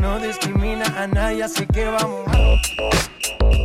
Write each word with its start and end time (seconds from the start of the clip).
No 0.00 0.18
discrimina 0.18 0.84
a 1.00 1.06
nadie, 1.06 1.44
así 1.44 1.66
que 1.66 1.84
vamos. 1.84 2.24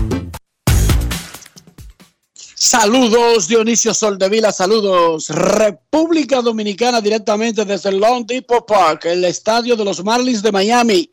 Saludos 2.63 3.47
Dionisio 3.47 3.91
Soldevila, 3.91 4.51
saludos 4.51 5.29
República 5.29 6.43
Dominicana 6.43 7.01
directamente 7.01 7.65
desde 7.65 7.89
el 7.89 7.97
Long 7.97 8.23
Depot 8.23 8.63
Park, 8.67 9.05
el 9.05 9.25
estadio 9.25 9.75
de 9.75 9.83
los 9.83 10.03
Marlins 10.03 10.43
de 10.43 10.51
Miami, 10.51 11.11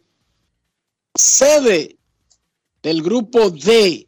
sede 1.15 1.97
del 2.83 3.01
grupo 3.03 3.49
D 3.49 4.07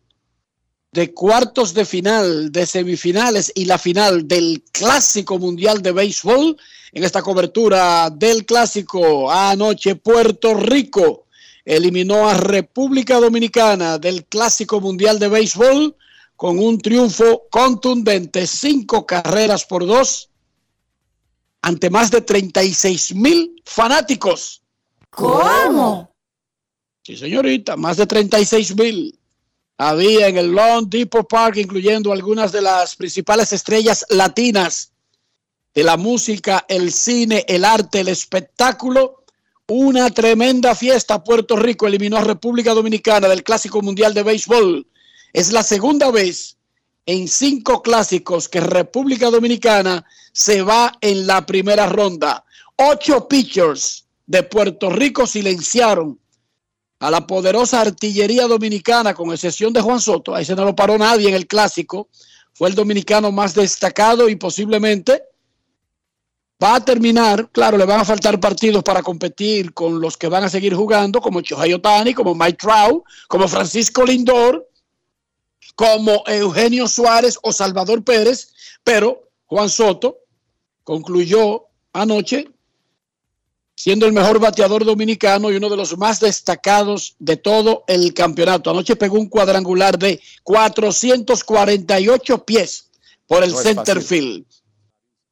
de 0.93 1.15
cuartos 1.15 1.73
de 1.73 1.87
final, 1.87 2.53
de 2.53 2.67
semifinales 2.67 3.51
y 3.55 3.65
la 3.65 3.79
final 3.79 4.29
del 4.29 4.63
Clásico 4.71 5.39
Mundial 5.39 5.81
de 5.81 5.93
Béisbol. 5.93 6.59
En 6.93 7.05
esta 7.05 7.23
cobertura 7.23 8.11
del 8.11 8.45
Clásico, 8.45 9.33
anoche 9.33 9.95
Puerto 9.95 10.53
Rico 10.53 11.25
eliminó 11.65 12.29
a 12.29 12.35
República 12.35 13.19
Dominicana 13.19 13.97
del 13.97 14.27
Clásico 14.27 14.79
Mundial 14.83 15.19
de 15.19 15.29
Béisbol 15.29 15.97
con 16.41 16.59
un 16.59 16.79
triunfo 16.79 17.49
contundente, 17.51 18.47
cinco 18.47 19.05
carreras 19.05 19.67
por 19.67 19.87
dos, 19.87 20.31
ante 21.61 21.91
más 21.91 22.11
de 22.11 22.23
36 22.23 23.15
mil 23.15 23.63
fanáticos. 23.63 24.63
¿Cómo? 25.11 26.11
Sí, 27.03 27.19
señorita, 27.19 27.77
más 27.77 27.99
de 27.99 28.07
36 28.07 28.75
mil. 28.75 29.19
Había 29.77 30.29
en 30.29 30.39
el 30.39 30.51
Long 30.53 30.89
Depot 30.89 31.29
Park, 31.29 31.59
incluyendo 31.59 32.11
algunas 32.11 32.53
de 32.53 32.63
las 32.63 32.97
principales 32.97 33.53
estrellas 33.53 34.07
latinas 34.09 34.95
de 35.75 35.85
la 35.85 35.99
música, 35.99 36.65
el 36.71 36.91
cine, 36.91 37.45
el 37.49 37.67
arte, 37.67 38.01
el 38.01 38.09
espectáculo. 38.09 39.25
Una 39.67 40.09
tremenda 40.09 40.75
fiesta. 40.75 41.23
Puerto 41.23 41.57
Rico 41.57 41.87
eliminó 41.87 42.17
a 42.17 42.23
República 42.23 42.73
Dominicana 42.73 43.29
del 43.29 43.45
Clásico 43.45 43.83
Mundial 43.83 44.15
de 44.15 44.23
Béisbol. 44.23 44.87
Es 45.33 45.53
la 45.53 45.63
segunda 45.63 46.11
vez 46.11 46.57
en 47.07 47.29
cinco 47.29 47.83
clásicos 47.83 48.49
que 48.49 48.61
República 48.61 49.31
Dominicana 49.31 50.05
se 50.33 50.63
va 50.63 50.93
en 51.01 51.27
la 51.27 51.45
primera 51.47 51.87
ronda. 51.87 52.45
Ocho 52.77 53.29
pitchers 53.29 54.07
de 54.27 54.43
Puerto 54.43 54.91
Rico 54.91 55.27
silenciaron 55.27 56.19
a 57.01 57.11
la 57.11 57.27
poderosa 57.27 57.81
artillería 57.81 58.47
dominicana, 58.47 59.15
con 59.15 59.33
excepción 59.33 59.73
de 59.73 59.81
Juan 59.81 60.01
Soto. 60.01 60.35
Ahí 60.35 60.45
se 60.45 60.55
no 60.55 60.65
lo 60.65 60.77
paró 60.77 60.99
nadie 60.99 61.29
en 61.29 61.35
el 61.35 61.47
clásico. 61.47 62.09
Fue 62.53 62.69
el 62.69 62.75
dominicano 62.75 63.33
más 63.33 63.55
destacado 63.55 64.29
y 64.29 64.37
posiblemente 64.37 65.23
va 66.63 66.77
a 66.77 66.85
terminar. 66.85 67.51
Claro, 67.53 67.79
le 67.79 67.87
van 67.87 68.01
a 68.01 68.05
faltar 68.05 68.39
partidos 68.39 68.83
para 68.83 69.03
competir 69.03 69.73
con 69.73 70.01
los 70.01 70.17
que 70.17 70.29
van 70.29 70.45
a 70.45 70.51
seguir 70.51 70.75
jugando, 70.75 71.21
como 71.21 71.41
Chohei 71.41 71.73
Otani, 71.73 72.13
como 72.13 72.35
Mike 72.35 72.59
Trout, 72.61 73.03
como 73.29 73.49
Francisco 73.49 74.05
Lindor, 74.05 74.70
como 75.75 76.23
Eugenio 76.27 76.89
Suárez 76.89 77.39
o 77.43 77.53
Salvador 77.53 78.05
Pérez. 78.05 78.53
Pero 78.85 79.29
Juan 79.47 79.69
Soto 79.69 80.19
concluyó 80.85 81.67
anoche 81.93 82.49
siendo 83.81 84.05
el 84.05 84.13
mejor 84.13 84.39
bateador 84.39 84.85
dominicano 84.85 85.51
y 85.51 85.57
uno 85.57 85.71
de 85.71 85.77
los 85.79 85.97
más 85.97 86.21
destacados 86.21 87.17
de 87.19 87.39
todo 87.39 87.83
el 87.87 88.13
campeonato. 88.13 88.69
Anoche 88.69 88.95
pegó 88.95 89.19
un 89.19 89.31
cuadrangular 89.31 89.99
de 89.99 90.21
448 90.43 92.45
pies 92.45 92.91
por 93.27 93.43
el 93.43 93.53
No 93.53 93.57
center 93.57 94.03
field. 94.03 94.45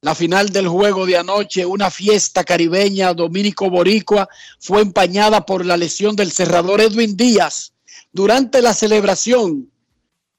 La 0.01 0.15
final 0.15 0.49
del 0.49 0.67
juego 0.67 1.05
de 1.05 1.17
anoche, 1.17 1.63
una 1.63 1.91
fiesta 1.91 2.43
caribeña 2.43 3.13
dominico-boricua, 3.13 4.27
fue 4.59 4.81
empañada 4.81 5.45
por 5.45 5.63
la 5.63 5.77
lesión 5.77 6.15
del 6.15 6.31
cerrador 6.31 6.81
Edwin 6.81 7.15
Díaz. 7.15 7.73
Durante 8.11 8.63
la 8.63 8.73
celebración, 8.73 9.69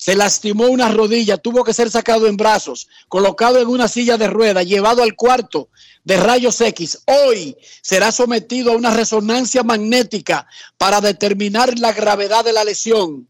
se 0.00 0.16
lastimó 0.16 0.64
una 0.68 0.88
rodilla, 0.88 1.36
tuvo 1.36 1.62
que 1.62 1.74
ser 1.74 1.90
sacado 1.90 2.26
en 2.26 2.38
brazos, 2.38 2.88
colocado 3.08 3.60
en 3.60 3.68
una 3.68 3.86
silla 3.86 4.16
de 4.16 4.28
rueda, 4.28 4.62
llevado 4.62 5.02
al 5.02 5.14
cuarto 5.14 5.68
de 6.04 6.16
rayos 6.16 6.58
X. 6.58 7.00
Hoy 7.04 7.54
será 7.82 8.10
sometido 8.10 8.72
a 8.72 8.76
una 8.76 8.92
resonancia 8.92 9.62
magnética 9.62 10.46
para 10.78 11.02
determinar 11.02 11.78
la 11.78 11.92
gravedad 11.92 12.42
de 12.42 12.54
la 12.54 12.64
lesión. 12.64 13.28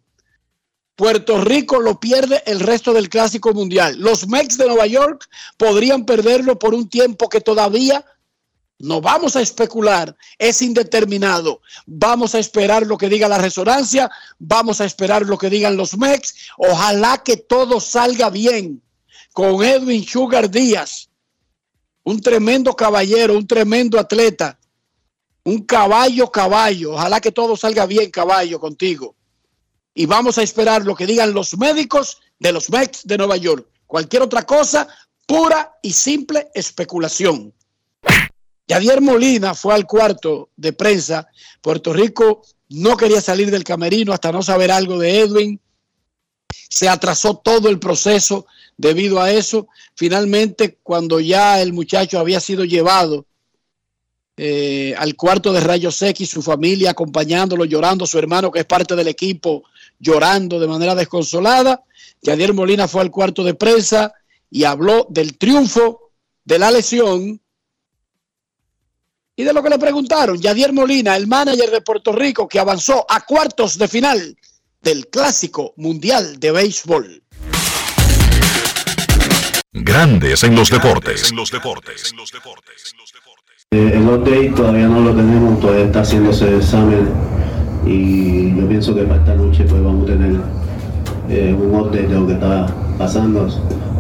Puerto 0.94 1.40
Rico 1.40 1.81
lo 1.81 1.99
pierde 1.99 2.40
el 2.46 2.61
resto 2.61 2.93
del 2.93 3.08
Clásico 3.08 3.52
Mundial. 3.52 3.96
Los 3.99 4.28
Mets 4.28 4.56
de 4.56 4.69
Nueva 4.69 4.87
York 4.87 5.28
podrían 5.56 6.06
perderlo 6.06 6.56
por 6.56 6.73
un 6.73 6.88
tiempo 6.88 7.28
que 7.28 7.40
todavía 7.40 8.05
No 8.81 9.03
vamos 9.03 9.37
a 9.37 9.43
especular, 9.43 10.17
es 10.38 10.62
indeterminado. 10.62 11.61
Vamos 11.85 12.35
a 12.35 12.38
esperar 12.38 12.87
lo 12.87 12.97
que 12.97 13.11
diga 13.11 13.29
la 13.29 13.37
resonancia, 13.37 14.11
vamos 14.38 14.81
a 14.81 14.87
esperar 14.87 15.27
lo 15.27 15.37
que 15.37 15.50
digan 15.50 15.77
los 15.77 15.99
MEX. 15.99 16.35
Ojalá 16.56 17.23
que 17.23 17.37
todo 17.37 17.79
salga 17.79 18.31
bien 18.31 18.82
con 19.35 19.62
Edwin 19.62 20.03
Sugar 20.03 20.50
Díaz, 20.50 21.11
un 22.05 22.23
tremendo 22.23 22.75
caballero, 22.75 23.37
un 23.37 23.47
tremendo 23.47 23.99
atleta, 23.99 24.59
un 25.44 25.62
caballo, 25.62 26.33
caballo. 26.33 26.93
Ojalá 26.94 27.21
que 27.21 27.33
todo 27.33 27.59
salga 27.59 27.85
bien, 27.85 28.11
caballo, 28.11 28.59
contigo. 28.59 29.15
Y 29.93 30.06
vamos 30.06 30.38
a 30.38 30.43
esperar 30.43 30.87
lo 30.87 30.94
que 30.94 31.05
digan 31.05 31.35
los 31.35 31.59
médicos 31.59 32.17
de 32.38 32.53
los 32.53 32.71
MEX 32.71 33.06
de 33.06 33.19
Nueva 33.19 33.37
York. 33.37 33.67
Cualquier 33.87 34.23
otra 34.23 34.47
cosa, 34.47 34.88
pura 35.26 35.79
y 35.83 35.93
simple 35.93 36.49
especulación. 36.55 37.53
Yadier 38.70 39.00
Molina 39.00 39.52
fue 39.52 39.75
al 39.75 39.84
cuarto 39.84 40.50
de 40.56 40.72
prensa. 40.72 41.26
Puerto 41.61 41.93
Rico 41.93 42.43
no 42.69 42.96
quería 42.96 43.20
salir 43.20 43.50
del 43.50 43.64
camerino 43.64 44.12
hasta 44.12 44.31
no 44.31 44.44
saber 44.44 44.70
algo 44.70 44.96
de 44.96 45.22
Edwin. 45.22 45.61
Se 46.69 46.88
atrasó 46.88 47.34
todo 47.34 47.69
el 47.69 47.81
proceso 47.81 48.46
debido 48.76 49.20
a 49.20 49.32
eso. 49.32 49.67
Finalmente, 49.96 50.78
cuando 50.84 51.19
ya 51.19 51.61
el 51.61 51.72
muchacho 51.72 52.20
había 52.20 52.38
sido 52.38 52.64
llevado 52.64 53.26
eh, 54.37 54.94
al 54.96 55.16
cuarto 55.16 55.52
de 55.52 55.58
Rayos 55.58 56.00
X, 56.00 56.31
su 56.31 56.40
familia 56.40 56.93
acompañándolo, 56.93 57.64
llorando, 57.64 58.06
su 58.06 58.20
hermano 58.20 58.52
que 58.52 58.61
es 58.61 58.66
parte 58.66 58.94
del 58.94 59.08
equipo, 59.08 59.64
llorando 59.99 60.61
de 60.61 60.69
manera 60.69 60.94
desconsolada. 60.94 61.82
Yadier 62.23 62.55
Molina 62.55 62.87
fue 62.87 63.00
al 63.00 63.11
cuarto 63.11 63.43
de 63.43 63.55
prensa 63.55 64.14
y 64.49 64.62
habló 64.62 65.08
del 65.11 65.38
triunfo 65.38 66.12
de 66.44 66.61
la 66.61 66.70
lesión 66.70 67.40
y 69.40 69.42
de 69.42 69.54
lo 69.54 69.62
que 69.62 69.70
le 69.70 69.78
preguntaron, 69.78 70.38
Yadier 70.38 70.70
Molina, 70.70 71.16
el 71.16 71.26
manager 71.26 71.70
de 71.70 71.81
Puerto 71.81 72.12
Rico 72.12 72.46
que 72.46 72.58
avanzó 72.58 73.06
a 73.08 73.25
cuartos 73.25 73.78
de 73.78 73.88
final 73.88 74.37
del 74.82 75.06
Clásico 75.06 75.72
Mundial 75.78 76.38
de 76.38 76.52
Béisbol. 76.52 77.22
Grandes 79.72 80.44
en 80.44 80.54
los 80.54 80.69
deportes. 80.69 81.31
En 81.31 81.37
los 81.37 81.50
deportes. 81.50 82.12
Eh, 83.70 83.92
el 83.94 84.08
update 84.08 84.52
todavía 84.54 84.88
no 84.88 85.00
lo 85.00 85.16
tenemos, 85.16 85.58
todavía 85.58 85.87
está 85.87 86.02
haciéndose 86.02 86.46
el 86.46 86.56
examen 86.56 87.08
y 87.87 88.54
yo 88.60 88.69
pienso 88.69 88.94
que 88.94 89.04
para 89.04 89.20
esta 89.20 89.34
noche 89.37 89.64
pues 89.64 89.82
vamos 89.82 90.02
a 90.02 90.12
tener 90.12 90.38
eh, 91.31 91.55
un 91.55 91.75
update 91.75 92.09
de 92.09 92.15
lo 92.15 92.27
que 92.27 92.32
está 92.35 92.67
pasando. 92.99 93.49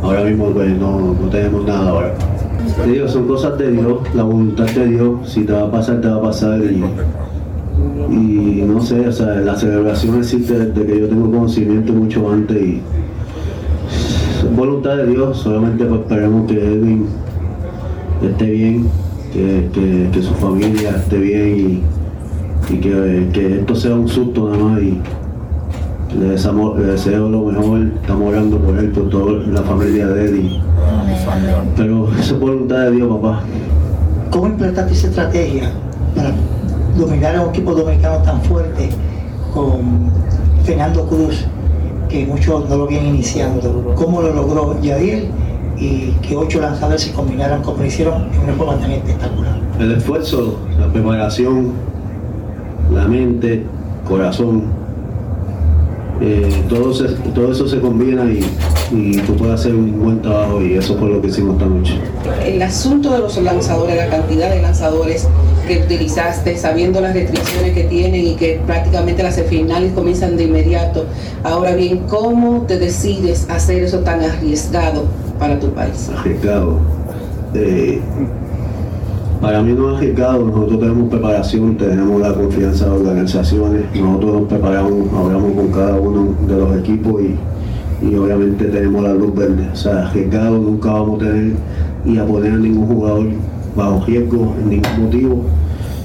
Ahora 0.02 0.24
mismo 0.24 0.50
pues 0.50 0.76
no, 0.78 1.14
tenemos 1.30 1.64
nada 1.64 1.90
ahora. 1.90 2.14
Te 2.84 3.08
son 3.08 3.26
cosas 3.26 3.58
de 3.58 3.72
Dios, 3.72 3.98
la 4.14 4.22
voluntad 4.22 4.66
de 4.66 4.86
Dios, 4.86 5.30
si 5.30 5.44
te 5.44 5.52
va 5.52 5.62
a 5.62 5.70
pasar, 5.70 6.00
te 6.00 6.08
va 6.08 6.16
a 6.16 6.22
pasar 6.22 6.60
y, 6.62 6.84
y 8.10 8.64
no 8.66 8.80
sé, 8.80 9.08
o 9.08 9.12
sea, 9.12 9.36
la 9.36 9.56
celebración 9.56 10.18
existe 10.18 10.58
desde 10.58 10.86
que 10.86 11.00
yo 11.00 11.08
tengo 11.08 11.30
conocimiento 11.30 11.92
mucho 11.92 12.30
antes 12.30 12.56
y 12.60 12.80
voluntad 14.56 14.96
de 14.96 15.06
Dios, 15.06 15.38
solamente 15.38 15.84
pues 15.84 16.00
esperemos 16.00 16.50
que 16.50 16.58
Edwin 16.58 17.06
esté 18.22 18.50
bien, 18.50 18.86
que, 19.32 19.68
que, 19.72 20.08
que 20.12 20.22
su 20.22 20.34
familia 20.34 20.90
esté 20.90 21.18
bien 21.18 21.82
y, 22.68 22.74
y 22.74 22.78
que, 22.78 23.28
que, 23.32 23.60
esto 23.60 23.74
sea 23.74 23.94
un 23.94 24.08
susto 24.08 24.50
nada 24.50 24.64
más 24.64 24.82
y 24.82 25.00
le, 26.18 26.28
desamo, 26.30 26.74
le 26.76 26.86
deseo 26.86 27.28
lo 27.28 27.44
mejor, 27.44 27.80
estamos 28.00 28.32
orando 28.32 28.58
por 28.58 28.78
él, 28.78 28.90
por 28.90 29.08
toda 29.08 29.32
la 29.46 29.62
familia 29.62 30.06
de 30.08 30.38
y, 30.38 30.62
pero 31.76 32.08
eso 32.18 32.34
es 32.34 32.40
voluntad 32.40 32.84
de 32.84 32.90
Dios, 32.92 33.08
papá. 33.08 33.42
¿Cómo 34.30 34.46
implantaste 34.46 34.92
esa 34.92 35.08
estrategia 35.08 35.70
para 36.14 36.32
dominar 36.98 37.36
a 37.36 37.42
un 37.42 37.50
equipo 37.50 37.74
dominicano 37.74 38.18
tan 38.22 38.40
fuerte 38.42 38.90
con 39.52 40.10
Fernando 40.64 41.06
Cruz, 41.06 41.46
que 42.08 42.26
muchos 42.26 42.68
no 42.68 42.76
lo 42.76 42.86
vienen 42.86 43.14
iniciando? 43.14 43.94
¿Cómo 43.96 44.22
lo 44.22 44.34
logró 44.34 44.80
Yair 44.80 45.28
y 45.78 46.12
que 46.22 46.36
ocho 46.36 46.60
lanzadores 46.60 47.02
se 47.02 47.12
combinaran 47.12 47.62
como 47.62 47.78
lo 47.78 47.86
hicieron 47.86 48.28
en 48.34 48.40
una 48.44 48.52
forma 48.54 48.76
tan 48.78 48.90
espectacular? 48.90 49.58
El 49.78 49.92
esfuerzo, 49.92 50.58
la 50.78 50.86
preparación, 50.92 51.72
la 52.92 53.06
mente, 53.06 53.64
corazón, 54.06 54.79
eh, 56.20 56.62
todo, 56.68 56.92
se, 56.92 57.04
todo 57.34 57.50
eso 57.50 57.66
se 57.66 57.80
combina 57.80 58.24
y, 58.24 58.44
y, 58.92 59.16
tú 59.22 59.34
puedes 59.36 59.54
hacer 59.54 59.74
un 59.74 59.98
buen 59.98 60.20
trabajo 60.20 60.60
y 60.60 60.74
eso 60.74 60.96
fue 60.98 61.08
lo 61.08 61.22
que 61.22 61.28
hicimos 61.28 61.54
esta 61.54 61.66
noche. 61.66 61.94
El 62.44 62.60
asunto 62.60 63.10
de 63.10 63.20
los 63.20 63.36
lanzadores, 63.38 63.96
la 63.96 64.08
cantidad 64.08 64.50
de 64.50 64.60
lanzadores 64.60 65.26
que 65.66 65.78
utilizaste, 65.78 66.56
sabiendo 66.56 67.00
las 67.00 67.14
restricciones 67.14 67.72
que 67.72 67.84
tienen 67.84 68.26
y 68.26 68.34
que 68.34 68.60
prácticamente 68.66 69.22
las 69.22 69.40
finales 69.42 69.92
comienzan 69.92 70.36
de 70.36 70.44
inmediato. 70.44 71.06
Ahora 71.42 71.74
bien, 71.74 72.00
¿cómo 72.08 72.62
te 72.66 72.78
decides 72.78 73.48
hacer 73.48 73.84
eso 73.84 74.00
tan 74.00 74.22
arriesgado 74.22 75.04
para 75.38 75.58
tu 75.58 75.70
país? 75.70 76.10
Arriesgado. 76.14 76.80
Eh, 77.54 78.00
para 79.40 79.62
mí 79.62 79.72
no 79.72 79.90
es 79.90 79.96
arriesgado, 79.96 80.46
nosotros 80.46 80.80
tenemos 80.80 81.08
preparación, 81.08 81.76
tenemos 81.76 82.20
la 82.20 82.34
confianza 82.34 82.86
de 82.86 82.90
organizaciones, 82.90 83.84
nosotros 83.94 84.40
nos 84.40 84.48
preparamos, 84.48 85.12
hablamos 85.16 85.52
con 85.52 85.72
cada 85.72 85.94
uno 85.94 86.34
de 86.46 86.56
los 86.56 86.78
equipos 86.78 87.22
y, 87.22 88.06
y 88.06 88.14
obviamente 88.16 88.66
tenemos 88.66 89.02
la 89.02 89.14
luz 89.14 89.34
verde. 89.34 89.68
O 89.72 89.76
sea, 89.76 90.06
arriesgado 90.06 90.58
nunca 90.58 90.92
vamos 90.92 91.22
a 91.22 91.26
tener 91.26 91.52
y 92.04 92.18
a 92.18 92.26
poner 92.26 92.52
a 92.52 92.56
ningún 92.56 92.86
jugador 92.86 93.26
bajo 93.76 94.04
riesgo 94.06 94.54
en 94.60 94.70
ningún 94.70 95.04
motivo 95.04 95.44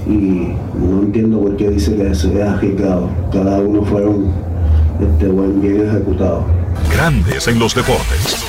y 0.08 0.54
no 0.80 1.02
entiendo 1.02 1.40
por 1.42 1.58
qué 1.58 1.70
dice 1.70 1.96
que 1.96 2.14
se 2.14 2.34
es 2.34 2.48
arriesgado. 2.48 3.10
Cada 3.32 3.60
uno 3.60 3.84
fueron 3.84 4.28
este, 5.02 5.28
buen, 5.28 5.62
bien 5.62 5.88
ejecutados. 5.88 6.44
Grandes 6.92 7.48
en 7.48 7.60
los 7.60 7.74
deportes. 7.74 8.45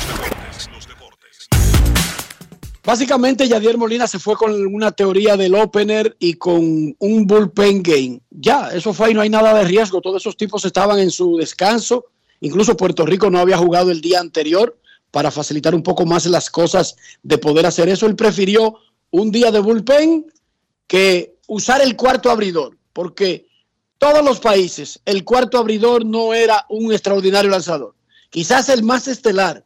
Básicamente, 2.86 3.48
Yadier 3.48 3.76
Molina 3.76 4.06
se 4.06 4.20
fue 4.20 4.36
con 4.36 4.64
una 4.72 4.92
teoría 4.92 5.36
del 5.36 5.56
opener 5.56 6.16
y 6.20 6.34
con 6.34 6.94
un 6.96 7.26
bullpen 7.26 7.82
game. 7.82 8.20
Ya, 8.30 8.70
eso 8.72 8.94
fue 8.94 9.10
y 9.10 9.14
no 9.14 9.22
hay 9.22 9.28
nada 9.28 9.52
de 9.54 9.64
riesgo. 9.64 10.00
Todos 10.00 10.22
esos 10.22 10.36
tipos 10.36 10.64
estaban 10.64 11.00
en 11.00 11.10
su 11.10 11.36
descanso. 11.36 12.04
Incluso 12.38 12.76
Puerto 12.76 13.04
Rico 13.04 13.28
no 13.28 13.40
había 13.40 13.58
jugado 13.58 13.90
el 13.90 14.00
día 14.00 14.20
anterior 14.20 14.78
para 15.10 15.32
facilitar 15.32 15.74
un 15.74 15.82
poco 15.82 16.06
más 16.06 16.26
las 16.26 16.48
cosas 16.48 16.94
de 17.24 17.38
poder 17.38 17.66
hacer 17.66 17.88
eso. 17.88 18.06
Él 18.06 18.14
prefirió 18.14 18.76
un 19.10 19.32
día 19.32 19.50
de 19.50 19.58
bullpen 19.58 20.24
que 20.86 21.38
usar 21.48 21.80
el 21.82 21.96
cuarto 21.96 22.30
abridor, 22.30 22.78
porque 22.92 23.48
todos 23.98 24.24
los 24.24 24.38
países 24.38 25.00
el 25.06 25.24
cuarto 25.24 25.58
abridor 25.58 26.06
no 26.06 26.34
era 26.34 26.64
un 26.68 26.92
extraordinario 26.92 27.50
lanzador. 27.50 27.96
Quizás 28.30 28.68
el 28.68 28.84
más 28.84 29.08
estelar 29.08 29.64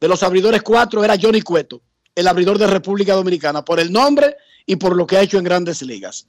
de 0.00 0.08
los 0.08 0.22
abridores 0.22 0.62
cuatro 0.62 1.04
era 1.04 1.18
Johnny 1.20 1.42
Cueto 1.42 1.82
el 2.14 2.28
abridor 2.28 2.58
de 2.58 2.66
República 2.66 3.14
Dominicana, 3.14 3.64
por 3.64 3.80
el 3.80 3.92
nombre 3.92 4.36
y 4.66 4.76
por 4.76 4.96
lo 4.96 5.06
que 5.06 5.16
ha 5.16 5.22
hecho 5.22 5.38
en 5.38 5.44
grandes 5.44 5.82
ligas. 5.82 6.26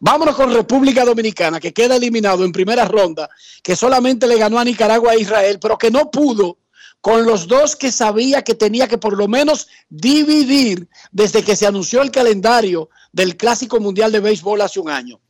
Vámonos 0.00 0.34
con 0.34 0.52
República 0.52 1.04
Dominicana, 1.04 1.60
que 1.60 1.72
queda 1.72 1.96
eliminado 1.96 2.44
en 2.44 2.52
primera 2.52 2.84
ronda, 2.84 3.28
que 3.62 3.76
solamente 3.76 4.26
le 4.26 4.38
ganó 4.38 4.58
a 4.58 4.64
Nicaragua 4.64 5.14
e 5.14 5.20
Israel, 5.20 5.58
pero 5.60 5.78
que 5.78 5.90
no 5.90 6.10
pudo 6.10 6.58
con 7.00 7.26
los 7.26 7.46
dos 7.46 7.76
que 7.76 7.92
sabía 7.92 8.42
que 8.42 8.54
tenía 8.54 8.88
que 8.88 8.96
por 8.98 9.16
lo 9.16 9.28
menos 9.28 9.68
dividir 9.90 10.88
desde 11.12 11.42
que 11.42 11.54
se 11.54 11.66
anunció 11.66 12.00
el 12.00 12.10
calendario 12.10 12.88
del 13.12 13.36
Clásico 13.36 13.78
Mundial 13.78 14.10
de 14.10 14.20
Béisbol 14.20 14.62
hace 14.62 14.80
un 14.80 14.88
año. 14.88 15.20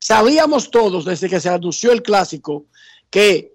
Sabíamos 0.00 0.70
todos 0.70 1.04
desde 1.04 1.28
que 1.28 1.40
se 1.40 1.48
anunció 1.48 1.92
el 1.92 2.02
Clásico 2.02 2.66
que 3.10 3.54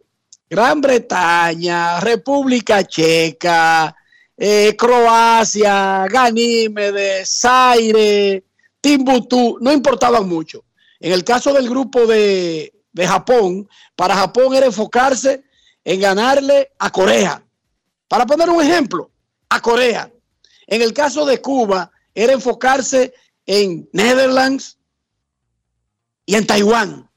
Gran 0.50 0.82
Bretaña, 0.82 2.00
República 2.00 2.84
Checa, 2.86 3.96
eh, 4.42 4.74
Croacia, 4.78 6.08
Ganímedes, 6.10 7.30
Zaire, 7.42 8.46
Timbuktu, 8.80 9.58
no 9.60 9.74
importaban 9.74 10.30
mucho. 10.30 10.64
En 11.02 11.12
el 11.12 11.26
caso 11.26 11.52
del 11.52 11.70
grupo 11.70 12.08
de, 12.08 12.74
de 12.94 13.08
Japón, 13.08 13.68
para 13.98 14.16
Japón 14.16 14.56
era 14.56 14.66
enfocarse 14.66 15.44
en 15.84 16.00
ganarle 16.00 16.72
a 16.80 16.90
Corea. 16.90 17.44
Para 18.08 18.26
poner 18.26 18.50
un 18.50 18.62
ejemplo, 18.62 19.12
a 19.50 19.62
Corea. 19.62 20.10
En 20.68 20.82
el 20.82 20.94
caso 20.94 21.26
de 21.26 21.42
Cuba, 21.42 21.92
era 22.16 22.32
enfocarse 22.32 23.14
en 23.46 23.90
Netherlands 23.92 24.78
y 26.26 26.36
en 26.36 26.48
Taiwán. 26.48 27.10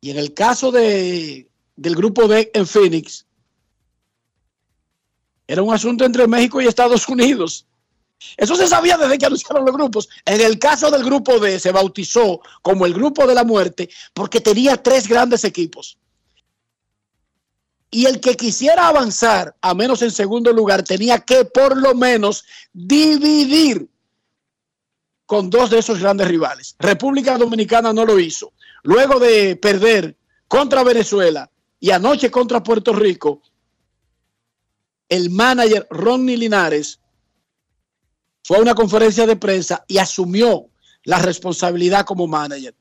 Y 0.00 0.10
en 0.10 0.18
el 0.18 0.32
caso 0.32 0.72
de, 0.72 1.50
del 1.76 1.96
grupo 1.96 2.28
de 2.28 2.50
en 2.54 2.66
Phoenix, 2.66 3.23
era 5.54 5.62
un 5.62 5.72
asunto 5.72 6.04
entre 6.04 6.26
México 6.26 6.60
y 6.60 6.66
Estados 6.66 7.08
Unidos. 7.08 7.66
Eso 8.36 8.56
se 8.56 8.66
sabía 8.66 8.96
desde 8.96 9.18
que 9.18 9.26
anunciaron 9.26 9.64
los 9.64 9.74
grupos. 9.74 10.08
En 10.24 10.40
el 10.40 10.58
caso 10.58 10.90
del 10.90 11.04
grupo 11.04 11.38
D 11.38 11.58
se 11.60 11.72
bautizó 11.72 12.40
como 12.62 12.86
el 12.86 12.94
grupo 12.94 13.26
de 13.26 13.34
la 13.34 13.44
muerte 13.44 13.88
porque 14.12 14.40
tenía 14.40 14.82
tres 14.82 15.06
grandes 15.08 15.44
equipos. 15.44 15.96
Y 17.90 18.06
el 18.06 18.20
que 18.20 18.34
quisiera 18.34 18.88
avanzar, 18.88 19.54
a 19.60 19.72
menos 19.74 20.02
en 20.02 20.10
segundo 20.10 20.52
lugar, 20.52 20.82
tenía 20.82 21.20
que 21.20 21.44
por 21.44 21.76
lo 21.76 21.94
menos 21.94 22.44
dividir 22.72 23.88
con 25.26 25.48
dos 25.48 25.70
de 25.70 25.78
esos 25.78 26.00
grandes 26.00 26.26
rivales. 26.26 26.74
República 26.80 27.38
Dominicana 27.38 27.92
no 27.92 28.04
lo 28.04 28.18
hizo. 28.18 28.52
Luego 28.82 29.20
de 29.20 29.54
perder 29.54 30.16
contra 30.48 30.82
Venezuela 30.82 31.48
y 31.78 31.90
anoche 31.90 32.30
contra 32.30 32.62
Puerto 32.62 32.92
Rico, 32.92 33.42
el 35.14 35.30
manager 35.30 35.86
Ronnie 35.90 36.36
Linares 36.36 36.98
fue 38.42 38.56
a 38.58 38.60
una 38.60 38.74
conferencia 38.74 39.24
de 39.28 39.36
prensa 39.36 39.84
y 39.86 39.98
asumió 39.98 40.68
la 41.04 41.20
responsabilidad 41.20 42.04
como 42.04 42.26
manager. 42.26 42.74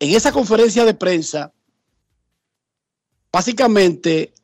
En 0.00 0.16
esa 0.16 0.32
conferencia 0.32 0.84
de 0.84 0.94
prensa, 0.94 1.52
básicamente, 3.30 4.34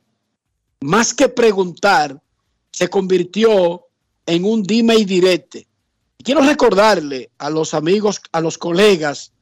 más 0.81 1.13
que 1.13 1.29
preguntar, 1.29 2.23
se 2.71 2.89
convirtió 2.89 3.89
en 4.27 4.45
un 4.45 4.63
dime 4.63 4.95
y 4.95 5.05
direte. 5.05 5.67
Quiero 6.19 6.43
recordarle 6.43 7.33
a 7.39 7.51
los 7.51 7.75
amigos, 7.75 8.21
a 8.31 8.41
los 8.41 8.57
colegas, 8.57 9.33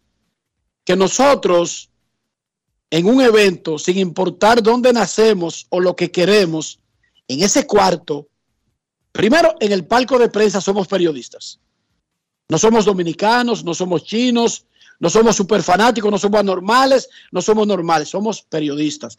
que 0.84 0.96
nosotros 0.96 1.90
en 2.92 3.06
un 3.06 3.22
evento, 3.22 3.78
sin 3.78 3.96
importar 3.96 4.62
dónde 4.62 4.92
nacemos 4.92 5.66
o 5.70 5.80
lo 5.80 5.96
que 5.96 6.11
queremos, 6.11 6.78
en 7.26 7.42
ese 7.42 7.66
cuarto, 7.66 8.28
primero 9.12 9.54
en 9.61 9.72
el 9.72 9.87
palco 9.87 10.18
de 10.18 10.28
prensa 10.28 10.61
somos 10.61 10.87
periodistas. 10.88 11.58
No 12.50 12.58
somos 12.58 12.84
dominicanos, 12.84 13.64
no 13.64 13.72
somos 13.72 14.04
chinos, 14.04 14.66
no 15.00 15.08
somos 15.08 15.37
super 15.37 15.62
fanáticos, 15.62 16.11
no 16.11 16.18
somos 16.18 16.40
anormales, 16.40 17.08
no 17.30 17.40
somos 17.40 17.66
normales, 17.66 18.11
somos 18.11 18.42
periodistas. 18.42 19.16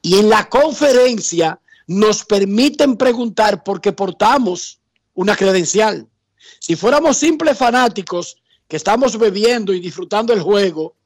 Y 0.00 0.14
en 0.16 0.30
la 0.30 0.48
conferencia 0.48 1.60
nos 1.88 2.24
permiten 2.24 2.96
preguntar 2.96 3.62
porque 3.62 3.92
portamos 3.92 4.80
una 5.12 5.36
credencial. 5.36 6.08
Si 6.58 6.74
fuéramos 6.74 7.18
simples 7.18 7.58
fanáticos 7.58 8.38
que 8.66 8.76
estamos 8.76 9.18
bebiendo 9.18 9.74
y 9.74 9.80
disfrutando 9.80 10.32
el 10.32 10.40
juego 10.40 10.96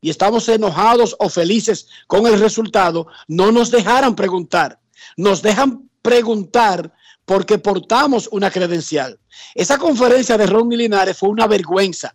y 0.00 0.10
estamos 0.10 0.48
enojados 0.48 1.16
o 1.18 1.28
felices 1.28 1.88
con 2.06 2.26
el 2.26 2.38
resultado, 2.38 3.06
no 3.26 3.52
nos 3.52 3.70
dejaran 3.70 4.14
preguntar. 4.14 4.80
Nos 5.16 5.42
dejan 5.42 5.88
preguntar 6.02 6.92
porque 7.24 7.58
portamos 7.58 8.28
una 8.32 8.50
credencial. 8.50 9.18
Esa 9.54 9.78
conferencia 9.78 10.38
de 10.38 10.46
Ron 10.46 10.70
Linares 10.70 11.18
fue 11.18 11.28
una 11.28 11.46
vergüenza. 11.46 12.14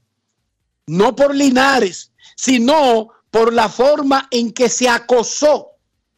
No 0.87 1.15
por 1.15 1.35
Linares, 1.35 2.11
sino 2.35 3.09
por 3.29 3.53
la 3.53 3.69
forma 3.69 4.27
en 4.31 4.51
que 4.51 4.69
se 4.69 4.87
acosó 4.87 5.71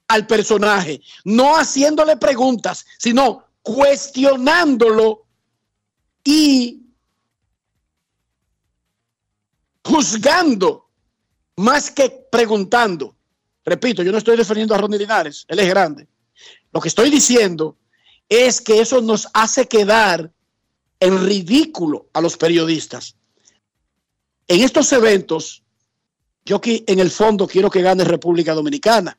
al 0.07 0.27
personaje, 0.27 1.01
no 1.23 1.55
haciéndole 1.55 2.17
preguntas, 2.17 2.85
sino 2.99 3.45
cuestionándolo 3.61 5.25
y 6.23 6.83
juzgando 9.83 10.84
más 11.57 11.91
que 11.91 12.09
preguntando. 12.31 13.15
Repito, 13.63 14.03
yo 14.03 14.11
no 14.11 14.17
estoy 14.17 14.37
defendiendo 14.37 14.75
a 14.75 14.77
Ronnie 14.77 14.99
Linares, 14.99 15.45
él 15.47 15.59
es 15.59 15.67
grande. 15.67 16.07
Lo 16.71 16.81
que 16.81 16.89
estoy 16.89 17.09
diciendo 17.09 17.77
es 18.29 18.61
que 18.61 18.81
eso 18.81 19.01
nos 19.01 19.27
hace 19.33 19.67
quedar 19.67 20.31
en 20.99 21.25
ridículo 21.25 22.07
a 22.13 22.21
los 22.21 22.37
periodistas. 22.37 23.15
En 24.47 24.61
estos 24.61 24.91
eventos, 24.93 25.63
yo 26.45 26.61
que 26.61 26.83
en 26.87 26.99
el 26.99 27.09
fondo 27.09 27.47
quiero 27.47 27.69
que 27.69 27.81
gane 27.81 28.03
República 28.03 28.53
Dominicana. 28.53 29.17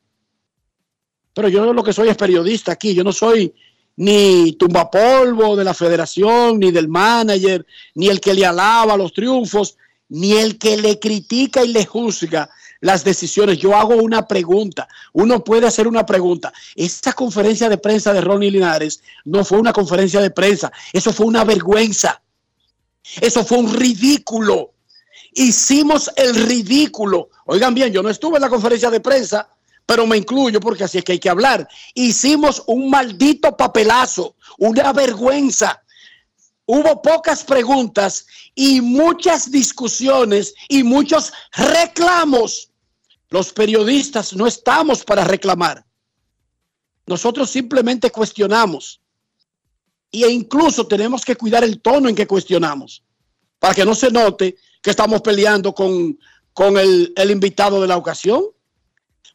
Pero 1.33 1.49
yo 1.49 1.73
lo 1.73 1.83
que 1.83 1.93
soy 1.93 2.09
es 2.09 2.17
periodista 2.17 2.71
aquí, 2.71 2.93
yo 2.93 3.03
no 3.03 3.11
soy 3.11 3.53
ni 3.97 4.53
tumbapolvo 4.53 5.55
de 5.55 5.63
la 5.63 5.73
federación, 5.73 6.59
ni 6.59 6.71
del 6.71 6.87
manager, 6.87 7.65
ni 7.95 8.07
el 8.07 8.21
que 8.21 8.33
le 8.33 8.45
alaba 8.45 8.95
los 8.95 9.11
triunfos, 9.11 9.77
ni 10.09 10.33
el 10.33 10.57
que 10.57 10.77
le 10.77 10.99
critica 10.99 11.63
y 11.63 11.69
le 11.69 11.85
juzga 11.85 12.49
las 12.79 13.03
decisiones. 13.03 13.57
Yo 13.57 13.75
hago 13.75 13.95
una 13.95 14.27
pregunta. 14.27 14.87
Uno 15.13 15.43
puede 15.43 15.67
hacer 15.67 15.87
una 15.87 16.05
pregunta. 16.05 16.53
Esta 16.75 17.13
conferencia 17.13 17.69
de 17.69 17.77
prensa 17.77 18.13
de 18.13 18.21
Ronnie 18.21 18.51
Linares 18.51 19.01
no 19.25 19.43
fue 19.43 19.59
una 19.59 19.73
conferencia 19.73 20.21
de 20.21 20.31
prensa. 20.31 20.71
Eso 20.93 21.11
fue 21.13 21.25
una 21.25 21.43
vergüenza. 21.43 22.21
Eso 23.21 23.43
fue 23.43 23.57
un 23.57 23.73
ridículo. 23.73 24.73
Hicimos 25.33 26.11
el 26.15 26.35
ridículo. 26.47 27.29
Oigan 27.45 27.73
bien, 27.73 27.91
yo 27.91 28.03
no 28.03 28.09
estuve 28.09 28.37
en 28.37 28.41
la 28.41 28.49
conferencia 28.49 28.89
de 28.89 28.99
prensa 28.99 29.49
pero 29.87 30.05
me 30.05 30.17
incluyo 30.17 30.59
porque 30.59 30.83
así 30.83 30.99
es 30.99 31.03
que 31.03 31.13
hay 31.13 31.19
que 31.19 31.29
hablar. 31.29 31.67
Hicimos 31.95 32.61
un 32.67 32.89
maldito 32.89 33.55
papelazo, 33.55 34.35
una 34.59 34.91
vergüenza. 34.91 35.81
Hubo 36.69 37.01
pocas 37.01 37.45
preguntas 37.45 38.27
y 38.53 38.81
muchas 38.81 39.49
discusiones 39.49 40.53
y 40.67 40.83
muchos 40.83 41.31
reclamos. 41.53 42.71
Los 43.29 43.53
periodistas 43.53 44.33
no 44.33 44.45
estamos 44.45 45.05
para 45.05 45.23
reclamar. 45.23 45.85
Nosotros 47.05 47.49
simplemente 47.49 48.11
cuestionamos. 48.11 48.99
E 50.11 50.29
incluso 50.29 50.85
tenemos 50.85 51.23
que 51.23 51.37
cuidar 51.37 51.63
el 51.63 51.79
tono 51.81 52.09
en 52.09 52.15
que 52.15 52.27
cuestionamos, 52.27 53.01
para 53.59 53.73
que 53.73 53.85
no 53.85 53.95
se 53.95 54.11
note 54.11 54.57
que 54.81 54.89
estamos 54.89 55.21
peleando 55.21 55.73
con, 55.73 56.19
con 56.51 56.77
el, 56.77 57.13
el 57.15 57.31
invitado 57.31 57.79
de 57.81 57.87
la 57.87 57.95
ocasión. 57.95 58.43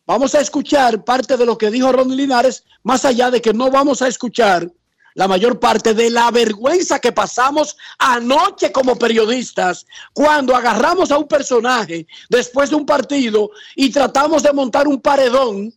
Vamos 0.05 0.35
a 0.35 0.41
escuchar 0.41 1.03
parte 1.03 1.39
de 1.39 1.47
lo 1.47 1.57
que 1.57 1.71
dijo 1.71 1.93
Ronnie 1.93 2.17
Linares, 2.17 2.65
más 2.83 3.07
allá 3.07 3.31
de 3.31 3.41
que 3.41 3.55
no 3.55 3.71
vamos 3.71 4.03
a 4.03 4.09
escuchar 4.09 4.71
la 5.15 5.29
mayor 5.29 5.59
parte 5.59 5.95
de 5.95 6.11
la 6.11 6.31
vergüenza 6.31 6.99
que 6.99 7.13
pasamos 7.13 7.77
anoche 7.99 8.73
como 8.73 8.97
periodistas 8.97 9.87
cuando 10.13 10.55
agarramos 10.55 11.11
a 11.11 11.19
un 11.19 11.29
personaje 11.29 12.07
después 12.29 12.71
de 12.71 12.77
un 12.77 12.87
partido 12.87 13.51
y 13.77 13.91
tratamos 13.91 14.43
de 14.43 14.53
montar 14.53 14.89
un 14.89 15.01
paredón 15.01 15.73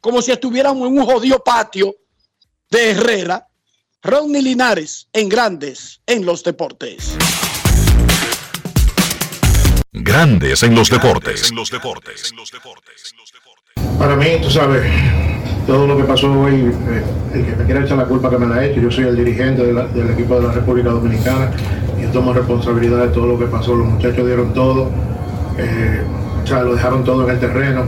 como 0.00 0.22
si 0.22 0.32
estuviéramos 0.32 0.88
en 0.88 0.98
un 0.98 1.04
jodido 1.04 1.42
patio 1.42 1.94
de 2.70 2.90
Herrera. 2.90 3.46
Ronnie 4.02 4.40
Linares 4.40 5.08
en 5.12 5.28
Grandes 5.28 6.00
en 6.06 6.24
los 6.24 6.42
Deportes. 6.42 7.16
Grandes 9.92 10.62
en 10.62 10.74
los 10.74 10.88
deportes. 10.88 11.50
En 11.50 11.56
los 11.56 11.70
deportes. 11.70 12.32
Para 13.98 14.16
mí, 14.16 14.26
tú 14.42 14.50
sabes, 14.50 14.82
todo 15.66 15.86
lo 15.86 15.96
que 15.96 16.04
pasó 16.04 16.32
hoy, 16.32 16.54
eh, 16.54 17.02
el 17.34 17.44
que 17.44 17.56
me 17.56 17.64
quiera 17.64 17.84
echar 17.84 17.98
la 17.98 18.06
culpa 18.06 18.30
que 18.30 18.38
me 18.38 18.46
la 18.46 18.56
ha 18.56 18.64
hecho, 18.64 18.80
yo 18.80 18.90
soy 18.90 19.04
el 19.04 19.16
dirigente 19.16 19.62
del 19.62 20.10
equipo 20.10 20.36
de 20.36 20.46
la 20.46 20.52
República 20.52 20.90
Dominicana 20.90 21.50
y 22.00 22.06
tomo 22.12 22.32
responsabilidad 22.32 23.06
de 23.06 23.08
todo 23.08 23.26
lo 23.26 23.38
que 23.38 23.46
pasó. 23.46 23.74
Los 23.74 23.88
muchachos 23.88 24.26
dieron 24.26 24.52
todo, 24.52 24.88
eh, 25.58 26.02
o 26.42 26.46
sea, 26.46 26.62
lo 26.62 26.74
dejaron 26.74 27.04
todo 27.04 27.24
en 27.24 27.30
el 27.30 27.40
terreno. 27.40 27.82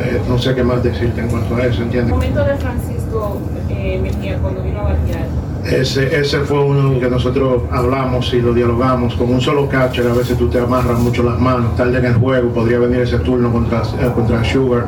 Eh, 0.00 0.20
no 0.28 0.38
sé 0.38 0.54
qué 0.54 0.62
más 0.62 0.82
decirte 0.82 1.20
en 1.20 1.28
cuanto 1.28 1.56
a 1.56 1.66
eso, 1.66 1.82
¿entiendes? 1.82 2.12
El 2.12 2.14
momento 2.14 2.44
de 2.44 2.56
Francisco 2.56 3.40
Mejía 3.68 4.38
cuando 4.38 4.62
vino 4.62 4.80
a 4.80 4.84
batear 4.84 5.26
ese, 5.64 6.18
ese 6.18 6.40
fue 6.40 6.60
uno 6.60 6.98
que 6.98 7.10
nosotros 7.10 7.62
hablamos 7.70 8.32
y 8.32 8.40
lo 8.40 8.54
dialogamos. 8.54 9.14
Con 9.14 9.30
un 9.30 9.40
solo 9.40 9.68
catcher 9.68 10.06
a 10.06 10.14
veces 10.14 10.38
tú 10.38 10.48
te 10.48 10.58
amarras 10.58 10.98
mucho 10.98 11.22
las 11.22 11.38
manos. 11.38 11.76
Tarde 11.76 11.98
en 11.98 12.04
el 12.06 12.14
juego 12.14 12.50
podría 12.50 12.78
venir 12.78 13.00
ese 13.00 13.18
turno 13.18 13.52
contra, 13.52 13.82
eh, 13.82 14.10
contra 14.14 14.44
Sugar. 14.44 14.86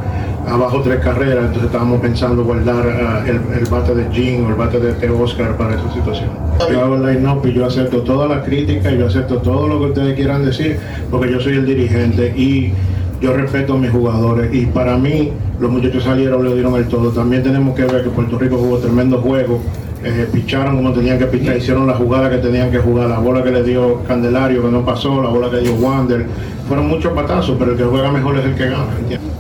Abajo 0.49 0.81
tres 0.81 1.01
carreras, 1.01 1.45
entonces 1.45 1.65
estábamos 1.65 2.01
pensando 2.01 2.45
guardar 2.45 2.87
eh, 3.27 3.41
el, 3.59 3.67
bate 3.67 3.95
de 3.95 4.11
Jim 4.11 4.47
o 4.47 4.49
el 4.49 4.55
bate 4.55 4.81
de, 4.81 5.11
Oscar 5.11 5.57
para 5.57 5.75
esa 5.75 5.93
situación. 5.93 6.31
Yo 6.71 6.81
hago 6.81 6.97
el 6.97 7.07
line-up 7.07 7.47
yo 7.47 7.67
acepto 7.67 8.03
toda 8.03 8.27
la 8.27 8.43
crítica, 8.43 8.91
yo 8.91 9.07
acepto 9.07 9.39
todo 9.39 9.69
lo 9.69 9.79
que 9.81 9.85
ustedes 9.87 10.15
quieran 10.15 10.45
decir, 10.45 10.79
porque 11.11 11.31
yo 11.31 11.41
soy 11.41 11.55
el 11.55 11.67
dirigente 11.67 12.33
y 12.35 12.73
yo 13.21 13.35
respeto 13.35 13.75
a 13.75 13.77
mis 13.77 13.91
jugadores 13.91 14.53
y 14.53 14.65
para 14.67 14.97
mí 14.97 15.31
los 15.61 15.71
muchachos 15.71 16.05
salieron, 16.05 16.43
le 16.43 16.55
dieron 16.55 16.75
el 16.77 16.89
todo. 16.89 17.11
También 17.11 17.43
tenemos 17.43 17.77
que 17.77 17.85
ver 17.85 18.03
que 18.03 18.09
Puerto 18.09 18.39
Rico 18.39 18.57
jugó 18.57 18.79
tremendo 18.79 19.19
juego 19.19 19.61
eh, 20.03 20.29
picharon 20.33 20.77
como 20.77 20.93
tenían 20.93 21.19
que 21.19 21.27
pichar, 21.27 21.57
hicieron 21.57 21.87
la 21.87 21.95
jugada 21.95 22.31
que 22.31 22.39
tenían 22.39 22.71
que 22.71 22.79
jugar, 22.79 23.09
la 23.09 23.19
bola 23.19 23.43
que 23.43 23.51
le 23.51 23.63
dio 23.63 24.03
Candelario 24.05 24.63
que 24.63 24.71
no 24.71 24.85
pasó, 24.85 25.23
la 25.23 25.29
bola 25.29 25.51
que 25.51 25.59
dio 25.59 25.75
Wander, 25.75 26.27
fueron 26.67 26.89
muchos 26.89 27.13
patazos, 27.13 27.57
pero 27.59 27.73
el 27.73 27.77
que 27.77 27.85
juega 27.85 28.11
mejor 28.11 28.39
es 28.39 28.45
el 28.47 28.55
que 28.55 28.65
gana. 28.65 28.87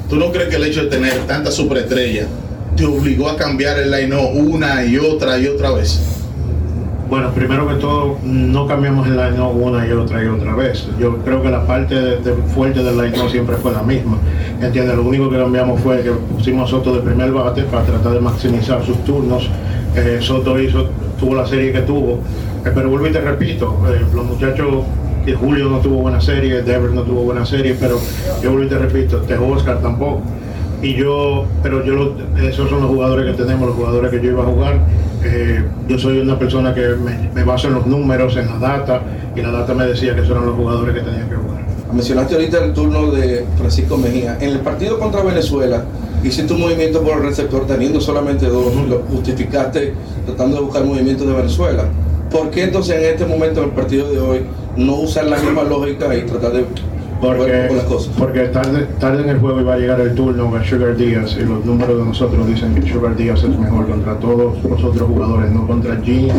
¿Tú 0.08 0.16
no 0.16 0.30
crees 0.32 0.48
que 0.48 0.56
el 0.56 0.64
hecho 0.64 0.82
de 0.82 0.88
tener 0.88 1.14
tanta 1.26 1.50
superestrella 1.50 2.26
te 2.76 2.84
obligó 2.84 3.30
a 3.30 3.36
cambiar 3.36 3.78
el 3.78 3.90
line 3.90 4.14
una 4.16 4.84
y 4.84 4.98
otra 4.98 5.38
y 5.38 5.46
otra 5.46 5.70
vez? 5.70 6.00
Bueno, 7.08 7.30
primero 7.30 7.66
que 7.66 7.74
todo, 7.74 8.18
no 8.22 8.66
cambiamos 8.68 9.06
el 9.08 9.16
line 9.16 9.40
una 9.40 9.86
y 9.86 9.90
otra 9.90 10.22
y 10.22 10.26
otra 10.28 10.54
vez. 10.54 10.86
Yo 10.98 11.16
creo 11.18 11.42
que 11.42 11.50
la 11.50 11.66
parte 11.66 11.94
de, 11.94 12.32
fuerte 12.54 12.84
del 12.84 12.96
line 12.96 13.28
siempre 13.28 13.56
fue 13.56 13.72
la 13.72 13.82
misma. 13.82 14.18
¿Entiendes? 14.60 14.94
Lo 14.94 15.02
único 15.02 15.28
que 15.30 15.36
cambiamos 15.36 15.80
fue 15.80 16.02
que 16.02 16.10
pusimos 16.10 16.68
a 16.68 16.70
Soto 16.70 16.94
de 16.94 17.00
primer 17.00 17.32
bate 17.32 17.62
para 17.62 17.84
tratar 17.84 18.12
de 18.12 18.20
maximizar 18.20 18.84
sus 18.84 19.02
turnos 19.04 19.48
eh, 19.96 20.18
Soto 20.20 20.58
hizo, 20.60 20.88
tuvo 21.18 21.34
la 21.34 21.46
serie 21.46 21.72
que 21.72 21.80
tuvo. 21.82 22.20
Eh, 22.64 22.70
pero 22.74 22.88
vuelvo 22.90 23.06
y 23.06 23.12
te 23.12 23.20
repito, 23.20 23.78
eh, 23.88 24.04
los 24.14 24.24
muchachos, 24.24 24.84
Julio 25.38 25.68
no 25.68 25.78
tuvo 25.78 26.02
buena 26.02 26.20
serie, 26.20 26.62
Dever 26.62 26.90
no 26.90 27.02
tuvo 27.02 27.22
buena 27.22 27.46
serie, 27.46 27.76
pero 27.78 27.98
yo 28.42 28.50
vuelvo 28.50 28.66
y 28.66 28.68
te 28.68 28.78
repito, 28.78 29.18
te 29.18 29.36
Oscar 29.36 29.80
tampoco. 29.80 30.22
Y 30.82 30.94
yo, 30.94 31.44
pero 31.62 31.84
yo, 31.84 32.16
esos 32.42 32.68
son 32.68 32.80
los 32.80 32.90
jugadores 32.90 33.30
que 33.30 33.42
tenemos, 33.42 33.68
los 33.68 33.76
jugadores 33.76 34.10
que 34.10 34.20
yo 34.20 34.30
iba 34.30 34.42
a 34.42 34.46
jugar. 34.46 34.80
Yo 35.86 35.98
soy 35.98 36.18
una 36.18 36.38
persona 36.38 36.74
que 36.74 36.96
me, 37.34 37.44
baso 37.44 37.68
en 37.68 37.74
los 37.74 37.86
números, 37.86 38.36
en 38.36 38.46
la 38.46 38.58
data, 38.58 39.02
y 39.36 39.42
la 39.42 39.50
data 39.50 39.74
me 39.74 39.84
decía 39.84 40.14
que 40.14 40.22
esos 40.22 40.32
eran 40.32 40.46
los 40.46 40.56
jugadores 40.56 40.94
que 40.94 41.02
tenían 41.02 41.28
que 41.28 41.36
jugar. 41.36 41.60
Mencionaste 41.92 42.34
ahorita 42.34 42.64
el 42.64 42.72
turno 42.72 43.10
de 43.10 43.44
Francisco 43.58 43.98
Mejía. 43.98 44.38
En 44.40 44.50
el 44.50 44.60
partido 44.60 44.98
contra 44.98 45.22
Venezuela, 45.22 45.84
hiciste 46.22 46.52
un 46.52 46.60
movimiento 46.60 47.02
por 47.02 47.18
el 47.18 47.24
receptor 47.24 47.66
teniendo 47.66 48.00
solamente 48.00 48.46
dos, 48.46 48.74
lo 48.88 49.00
justificaste 49.10 49.94
tratando 50.26 50.56
de 50.56 50.62
buscar 50.62 50.84
movimientos 50.84 51.26
de 51.26 51.32
Venezuela. 51.32 51.84
¿Por 52.30 52.50
qué 52.50 52.64
entonces 52.64 52.96
en 52.96 53.04
este 53.04 53.26
momento, 53.26 53.60
en 53.60 53.70
el 53.70 53.74
partido 53.74 54.10
de 54.10 54.20
hoy, 54.20 54.40
no 54.76 54.96
usar 54.96 55.26
la 55.26 55.38
misma 55.38 55.64
lógica 55.64 56.14
y 56.14 56.22
tratar 56.22 56.52
de 56.52 56.64
porque, 57.20 57.68
porque 58.18 58.40
tarde, 58.48 58.86
tarde 58.98 59.22
en 59.22 59.28
el 59.28 59.38
juego 59.40 59.60
iba 59.60 59.74
a 59.74 59.76
llegar 59.76 60.00
el 60.00 60.14
turno 60.14 60.56
a 60.56 60.64
Sugar 60.64 60.96
Díaz 60.96 61.36
y 61.38 61.44
los 61.44 61.62
números 61.66 61.98
de 61.98 62.04
nosotros 62.06 62.46
dicen 62.46 62.74
que 62.74 62.90
Sugar 62.90 63.14
Díaz 63.14 63.42
es 63.42 63.58
mejor 63.58 63.86
contra 63.88 64.14
todos 64.14 64.64
los 64.64 64.82
otros 64.82 65.06
jugadores, 65.06 65.52
no 65.52 65.66
contra 65.66 66.00
Jean 66.00 66.30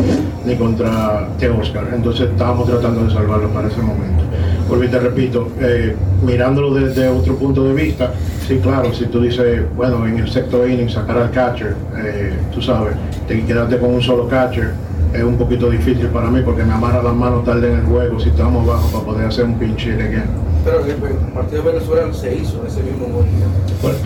ni 0.44 0.56
contra 0.56 1.28
T. 1.38 1.48
Oscar. 1.50 1.88
Entonces 1.94 2.30
estábamos 2.30 2.68
tratando 2.68 3.04
de 3.04 3.12
salvarlo 3.12 3.48
para 3.50 3.68
ese 3.68 3.80
momento. 3.80 4.24
Volví 4.72 4.88
te 4.88 4.98
repito, 4.98 5.48
eh, 5.60 5.94
mirándolo 6.24 6.72
desde 6.72 7.06
otro 7.06 7.36
punto 7.36 7.62
de 7.62 7.74
vista, 7.74 8.14
sí, 8.48 8.58
claro, 8.62 8.90
si 8.94 9.04
tú 9.04 9.20
dices, 9.20 9.64
bueno, 9.76 10.06
en 10.06 10.20
el 10.20 10.30
sexto 10.30 10.66
inning 10.66 10.88
sacar 10.88 11.18
al 11.18 11.30
catcher, 11.30 11.74
eh, 12.02 12.32
tú 12.54 12.62
sabes, 12.62 12.94
te 13.28 13.44
quedaste 13.44 13.76
con 13.76 13.90
un 13.90 14.00
solo 14.00 14.26
catcher, 14.28 14.70
es 15.12 15.22
un 15.22 15.36
poquito 15.36 15.68
difícil 15.68 16.06
para 16.06 16.30
mí 16.30 16.40
porque 16.42 16.64
me 16.64 16.72
amarra 16.72 17.02
las 17.02 17.14
manos 17.14 17.44
tarde 17.44 17.70
en 17.70 17.80
el 17.80 17.84
juego 17.84 18.18
si 18.18 18.30
estamos 18.30 18.66
bajo 18.66 18.88
para 18.88 19.04
poder 19.04 19.26
hacer 19.26 19.44
un 19.44 19.58
pinche 19.58 19.92
again. 19.92 20.24
Pero 20.64 20.80
el 20.86 21.16
partido 21.34 21.64
de 21.64 21.72
Venezuela 21.72 22.14
se 22.14 22.34
hizo 22.34 22.64
ese 22.66 22.82
mismo 22.82 23.08
gol. 23.08 23.26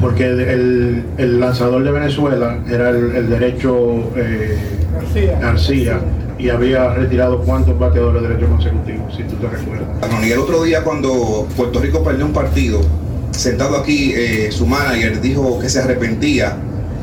Porque 0.00 0.26
el, 0.26 1.04
el, 1.16 1.38
lanzador 1.38 1.84
de 1.84 1.92
Venezuela 1.92 2.58
era 2.68 2.90
el, 2.90 3.30
derecho 3.30 4.00
eh, 4.16 4.58
García. 4.92 5.38
García 5.38 6.00
y 6.38 6.50
había 6.50 6.92
retirado 6.94 7.40
cuántos 7.40 7.78
bateadores 7.78 8.22
de 8.22 8.28
derecho 8.28 8.48
consecutivos, 8.48 9.14
si 9.16 9.22
tú 9.24 9.36
te 9.36 9.48
recuerdas. 9.48 9.88
y 10.24 10.30
el 10.30 10.38
otro 10.38 10.62
día 10.62 10.84
cuando 10.84 11.46
Puerto 11.56 11.80
Rico 11.80 12.02
perdió 12.02 12.26
un 12.26 12.32
partido, 12.32 12.80
sentado 13.30 13.76
aquí, 13.76 14.12
eh, 14.14 14.50
su 14.52 14.66
manager 14.66 15.20
dijo 15.20 15.58
que 15.58 15.68
se 15.68 15.80
arrepentía 15.80 16.56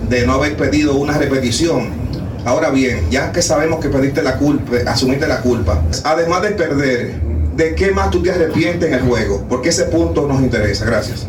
de 0.10 0.26
no 0.26 0.34
haber 0.34 0.56
pedido 0.56 0.96
una 0.96 1.18
repetición. 1.18 2.04
Ahora 2.46 2.70
bien, 2.70 3.10
ya 3.10 3.32
que 3.32 3.42
sabemos 3.42 3.80
que 3.80 3.90
pediste 3.90 4.22
la 4.22 4.38
culpa, 4.38 4.78
asumiste 4.88 5.28
la 5.28 5.42
culpa, 5.42 5.82
además 6.04 6.42
de 6.42 6.50
perder, 6.50 7.14
¿de 7.56 7.76
qué 7.76 7.92
más 7.92 8.12
tú 8.12 8.22
te 8.22 8.32
arrepientes 8.32 8.90
en 8.90 8.96
el 8.96 9.02
juego? 9.02 9.46
Porque 9.48 9.70
ese 9.70 9.86
punto 9.86 10.28
nos 10.28 10.42
interesa. 10.42 10.86
Gracias. 10.86 11.28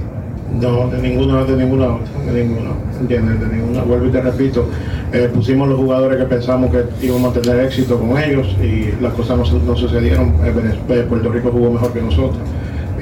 No, 0.61 0.89
de 0.89 0.99
ninguna, 0.99 1.45
de 1.45 1.57
ninguna, 1.57 1.99
de 2.27 2.45
ninguna, 2.45 2.71
¿entiendes? 3.01 3.41
De 3.41 3.57
ninguna. 3.57 3.83
Vuelvo 3.83 4.07
y 4.07 4.11
te 4.11 4.21
repito, 4.21 4.69
eh, 5.13 5.29
pusimos 5.33 5.69
los 5.69 5.79
jugadores 5.79 6.19
que 6.19 6.25
pensamos 6.25 6.71
que 6.71 7.07
íbamos 7.07 7.37
a 7.37 7.41
tener 7.41 7.65
éxito 7.65 7.99
con 7.99 8.17
ellos 8.17 8.47
y 8.63 8.93
las 9.03 9.13
cosas 9.15 9.39
no, 9.39 9.77
sucedieron. 9.77 10.35
Eh, 10.45 10.53
eh, 10.89 11.07
Puerto 11.09 11.31
Rico 11.31 11.51
jugó 11.51 11.73
mejor 11.73 11.93
que 11.93 12.03
nosotros 12.03 12.39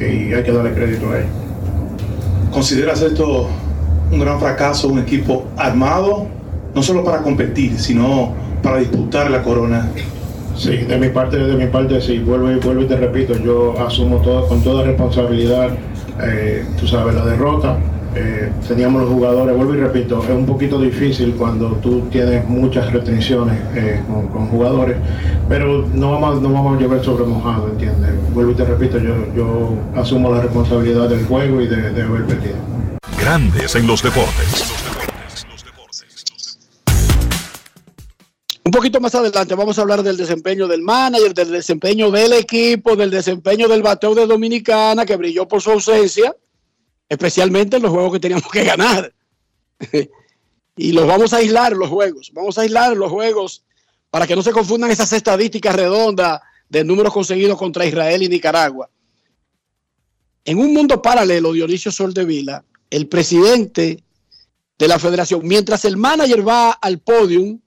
y 0.01 0.33
hay 0.33 0.43
que 0.43 0.53
darle 0.53 0.73
crédito 0.73 1.11
a 1.11 1.19
ellos. 1.19 1.31
¿Consideras 2.53 3.01
esto 3.03 3.49
un 4.11 4.21
gran 4.21 4.39
fracaso, 4.41 4.89
un 4.89 4.99
equipo 4.99 5.45
armado, 5.57 6.27
no 6.75 6.83
solo 6.83 7.05
para 7.05 7.19
competir, 7.19 7.79
sino 7.79 8.33
para 8.63 8.79
disputar 8.79 9.31
la 9.31 9.43
corona 9.43 9.91
Sí, 10.57 10.77
de 10.77 10.99
mi 10.99 11.09
parte, 11.09 11.39
de 11.39 11.57
mi 11.57 11.67
parte 11.67 12.01
sí, 12.01 12.19
vuelvo 12.19 12.51
y 12.51 12.57
vuelvo 12.57 12.83
y 12.83 12.87
te 12.87 12.97
repito, 12.97 13.35
yo 13.39 13.75
asumo 13.85 14.19
todo 14.19 14.47
con 14.49 14.63
toda 14.63 14.85
responsabilidad, 14.85 15.71
eh, 16.25 16.65
tú 16.79 16.87
sabes, 16.87 17.15
la 17.15 17.25
derrota. 17.25 17.79
Eh, 18.15 18.53
teníamos 18.69 19.03
los 19.03 19.11
jugadores, 19.11 19.57
vuelvo 19.57 19.75
y 19.75 19.79
repito, 19.79 20.23
es 20.23 20.29
un 20.29 20.45
poquito 20.45 20.79
difícil 20.79 21.35
cuando 21.35 21.69
tú 21.77 22.03
tienes 22.11 22.47
muchas 22.47 22.93
restricciones 22.93 23.59
eh, 23.75 24.03
con, 24.07 24.49
jugadores, 24.49 24.99
pero 25.49 25.87
no 25.95 26.13
vamos, 26.21 26.43
no 26.43 26.53
vamos 26.53 26.77
a 26.77 26.81
llover 26.83 27.03
sobre 27.03 27.25
mojado, 27.25 27.71
¿entiendes? 27.71 28.11
Vuelvo 28.35 28.51
y 28.51 28.55
te 28.55 28.67
repito, 28.67 28.99
yo, 28.99 29.15
yo 29.35 29.79
asumo 29.97 30.31
la 30.31 30.43
responsabilidad 30.43 31.09
del 31.09 31.25
juego 31.25 31.63
y 31.63 31.69
de, 31.69 31.91
de 31.91 32.03
haber 32.03 32.27
perdido. 32.27 32.57
Grandes 33.19 33.75
en 33.77 33.87
los 33.87 34.03
deportes. 34.03 34.72
Poquito 38.73 39.01
más 39.01 39.15
adelante 39.15 39.55
vamos 39.55 39.79
a 39.79 39.83
hablar 39.83 40.03
del 40.03 40.17
desempeño 40.17 40.67
del 40.67 40.83
manager, 40.83 41.33
del 41.33 41.53
desempeño 41.53 42.11
del 42.11 42.33
equipo, 42.33 42.97
del 42.97 43.11
desempeño 43.11 43.69
del 43.69 43.83
bateo 43.83 44.15
de 44.15 44.27
Dominicana 44.27 45.07
que 45.07 45.17
brilló 45.17 45.47
por 45.47 45.63
su 45.63 45.71
ausencia, 45.71 46.35
especialmente 47.09 47.77
en 47.77 47.83
los 47.83 47.93
juegos 47.93 48.13
que 48.13 48.21
teníamos 48.21 48.51
que 48.51 48.65
ganar. 48.65 49.13
y 50.77 50.93
los 50.93 51.07
vamos 51.07 51.33
a 51.33 51.37
aislar 51.37 51.73
los 51.75 51.89
juegos, 51.89 52.33
vamos 52.35 52.59
a 52.59 52.63
aislar 52.63 52.97
los 52.97 53.11
juegos 53.11 53.65
para 54.11 54.27
que 54.27 54.37
no 54.37 54.43
se 54.43 54.53
confundan 54.53 54.91
esas 54.91 55.13
estadísticas 55.13 55.75
redondas 55.75 56.41
de 56.69 56.85
números 56.85 57.13
conseguidos 57.13 57.59
contra 57.59 57.87
Israel 57.87 58.23
y 58.23 58.29
Nicaragua. 58.29 58.91
En 60.45 60.59
un 60.59 60.75
mundo 60.75 61.01
paralelo, 61.01 61.53
Dionisio 61.53 61.93
Soldevila, 61.93 62.65
el 62.91 63.07
presidente 63.09 64.03
de 64.79 64.89
la 64.89 64.99
federación, 64.99 65.41
mientras 65.45 65.85
el 65.85 65.97
manager 65.97 66.47
va 66.47 66.73
al 66.73 66.99
podium, 66.99 67.61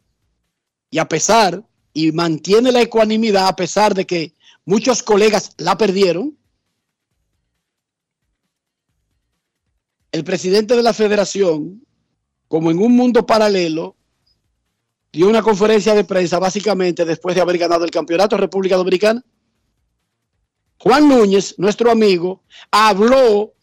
y 0.96 0.98
a 0.98 1.10
pesar, 1.10 1.62
y 1.92 2.14
mantiene 2.14 2.72
la 2.72 2.82
ecuanimidad 2.82 3.50
a 3.50 3.56
pesar 3.58 3.94
de 3.94 4.06
que 4.06 4.34
muchos 4.64 5.04
colegas 5.04 5.52
la 5.58 5.78
perdieron, 5.78 6.38
el 10.14 10.24
presidente 10.24 10.74
de 10.74 10.84
la 10.84 10.94
federación, 10.94 11.86
como 12.48 12.72
en 12.72 12.80
un 12.80 12.96
mundo 12.96 13.26
paralelo, 13.26 13.98
dio 15.12 15.28
una 15.28 15.42
conferencia 15.42 15.94
de 15.94 16.06
prensa 16.06 16.40
básicamente 16.40 17.04
después 17.04 17.36
de 17.36 17.42
haber 17.42 17.58
ganado 17.58 17.84
el 17.84 17.92
campeonato 17.92 18.38
de 18.38 18.44
República 18.44 18.78
Dominicana. 18.78 19.22
Juan 20.78 21.10
Núñez, 21.10 21.56
nuestro 21.58 21.92
amigo, 21.92 22.42
habló 22.72 23.54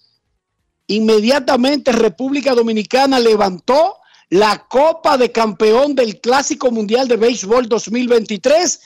inmediatamente 0.86 1.92
República 1.92 2.54
Dominicana 2.54 3.18
levantó 3.18 4.01
la 4.32 4.64
Copa 4.66 5.18
de 5.18 5.30
Campeón 5.30 5.94
del 5.94 6.18
Clásico 6.18 6.70
Mundial 6.70 7.06
de 7.06 7.18
Béisbol 7.18 7.68
2023, 7.68 8.80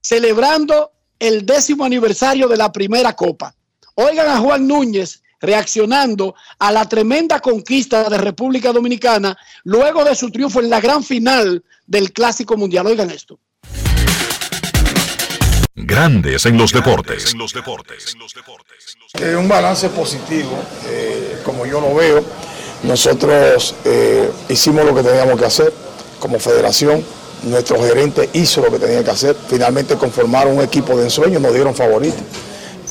celebrando 0.00 0.90
el 1.18 1.44
décimo 1.44 1.84
aniversario 1.84 2.48
de 2.48 2.56
la 2.56 2.72
primera 2.72 3.12
Copa. 3.12 3.54
Oigan 3.94 4.26
a 4.26 4.38
Juan 4.38 4.66
Núñez 4.66 5.22
reaccionando 5.38 6.34
a 6.58 6.72
la 6.72 6.88
tremenda 6.88 7.40
conquista 7.40 8.08
de 8.08 8.16
República 8.16 8.72
Dominicana 8.72 9.36
luego 9.64 10.02
de 10.02 10.14
su 10.14 10.30
triunfo 10.30 10.60
en 10.60 10.70
la 10.70 10.80
gran 10.80 11.04
final 11.04 11.62
del 11.86 12.14
Clásico 12.14 12.56
Mundial. 12.56 12.86
Oigan 12.86 13.10
esto. 13.10 13.38
Grandes 15.74 16.46
en 16.46 16.56
los 16.56 16.72
deportes. 16.72 17.34
un 19.36 19.46
balance 19.46 19.90
positivo, 19.90 20.58
eh, 20.86 21.38
como 21.44 21.66
yo 21.66 21.82
lo 21.82 21.94
veo 21.94 22.24
nosotros 22.84 23.74
eh, 23.84 24.30
hicimos 24.48 24.84
lo 24.84 24.94
que 24.94 25.02
teníamos 25.02 25.38
que 25.38 25.46
hacer 25.46 25.72
como 26.20 26.38
federación, 26.38 27.02
nuestro 27.44 27.82
gerente 27.82 28.28
hizo 28.32 28.60
lo 28.60 28.70
que 28.70 28.78
tenía 28.78 29.02
que 29.02 29.10
hacer, 29.10 29.36
finalmente 29.48 29.96
conformaron 29.96 30.56
un 30.56 30.62
equipo 30.62 30.96
de 30.96 31.04
ensueño, 31.04 31.40
nos 31.40 31.52
dieron 31.52 31.74
favoritos, 31.74 32.20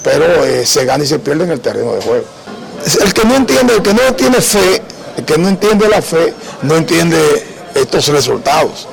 pero 0.04 0.26
eh, 0.46 0.66
se 0.66 0.86
gana 0.86 1.04
y 1.04 1.08
se 1.08 1.20
pierde 1.20 1.44
en 1.46 1.52
el 1.52 1.60
terreno 1.60 1.94
de 1.94 2.02
juego. 2.02 2.26
El 3.04 3.14
que 3.14 3.26
no 3.26 3.36
entiende, 3.36 3.76
el 3.76 3.82
que 3.82 3.94
no 3.94 4.14
tiene 4.16 4.42
fe, 4.42 4.82
el 5.18 5.26
que 5.26 5.38
no 5.38 5.48
entiende 5.48 5.88
la 5.88 6.02
fe, 6.02 6.34
no 6.64 6.76
entiende 6.76 7.18
estos 7.76 8.08
resultados. 8.08 8.88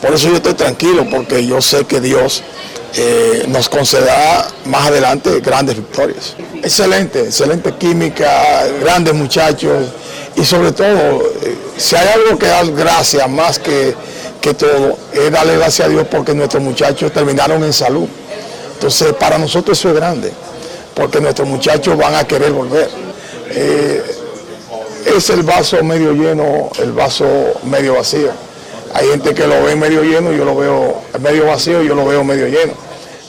Por 0.00 0.12
eso 0.14 0.28
yo 0.28 0.36
estoy 0.36 0.54
tranquilo, 0.54 1.06
porque 1.10 1.44
yo 1.44 1.60
sé 1.60 1.84
que 1.84 2.00
Dios 2.00 2.42
eh, 2.94 3.44
nos 3.48 3.68
concederá 3.68 4.46
más 4.66 4.86
adelante 4.86 5.40
grandes 5.40 5.76
victorias. 5.76 6.36
Excelente, 6.62 7.20
excelente 7.24 7.72
química, 7.72 8.66
grandes 8.80 9.14
muchachos 9.14 9.88
y 10.36 10.44
sobre 10.44 10.72
todo, 10.72 11.22
eh, 11.42 11.56
si 11.76 11.96
hay 11.96 12.08
algo 12.08 12.38
que 12.38 12.46
dar 12.46 12.70
gracias 12.72 13.28
más 13.28 13.58
que, 13.58 13.94
que 14.40 14.54
todo, 14.54 14.96
es 15.12 15.30
darle 15.30 15.56
gracias 15.56 15.88
a 15.88 15.90
Dios 15.90 16.06
porque 16.10 16.34
nuestros 16.34 16.62
muchachos 16.62 17.12
terminaron 17.12 17.62
en 17.64 17.72
salud. 17.72 18.08
Entonces, 18.74 19.12
para 19.14 19.38
nosotros 19.38 19.78
eso 19.78 19.88
es 19.88 19.96
grande, 19.96 20.32
porque 20.94 21.20
nuestros 21.20 21.48
muchachos 21.48 21.96
van 21.96 22.14
a 22.14 22.24
querer 22.26 22.52
volver. 22.52 22.88
Eh, 23.50 24.02
es 25.06 25.30
el 25.30 25.42
vaso 25.42 25.82
medio 25.82 26.12
lleno, 26.12 26.70
el 26.80 26.92
vaso 26.92 27.26
medio 27.64 27.94
vacío. 27.94 28.30
Hay 28.94 29.08
gente 29.08 29.34
que 29.34 29.46
lo 29.46 29.64
ve 29.64 29.76
medio 29.76 30.02
lleno, 30.02 30.32
yo 30.32 30.44
lo 30.44 30.56
veo 30.56 31.02
medio 31.20 31.46
vacío, 31.46 31.82
yo 31.82 31.94
lo 31.94 32.06
veo 32.06 32.24
medio 32.24 32.46
lleno. 32.46 32.72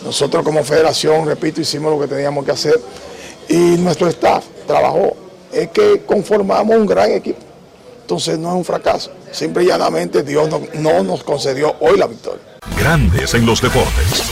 Nosotros 0.03 0.43
como 0.43 0.63
federación, 0.63 1.25
repito, 1.25 1.61
hicimos 1.61 1.91
lo 1.91 1.99
que 1.99 2.07
teníamos 2.07 2.45
que 2.45 2.51
hacer 2.51 2.79
y 3.47 3.77
nuestro 3.77 4.07
staff 4.07 4.45
trabajó 4.67 5.15
es 5.51 5.69
que 5.69 6.01
conformamos 6.05 6.75
un 6.75 6.85
gran 6.85 7.11
equipo. 7.11 7.39
Entonces 8.01 8.39
no 8.39 8.49
es 8.49 8.55
un 8.55 8.65
fracaso. 8.65 9.11
Simple 9.31 9.63
y 9.63 9.67
llanamente 9.67 10.23
Dios 10.23 10.49
no, 10.75 11.03
nos 11.03 11.23
concedió 11.23 11.75
hoy 11.79 11.97
la 11.97 12.07
victoria. 12.07 12.41
Grandes 12.77 13.33
en 13.35 13.45
los 13.45 13.61
deportes. 13.61 14.23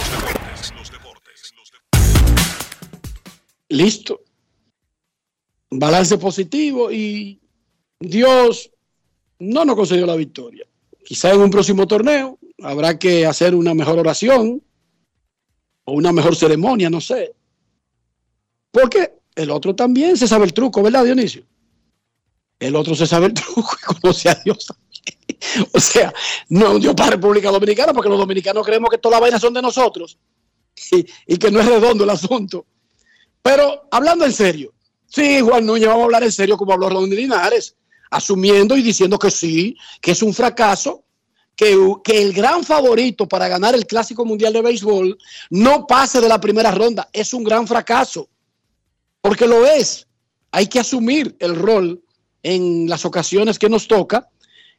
Listo. 3.69 4.21
Balance 5.69 6.17
positivo 6.17 6.91
y 6.91 7.39
Dios 7.99 8.71
no 9.39 9.65
nos 9.65 9.75
concedió 9.75 10.05
la 10.05 10.15
victoria. 10.15 10.65
Quizá 11.05 11.31
en 11.33 11.41
un 11.41 11.51
próximo 11.51 11.85
torneo 11.85 12.39
habrá 12.63 12.97
que 12.97 13.25
hacer 13.25 13.53
una 13.53 13.73
mejor 13.73 13.99
oración 13.99 14.63
o 15.83 15.93
una 15.93 16.11
mejor 16.11 16.35
ceremonia, 16.35 16.89
no 16.89 16.99
sé. 16.99 17.35
Porque 18.71 19.16
el 19.37 19.51
otro 19.51 19.75
también 19.75 20.17
se 20.17 20.27
sabe 20.27 20.45
el 20.45 20.53
truco, 20.53 20.81
¿verdad, 20.81 21.05
Dionisio? 21.05 21.43
El 22.59 22.75
otro 22.75 22.95
se 22.95 23.05
sabe 23.05 23.27
el 23.27 23.33
truco 23.35 23.69
y 23.79 23.85
conoce 23.85 24.29
a 24.29 24.35
Dios 24.43 24.65
también. 24.65 25.67
O 25.71 25.79
sea, 25.79 26.11
no 26.49 26.79
Dios 26.79 26.95
para 26.95 27.11
República 27.11 27.51
Dominicana, 27.51 27.93
porque 27.93 28.09
los 28.09 28.17
dominicanos 28.17 28.65
creemos 28.65 28.89
que 28.89 28.97
todas 28.97 29.13
las 29.13 29.21
vainas 29.21 29.41
son 29.41 29.53
de 29.53 29.61
nosotros 29.61 30.17
y, 30.91 31.05
y 31.27 31.37
que 31.37 31.51
no 31.51 31.59
es 31.59 31.67
redondo 31.67 32.03
el 32.03 32.09
asunto. 32.09 32.65
Pero 33.43 33.87
hablando 33.91 34.25
en 34.25 34.33
serio, 34.33 34.73
sí, 35.05 35.39
Juan 35.41 35.65
Núñez, 35.65 35.87
vamos 35.87 36.01
a 36.01 36.05
hablar 36.05 36.23
en 36.23 36.31
serio 36.31 36.57
como 36.57 36.73
habló 36.73 36.89
Ronnie 36.89 37.15
Linares, 37.15 37.75
asumiendo 38.09 38.75
y 38.75 38.81
diciendo 38.81 39.19
que 39.19 39.29
sí, 39.29 39.77
que 40.01 40.11
es 40.11 40.23
un 40.23 40.33
fracaso, 40.33 41.03
que, 41.55 41.77
que, 42.03 42.21
el 42.21 42.33
gran 42.33 42.63
favorito 42.63 43.27
para 43.27 43.47
ganar 43.47 43.75
el 43.75 43.85
Clásico 43.85 44.25
Mundial 44.25 44.53
de 44.53 44.61
Béisbol 44.61 45.17
no 45.51 45.85
pase 45.85 46.21
de 46.21 46.27
la 46.27 46.39
primera 46.39 46.71
ronda. 46.71 47.07
Es 47.13 47.33
un 47.33 47.43
gran 47.43 47.67
fracaso, 47.67 48.29
porque 49.21 49.47
lo 49.47 49.65
es. 49.65 50.07
Hay 50.51 50.67
que 50.67 50.79
asumir 50.79 51.35
el 51.39 51.55
rol 51.55 52.01
en 52.43 52.89
las 52.89 53.05
ocasiones 53.05 53.59
que 53.59 53.69
nos 53.69 53.87
toca. 53.87 54.29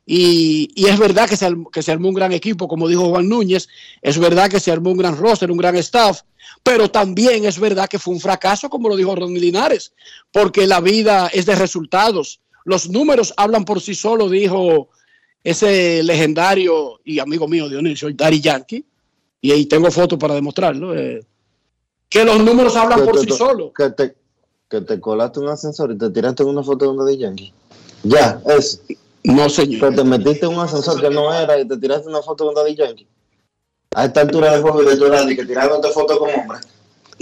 Y, 0.07 0.70
y 0.74 0.87
es 0.87 0.98
verdad 0.98 1.29
que 1.29 1.37
se, 1.37 1.55
que 1.70 1.83
se 1.83 1.92
armó 1.92 2.09
un 2.09 2.14
gran 2.14 2.33
equipo, 2.33 2.66
como 2.66 2.88
dijo 2.88 3.11
Juan 3.11 3.29
Núñez, 3.29 3.68
es 4.01 4.18
verdad 4.18 4.51
que 4.51 4.59
se 4.59 4.72
armó 4.72 4.90
un 4.90 4.96
gran 4.96 5.18
roster, 5.18 5.51
un 5.51 5.59
gran 5.59 5.77
staff, 5.77 6.22
pero 6.62 6.90
también 6.90 7.44
es 7.44 7.59
verdad 7.59 7.88
que 7.88 7.98
fue 7.98 8.14
un 8.14 8.20
fracaso, 8.20 8.70
como 8.70 8.88
lo 8.88 8.96
dijo 8.96 9.14
Ronnie 9.14 9.38
Linares, 9.38 9.92
porque 10.33 10.66
la 10.66 10.81
vida 10.81 11.29
es 11.33 11.44
de 11.44 11.55
resultados. 11.55 12.40
Los 12.64 12.88
números 12.88 13.35
hablan 13.37 13.66
por 13.66 13.83
sí 13.83 13.94
solos, 13.94 14.31
dijo 14.31 14.88
ese 15.44 16.03
legendario 16.03 17.01
y 17.05 17.18
amigo 17.18 17.46
mío 17.46 17.68
Dionisio, 17.68 18.11
Dari 18.12 18.40
Yankee, 18.40 18.85
y 19.40 19.53
ahí 19.53 19.66
tengo 19.66 19.90
fotos 19.90 20.18
para 20.18 20.35
demostrarlo, 20.35 20.96
eh, 20.96 21.24
que 22.09 22.24
los 22.24 22.42
números 22.42 22.77
hablan 22.77 23.05
por 23.05 23.18
sí 23.18 23.31
solos. 23.31 23.72
Que 23.77 23.90
te, 23.90 24.16
que 24.68 24.81
te 24.83 25.00
colaste 25.00 25.40
un 25.40 25.48
ascensor 25.48 25.92
y 25.92 25.98
te 25.98 26.11
tiraste 26.11 26.44
una 26.44 26.62
foto 26.62 26.85
de 26.85 26.90
un 26.90 26.98
Daddy 26.98 27.16
Yankee. 27.16 27.52
Ya, 28.02 28.40
es. 28.46 28.83
No, 29.24 29.48
señor. 29.48 29.90
Que 29.90 29.96
te 29.96 30.04
metiste 30.04 30.46
en 30.46 30.54
un 30.54 30.61
ascensor 30.61 31.00
que 31.00 31.11
no 31.11 31.33
era 31.33 31.59
y 31.59 31.66
te 31.66 31.76
tiraste 31.76 32.09
una 32.09 32.22
foto 32.22 32.44
de 32.44 32.50
un 32.50 32.57
Daddy 32.57 32.76
Yankee. 32.76 33.07
A 33.94 34.04
esta 34.04 34.20
altura 34.20 34.52
del 34.52 34.62
juego 34.62 34.83
de 34.83 34.92
edad 34.92 35.26
y 35.28 35.37
que 35.37 35.46
tirándote 35.46 35.88
foto 35.90 36.18
como 36.18 36.33
hombre. 36.33 36.59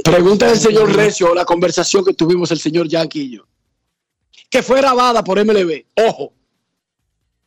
Pregunta 0.05 0.49
del 0.49 0.59
señor 0.59 0.95
Recio 0.95 1.35
la 1.35 1.45
conversación 1.45 2.05
que 2.05 2.13
tuvimos 2.13 2.51
el 2.51 2.59
señor 2.59 2.89
Yankee 2.89 3.23
y 3.23 3.37
yo. 3.37 3.47
Que 4.51 4.63
fue 4.63 4.79
grabada 4.79 5.23
por 5.23 5.43
MLB. 5.43 5.85
Ojo. 6.07 6.33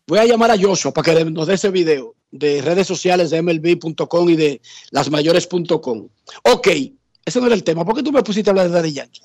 Voy 0.07 0.17
a 0.17 0.25
llamar 0.25 0.49
a 0.49 0.57
Joshua 0.59 0.91
para 0.91 1.13
que 1.13 1.25
nos 1.25 1.45
dé 1.45 1.53
ese 1.53 1.69
video 1.69 2.15
de 2.31 2.61
redes 2.61 2.87
sociales 2.87 3.29
de 3.29 3.41
MLB.com 3.41 4.29
y 4.29 4.35
de 4.35 4.61
lasmayores.com. 4.89 6.07
Ok, 6.51 6.67
ese 7.25 7.39
no 7.39 7.45
era 7.45 7.55
el 7.55 7.63
tema. 7.63 7.85
¿Por 7.85 7.95
qué 7.95 8.01
tú 8.01 8.11
me 8.11 8.23
pusiste 8.23 8.49
a 8.49 8.51
hablar 8.51 8.69
de 8.69 8.73
Daddy 8.73 8.93
Yankee? 8.93 9.21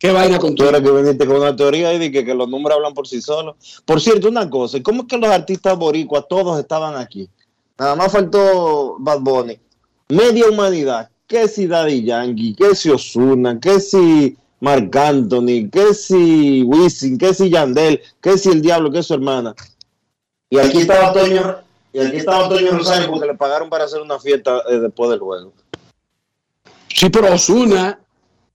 ¿Qué 0.00 0.12
vaina 0.12 0.38
con 0.38 0.54
tú? 0.54 0.64
eres 0.64 0.80
que 0.80 0.90
viniste 0.90 1.26
con 1.26 1.36
una 1.36 1.54
teoría 1.54 1.92
y 1.92 1.98
de 1.98 2.10
que, 2.10 2.24
que, 2.24 2.34
los 2.34 2.48
números 2.48 2.76
hablan 2.76 2.94
por 2.94 3.06
sí 3.06 3.20
solos. 3.20 3.82
Por 3.84 4.00
cierto, 4.00 4.30
una 4.30 4.48
cosa, 4.48 4.82
¿cómo 4.82 5.02
es 5.02 5.08
que 5.08 5.18
los 5.18 5.28
artistas 5.28 5.76
boricuas 5.76 6.24
todos 6.26 6.58
estaban 6.58 6.96
aquí? 6.96 7.28
Nada 7.78 7.94
más 7.96 8.10
faltó 8.10 8.96
Bad 8.98 9.20
Bunny. 9.20 9.60
Media 10.08 10.48
humanidad. 10.48 11.10
¿Qué 11.26 11.46
si 11.48 11.66
Daddy 11.66 12.02
Yankee? 12.02 12.54
¿Qué 12.54 12.74
si 12.74 12.88
Osuna? 12.88 13.60
¿Qué 13.60 13.78
si 13.78 14.38
Marc 14.60 14.96
Anthony? 14.96 15.68
¿Qué 15.70 15.92
si 15.92 16.62
Wisin? 16.62 17.18
¿Qué 17.18 17.34
si 17.34 17.50
Yandel? 17.50 18.00
¿Qué 18.22 18.38
si 18.38 18.48
el 18.48 18.62
Diablo? 18.62 18.90
¿Qué 18.90 19.00
es 19.00 19.06
su 19.06 19.14
hermana? 19.14 19.54
Y 20.48 20.58
aquí 20.58 20.78
estaba 20.78 21.12
Toño, 21.12 21.58
y 21.92 22.00
aquí 22.00 22.16
estaba 22.16 22.48
Toño 22.48 22.70
Rosario 22.70 23.10
porque 23.10 23.26
le 23.26 23.34
pagaron 23.34 23.68
para 23.68 23.84
hacer 23.84 24.00
una 24.00 24.18
fiesta 24.18 24.62
eh, 24.70 24.78
después 24.78 25.10
del 25.10 25.20
juego. 25.20 25.52
Sí, 26.88 27.10
pero 27.10 27.34
Osuna 27.34 28.00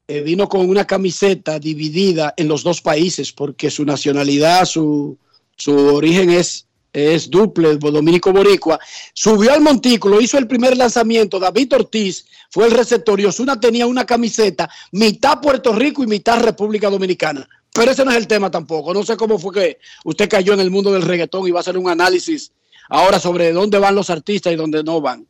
eh, 0.07 0.21
vino 0.21 0.47
con 0.47 0.69
una 0.69 0.85
camiseta 0.85 1.57
dividida 1.57 2.33
en 2.37 2.47
los 2.47 2.63
dos 2.63 2.81
países 2.81 3.31
porque 3.31 3.71
su 3.71 3.85
nacionalidad, 3.85 4.65
su, 4.65 5.17
su 5.57 5.75
origen 5.75 6.29
es, 6.29 6.67
es 6.93 7.29
duple, 7.29 7.77
dominico 7.77 8.31
boricua. 8.31 8.79
Subió 9.13 9.53
al 9.53 9.61
montículo, 9.61 10.21
hizo 10.21 10.37
el 10.37 10.47
primer 10.47 10.77
lanzamiento. 10.77 11.39
David 11.39 11.73
Ortiz 11.73 12.25
fue 12.51 12.65
el 12.67 12.71
receptor 12.71 13.19
y 13.19 13.25
Osuna 13.25 13.59
tenía 13.59 13.87
una 13.87 14.05
camiseta 14.05 14.69
mitad 14.91 15.41
Puerto 15.41 15.73
Rico 15.73 16.03
y 16.03 16.07
mitad 16.07 16.39
República 16.39 16.89
Dominicana. 16.89 17.47
Pero 17.73 17.91
ese 17.91 18.05
no 18.05 18.11
es 18.11 18.17
el 18.17 18.27
tema 18.27 18.51
tampoco. 18.51 18.93
No 18.93 19.03
sé 19.03 19.17
cómo 19.17 19.39
fue 19.39 19.53
que 19.53 19.79
usted 20.05 20.29
cayó 20.29 20.53
en 20.53 20.59
el 20.59 20.71
mundo 20.71 20.93
del 20.93 21.01
reggaetón 21.01 21.47
y 21.47 21.51
va 21.51 21.59
a 21.59 21.61
hacer 21.61 21.77
un 21.77 21.89
análisis 21.89 22.51
ahora 22.89 23.19
sobre 23.19 23.51
dónde 23.51 23.79
van 23.79 23.95
los 23.95 24.09
artistas 24.09 24.53
y 24.53 24.55
dónde 24.55 24.83
no 24.83 25.01
van. 25.01 25.27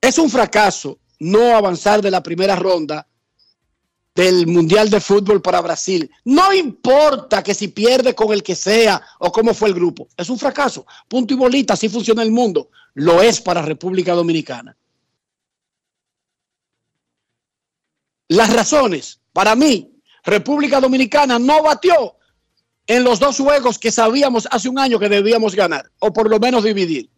Es 0.00 0.18
un 0.18 0.30
fracaso 0.30 0.98
no 1.18 1.56
avanzar 1.56 2.02
de 2.02 2.10
la 2.10 2.22
primera 2.22 2.56
ronda 2.56 3.06
del 4.20 4.46
Mundial 4.46 4.90
de 4.90 5.00
Fútbol 5.00 5.40
para 5.40 5.62
Brasil. 5.62 6.10
No 6.24 6.52
importa 6.52 7.42
que 7.42 7.54
si 7.54 7.68
pierde 7.68 8.14
con 8.14 8.30
el 8.32 8.42
que 8.42 8.54
sea 8.54 9.00
o 9.18 9.32
cómo 9.32 9.54
fue 9.54 9.70
el 9.70 9.74
grupo. 9.74 10.08
Es 10.14 10.28
un 10.28 10.38
fracaso. 10.38 10.84
Punto 11.08 11.32
y 11.32 11.38
bolita, 11.38 11.72
así 11.72 11.88
funciona 11.88 12.22
el 12.22 12.30
mundo. 12.30 12.68
Lo 12.92 13.22
es 13.22 13.40
para 13.40 13.62
República 13.62 14.12
Dominicana. 14.12 14.76
Las 18.28 18.52
razones, 18.52 19.20
para 19.32 19.56
mí, 19.56 19.90
República 20.22 20.80
Dominicana 20.80 21.38
no 21.38 21.62
batió 21.62 22.16
en 22.86 23.02
los 23.02 23.20
dos 23.20 23.38
juegos 23.38 23.78
que 23.78 23.90
sabíamos 23.90 24.46
hace 24.50 24.68
un 24.68 24.78
año 24.78 24.98
que 24.98 25.08
debíamos 25.08 25.54
ganar, 25.54 25.90
o 25.98 26.12
por 26.12 26.28
lo 26.28 26.38
menos 26.38 26.64
dividir. 26.64 27.08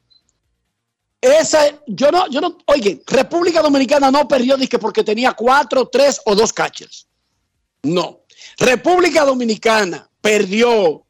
Esa, 1.22 1.66
yo 1.86 2.10
no, 2.10 2.28
yo 2.28 2.40
no, 2.40 2.58
oye, 2.66 3.00
República 3.06 3.62
Dominicana 3.62 4.10
no 4.10 4.26
perdió 4.26 4.58
que 4.58 4.80
porque 4.80 5.04
tenía 5.04 5.32
cuatro, 5.34 5.86
tres 5.86 6.20
o 6.24 6.34
dos 6.34 6.52
catchers. 6.52 7.06
No. 7.84 8.22
República 8.58 9.24
Dominicana 9.24 10.10
perdió 10.20 11.06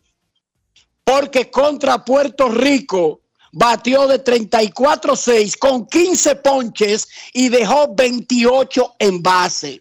porque 1.02 1.50
contra 1.50 2.04
Puerto 2.04 2.50
Rico 2.50 3.22
batió 3.52 4.06
de 4.06 4.22
34-6 4.22 5.56
con 5.58 5.86
15 5.86 6.36
ponches 6.36 7.08
y 7.32 7.48
dejó 7.48 7.94
28 7.94 8.96
en 8.98 9.22
base. 9.22 9.80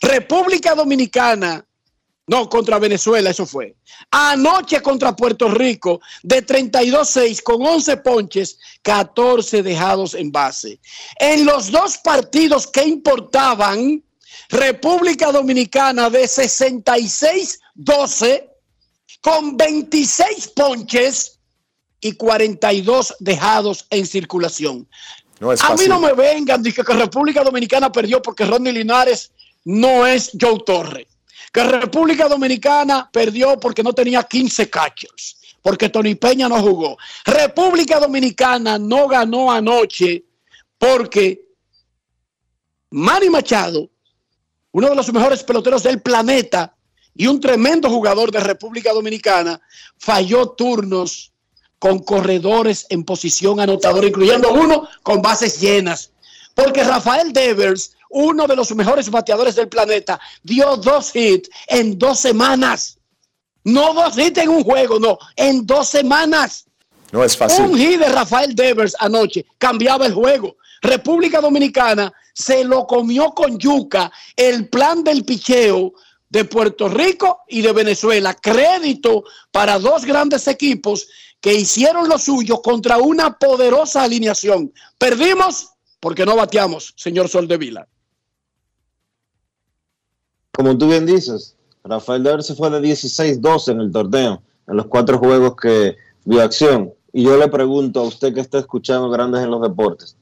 República 0.00 0.76
Dominicana 0.76 1.66
no, 2.28 2.48
contra 2.48 2.80
Venezuela, 2.80 3.30
eso 3.30 3.46
fue. 3.46 3.76
Anoche 4.10 4.82
contra 4.82 5.14
Puerto 5.14 5.48
Rico, 5.48 6.00
de 6.24 6.44
32-6 6.44 7.40
con 7.42 7.64
11 7.64 7.98
ponches, 7.98 8.58
14 8.82 9.62
dejados 9.62 10.14
en 10.14 10.32
base. 10.32 10.80
En 11.20 11.46
los 11.46 11.70
dos 11.70 11.98
partidos 11.98 12.66
que 12.66 12.84
importaban, 12.84 14.02
República 14.48 15.30
Dominicana 15.30 16.10
de 16.10 16.24
66-12 16.24 18.50
con 19.20 19.56
26 19.56 20.48
ponches 20.48 21.38
y 22.00 22.10
42 22.12 23.14
dejados 23.20 23.86
en 23.90 24.04
circulación. 24.04 24.88
No 25.38 25.52
es 25.52 25.62
A 25.62 25.68
fácil. 25.68 25.88
mí 25.88 25.94
no 25.94 26.00
me 26.00 26.12
vengan, 26.12 26.60
dije 26.60 26.82
que 26.82 26.92
República 26.92 27.44
Dominicana 27.44 27.92
perdió 27.92 28.20
porque 28.20 28.44
Ronnie 28.44 28.72
Linares 28.72 29.30
no 29.64 30.04
es 30.06 30.32
Joe 30.40 30.58
Torre 30.66 31.06
que 31.56 31.64
República 31.64 32.28
Dominicana 32.28 33.08
perdió 33.10 33.58
porque 33.58 33.82
no 33.82 33.94
tenía 33.94 34.22
15 34.22 34.68
catchers, 34.68 35.38
porque 35.62 35.88
Tony 35.88 36.14
Peña 36.14 36.50
no 36.50 36.60
jugó. 36.60 36.98
República 37.24 37.98
Dominicana 37.98 38.78
no 38.78 39.08
ganó 39.08 39.50
anoche 39.50 40.22
porque 40.76 41.46
Manny 42.90 43.30
Machado, 43.30 43.88
uno 44.72 44.90
de 44.90 44.96
los 44.96 45.10
mejores 45.10 45.42
peloteros 45.44 45.82
del 45.82 46.02
planeta 46.02 46.76
y 47.14 47.26
un 47.26 47.40
tremendo 47.40 47.88
jugador 47.88 48.30
de 48.30 48.40
República 48.40 48.92
Dominicana, 48.92 49.58
falló 49.96 50.50
turnos 50.50 51.32
con 51.78 52.00
corredores 52.00 52.84
en 52.90 53.02
posición 53.02 53.60
anotadora, 53.60 54.06
incluyendo 54.06 54.52
uno 54.52 54.86
con 55.02 55.22
bases 55.22 55.58
llenas. 55.58 56.10
Porque 56.54 56.84
Rafael 56.84 57.32
Devers 57.32 57.95
uno 58.10 58.46
de 58.46 58.56
los 58.56 58.74
mejores 58.74 59.10
bateadores 59.10 59.54
del 59.54 59.68
planeta, 59.68 60.20
dio 60.42 60.76
dos 60.76 61.14
hits 61.14 61.50
en 61.66 61.98
dos 61.98 62.20
semanas. 62.20 62.98
No 63.64 63.94
dos 63.94 64.16
hits 64.16 64.38
en 64.38 64.48
un 64.48 64.62
juego, 64.62 64.98
no, 64.98 65.18
en 65.34 65.66
dos 65.66 65.88
semanas. 65.88 66.66
No 67.12 67.24
es 67.24 67.36
fácil. 67.36 67.64
Un 67.64 67.76
hit 67.76 67.98
de 67.98 68.08
Rafael 68.08 68.54
Devers 68.54 68.94
anoche 68.98 69.44
cambiaba 69.58 70.06
el 70.06 70.14
juego. 70.14 70.56
República 70.82 71.40
Dominicana 71.40 72.12
se 72.32 72.64
lo 72.64 72.86
comió 72.86 73.30
con 73.30 73.58
yuca 73.58 74.12
el 74.36 74.68
plan 74.68 75.02
del 75.02 75.24
picheo 75.24 75.94
de 76.28 76.44
Puerto 76.44 76.88
Rico 76.88 77.40
y 77.48 77.62
de 77.62 77.72
Venezuela. 77.72 78.34
Crédito 78.34 79.24
para 79.50 79.78
dos 79.78 80.04
grandes 80.04 80.46
equipos 80.46 81.08
que 81.40 81.54
hicieron 81.54 82.08
lo 82.08 82.18
suyo 82.18 82.60
contra 82.62 82.98
una 82.98 83.38
poderosa 83.38 84.02
alineación. 84.02 84.72
Perdimos 84.98 85.70
porque 86.00 86.26
no 86.26 86.36
bateamos, 86.36 86.92
señor 86.96 87.28
Soldevila 87.28 87.88
como 90.56 90.78
tú 90.78 90.88
bien 90.88 91.04
dices, 91.04 91.54
Rafael 91.84 92.22
Devers 92.22 92.46
se 92.46 92.54
fue 92.54 92.70
de 92.70 92.80
16-12 92.80 93.72
en 93.72 93.80
el 93.80 93.92
torneo, 93.92 94.42
en 94.66 94.76
los 94.76 94.86
cuatro 94.86 95.18
juegos 95.18 95.54
que 95.54 95.96
vio 96.24 96.42
acción. 96.42 96.92
Y 97.12 97.24
yo 97.24 97.36
le 97.36 97.48
pregunto 97.48 98.00
a 98.00 98.04
usted 98.04 98.32
que 98.32 98.40
está 98.40 98.58
escuchando 98.58 99.10
Grandes 99.10 99.42
en 99.42 99.50
los 99.50 99.60
Deportes. 99.60 100.16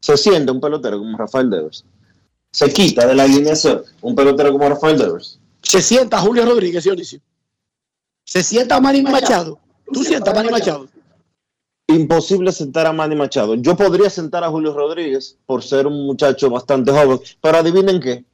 Se 0.00 0.18
siente 0.18 0.52
un 0.52 0.60
pelotero 0.60 0.98
como 0.98 1.16
Rafael 1.16 1.48
Devers. 1.48 1.86
Se 2.50 2.70
quita 2.70 3.06
de 3.06 3.14
la 3.14 3.24
alineación 3.24 3.82
un 4.02 4.14
pelotero 4.14 4.52
como 4.52 4.68
Rafael 4.68 4.98
Devers. 4.98 5.40
Se 5.62 5.80
sienta 5.80 6.20
Julio 6.20 6.44
Rodríguez, 6.44 6.84
Dionisio. 6.84 7.20
Se 8.22 8.42
sienta 8.42 8.80
Manny 8.80 9.02
Machado. 9.02 9.58
Tú 9.90 10.04
sientas 10.04 10.34
Manny 10.34 10.50
Machado. 10.50 10.88
Imposible 11.86 12.50
sentar 12.50 12.86
a 12.86 12.92
Manny 12.92 13.14
Machado. 13.14 13.54
Yo 13.56 13.76
podría 13.76 14.08
sentar 14.08 14.42
a 14.42 14.48
Julio 14.48 14.72
Rodríguez 14.72 15.38
por 15.44 15.62
ser 15.62 15.86
un 15.86 16.06
muchacho 16.06 16.48
bastante 16.48 16.90
joven, 16.90 17.20
pero 17.40 17.58
adivinen 17.58 18.00
qué. 18.00 18.24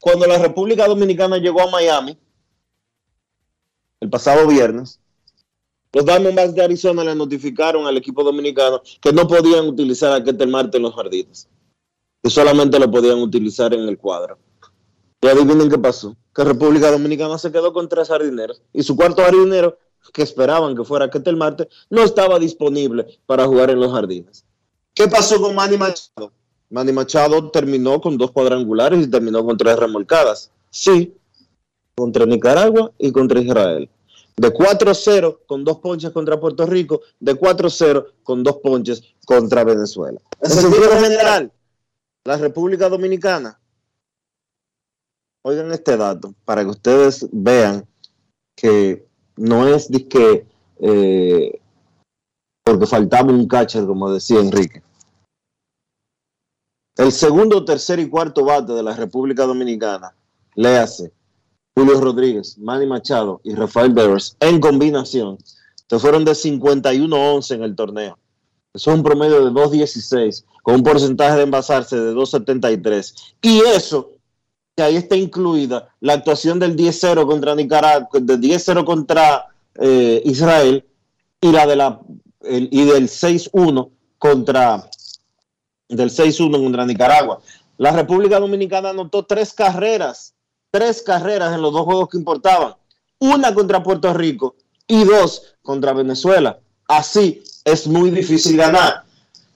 Cuando 0.00 0.26
la 0.26 0.38
República 0.38 0.86
Dominicana 0.86 1.38
llegó 1.38 1.62
a 1.62 1.70
Miami, 1.70 2.16
el 4.00 4.10
pasado 4.10 4.46
viernes, 4.46 5.00
los 5.94 6.04
Diamondbacks 6.04 6.54
de 6.54 6.62
Arizona 6.62 7.04
le 7.04 7.14
notificaron 7.14 7.86
al 7.86 7.96
equipo 7.96 8.22
dominicano 8.22 8.82
que 9.00 9.12
no 9.12 9.26
podían 9.26 9.66
utilizar 9.66 10.12
a 10.12 10.22
Ketel 10.22 10.48
Marte 10.48 10.76
en 10.76 10.82
los 10.82 10.94
jardines, 10.94 11.48
que 12.22 12.30
solamente 12.30 12.78
lo 12.78 12.90
podían 12.90 13.18
utilizar 13.18 13.72
en 13.72 13.88
el 13.88 13.96
cuadro. 13.96 14.38
Y 15.22 15.26
adivinen 15.28 15.70
qué 15.70 15.78
pasó, 15.78 16.16
que 16.34 16.44
República 16.44 16.90
Dominicana 16.90 17.38
se 17.38 17.50
quedó 17.50 17.72
con 17.72 17.88
tres 17.88 18.08
jardineros 18.08 18.60
y 18.72 18.82
su 18.82 18.96
cuarto 18.96 19.22
jardinero, 19.22 19.78
que 20.12 20.22
esperaban 20.22 20.76
que 20.76 20.84
fuera 20.84 21.10
Ketel 21.10 21.36
Marte, 21.36 21.68
no 21.90 22.02
estaba 22.02 22.38
disponible 22.38 23.18
para 23.26 23.46
jugar 23.46 23.70
en 23.70 23.80
los 23.80 23.92
jardines. 23.92 24.44
¿Qué 24.94 25.08
pasó 25.08 25.40
con 25.40 25.54
Manny 25.54 25.76
Machado? 25.76 26.32
Manny 26.70 26.92
Machado 26.92 27.50
terminó 27.50 28.00
con 28.00 28.16
dos 28.16 28.30
cuadrangulares 28.30 29.04
y 29.04 29.10
terminó 29.10 29.44
con 29.44 29.56
tres 29.56 29.76
remolcadas. 29.76 30.50
Sí, 30.70 31.14
contra 31.94 32.26
Nicaragua 32.26 32.92
y 32.98 33.12
contra 33.12 33.40
Israel. 33.40 33.88
De 34.36 34.52
4-0 34.52 35.38
con 35.46 35.62
dos 35.62 35.78
ponches 35.78 36.10
contra 36.10 36.40
Puerto 36.40 36.66
Rico, 36.66 37.02
de 37.20 37.38
4-0 37.38 38.06
con 38.24 38.42
dos 38.42 38.56
ponches 38.56 39.02
contra 39.24 39.62
Venezuela. 39.62 40.20
En 40.40 40.50
sentido 40.50 40.90
general, 40.98 41.52
la 42.24 42.36
República 42.36 42.88
Dominicana, 42.88 43.60
oigan 45.42 45.70
este 45.72 45.96
dato 45.96 46.34
para 46.44 46.64
que 46.64 46.70
ustedes 46.70 47.28
vean 47.30 47.86
que 48.56 49.06
no 49.36 49.66
es 49.68 49.90
de 49.90 50.08
que 50.08 50.46
eh, 50.80 51.60
porque 52.64 52.86
faltaba 52.86 53.32
un 53.32 53.46
catcher, 53.46 53.86
como 53.86 54.10
decía 54.10 54.40
Enrique. 54.40 54.82
El 56.96 57.12
segundo, 57.12 57.64
tercer 57.64 57.98
y 57.98 58.08
cuarto 58.08 58.44
bate 58.44 58.72
de 58.72 58.82
la 58.82 58.94
República 58.94 59.44
Dominicana 59.44 60.14
le 60.54 60.86
Julio 61.76 62.00
Rodríguez, 62.00 62.56
Manny 62.58 62.86
Machado 62.86 63.40
y 63.42 63.54
Rafael 63.54 63.94
Devers 63.94 64.36
en 64.38 64.60
combinación 64.60 65.38
se 65.88 65.98
fueron 65.98 66.24
de 66.24 66.32
51-11 66.32 67.54
en 67.54 67.62
el 67.62 67.76
torneo. 67.76 68.18
Eso 68.72 68.90
es 68.90 68.96
un 68.96 69.02
promedio 69.02 69.44
de 69.44 69.50
2.16 69.50 70.44
con 70.62 70.76
un 70.76 70.82
porcentaje 70.82 71.36
de 71.36 71.42
envasarse 71.42 71.96
de 71.96 72.14
2.73. 72.14 73.34
Y 73.42 73.60
eso, 73.60 74.12
que 74.76 74.82
ahí 74.82 74.96
está 74.96 75.16
incluida 75.16 75.88
la 76.00 76.14
actuación 76.14 76.58
del 76.58 76.76
10-0 76.76 77.26
contra 77.26 77.54
Nicaragua, 77.54 78.08
del 78.12 78.40
10-0 78.40 78.84
contra 78.84 79.46
eh, 79.76 80.22
Israel 80.24 80.84
y 81.40 81.52
la 81.52 81.66
de 81.66 81.76
la 81.76 82.00
el, 82.42 82.68
y 82.70 82.84
del 82.84 83.08
6-1 83.08 83.90
contra 84.18 84.88
del 85.88 86.10
6-1 86.10 86.62
contra 86.62 86.86
Nicaragua. 86.86 87.40
La 87.76 87.92
República 87.92 88.40
Dominicana 88.40 88.90
anotó 88.90 89.24
tres 89.24 89.52
carreras, 89.52 90.34
tres 90.70 91.02
carreras 91.02 91.54
en 91.54 91.62
los 91.62 91.72
dos 91.72 91.84
juegos 91.84 92.08
que 92.08 92.18
importaban. 92.18 92.74
Una 93.18 93.54
contra 93.54 93.82
Puerto 93.82 94.12
Rico 94.12 94.56
y 94.86 95.04
dos 95.04 95.54
contra 95.62 95.92
Venezuela. 95.92 96.58
Así 96.88 97.42
es 97.64 97.86
muy 97.86 98.10
difícil 98.10 98.56
ganar. 98.56 99.04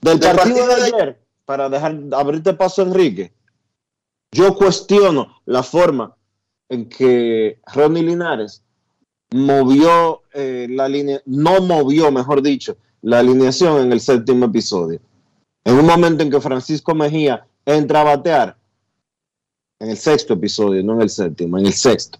Del 0.01 0.19
partido 0.19 0.65
de 0.67 0.73
ayer, 0.75 1.21
para 1.45 1.69
dejar 1.69 1.97
abrirte 2.13 2.53
paso, 2.53 2.81
Enrique, 2.81 3.33
yo 4.31 4.55
cuestiono 4.55 5.41
la 5.45 5.63
forma 5.63 6.15
en 6.69 6.87
que 6.87 7.59
Ronnie 7.73 8.03
Linares 8.03 8.63
movió 9.31 10.21
eh, 10.33 10.67
la 10.69 10.87
línea, 10.87 11.21
no 11.25 11.61
movió, 11.61 12.11
mejor 12.11 12.41
dicho, 12.41 12.77
la 13.01 13.19
alineación 13.19 13.81
en 13.81 13.91
el 13.91 14.01
séptimo 14.01 14.45
episodio. 14.45 14.99
En 15.63 15.75
un 15.75 15.85
momento 15.85 16.23
en 16.23 16.31
que 16.31 16.41
Francisco 16.41 16.95
Mejía 16.95 17.45
entra 17.65 18.01
a 18.01 18.05
batear, 18.05 18.57
en 19.79 19.89
el 19.89 19.97
sexto 19.97 20.33
episodio, 20.33 20.83
no 20.83 20.93
en 20.93 21.01
el 21.01 21.09
séptimo, 21.09 21.57
en 21.57 21.65
el 21.65 21.73
sexto. 21.73 22.19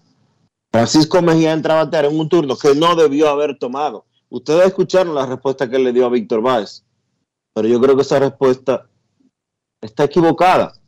Francisco 0.72 1.22
Mejía 1.22 1.52
entra 1.52 1.80
a 1.80 1.84
batear 1.86 2.06
en 2.06 2.20
un 2.20 2.30
turno 2.30 2.58
que 2.58 2.74
no 2.76 2.96
debió 2.96 3.30
haber 3.30 3.58
tomado. 3.58 4.06
Ustedes 4.30 4.68
escucharon 4.68 5.16
la 5.16 5.26
respuesta 5.26 5.70
que 5.70 5.80
le 5.80 5.92
dio 5.92 6.06
a 6.06 6.10
Víctor 6.10 6.42
Báez, 6.42 6.84
pero 7.54 7.68
yo 7.68 7.82
creo 7.82 7.96
que 7.96 8.04
esa 8.04 8.20
respuesta 8.20 8.88
está 9.82 10.06
equivocada. 10.06 10.79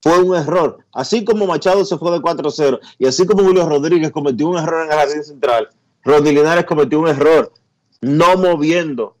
Fue 0.00 0.18
un 0.20 0.36
error. 0.36 0.78
Así 0.92 1.24
como 1.24 1.46
Machado 1.46 1.84
se 1.84 1.98
fue 1.98 2.12
de 2.12 2.18
4-0 2.18 2.78
y 2.98 3.06
así 3.06 3.26
como 3.26 3.42
Julio 3.42 3.68
Rodríguez 3.68 4.10
cometió 4.10 4.48
un 4.48 4.58
error 4.58 4.84
en 4.86 4.92
el 4.92 4.98
jardín 4.98 5.24
central, 5.24 5.68
Rodri 6.04 6.34
Linares 6.34 6.64
cometió 6.64 7.00
un 7.00 7.08
error 7.08 7.52
no 8.00 8.36
moviendo 8.36 9.16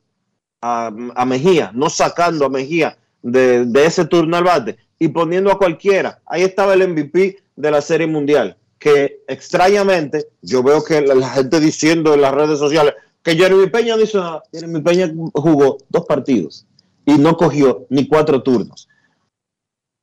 a, 0.60 0.92
a 1.14 1.24
Mejía, 1.24 1.70
no 1.74 1.90
sacando 1.90 2.46
a 2.46 2.48
Mejía 2.48 2.96
de, 3.22 3.64
de, 3.66 3.86
ese 3.86 4.04
turno 4.04 4.36
al 4.36 4.44
bate 4.44 4.76
y 4.98 5.08
poniendo 5.08 5.50
a 5.50 5.58
cualquiera. 5.58 6.20
Ahí 6.26 6.42
estaba 6.42 6.74
el 6.74 6.88
MVP 6.88 7.38
de 7.56 7.70
la 7.70 7.80
Serie 7.80 8.06
Mundial, 8.06 8.56
que 8.78 9.22
extrañamente 9.26 10.28
yo 10.42 10.62
veo 10.62 10.82
que 10.84 11.00
la, 11.00 11.14
la 11.14 11.28
gente 11.30 11.60
diciendo 11.60 12.14
en 12.14 12.22
las 12.22 12.32
redes 12.32 12.58
sociales 12.58 12.94
que 13.22 13.36
Jeremy 13.36 13.66
Peña 13.68 13.96
no 13.96 14.02
hizo 14.02 14.20
nada. 14.20 14.42
Jeremy 14.52 14.80
Peña 14.80 15.12
jugó 15.34 15.78
dos 15.88 16.06
partidos 16.06 16.66
y 17.04 17.18
no 17.18 17.36
cogió 17.36 17.86
ni 17.90 18.06
cuatro 18.06 18.42
turnos. 18.42 18.88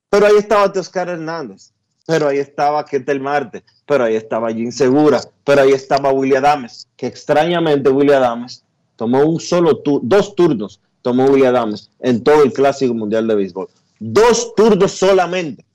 Pero 0.10 0.28
ahí 0.28 0.36
estaba 0.38 0.72
Teoscar 0.72 1.10
Hernández, 1.10 1.72
pero 2.06 2.28
ahí 2.28 2.38
estaba 2.38 2.86
Ketel 2.86 3.20
Marte, 3.20 3.64
pero 3.86 4.06
ahí 4.06 4.16
estaba 4.16 4.52
Jim 4.52 4.72
Segura, 4.72 5.22
pero 5.44 5.62
ahí 5.62 5.72
estaba 5.72 6.12
William 6.12 6.44
Adames, 6.44 6.88
que 6.96 7.08
extrañamente 7.08 7.90
William 7.90 8.22
Adames 8.22 8.64
tomó 8.96 9.26
un 9.26 9.40
solo 9.40 9.82
dos 10.02 10.36
turnos, 10.36 10.80
tomó 11.02 11.26
William 11.26 11.56
Adames 11.56 11.90
en 12.00 12.24
todo 12.24 12.44
el 12.44 12.54
Clásico 12.54 12.94
Mundial 12.94 13.28
de 13.28 13.36
Béisbol. 13.36 13.68
Dos 14.00 14.54
turnos 14.56 14.92
solamente. 14.92 15.66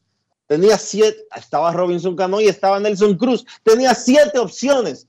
Tenía 0.46 0.78
siete, 0.78 1.24
estaba 1.36 1.72
Robinson 1.72 2.16
Cano 2.16 2.40
y 2.40 2.48
estaba 2.48 2.80
Nelson 2.80 3.16
Cruz. 3.16 3.46
Tenía 3.62 3.94
siete 3.94 4.38
opciones 4.38 5.06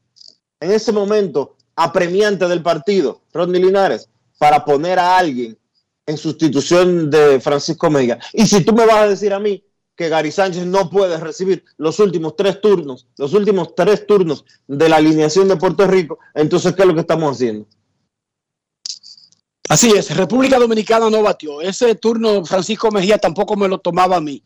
en 0.59 0.71
ese 0.71 0.91
momento 0.91 1.55
apremiante 1.75 2.47
del 2.47 2.61
partido, 2.61 3.21
Rodney 3.33 3.61
Linares, 3.61 4.07
para 4.37 4.63
poner 4.63 4.99
a 4.99 5.17
alguien 5.17 5.57
en 6.05 6.17
sustitución 6.17 7.09
de 7.09 7.39
Francisco 7.39 7.89
Mejía. 7.89 8.19
Y 8.33 8.45
si 8.45 8.63
tú 8.63 8.73
me 8.73 8.85
vas 8.85 8.97
a 8.97 9.07
decir 9.07 9.33
a 9.33 9.39
mí 9.39 9.63
que 9.95 10.09
Gary 10.09 10.31
Sánchez 10.31 10.65
no 10.65 10.89
puede 10.89 11.17
recibir 11.17 11.63
los 11.77 11.99
últimos 11.99 12.35
tres 12.35 12.59
turnos, 12.61 13.07
los 13.17 13.33
últimos 13.33 13.75
tres 13.75 14.07
turnos 14.07 14.45
de 14.67 14.89
la 14.89 14.97
alineación 14.97 15.47
de 15.47 15.57
Puerto 15.57 15.85
Rico, 15.85 16.19
entonces, 16.33 16.73
¿qué 16.73 16.81
es 16.81 16.87
lo 16.87 16.93
que 16.95 17.01
estamos 17.01 17.35
haciendo? 17.35 17.67
Así 19.69 19.91
es, 19.91 20.15
República 20.15 20.59
Dominicana 20.59 21.09
no 21.09 21.21
batió. 21.21 21.61
Ese 21.61 21.95
turno 21.95 22.43
Francisco 22.43 22.91
Mejía 22.91 23.17
tampoco 23.17 23.55
me 23.55 23.67
lo 23.67 23.77
tomaba 23.77 24.17
a 24.17 24.21
mí. 24.21 24.43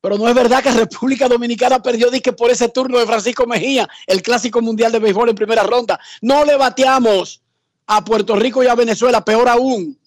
Pero 0.00 0.18
no 0.18 0.26
es 0.26 0.34
verdad 0.34 0.62
que 0.62 0.72
República 0.72 1.28
Dominicana 1.28 1.80
perdió 1.80 2.10
que 2.10 2.32
por 2.32 2.50
ese 2.50 2.68
turno 2.68 2.98
de 2.98 3.06
Francisco 3.06 3.46
Mejía, 3.46 3.88
el 4.06 4.22
clásico 4.22 4.60
mundial 4.60 4.90
de 4.90 4.98
béisbol 4.98 5.28
en 5.28 5.34
primera 5.36 5.62
ronda. 5.62 6.00
No 6.22 6.44
le 6.44 6.56
bateamos 6.56 7.42
a 7.86 8.02
Puerto 8.04 8.34
Rico 8.34 8.64
y 8.64 8.66
a 8.66 8.74
Venezuela, 8.74 9.24
peor 9.24 9.48
aún. 9.48 9.98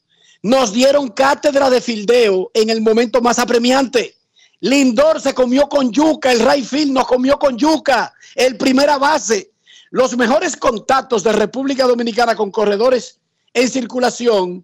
Nos 0.45 0.71
dieron 0.71 1.09
cátedra 1.09 1.71
de 1.71 1.81
fildeo 1.81 2.51
en 2.53 2.69
el 2.69 2.79
momento 2.79 3.19
más 3.19 3.39
apremiante. 3.39 4.15
Lindor 4.59 5.19
se 5.19 5.33
comió 5.33 5.67
con 5.67 5.91
yuca, 5.91 6.31
el 6.31 6.39
Rayfield 6.39 6.91
nos 6.91 7.07
comió 7.07 7.39
con 7.39 7.57
yuca, 7.57 8.13
el 8.35 8.55
primera 8.55 8.99
base. 8.99 9.53
Los 9.89 10.15
mejores 10.15 10.55
contactos 10.55 11.23
de 11.23 11.31
República 11.31 11.87
Dominicana 11.87 12.35
con 12.35 12.51
corredores 12.51 13.19
en 13.55 13.67
circulación 13.67 14.63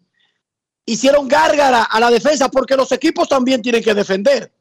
hicieron 0.86 1.28
gárgara 1.28 1.82
a 1.82 2.00
la 2.00 2.12
defensa 2.12 2.48
porque 2.50 2.78
los 2.78 2.92
equipos 2.92 3.28
también 3.28 3.64
tienen 3.64 3.84
que 3.84 3.96
defender. 3.96 4.54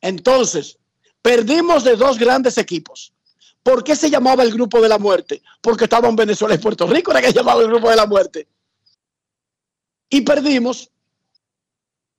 Entonces, 0.00 0.78
perdimos 1.20 1.82
de 1.82 1.96
dos 1.96 2.20
grandes 2.20 2.56
equipos. 2.56 3.12
¿Por 3.64 3.82
qué 3.82 3.96
se 3.96 4.10
llamaba 4.10 4.44
el 4.44 4.52
grupo 4.52 4.80
de 4.80 4.88
la 4.88 4.98
muerte? 4.98 5.42
Porque 5.60 5.86
estaban 5.86 6.14
Venezuela 6.14 6.54
y 6.54 6.58
Puerto 6.58 6.86
Rico, 6.86 7.10
era 7.10 7.20
que 7.20 7.32
se 7.32 7.34
llamaba 7.34 7.62
el 7.62 7.66
grupo 7.66 7.90
de 7.90 7.96
la 7.96 8.06
muerte. 8.06 8.46
Y 10.10 10.22
perdimos 10.22 10.90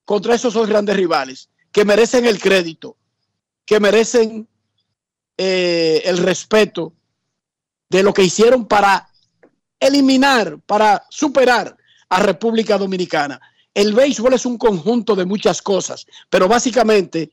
contra 0.05 0.35
esos 0.35 0.53
dos 0.53 0.67
grandes 0.67 0.95
rivales 0.95 1.49
que 1.71 1.85
merecen 1.85 2.25
el 2.25 2.39
crédito, 2.39 2.97
que 3.65 3.79
merecen 3.79 4.47
eh, 5.37 6.01
el 6.05 6.17
respeto 6.17 6.93
de 7.89 8.03
lo 8.03 8.13
que 8.13 8.23
hicieron 8.23 8.67
para 8.67 9.09
eliminar, 9.79 10.59
para 10.65 11.05
superar 11.09 11.75
a 12.09 12.19
República 12.19 12.77
Dominicana. 12.77 13.39
El 13.73 13.93
béisbol 13.93 14.33
es 14.33 14.45
un 14.45 14.57
conjunto 14.57 15.15
de 15.15 15.25
muchas 15.25 15.61
cosas, 15.61 16.05
pero 16.29 16.47
básicamente 16.47 17.31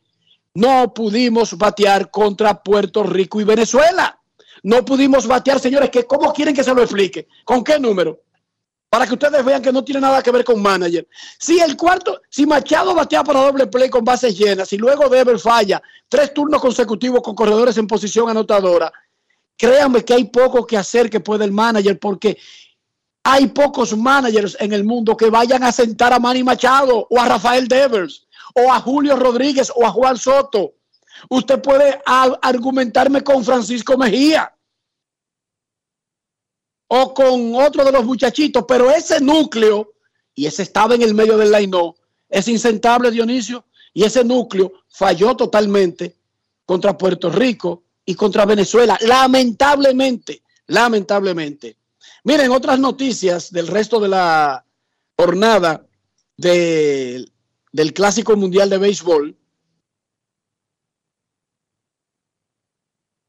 no 0.55 0.95
pudimos 0.95 1.57
batear 1.57 2.11
contra 2.11 2.63
Puerto 2.63 3.03
Rico 3.03 3.41
y 3.41 3.45
Venezuela. 3.45 4.21
no 4.63 4.85
pudimos 4.85 5.27
batear, 5.27 5.61
señores, 5.61 5.91
que 5.91 6.07
¿cómo 6.07 6.33
quieren 6.33 6.55
que 6.55 6.65
se 6.65 6.75
lo 6.75 6.83
explique? 6.83 7.29
¿Con 7.45 7.63
qué 7.63 7.79
número? 7.79 8.23
Para 8.97 9.07
que 9.07 9.13
ustedes 9.13 9.45
vean 9.45 9.61
que 9.61 9.71
no 9.71 9.85
tiene 9.85 10.01
nada 10.01 10.23
que 10.23 10.31
ver 10.31 10.43
con 10.43 10.63
manager. 10.63 11.07
Si 11.39 11.61
el 11.61 11.77
cuarto, 11.77 12.19
si 12.31 12.47
Machado 12.47 12.95
batea 12.95 13.23
para 13.23 13.43
doble 13.43 13.67
play 13.67 13.91
con 13.91 14.03
bases 14.03 14.39
llenas 14.39 14.73
y 14.73 14.79
luego 14.79 15.11
Dever 15.11 15.39
falla 15.39 15.83
tres 16.09 16.33
turnos 16.33 16.63
consecutivos 16.63 17.21
con 17.21 17.35
corredores 17.35 17.77
en 17.77 17.87
posición 17.87 18.31
anotadora, 18.31 18.91
créanme 19.55 20.03
que 20.03 20.15
hay 20.15 20.25
poco 20.25 20.67
que 20.67 20.79
hacer 20.79 21.11
que 21.11 21.21
puede 21.21 21.45
el 21.45 21.53
manager 21.53 21.99
porque 21.99 22.39
hay 23.23 23.49
pocos 23.49 23.95
managers 23.95 24.57
en 24.61 24.73
el 24.73 24.83
mundo 24.83 25.15
que 25.15 25.29
vayan 25.29 25.63
a 25.63 25.73
sentar 25.73 26.15
a 26.15 26.19
Manny 26.19 26.43
Machado 26.43 27.07
o 27.11 27.21
a 27.21 27.29
Rafael 27.29 27.69
Devers 27.69 28.27
o 28.55 28.73
a 28.73 28.81
Julio 28.81 29.17
Rodríguez 29.17 29.71
o 29.77 29.85
a 29.85 29.91
Juan 29.91 30.17
Soto. 30.17 30.73
Usted 31.29 31.61
puede 31.61 32.01
argumentarme 32.07 33.23
con 33.23 33.45
Francisco 33.45 33.99
Mejía 33.99 34.56
o 36.89 37.15
con 37.15 37.55
otro 37.55 37.85
de 37.85 37.93
los 37.93 38.05
muchachitos, 38.05 38.65
pero 38.67 38.91
ese 38.91 39.21
núcleo, 39.21 39.95
y 40.35 40.47
ese 40.47 40.63
estaba 40.63 40.95
en 40.95 41.03
el 41.03 41.15
medio 41.15 41.37
del 41.37 41.51
line 41.51 41.77
es 42.29 42.49
insentable, 42.49 43.11
Dionisio, 43.11 43.65
y 43.93 44.05
ese 44.05 44.25
núcleo 44.25 44.73
falló 44.89 45.37
totalmente 45.37 46.17
contra 46.65 46.99
Puerto 46.99 47.31
Rico 47.31 47.85
y 48.05 48.15
contra 48.15 48.45
Venezuela, 48.45 48.99
lamentablemente, 49.01 50.43
lamentablemente. 50.67 51.77
Miren, 52.25 52.51
otras 52.51 52.79
noticias 52.79 53.53
del 53.53 53.69
resto 53.69 54.01
de 54.01 54.09
la 54.09 54.65
jornada 55.17 55.87
del 56.37 57.31
Clásico 57.95 58.37
Mundial 58.37 58.69
de 58.69 58.79
Béisbol. 58.79 59.37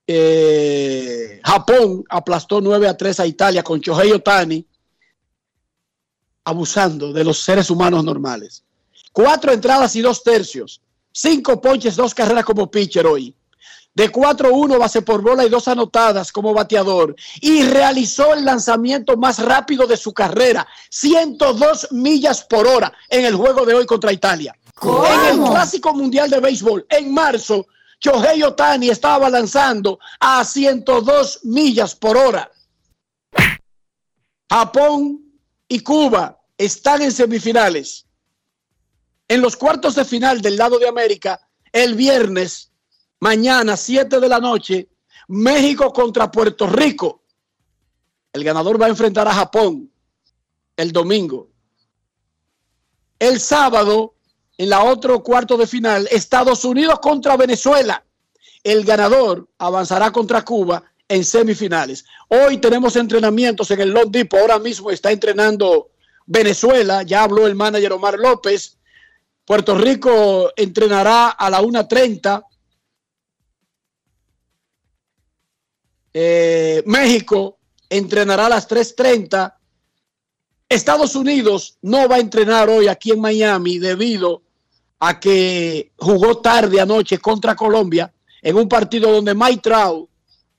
Eh, 0.07 1.16
Japón 1.47 2.03
aplastó 2.09 2.59
9 2.59 2.89
a 2.89 2.97
3 2.97 3.21
a 3.21 3.25
Italia 3.25 3.63
con 3.63 3.79
Shohei 3.79 4.11
Otani 4.11 4.67
abusando 6.43 7.13
de 7.13 7.23
los 7.23 7.39
seres 7.39 7.69
humanos 7.69 8.03
normales. 8.03 8.65
Cuatro 9.13 9.53
entradas 9.53 9.95
y 9.95 10.01
dos 10.01 10.23
tercios. 10.23 10.81
Cinco 11.09 11.61
ponches, 11.61 11.95
dos 11.95 12.13
carreras 12.13 12.43
como 12.43 12.69
pitcher 12.69 13.07
hoy. 13.07 13.33
De 13.93 14.11
4-1 14.11 14.77
base 14.77 15.01
por 15.01 15.21
bola 15.21 15.45
y 15.45 15.49
dos 15.49 15.69
anotadas 15.69 16.33
como 16.33 16.53
bateador. 16.53 17.15
Y 17.39 17.63
realizó 17.63 18.33
el 18.33 18.43
lanzamiento 18.43 19.15
más 19.15 19.39
rápido 19.39 19.87
de 19.87 19.95
su 19.95 20.13
carrera. 20.13 20.67
102 20.89 21.87
millas 21.91 22.43
por 22.43 22.67
hora 22.67 22.91
en 23.07 23.23
el 23.23 23.35
juego 23.35 23.65
de 23.65 23.73
hoy 23.73 23.85
contra 23.85 24.11
Italia. 24.11 24.53
En 24.81 25.39
el 25.39 25.49
Clásico 25.49 25.93
Mundial 25.93 26.29
de 26.29 26.41
Béisbol, 26.41 26.85
en 26.89 27.13
marzo, 27.13 27.67
Shohei 27.99 28.43
Otani 28.43 28.89
estaba 28.89 29.29
lanzando 29.29 29.99
a 30.19 30.43
102 30.45 31.41
millas 31.43 31.95
por 31.95 32.17
hora. 32.17 32.51
Japón 34.49 35.21
y 35.67 35.79
Cuba 35.81 36.39
están 36.57 37.01
en 37.01 37.11
semifinales. 37.11 38.05
En 39.27 39.41
los 39.41 39.57
cuartos 39.57 39.95
de 39.95 40.05
final 40.05 40.41
del 40.41 40.55
lado 40.55 40.79
de 40.79 40.87
América, 40.87 41.49
el 41.71 41.95
viernes, 41.95 42.71
mañana, 43.19 43.75
7 43.75 44.19
de 44.19 44.29
la 44.29 44.39
noche, 44.39 44.89
México 45.27 45.91
contra 45.91 46.31
Puerto 46.31 46.67
Rico. 46.67 47.23
El 48.31 48.43
ganador 48.43 48.81
va 48.81 48.85
a 48.85 48.89
enfrentar 48.89 49.27
a 49.27 49.33
Japón 49.33 49.91
el 50.77 50.91
domingo. 50.91 51.49
El 53.19 53.39
sábado, 53.39 54.15
en 54.57 54.69
la 54.69 54.83
otro 54.83 55.21
cuarto 55.21 55.55
de 55.57 55.67
final, 55.67 56.07
Estados 56.11 56.65
Unidos 56.65 56.99
contra 56.99 57.37
Venezuela. 57.37 58.03
El 58.63 58.83
ganador 58.83 59.47
avanzará 59.59 60.11
contra 60.11 60.43
Cuba 60.43 60.83
en 61.07 61.23
semifinales. 61.23 62.05
Hoy 62.27 62.57
tenemos 62.57 62.95
entrenamientos 62.95 63.69
en 63.71 63.81
el 63.81 63.91
Long 63.91 64.09
Depot. 64.09 64.39
Ahora 64.39 64.59
mismo 64.59 64.89
está 64.91 65.11
entrenando 65.11 65.91
Venezuela. 66.25 67.03
Ya 67.03 67.23
habló 67.23 67.45
el 67.45 67.55
manager 67.55 67.93
Omar 67.93 68.17
López. 68.17 68.77
Puerto 69.45 69.77
Rico 69.77 70.51
entrenará 70.55 71.29
a 71.29 71.49
la 71.49 71.61
1.30. 71.61 72.43
Eh, 76.13 76.83
México 76.87 77.59
entrenará 77.89 78.47
a 78.47 78.49
las 78.49 78.67
3.30. 78.67 79.53
Estados 80.67 81.15
Unidos 81.15 81.77
no 81.81 82.09
va 82.09 82.15
a 82.17 82.19
entrenar 82.19 82.69
hoy 82.69 82.87
aquí 82.87 83.11
en 83.11 83.21
Miami 83.21 83.77
debido 83.77 84.41
a 84.99 85.19
que 85.19 85.91
jugó 85.97 86.37
tarde 86.37 86.81
anoche 86.81 87.19
contra 87.19 87.55
Colombia 87.55 88.11
en 88.41 88.55
un 88.55 88.67
partido 88.67 89.11
donde 89.11 89.35
Mike 89.35 89.61
Trout 89.61 90.09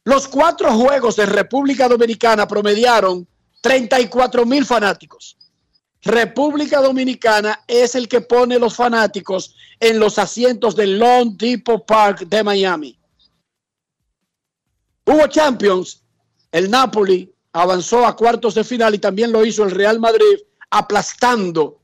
Los 0.03 0.27
cuatro 0.27 0.71
juegos 0.71 1.15
de 1.15 1.25
República 1.25 1.87
Dominicana 1.87 2.47
promediaron 2.47 3.27
34 3.61 4.45
mil 4.45 4.63
fanáticos. 4.67 5.35
República 6.03 6.79
Dominicana 6.79 7.63
es 7.65 7.95
el 7.95 8.07
que 8.07 8.21
pone 8.21 8.59
los 8.59 8.75
fanáticos 8.75 9.55
en 9.79 9.99
los 9.99 10.19
asientos 10.19 10.75
del 10.75 10.99
Long 10.99 11.35
Depot 11.35 11.83
Park 11.83 12.27
de 12.27 12.43
Miami. 12.43 12.99
Hubo 15.07 15.25
Champions, 15.25 16.03
el 16.51 16.69
Napoli 16.69 17.33
avanzó 17.51 18.05
a 18.05 18.15
cuartos 18.15 18.53
de 18.53 18.63
final 18.63 18.93
y 18.93 18.99
también 18.99 19.31
lo 19.31 19.43
hizo 19.43 19.63
el 19.63 19.71
Real 19.71 19.99
Madrid 19.99 20.37
aplastando 20.69 21.79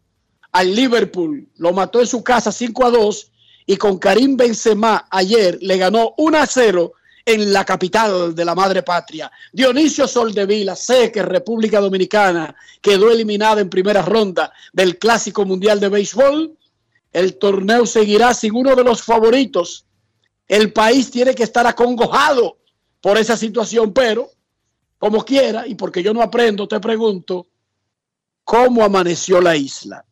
al 0.54 0.76
Liverpool, 0.76 1.50
lo 1.58 1.74
mató 1.74 2.00
en 2.00 2.08
su 2.08 2.24
casa 2.24 2.52
5 2.52 2.86
a 2.86 2.92
2 2.92 3.32
y 3.66 3.76
con 3.76 3.98
Karim 3.98 4.38
Benzema 4.38 5.08
ayer 5.10 5.58
le 5.62 5.78
ganó 5.78 6.14
1 6.18 6.38
a 6.38 6.46
0 6.46 6.94
en 7.26 7.52
la 7.52 7.66
capital 7.66 8.36
de 8.36 8.46
la 8.46 8.54
madre 8.54 8.84
patria. 8.84 9.32
Dionisio 9.52 10.08
Soldevila, 10.08 10.76
sé 10.76 11.12
que 11.12 11.24
República 11.24 11.80
Dominicana 11.80 12.56
quedó 12.82 13.12
eliminada 13.12 13.62
en 13.62 13.70
primera 13.70 14.04
ronda 14.04 14.54
del 14.72 15.00
Clásico 15.00 15.44
Mundial 15.44 15.80
de 15.80 15.90
Béisbol. 15.90 16.56
El 17.12 17.38
torneo 17.38 17.86
seguirá 17.86 18.34
sin 18.34 18.56
uno 18.56 18.76
de 18.76 18.84
los 18.84 19.02
favoritos. 19.02 19.86
El 20.48 20.72
país 20.72 21.10
tiene 21.10 21.34
que 21.34 21.44
estar 21.44 21.66
acongojado 21.66 22.58
por 23.02 23.18
esa 23.18 23.38
situación, 23.38 23.92
pero 23.92 24.30
como 25.00 25.26
quiera, 25.26 25.66
y 25.66 25.76
porque 25.76 26.04
yo 26.04 26.14
no 26.14 26.22
aprendo, 26.22 26.68
te 26.68 26.80
pregunto, 26.80 27.48
¿cómo 28.44 28.84
amaneció 28.84 29.42
la 29.42 29.56
isla? 29.56 30.06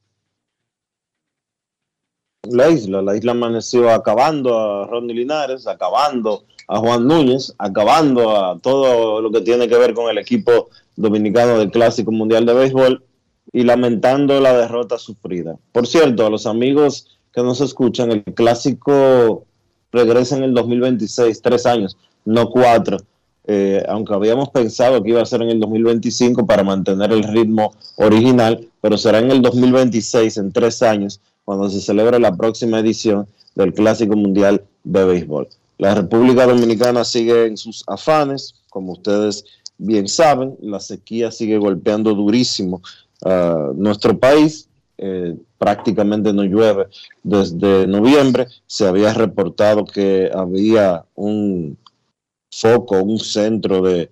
La 2.50 2.70
isla. 2.70 3.02
La 3.02 3.16
isla 3.16 3.32
amaneció 3.32 3.90
acabando 3.90 4.58
a 4.58 4.88
Ronnie 4.88 5.16
Linares, 5.16 5.68
acabando 5.68 6.44
a 6.68 6.80
Juan 6.80 7.08
Núñez, 7.08 7.54
acabando 7.58 8.36
a 8.36 8.60
todo 8.60 9.22
lo 9.22 9.32
que 9.32 9.42
tiene 9.42 9.68
que 9.68 9.78
ver 9.78 9.94
con 9.94 10.10
el 10.10 10.18
equipo 10.18 10.70
dominicano 10.96 11.58
del 11.60 11.72
Clásico 11.72 12.12
Mundial 12.12 12.46
de 12.46 12.54
Béisbol 12.54 13.04
y 13.54 13.64
lamentando 13.64 14.40
la 14.40 14.56
derrota 14.56 14.98
sufrida. 14.98 15.58
Por 15.72 15.88
cierto, 15.88 16.26
a 16.26 16.30
los 16.30 16.46
amigos 16.46 17.08
que 17.34 17.42
nos 17.42 17.62
escuchan, 17.62 18.12
el 18.12 18.24
Clásico 18.24 19.46
regresa 19.92 20.38
en 20.38 20.44
el 20.44 20.54
2026, 20.54 21.42
tres 21.42 21.66
años, 21.66 21.98
no 22.26 22.50
cuatro. 22.50 22.98
Eh, 23.46 23.84
aunque 23.90 24.14
habíamos 24.14 24.50
pensado 24.50 25.02
que 25.02 25.10
iba 25.10 25.22
a 25.22 25.26
ser 25.26 25.42
en 25.42 25.50
el 25.50 25.60
2025 25.60 26.46
para 26.46 26.64
mantener 26.64 27.12
el 27.12 27.24
ritmo 27.24 27.74
original, 27.96 28.68
pero 28.82 28.98
será 28.98 29.20
en 29.20 29.32
el 29.32 29.42
2026, 29.42 30.38
en 30.38 30.52
tres 30.52 30.82
años, 30.84 31.20
cuando 31.52 31.70
se 31.70 31.82
celebre 31.82 32.18
la 32.18 32.34
próxima 32.34 32.80
edición 32.80 33.28
del 33.56 33.74
Clásico 33.74 34.16
Mundial 34.16 34.64
de 34.86 35.04
Béisbol. 35.04 35.50
La 35.80 35.94
República 35.94 36.48
Dominicana 36.48 37.04
sigue 37.04 37.46
en 37.46 37.58
sus 37.58 37.84
afanes, 37.88 38.56
como 38.70 38.94
ustedes 38.94 39.44
bien 39.78 40.08
saben, 40.08 40.56
la 40.62 40.80
sequía 40.80 41.30
sigue 41.30 41.58
golpeando 41.58 42.14
durísimo 42.14 42.82
a 43.26 43.72
nuestro 43.76 44.18
país. 44.18 44.70
Eh, 44.98 45.36
prácticamente 45.58 46.32
no 46.32 46.46
llueve 46.46 46.88
desde 47.22 47.86
noviembre. 47.86 48.48
Se 48.66 48.88
había 48.88 49.14
reportado 49.14 49.84
que 49.84 50.32
había 50.34 51.04
un 51.16 51.78
foco, 52.50 53.04
un 53.04 53.20
centro 53.20 53.82
de 53.82 54.10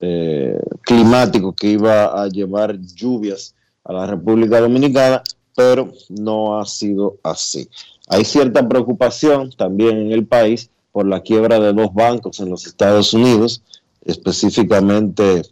eh, 0.00 0.58
climático 0.82 1.52
que 1.52 1.68
iba 1.68 2.20
a 2.20 2.26
llevar 2.26 2.76
lluvias 2.80 3.54
a 3.84 3.92
la 3.92 4.06
República 4.06 4.60
Dominicana, 4.60 5.22
pero 5.54 5.92
no 6.08 6.58
ha 6.58 6.66
sido 6.66 7.16
así. 7.22 7.68
Hay 8.08 8.24
cierta 8.24 8.66
preocupación 8.68 9.50
también 9.52 9.98
en 9.98 10.12
el 10.12 10.26
país 10.26 10.70
por 10.92 11.06
la 11.06 11.20
quiebra 11.20 11.60
de 11.60 11.72
dos 11.72 11.92
bancos 11.94 12.40
en 12.40 12.50
los 12.50 12.66
Estados 12.66 13.14
Unidos, 13.14 13.62
específicamente, 14.04 15.42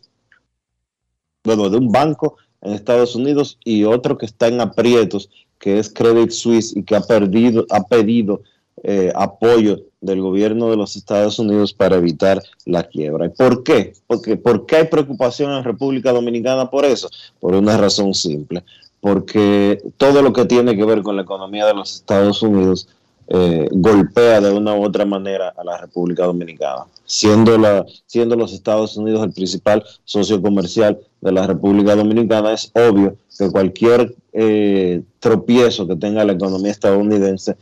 bueno, 1.44 1.70
de 1.70 1.76
un 1.76 1.90
banco 1.90 2.36
en 2.62 2.72
Estados 2.72 3.14
Unidos 3.14 3.59
y 3.64 3.84
otro 3.84 4.18
que 4.18 4.26
está 4.26 4.49
en 4.49 4.61
aprietos, 4.61 5.30
que 5.59 5.78
es 5.78 5.92
Credit 5.92 6.30
Suisse 6.30 6.76
y 6.76 6.82
que 6.82 6.96
ha 6.96 7.01
perdido, 7.01 7.66
ha 7.70 7.84
pedido 7.84 8.42
eh, 8.82 9.12
apoyo 9.14 9.84
del 10.01 10.20
gobierno 10.20 10.70
de 10.70 10.76
los 10.76 10.96
Estados 10.96 11.38
Unidos 11.38 11.72
para 11.72 11.96
evitar 11.96 12.40
la 12.64 12.84
quiebra. 12.84 13.26
¿Y 13.26 13.30
por 13.30 13.64
qué? 13.64 13.92
Porque, 14.07 14.36
¿Por 14.36 14.66
qué 14.66 14.76
hay 14.76 14.84
preocupación 14.84 15.51
en 15.53 15.64
República 15.64 16.12
Dominicana 16.12 16.70
por 16.70 16.84
eso? 16.84 17.09
Por 17.40 17.55
una 17.55 17.76
razón 17.76 18.14
simple, 18.14 18.62
porque 19.01 19.80
todo 19.96 20.22
lo 20.22 20.32
que 20.32 20.44
tiene 20.44 20.76
que 20.76 20.84
ver 20.84 21.03
con 21.03 21.16
la 21.16 21.22
economía 21.22 21.66
de 21.66 21.74
los 21.74 21.94
Estados 21.94 22.42
Unidos 22.42 22.88
eh, 23.30 23.68
golpea 23.70 24.40
de 24.40 24.51
una 24.51 24.74
u 24.74 24.82
otra 24.82 25.05
manera 25.05 25.53
a 25.55 25.62
la 25.62 25.76
República 25.76 26.24
Dominicana, 26.24 26.86
siendo, 27.05 27.59
los 27.59 28.53
Estados 28.55 28.96
Unidos 28.96 29.22
el 29.22 29.32
principal 29.32 29.84
socio 30.05 30.40
comercial 30.40 30.99
de 31.20 31.32
la 31.32 31.46
República 31.46 31.94
Dominicana, 31.94 32.53
es 32.53 32.72
obvio 32.74 33.16
que 33.36 33.51
cualquier 33.51 34.14
eh, 34.32 35.03
tropiezo 35.20 35.86
que 35.86 35.96
tenga 35.96 36.24
la 36.24 36.32
economía 36.32 36.70
estadounidense 36.70 37.57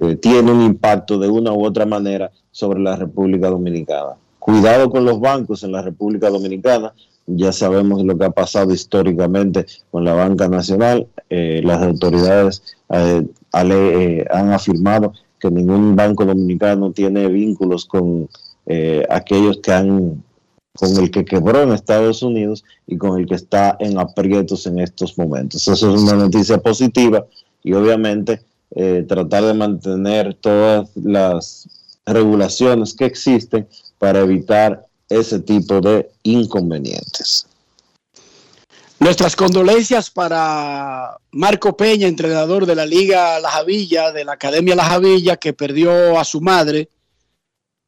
eh, 0.00 0.16
tiene 0.16 0.52
un 0.52 0.62
impacto 0.62 1.18
de 1.18 1.28
una 1.28 1.52
u 1.52 1.66
otra 1.66 1.84
manera 1.84 2.30
sobre 2.50 2.80
la 2.80 2.96
República 2.96 3.50
Dominicana. 3.50 4.16
Cuidado 4.38 4.88
con 4.88 5.04
los 5.04 5.20
bancos 5.20 5.62
en 5.64 5.72
la 5.72 5.82
República 5.82 6.30
Dominicana, 6.30 6.94
ya 7.36 7.52
sabemos 7.52 8.04
lo 8.04 8.16
que 8.16 8.24
ha 8.24 8.30
pasado 8.30 8.72
históricamente 8.72 9.66
con 9.90 10.04
la 10.04 10.14
banca 10.14 10.48
nacional. 10.48 11.06
las 11.28 11.82
autoridades 11.82 12.62
eh, 12.88 14.24
han 14.30 14.52
afirmado 14.52 15.12
que 15.38 15.50
ningún 15.50 15.96
banco 15.96 16.24
dominicano 16.24 16.92
tiene 16.92 17.28
vínculos 17.28 17.86
con 17.86 18.28
eh, 18.66 19.04
aquellos 19.08 19.58
que 19.58 19.72
han 19.72 20.22
con 20.74 20.96
el 20.96 21.10
que 21.10 21.24
quebró 21.24 21.62
en 21.62 21.72
Estados 21.72 22.22
Unidos 22.22 22.64
y 22.86 22.96
con 22.96 23.18
el 23.18 23.26
que 23.26 23.34
está 23.34 23.76
en 23.80 23.98
aprietos 23.98 24.66
en 24.66 24.78
estos 24.78 25.18
momentos. 25.18 25.66
Eso 25.66 25.94
es 25.94 26.02
una 26.02 26.14
noticia 26.14 26.58
positiva 26.58 27.26
y 27.64 27.72
obviamente 27.72 28.40
eh, 28.76 29.04
tratar 29.08 29.44
de 29.44 29.54
mantener 29.54 30.34
todas 30.34 30.88
las 30.94 31.68
regulaciones 32.06 32.94
que 32.94 33.04
existen 33.04 33.66
para 33.98 34.20
evitar 34.20 34.86
ese 35.10 35.40
tipo 35.40 35.80
de 35.80 36.08
inconvenientes. 36.22 37.46
Nuestras 39.00 39.34
condolencias 39.34 40.10
para 40.10 41.16
Marco 41.32 41.76
Peña, 41.76 42.06
entrenador 42.06 42.66
de 42.66 42.74
la 42.74 42.86
Liga 42.86 43.40
La 43.40 43.50
Javilla, 43.50 44.12
de 44.12 44.24
la 44.24 44.32
Academia 44.32 44.76
La 44.76 44.84
Javilla, 44.84 45.36
que 45.36 45.52
perdió 45.52 46.18
a 46.18 46.24
su 46.24 46.40
madre. 46.40 46.88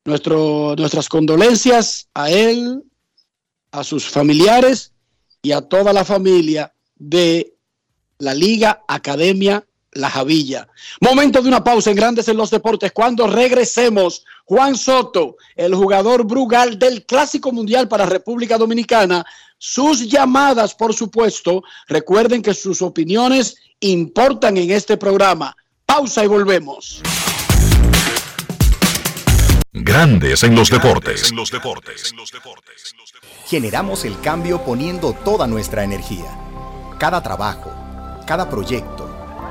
Nuestro, 0.05 0.75
nuestras 0.77 1.09
condolencias 1.09 2.09
a 2.13 2.31
él, 2.31 2.83
a 3.71 3.85
sus 3.85 4.09
familiares 4.09 4.93
y 5.43 5.53
a 5.53 5.61
toda 5.61 5.93
la 5.93 6.05
familia 6.05 6.75
de 6.97 7.55
la 8.19 8.35
Liga 8.35 8.83
Academia 8.89 9.65
La 9.93 10.09
Javilla. 10.11 10.69
Momento 11.01 11.43
de 11.43 11.49
una 11.49 11.63
pausa 11.63 11.91
en 11.91 11.97
Grandes 11.97 12.27
en 12.29 12.37
los 12.37 12.51
Deportes. 12.51 12.93
Cuando 12.93 13.27
regresemos, 13.27 14.25
Juan 14.45 14.77
Soto, 14.77 15.37
el 15.55 15.75
jugador 15.75 16.25
Brugal 16.25 16.79
del 16.79 17.05
Clásico 17.05 17.53
Mundial 17.53 17.89
para 17.89 18.07
República 18.07 18.57
Dominicana, 18.57 19.25
sus 19.59 20.09
llamadas, 20.09 20.75
por 20.75 20.95
supuesto. 20.95 21.63
Recuerden 21.87 22.43
que 22.43 22.55
sus 22.55 22.83
opiniones 22.83 23.57
importan 23.81 24.57
en 24.57 24.71
este 24.71 24.97
programa. 24.97 25.55
Pausa 25.85 26.25
y 26.25 26.27
volvemos. 26.27 27.03
Grandes 29.75 30.43
en 30.43 30.55
los 30.55 30.71
deportes. 30.71 31.31
En 31.31 31.37
los 31.37 31.51
deportes. 31.51 32.15
Generamos 33.47 34.05
el 34.05 34.21
cambio 34.21 34.65
poniendo 34.65 35.13
toda 35.13 35.47
nuestra 35.47 35.85
energía. 35.85 36.39
Cada 36.99 37.23
trabajo, 37.23 37.73
cada 38.27 38.49
proyecto, 38.49 39.12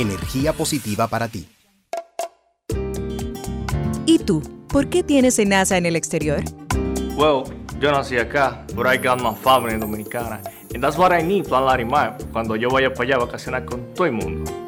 energía 0.00 0.52
positiva 0.52 1.08
para 1.08 1.28
ti. 1.28 1.48
¿Y 4.06 4.18
tú? 4.20 4.42
¿Por 4.68 4.88
qué 4.88 5.02
tienes 5.02 5.38
NASA 5.44 5.76
en 5.76 5.86
el 5.86 5.96
exterior? 5.96 6.42
Well, 7.16 7.44
yo 7.80 7.90
nací 7.90 8.16
acá, 8.16 8.64
but 8.74 8.86
I 8.86 8.96
got 8.96 9.20
my 9.20 9.34
family 9.34 9.76
dominicana. 9.78 10.40
And 10.74 10.82
that's 10.82 10.96
what 10.96 11.12
I 11.12 11.22
need, 11.22 11.46
Plan 11.46 11.64
Larimar, 11.64 12.16
cuando 12.32 12.54
yo 12.56 12.68
vaya 12.70 12.92
para 12.92 13.04
allá 13.04 13.16
a 13.16 13.18
vacacionar 13.26 13.64
con 13.64 13.92
todo 13.94 14.06
el 14.06 14.12
mundo. 14.12 14.67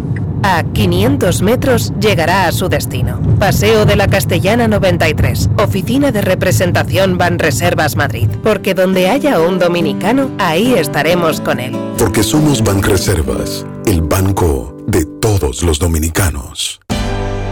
A 0.43 0.63
500 0.63 1.43
metros 1.43 1.93
llegará 1.99 2.47
a 2.47 2.51
su 2.51 2.67
destino. 2.67 3.21
Paseo 3.37 3.85
de 3.85 3.95
la 3.95 4.07
Castellana 4.07 4.67
93, 4.67 5.51
Oficina 5.57 6.11
de 6.11 6.21
Representación 6.21 7.17
Banreservas 7.17 7.95
Madrid. 7.95 8.27
Porque 8.43 8.73
donde 8.73 9.07
haya 9.07 9.39
un 9.39 9.59
dominicano, 9.59 10.31
ahí 10.39 10.73
estaremos 10.73 11.41
con 11.41 11.59
él. 11.59 11.77
Porque 11.97 12.23
somos 12.23 12.63
Banreservas, 12.63 13.65
el 13.85 14.01
banco 14.01 14.75
de 14.87 15.05
todos 15.05 15.61
los 15.61 15.77
dominicanos. 15.77 16.81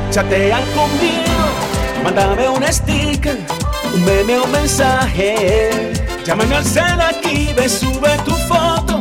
Chatean 0.09 0.63
conmigo, 0.71 2.03
mándame 2.03 2.49
un 2.49 2.63
sticker, 2.63 3.37
un 3.93 4.03
meme 4.03 4.39
o 4.39 4.45
un 4.45 4.51
mensaje. 4.51 5.91
Llámame 6.25 6.55
al 6.55 6.65
cel 6.65 6.99
aquí, 6.99 7.49
ve, 7.55 7.69
sube 7.69 8.17
tu 8.25 8.31
foto 8.31 8.98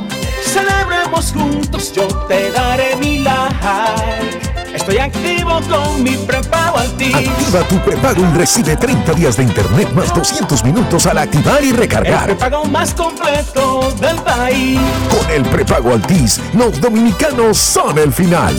Celebremos 0.59 1.33
juntos, 1.33 1.93
yo 1.93 2.09
te 2.27 2.51
daré 2.51 2.97
mi 2.97 3.19
like. 3.19 4.49
Estoy 4.75 4.99
activo 4.99 5.61
con 5.69 6.03
mi 6.03 6.17
prepago 6.17 6.79
Altis. 6.79 7.15
Activa 7.15 7.61
tu 7.69 7.79
prepago 7.79 8.23
y 8.23 8.37
recibe 8.37 8.77
30 8.77 9.13
días 9.13 9.37
de 9.37 9.45
internet 9.45 9.89
más 9.95 10.13
200 10.13 10.65
minutos 10.65 11.07
al 11.07 11.19
activar 11.19 11.63
y 11.63 11.73
recargar. 11.73 12.31
El 12.31 12.37
prepago 12.37 12.65
más 12.65 12.93
completo 12.93 13.93
del 14.01 14.17
país. 14.23 14.81
Con 15.11 15.31
el 15.31 15.43
prepago 15.45 15.93
Altis, 15.93 16.41
los 16.55 16.81
dominicanos 16.81 17.57
son 17.57 17.97
el 17.99 18.13
final. 18.13 18.57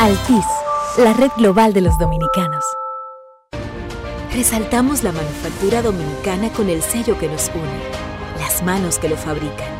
Altis, 0.00 0.46
la 0.98 1.12
red 1.12 1.30
global 1.36 1.72
de 1.72 1.82
los 1.82 1.96
dominicanos. 1.98 2.64
Resaltamos 4.34 5.04
la 5.04 5.12
manufactura 5.12 5.82
dominicana 5.82 6.48
con 6.50 6.68
el 6.68 6.82
sello 6.82 7.18
que 7.18 7.28
nos 7.28 7.50
une, 7.54 8.40
las 8.40 8.62
manos 8.62 8.98
que 8.98 9.08
lo 9.08 9.16
fabrican 9.16 9.79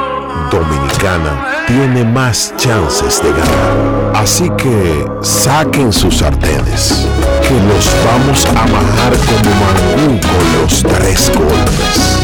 Dominicana 0.51 1.65
tiene 1.67 2.03
más 2.03 2.53
chances 2.57 3.21
de 3.21 3.31
ganar. 3.31 4.11
Así 4.15 4.49
que 4.57 5.05
saquen 5.21 5.91
sus 5.91 6.17
sartenes, 6.17 7.07
que 7.41 7.53
los 7.67 7.89
vamos 8.05 8.45
a 8.45 8.65
bajar 8.65 9.13
como 9.17 9.49
mangú 9.61 10.19
con 10.19 10.61
los 10.61 10.83
tres 10.83 11.31
golpes. 11.35 12.19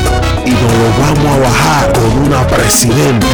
Y 0.45 0.51
nos 0.51 0.73
lo 0.73 0.89
vamos 0.99 1.37
a 1.37 1.39
bajar 1.39 1.93
con 1.93 2.17
una 2.27 2.47
presidente 2.47 3.25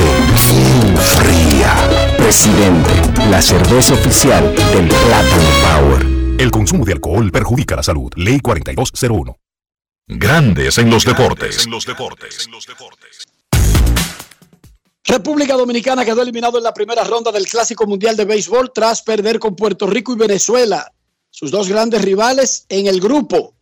bien 0.49 0.97
fría. 0.97 1.73
Presidente, 2.17 2.91
la 3.29 3.41
cerveza 3.41 3.93
oficial 3.93 4.55
del 4.73 4.87
Plátano 4.87 5.49
Power. 5.63 6.05
El 6.39 6.51
consumo 6.51 6.85
de 6.85 6.93
alcohol 6.93 7.31
perjudica 7.31 7.75
la 7.75 7.83
salud. 7.83 8.11
Ley 8.15 8.39
4201. 8.39 9.37
Grandes 10.07 10.77
en 10.77 10.89
los 10.89 11.05
deportes. 11.05 11.67
República 15.05 15.55
Dominicana 15.55 16.05
quedó 16.05 16.21
eliminado 16.21 16.57
en 16.57 16.63
la 16.63 16.73
primera 16.73 17.03
ronda 17.03 17.31
del 17.31 17.47
Clásico 17.47 17.85
Mundial 17.85 18.15
de 18.15 18.23
Béisbol 18.23 18.71
tras 18.73 19.01
perder 19.01 19.37
con 19.37 19.55
Puerto 19.55 19.85
Rico 19.85 20.13
y 20.13 20.17
Venezuela, 20.17 20.93
sus 21.29 21.51
dos 21.51 21.67
grandes 21.67 22.01
rivales 22.01 22.65
en 22.69 22.87
el 22.87 23.01
grupo. 23.01 23.53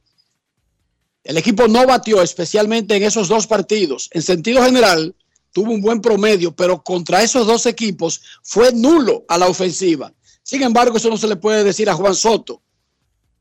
El 1.23 1.37
equipo 1.37 1.67
no 1.67 1.85
batió 1.87 2.21
especialmente 2.21 2.95
en 2.95 3.03
esos 3.03 3.27
dos 3.27 3.47
partidos. 3.47 4.09
En 4.11 4.21
sentido 4.21 4.63
general, 4.63 5.15
tuvo 5.51 5.71
un 5.71 5.81
buen 5.81 6.01
promedio, 6.01 6.55
pero 6.55 6.83
contra 6.83 7.23
esos 7.23 7.47
dos 7.47 7.65
equipos 7.65 8.21
fue 8.43 8.71
nulo 8.71 9.25
a 9.27 9.37
la 9.37 9.47
ofensiva. 9.47 10.13
Sin 10.43 10.61
embargo, 10.63 10.97
eso 10.97 11.09
no 11.09 11.17
se 11.17 11.27
le 11.27 11.35
puede 11.35 11.63
decir 11.63 11.89
a 11.89 11.95
Juan 11.95 12.15
Soto. 12.15 12.61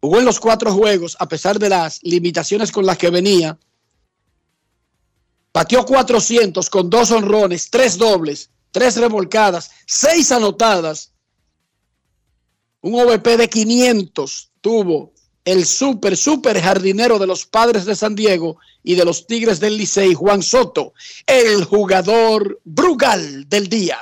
Jugó 0.01 0.19
en 0.19 0.25
los 0.25 0.41
cuatro 0.41 0.73
juegos, 0.73 1.17
a 1.19 1.29
pesar 1.29 1.59
de 1.59 1.69
las 1.69 2.03
limitaciones 2.03 2.73
con 2.73 2.87
las 2.87 2.97
que 2.97 3.11
venía. 3.11 3.59
Batió 5.53 5.85
400 5.85 6.71
con 6.71 6.89
dos 6.91 7.11
honrones, 7.11 7.71
tres 7.71 7.99
dobles, 7.99 8.51
tres 8.71 8.97
revolcadas, 8.97 9.71
seis 9.87 10.31
anotadas. 10.31 11.13
Un 12.83 13.01
OVP 13.01 13.37
de 13.37 13.49
500 13.49 14.53
tuvo 14.61 15.13
el 15.45 15.67
super, 15.67 16.17
super 16.17 16.61
jardinero 16.61 17.19
de 17.19 17.27
los 17.27 17.47
padres 17.47 17.85
de 17.85 17.97
San 17.97 18.15
Diego 18.15 18.59
y 18.83 18.95
de 18.95 19.05
los 19.05 19.27
Tigres 19.27 19.61
del 19.61 19.77
Licey, 19.77 20.15
Juan 20.15 20.43
Soto, 20.43 20.93
el 21.27 21.65
jugador 21.65 22.61
Brugal 22.65 23.49
del 23.49 23.69
día. 23.69 23.99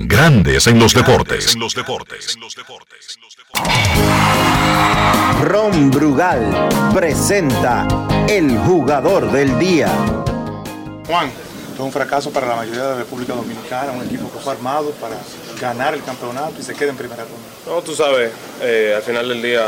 Grandes 0.00 0.68
en 0.68 0.78
los 0.78 0.94
deportes. 0.94 1.56
Ron 5.42 5.90
Brugal 5.90 6.68
presenta 6.94 7.88
el 8.28 8.56
jugador 8.58 9.32
del 9.32 9.58
día. 9.58 9.88
Juan, 11.04 11.26
es 11.74 11.80
un 11.80 11.90
fracaso 11.90 12.30
para 12.30 12.46
la 12.46 12.54
mayoría 12.54 12.82
de 12.84 12.90
la 12.90 12.96
República 12.98 13.34
Dominicana, 13.34 13.90
un 13.90 14.06
equipo 14.06 14.30
que 14.30 14.38
fue 14.38 14.52
armado 14.52 14.92
para 14.92 15.16
ganar 15.60 15.94
el 15.94 16.04
campeonato 16.04 16.54
y 16.60 16.62
se 16.62 16.74
queda 16.74 16.90
en 16.90 16.96
primera 16.96 17.24
ronda. 17.24 17.48
No, 17.66 17.82
tú 17.82 17.96
sabes, 17.96 18.30
eh, 18.62 18.94
al 18.94 19.02
final 19.02 19.28
del 19.28 19.42
día 19.42 19.66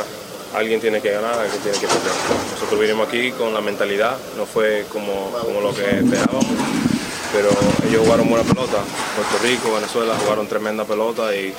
alguien 0.54 0.80
tiene 0.80 1.00
que 1.00 1.10
ganar, 1.10 1.40
alguien 1.40 1.60
tiene 1.60 1.76
que 1.76 1.88
perder. 1.88 2.12
Nosotros 2.52 2.80
vinimos 2.80 3.08
aquí 3.08 3.32
con 3.32 3.52
la 3.52 3.60
mentalidad, 3.60 4.16
no 4.36 4.46
fue 4.46 4.86
como, 4.92 5.32
como 5.44 5.60
lo 5.60 5.74
que 5.74 5.90
esperábamos, 5.90 6.46
pero 7.32 7.48
ellos 7.88 8.02
jugaron 8.04 8.28
buena 8.28 8.44
pelota. 8.44 8.78
Puerto 9.16 9.38
Rico, 9.42 9.74
Venezuela 9.74 10.14
jugaron 10.22 10.46
tremenda 10.48 10.84
pelota 10.84 11.34
y 11.34 11.54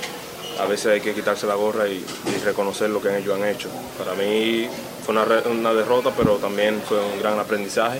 a 0.59 0.65
veces 0.65 0.87
hay 0.87 1.01
que 1.01 1.13
quitarse 1.13 1.47
la 1.47 1.55
gorra 1.55 1.87
y, 1.87 2.03
y 2.27 2.39
reconocer 2.43 2.89
lo 2.89 3.01
que 3.01 3.17
ellos 3.17 3.35
han 3.35 3.47
hecho. 3.47 3.69
Para 3.97 4.13
mí 4.13 4.67
fue 5.05 5.15
una, 5.15 5.25
una 5.49 5.73
derrota, 5.73 6.11
pero 6.15 6.35
también 6.35 6.81
fue 6.87 6.99
un 6.99 7.19
gran 7.19 7.39
aprendizaje, 7.39 7.99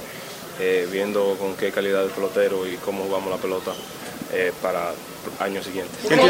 eh, 0.60 0.88
viendo 0.92 1.36
con 1.40 1.56
qué 1.56 1.72
calidad 1.72 2.04
de 2.04 2.10
pelotero 2.10 2.68
y 2.68 2.76
cómo 2.76 3.06
jugamos 3.06 3.32
la 3.32 3.38
pelota 3.38 3.72
eh, 4.34 4.52
para 4.62 4.92
años 5.40 5.66
siguientes. 5.66 5.98
¿Cómo 6.04 6.28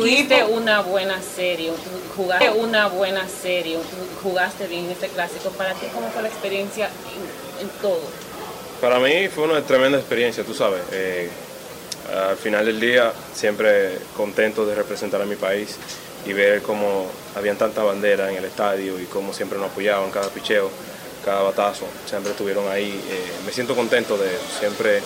tuviste 0.00 0.44
una 0.44 0.82
buena 0.82 1.20
serie, 1.22 1.72
jugaste 2.16 2.50
una 2.50 2.88
buena 2.88 3.28
serie, 3.28 3.78
jugaste 4.22 4.66
bien 4.66 4.86
en 4.86 4.90
este 4.92 5.08
clásico. 5.08 5.50
Para 5.50 5.72
ti, 5.74 5.86
¿cómo 5.94 6.08
fue 6.10 6.22
la 6.22 6.28
experiencia 6.28 6.86
en, 6.86 7.66
en 7.66 7.68
todo? 7.80 8.00
Para 8.80 8.98
mí 8.98 9.28
fue 9.28 9.44
una 9.44 9.60
tremenda 9.62 9.98
experiencia, 9.98 10.44
tú 10.44 10.54
sabes. 10.54 10.82
Eh, 10.92 11.28
al 12.12 12.36
final 12.36 12.66
del 12.66 12.78
día, 12.80 13.12
siempre 13.32 13.98
contento 14.16 14.66
de 14.66 14.74
representar 14.74 15.22
a 15.22 15.24
mi 15.24 15.36
país 15.36 15.76
y 16.26 16.32
ver 16.32 16.62
cómo 16.62 17.06
habían 17.34 17.56
tanta 17.56 17.82
bandera 17.82 18.30
en 18.30 18.36
el 18.36 18.44
estadio 18.44 19.00
y 19.00 19.04
cómo 19.04 19.32
siempre 19.32 19.58
nos 19.58 19.70
apoyaban 19.70 20.10
cada 20.10 20.28
picheo, 20.28 20.70
cada 21.24 21.42
batazo. 21.42 21.86
Siempre 22.06 22.32
estuvieron 22.32 22.68
ahí. 22.70 22.90
Eh, 23.10 23.32
me 23.46 23.52
siento 23.52 23.74
contento 23.74 24.16
de. 24.16 24.30
Siempre, 24.58 25.00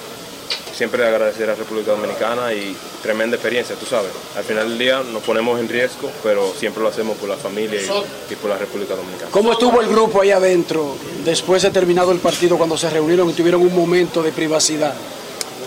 siempre 0.75 1.05
agradecer 1.05 1.51
a 1.51 1.55
República 1.55 1.91
Dominicana 1.93 2.53
y 2.53 2.77
tremenda 3.03 3.37
experiencia, 3.37 3.75
tú 3.77 3.87
sabes. 3.87 4.11
Al 4.37 4.45
final 4.45 4.69
del 4.69 4.79
día 4.79 5.03
nos 5.03 5.23
ponemos 5.23 5.59
en 5.59 5.69
riesgo, 5.69 6.11
pero 6.23 6.53
siempre 6.55 6.83
lo 6.83 6.89
hacemos 6.89 7.17
por 7.17 7.29
la 7.29 7.37
familia 7.37 7.81
y, 7.81 8.33
y 8.33 8.37
por 8.37 8.51
la 8.51 8.59
República 8.59 8.95
Dominicana. 8.95 9.31
¿Cómo 9.31 9.53
estuvo 9.53 9.81
el 9.81 9.89
grupo 9.89 10.21
ahí 10.21 10.31
adentro 10.31 10.97
después 11.25 11.63
de 11.63 11.71
terminado 11.71 12.13
el 12.13 12.19
partido 12.19 12.57
cuando 12.57 12.77
se 12.79 12.89
reunieron 12.91 13.29
y 13.31 13.33
tuvieron 13.33 13.63
un 13.63 13.75
momento 13.75 14.23
de 14.23 14.33
privacidad? 14.33 14.95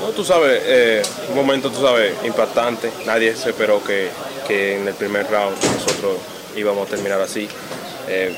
No, 0.01 0.09
tú 0.09 0.23
sabes, 0.23 0.61
eh, 0.65 1.01
un 1.29 1.35
momento, 1.35 1.69
tú 1.69 1.81
sabes, 1.81 2.13
impactante. 2.23 2.91
Nadie 3.05 3.35
se 3.35 3.49
esperó 3.49 3.83
que, 3.83 4.09
que 4.47 4.77
en 4.77 4.87
el 4.87 4.95
primer 4.95 5.29
round 5.29 5.55
nosotros 5.63 6.13
íbamos 6.55 6.87
a 6.87 6.89
terminar 6.89 7.21
así. 7.21 7.47
Eh, 8.07 8.33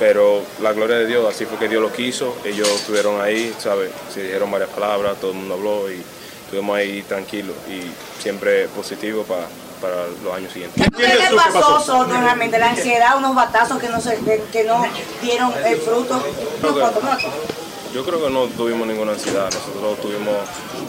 pero 0.00 0.42
la 0.62 0.72
gloria 0.72 0.96
de 0.96 1.06
Dios, 1.06 1.28
así 1.28 1.44
fue 1.44 1.58
que 1.58 1.68
Dios 1.68 1.82
lo 1.82 1.92
quiso. 1.92 2.34
Ellos 2.42 2.66
estuvieron 2.68 3.20
ahí, 3.20 3.54
¿sabes? 3.58 3.90
Se 4.12 4.22
dijeron 4.22 4.50
varias 4.50 4.70
palabras, 4.70 5.18
todo 5.20 5.32
el 5.32 5.36
mundo 5.36 5.54
habló 5.54 5.92
y 5.92 6.02
estuvimos 6.44 6.74
ahí 6.74 7.02
tranquilos 7.02 7.54
y 7.68 7.82
siempre 8.20 8.66
positivo 8.68 9.24
para, 9.24 9.46
para 9.78 10.06
los 10.24 10.34
años 10.34 10.50
siguientes. 10.54 10.86
¿Qué 10.96 11.06
le 11.06 11.36
pasó, 11.36 11.80
Soto, 11.80 12.18
realmente? 12.18 12.58
La 12.58 12.70
ansiedad, 12.70 13.18
unos 13.18 13.34
batazos 13.34 13.78
que 13.78 13.90
no, 13.90 14.00
se, 14.00 14.18
que, 14.50 14.64
no 14.64 14.82
dieron 15.20 15.52
el 15.66 15.76
fruto. 15.78 16.18
Cuantos 16.62 17.04
más. 17.04 17.18
Yo 17.92 18.02
creo 18.02 18.24
que 18.24 18.30
no 18.30 18.46
tuvimos 18.46 18.88
ninguna 18.88 19.12
ansiedad, 19.12 19.50
nosotros 19.52 19.98
estuvimos 19.98 20.34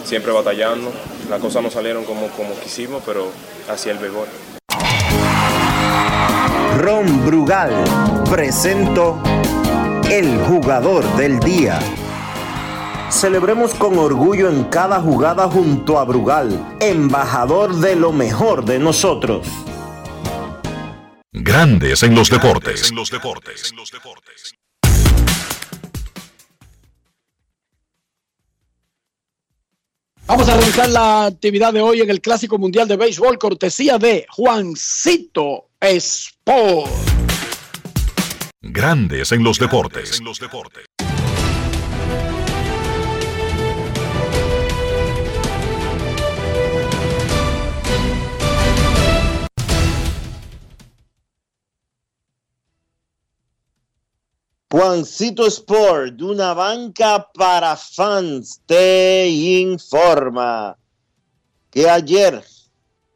siempre 0.04 0.32
batallando. 0.32 0.90
Las 1.28 1.38
cosas 1.38 1.62
no 1.62 1.70
salieron 1.70 2.04
como, 2.06 2.28
como 2.28 2.58
quisimos, 2.60 3.02
pero 3.04 3.30
hacia 3.68 3.92
el 3.92 3.98
béisbol. 3.98 4.28
Ron 6.78 7.26
Brugal 7.26 7.72
presento 8.30 9.22
el 10.10 10.38
jugador 10.44 11.04
del 11.16 11.38
día. 11.40 11.78
Celebremos 13.10 13.74
con 13.74 13.98
orgullo 13.98 14.48
en 14.48 14.64
cada 14.64 15.00
jugada 15.00 15.48
junto 15.48 15.98
a 15.98 16.04
Brugal, 16.04 16.76
embajador 16.80 17.74
de 17.76 17.94
lo 17.94 18.12
mejor 18.12 18.64
de 18.64 18.78
nosotros. 18.78 19.46
Grandes 21.30 22.02
en 22.02 22.14
los 22.14 22.30
deportes. 22.30 22.92
Vamos 30.26 30.48
a 30.48 30.56
revisar 30.56 30.88
la 30.88 31.26
actividad 31.26 31.72
de 31.72 31.80
hoy 31.82 32.00
en 32.00 32.10
el 32.10 32.20
Clásico 32.20 32.56
Mundial 32.58 32.88
de 32.88 32.96
Béisbol, 32.96 33.38
cortesía 33.38 33.98
de 33.98 34.26
Juancito 34.30 35.71
Sport. 35.84 36.92
Grandes 38.60 39.32
en 39.32 39.42
los 39.42 39.58
deportes. 39.58 40.20
Juancito 54.70 55.48
Sport, 55.48 56.14
de 56.14 56.24
una 56.24 56.54
banca 56.54 57.28
para 57.34 57.76
fans, 57.76 58.62
te 58.66 59.28
informa 59.28 60.78
que 61.72 61.90
ayer 61.90 62.44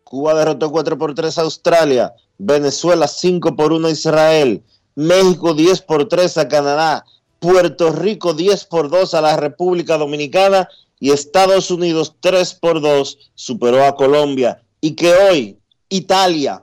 Cuba 0.08 0.34
derrotó 0.34 0.70
4 0.70 0.96
por 0.96 1.16
3 1.16 1.36
a 1.36 1.42
Australia, 1.42 2.14
Venezuela 2.38 3.08
5 3.08 3.56
por 3.56 3.72
1 3.72 3.88
a 3.88 3.90
Israel, 3.90 4.62
México 4.94 5.52
10 5.52 5.82
por 5.82 6.06
3 6.06 6.38
a 6.38 6.46
Canadá, 6.46 7.04
Puerto 7.40 7.90
Rico 7.90 8.32
10 8.32 8.66
por 8.66 8.88
2 8.88 9.14
a 9.14 9.20
la 9.20 9.36
República 9.36 9.98
Dominicana 9.98 10.68
y 11.00 11.10
Estados 11.10 11.72
Unidos 11.72 12.14
3 12.20 12.54
por 12.54 12.80
2 12.80 13.32
superó 13.34 13.84
a 13.84 13.96
Colombia 13.96 14.62
y 14.80 14.92
que 14.92 15.12
hoy 15.12 15.58
Italia 15.88 16.62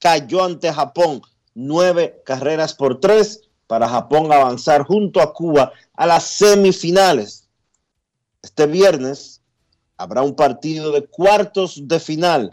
cayó 0.00 0.42
ante 0.42 0.72
Japón 0.72 1.22
nueve 1.54 2.22
carreras 2.26 2.74
por 2.74 2.98
tres 2.98 3.42
para 3.68 3.88
Japón 3.88 4.32
avanzar 4.32 4.82
junto 4.82 5.20
a 5.20 5.32
Cuba 5.32 5.72
a 5.94 6.06
las 6.06 6.24
semifinales. 6.24 7.48
Este 8.42 8.66
viernes 8.66 9.42
habrá 9.96 10.22
un 10.22 10.34
partido 10.34 10.90
de 10.90 11.06
cuartos 11.06 11.86
de 11.86 12.00
final, 12.00 12.50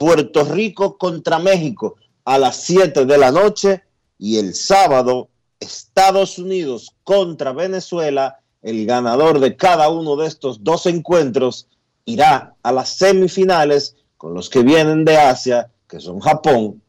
Puerto 0.00 0.44
Rico 0.44 0.96
contra 0.96 1.38
México 1.38 1.96
a 2.24 2.38
las 2.38 2.56
7 2.62 3.04
de 3.04 3.18
la 3.18 3.30
noche 3.30 3.82
y 4.18 4.38
el 4.38 4.54
sábado 4.54 5.28
Estados 5.60 6.38
Unidos 6.38 6.96
contra 7.04 7.52
Venezuela. 7.52 8.40
El 8.62 8.86
ganador 8.86 9.40
de 9.40 9.56
cada 9.56 9.90
uno 9.90 10.16
de 10.16 10.26
estos 10.26 10.64
dos 10.64 10.86
encuentros 10.86 11.68
irá 12.06 12.54
a 12.62 12.72
las 12.72 12.96
semifinales 12.96 13.94
con 14.16 14.32
los 14.32 14.48
que 14.48 14.62
vienen 14.62 15.04
de 15.04 15.18
Asia, 15.18 15.70
que 15.86 16.00
son 16.00 16.18
Japón 16.20 16.82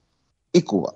y 0.53 0.61
Cuba. 0.61 0.95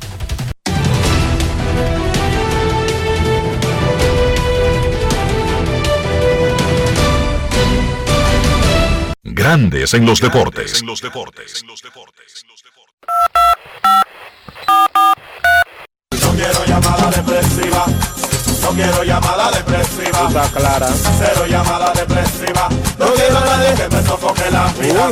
Grandes 9.41 9.95
en 9.95 10.05
los 10.05 10.21
deportes. 10.21 10.83
No 10.83 10.93
quiero 16.35 16.65
llamada 16.67 17.09
depresiva. 17.09 17.85
No 18.61 18.69
quiero 18.69 19.03
llamada 19.03 19.49
depresiva. 19.49 20.27
Está 20.27 20.47
clara. 20.49 20.87
Cero 21.17 21.47
llamada 21.49 21.91
depresiva. 21.91 22.69
No 22.99 23.13
quiero 23.13 23.37
a 23.39 23.45
nadie 23.45 23.73
que 23.73 23.95
me 23.95 24.03
sofoque 24.03 24.51
la 24.51 24.71
vida. 24.73 25.09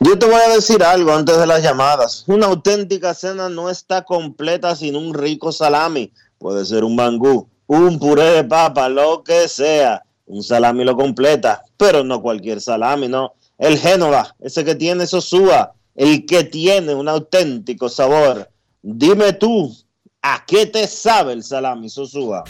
Yo 0.00 0.18
te 0.18 0.24
voy 0.24 0.40
a 0.40 0.54
decir 0.54 0.82
algo 0.82 1.12
antes 1.12 1.36
de 1.36 1.46
las 1.46 1.62
llamadas. 1.62 2.24
Una 2.26 2.46
auténtica 2.46 3.12
cena 3.12 3.50
no 3.50 3.68
está 3.68 4.02
completa 4.02 4.74
sin 4.76 4.96
un 4.96 5.12
rico 5.12 5.52
salami. 5.52 6.10
Puede 6.38 6.64
ser 6.64 6.84
un 6.84 6.96
mangú, 6.96 7.50
un 7.66 7.98
puré 7.98 8.30
de 8.30 8.44
papa, 8.44 8.88
lo 8.88 9.22
que 9.22 9.46
sea. 9.46 10.06
Un 10.26 10.42
salami 10.42 10.84
lo 10.84 10.96
completa, 10.96 11.62
pero 11.76 12.04
no 12.04 12.20
cualquier 12.20 12.60
salami, 12.60 13.08
no. 13.08 13.34
El 13.58 13.78
Génova, 13.78 14.34
ese 14.40 14.64
que 14.64 14.74
tiene 14.74 15.06
Sosúa, 15.06 15.72
el 15.94 16.26
que 16.26 16.44
tiene 16.44 16.94
un 16.94 17.08
auténtico 17.08 17.88
sabor. 17.88 18.50
Dime 18.82 19.32
tú, 19.32 19.74
¿a 20.22 20.44
qué 20.46 20.66
te 20.66 20.86
sabe 20.86 21.32
el 21.32 21.42
salami 21.42 21.88
Sosúa? 21.88 22.44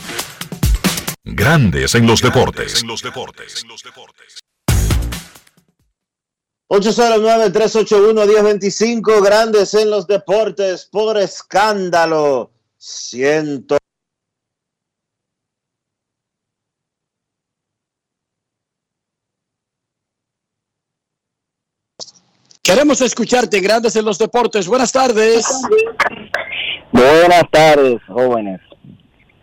Grandes 1.25 1.95
en 1.95 2.07
los 2.07 2.21
deportes. 2.21 2.83
809-381-1025, 6.69 9.23
grandes 9.23 9.73
en 9.75 9.91
los 9.91 10.07
deportes, 10.07 10.89
por 10.91 11.19
escándalo. 11.19 12.51
Ciento. 12.77 13.79
Queremos 22.67 23.01
escucharte, 23.01 23.61
grandes 23.61 23.95
en 23.95 24.05
los 24.05 24.19
deportes. 24.19 24.67
Buenas 24.67 24.91
tardes. 24.91 25.47
Buenas 26.91 27.45
tardes, 27.49 28.01
jóvenes. 28.09 28.61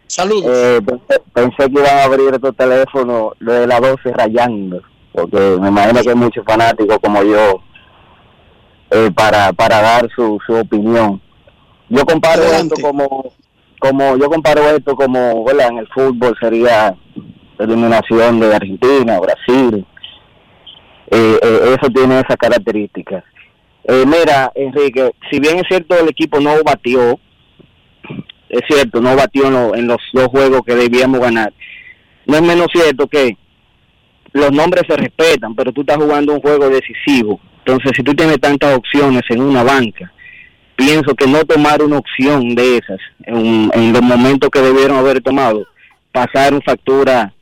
Saludos. 0.07 0.51
Eh, 0.53 0.81
pensé, 1.31 1.71
que 1.71 1.79
iban 1.79 1.99
a 1.99 2.03
abrir 2.03 2.33
estos 2.33 2.53
teléfonos 2.57 3.31
lo 3.39 3.53
de 3.53 3.65
las 3.65 3.79
12 3.79 4.11
rayando, 4.11 4.81
porque 5.13 5.39
me 5.61 5.69
imagino 5.69 6.01
que 6.01 6.09
hay 6.09 6.15
muchos 6.15 6.43
fanáticos 6.45 6.97
como 7.01 7.23
yo 7.23 7.61
eh, 8.91 9.09
para, 9.15 9.53
para 9.53 9.81
dar 9.81 10.09
su, 10.13 10.37
su 10.45 10.55
opinión. 10.55 11.21
Yo 11.87 12.05
comparo 12.05 12.43
esto 12.43 12.75
como, 12.81 13.31
como, 13.79 14.17
yo 14.17 14.29
comparo 14.29 14.69
esto 14.69 14.97
como, 14.97 15.45
¿verdad? 15.45 15.69
En 15.69 15.77
el 15.77 15.87
fútbol 15.87 16.35
sería 16.41 16.93
eliminación 17.57 18.41
de 18.41 18.53
Argentina, 18.53 19.17
Brasil, 19.21 19.85
eh, 21.13 21.39
eh, 21.41 21.75
eso 21.79 21.91
tiene 21.93 22.15
esas 22.19 22.37
características. 22.37 23.23
Eh, 23.85 24.03
mira, 24.05 24.51
Enrique, 24.55 25.11
si 25.29 25.39
bien 25.39 25.57
es 25.57 25.63
cierto 25.67 25.97
el 25.99 26.09
equipo 26.09 26.39
no 26.39 26.55
batió, 26.63 27.19
es 28.49 28.61
cierto, 28.67 29.01
no 29.01 29.15
batió 29.15 29.47
en, 29.47 29.79
en 29.79 29.87
los 29.87 29.97
dos 30.13 30.27
juegos 30.27 30.61
que 30.65 30.75
debíamos 30.75 31.19
ganar, 31.19 31.51
no 32.25 32.35
es 32.37 32.41
menos 32.41 32.67
cierto 32.71 33.07
que 33.07 33.37
los 34.31 34.51
nombres 34.51 34.83
se 34.87 34.95
respetan, 34.95 35.53
pero 35.55 35.71
tú 35.71 35.81
estás 35.81 35.97
jugando 35.97 36.33
un 36.33 36.41
juego 36.41 36.69
decisivo. 36.69 37.39
Entonces, 37.59 37.91
si 37.95 38.03
tú 38.03 38.13
tienes 38.13 38.39
tantas 38.39 38.75
opciones 38.77 39.21
en 39.29 39.41
una 39.41 39.63
banca, 39.63 40.11
pienso 40.75 41.13
que 41.15 41.27
no 41.27 41.43
tomar 41.45 41.81
una 41.83 41.97
opción 41.97 42.55
de 42.55 42.77
esas 42.77 42.99
en, 43.25 43.69
en 43.73 43.93
los 43.93 44.01
momentos 44.01 44.49
que 44.49 44.59
debieron 44.61 44.97
haber 44.97 45.21
tomado, 45.21 45.65
pasar 46.11 46.59
factura 46.63 47.33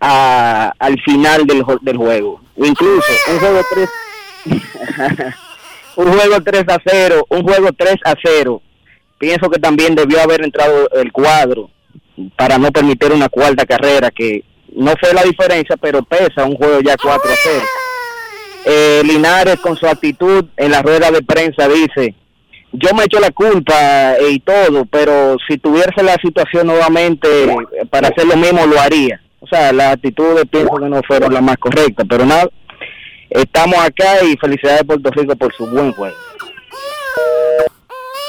a- 0.00 0.72
al 0.78 1.00
final 1.02 1.46
del, 1.46 1.62
del 1.82 1.96
juego. 1.96 2.40
Incluso 2.56 3.12
un 3.32 3.38
juego 3.38 3.60
3 3.70 3.90
un 5.96 6.12
juego 6.12 6.42
3 6.42 6.64
a 6.68 6.78
0, 6.84 7.26
un 7.28 7.42
juego 7.42 7.68
3 7.76 7.96
a 8.04 8.14
0. 8.22 8.62
Pienso 9.18 9.48
que 9.48 9.58
también 9.58 9.94
debió 9.94 10.20
haber 10.20 10.44
entrado 10.44 10.88
el 10.90 11.10
cuadro 11.10 11.70
para 12.36 12.58
no 12.58 12.70
permitir 12.70 13.12
una 13.12 13.28
cuarta 13.28 13.64
carrera 13.66 14.10
que 14.10 14.44
no 14.74 14.92
fue 15.00 15.12
la 15.14 15.22
diferencia, 15.22 15.76
pero 15.76 16.02
pesa 16.02 16.44
un 16.44 16.54
juego 16.54 16.80
ya 16.80 16.96
4 16.96 17.30
a 17.30 17.36
0. 17.42 17.64
Eh, 18.66 19.02
Linares 19.04 19.60
con 19.60 19.76
su 19.76 19.86
actitud 19.86 20.44
en 20.56 20.70
la 20.70 20.82
rueda 20.82 21.10
de 21.10 21.22
prensa 21.22 21.68
dice, 21.68 22.14
yo 22.72 22.90
me 22.94 23.04
echo 23.04 23.20
la 23.20 23.30
culpa 23.30 24.16
eh, 24.16 24.32
y 24.32 24.40
todo, 24.40 24.84
pero 24.86 25.36
si 25.48 25.56
tuviese 25.58 26.02
la 26.02 26.16
situación 26.16 26.66
nuevamente 26.66 27.44
eh, 27.44 27.86
para 27.88 28.08
hacer 28.08 28.26
lo 28.26 28.36
mismo 28.36 28.66
lo 28.66 28.80
haría. 28.80 29.20
O 29.46 29.48
sea, 29.48 29.72
las 29.72 29.94
actitudes 29.94 30.44
pienso 30.50 30.74
que 30.74 30.88
no 30.88 31.00
fueron 31.06 31.32
las 31.32 31.42
más 31.42 31.56
correctas, 31.58 32.04
pero 32.08 32.26
nada, 32.26 32.48
estamos 33.30 33.76
acá 33.78 34.24
y 34.24 34.36
felicidades 34.36 34.82
Puerto 34.82 35.08
Rico 35.10 35.36
por 35.36 35.54
su 35.54 35.66
buen 35.66 35.92
juego. 35.92 36.16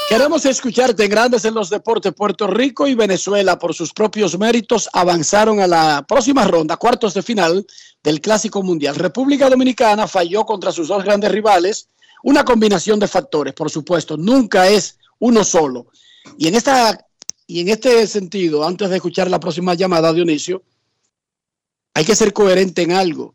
Queremos 0.08 0.46
escucharte, 0.46 1.08
grandes 1.08 1.44
en 1.44 1.54
los 1.54 1.70
deportes. 1.70 2.14
Puerto 2.14 2.46
Rico 2.46 2.86
y 2.86 2.94
Venezuela, 2.94 3.58
por 3.58 3.74
sus 3.74 3.92
propios 3.92 4.38
méritos, 4.38 4.88
avanzaron 4.92 5.58
a 5.58 5.66
la 5.66 6.04
próxima 6.06 6.44
ronda, 6.44 6.76
cuartos 6.76 7.14
de 7.14 7.22
final 7.22 7.66
del 8.04 8.20
Clásico 8.20 8.62
Mundial. 8.62 8.94
República 8.94 9.50
Dominicana 9.50 10.06
falló 10.06 10.46
contra 10.46 10.70
sus 10.70 10.86
dos 10.86 11.02
grandes 11.02 11.32
rivales. 11.32 11.88
Una 12.22 12.44
combinación 12.44 13.00
de 13.00 13.08
factores, 13.08 13.54
por 13.54 13.70
supuesto, 13.70 14.16
nunca 14.16 14.68
es 14.68 14.98
uno 15.18 15.42
solo. 15.42 15.88
Y 16.38 16.46
en, 16.46 16.54
esta, 16.54 17.06
y 17.48 17.60
en 17.60 17.68
este 17.70 18.06
sentido, 18.06 18.64
antes 18.64 18.88
de 18.88 18.96
escuchar 18.96 19.28
la 19.28 19.40
próxima 19.40 19.74
llamada, 19.74 20.12
Dionisio, 20.12 20.62
hay 21.98 22.04
que 22.04 22.14
ser 22.14 22.32
coherente 22.32 22.82
en 22.82 22.92
algo. 22.92 23.34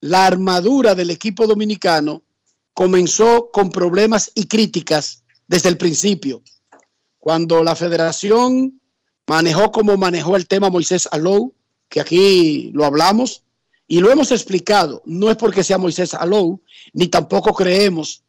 La 0.00 0.26
armadura 0.26 0.96
del 0.96 1.10
equipo 1.10 1.46
dominicano 1.46 2.24
comenzó 2.74 3.52
con 3.52 3.70
problemas 3.70 4.32
y 4.34 4.48
críticas 4.48 5.22
desde 5.46 5.68
el 5.68 5.78
principio. 5.78 6.42
Cuando 7.20 7.62
la 7.62 7.76
federación 7.76 8.80
manejó 9.28 9.70
como 9.70 9.96
manejó 9.96 10.34
el 10.34 10.48
tema 10.48 10.70
Moisés 10.70 11.08
Alou, 11.12 11.54
que 11.88 12.00
aquí 12.00 12.72
lo 12.74 12.84
hablamos 12.84 13.44
y 13.86 14.00
lo 14.00 14.10
hemos 14.10 14.32
explicado, 14.32 15.00
no 15.06 15.30
es 15.30 15.36
porque 15.36 15.62
sea 15.62 15.78
Moisés 15.78 16.14
Alou, 16.14 16.60
ni 16.94 17.06
tampoco 17.06 17.54
creemos 17.54 18.24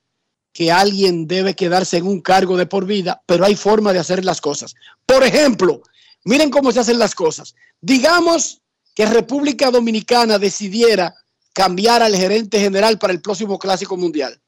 que 0.54 0.72
alguien 0.72 1.28
debe 1.28 1.56
quedarse 1.56 1.98
en 1.98 2.06
un 2.06 2.22
cargo 2.22 2.56
de 2.56 2.68
por 2.68 2.86
vida, 2.86 3.24
pero 3.26 3.46
hay 3.46 3.56
forma 3.56 3.94
de 3.94 4.00
hacer 4.00 4.24
las 4.24 4.42
cosas. 4.42 4.76
Por 5.08 5.24
ejemplo, 5.24 5.82
miren 6.24 6.52
cómo 6.52 6.72
se 6.72 6.82
hacen 6.82 7.00
las 7.00 7.16
cosas. 7.16 7.56
Digamos 7.82 8.59
que 9.00 9.06
República 9.06 9.72
Dominicana 9.72 10.38
decidiera 10.38 11.16
cambiar 11.54 12.04
al 12.04 12.14
gerente 12.18 12.60
general 12.60 13.00
para 13.00 13.14
el 13.14 13.22
próximo 13.22 13.58
Clásico 13.58 13.96
Mundial. 13.96 14.42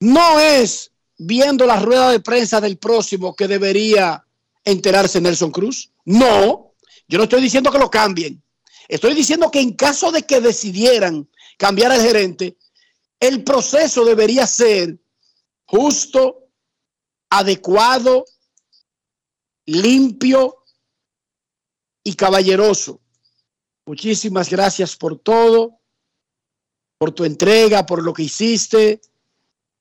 No 0.00 0.38
es 0.38 0.92
viendo 1.16 1.64
la 1.64 1.80
rueda 1.80 2.10
de 2.10 2.20
prensa 2.20 2.60
del 2.60 2.76
próximo 2.76 3.34
que 3.34 3.48
debería 3.48 4.22
enterarse 4.66 5.18
Nelson 5.18 5.50
Cruz? 5.50 5.90
No, 6.04 6.74
yo 7.08 7.16
no 7.16 7.24
estoy 7.24 7.40
diciendo 7.40 7.72
que 7.72 7.78
lo 7.78 7.90
cambien. 7.90 8.42
Estoy 8.86 9.14
diciendo 9.14 9.50
que 9.50 9.62
en 9.62 9.72
caso 9.72 10.12
de 10.12 10.24
que 10.24 10.42
decidieran 10.42 11.26
cambiar 11.56 11.90
al 11.90 12.02
gerente, 12.02 12.58
el 13.18 13.44
proceso 13.44 14.04
debería 14.04 14.46
ser 14.46 14.98
justo, 15.64 16.50
adecuado, 17.30 18.26
limpio 19.64 20.54
y 22.04 22.12
caballeroso. 22.12 23.00
Muchísimas 23.88 24.50
gracias 24.50 24.96
por 24.96 25.18
todo, 25.18 25.80
por 26.98 27.10
tu 27.12 27.24
entrega, 27.24 27.86
por 27.86 28.02
lo 28.02 28.12
que 28.12 28.24
hiciste. 28.24 29.00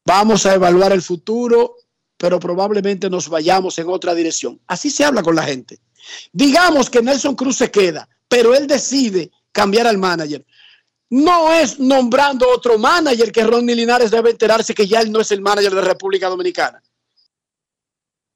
Vamos 0.05 0.45
a 0.45 0.53
evaluar 0.53 0.93
el 0.93 1.01
futuro, 1.01 1.75
pero 2.15 2.39
probablemente 2.39 3.09
nos 3.09 3.27
vayamos 3.27 3.77
en 3.79 3.89
otra 3.89 4.15
dirección. 4.15 4.61
Así 4.65 4.89
se 4.91 5.03
habla 5.03 5.21
con 5.21 5.35
la 5.35 5.43
gente. 5.43 5.81
Digamos 6.31 6.89
que 6.89 7.01
Nelson 7.01 7.35
Cruz 7.35 7.57
se 7.57 7.69
queda, 7.69 8.07
pero 8.29 8.55
él 8.55 8.65
decide 8.65 9.29
cambiar 9.51 9.87
al 9.87 9.97
manager. 9.97 10.45
No 11.09 11.51
es 11.51 11.77
nombrando 11.77 12.49
otro 12.49 12.79
manager 12.79 13.29
que 13.29 13.43
Ronnie 13.43 13.75
Linares 13.75 14.09
debe 14.09 14.29
enterarse 14.29 14.73
que 14.73 14.87
ya 14.87 15.01
él 15.01 15.11
no 15.11 15.19
es 15.19 15.31
el 15.31 15.41
manager 15.41 15.75
de 15.75 15.81
República 15.81 16.29
Dominicana. 16.29 16.81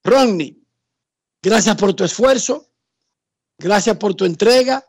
Ronnie, 0.04 0.54
gracias 1.40 1.74
por 1.76 1.94
tu 1.94 2.04
esfuerzo, 2.04 2.68
gracias 3.56 3.96
por 3.96 4.14
tu 4.14 4.26
entrega. 4.26 4.86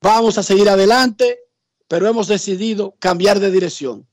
Vamos 0.00 0.38
a 0.38 0.42
seguir 0.42 0.68
adelante, 0.68 1.40
pero 1.88 2.08
hemos 2.08 2.28
decidido 2.28 2.94
cambiar 2.98 3.40
de 3.40 3.50
dirección. 3.50 4.06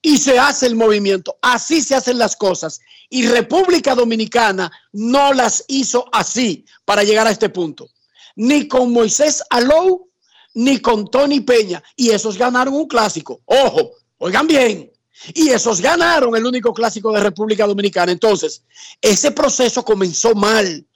Y 0.00 0.18
se 0.18 0.38
hace 0.38 0.66
el 0.66 0.76
movimiento. 0.76 1.36
Así 1.42 1.82
se 1.82 1.96
hacen 1.96 2.18
las 2.18 2.36
cosas. 2.36 2.80
Y 3.08 3.26
República 3.26 3.94
Dominicana 3.94 4.70
no 4.92 5.32
las 5.32 5.64
hizo 5.68 6.06
así 6.12 6.64
para 6.84 7.02
llegar 7.02 7.26
a 7.26 7.30
este 7.30 7.48
punto. 7.48 7.88
Ni 8.36 8.68
con 8.68 8.92
Moisés 8.92 9.42
Alou, 9.50 10.08
ni 10.54 10.78
con 10.78 11.10
Tony 11.10 11.40
Peña. 11.40 11.82
Y 11.96 12.10
esos 12.10 12.38
ganaron 12.38 12.74
un 12.74 12.86
clásico. 12.86 13.40
Ojo, 13.46 13.92
oigan 14.18 14.46
bien. 14.46 14.92
Y 15.34 15.48
esos 15.48 15.80
ganaron 15.80 16.36
el 16.36 16.46
único 16.46 16.72
clásico 16.72 17.10
de 17.10 17.20
República 17.20 17.66
Dominicana. 17.66 18.12
Entonces, 18.12 18.62
ese 19.00 19.32
proceso 19.32 19.84
comenzó 19.84 20.34
mal 20.34 20.86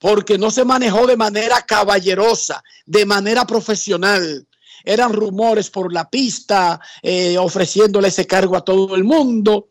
porque 0.00 0.38
no 0.38 0.50
se 0.50 0.64
manejó 0.64 1.06
de 1.06 1.16
manera 1.16 1.60
caballerosa, 1.62 2.64
de 2.86 3.04
manera 3.04 3.46
profesional. 3.46 4.48
Eran 4.82 5.12
rumores 5.12 5.68
por 5.68 5.92
la 5.92 6.08
pista, 6.08 6.80
eh, 7.02 7.36
ofreciéndole 7.36 8.08
ese 8.08 8.26
cargo 8.26 8.56
a 8.56 8.64
todo 8.64 8.96
el 8.96 9.04
mundo. 9.04 9.68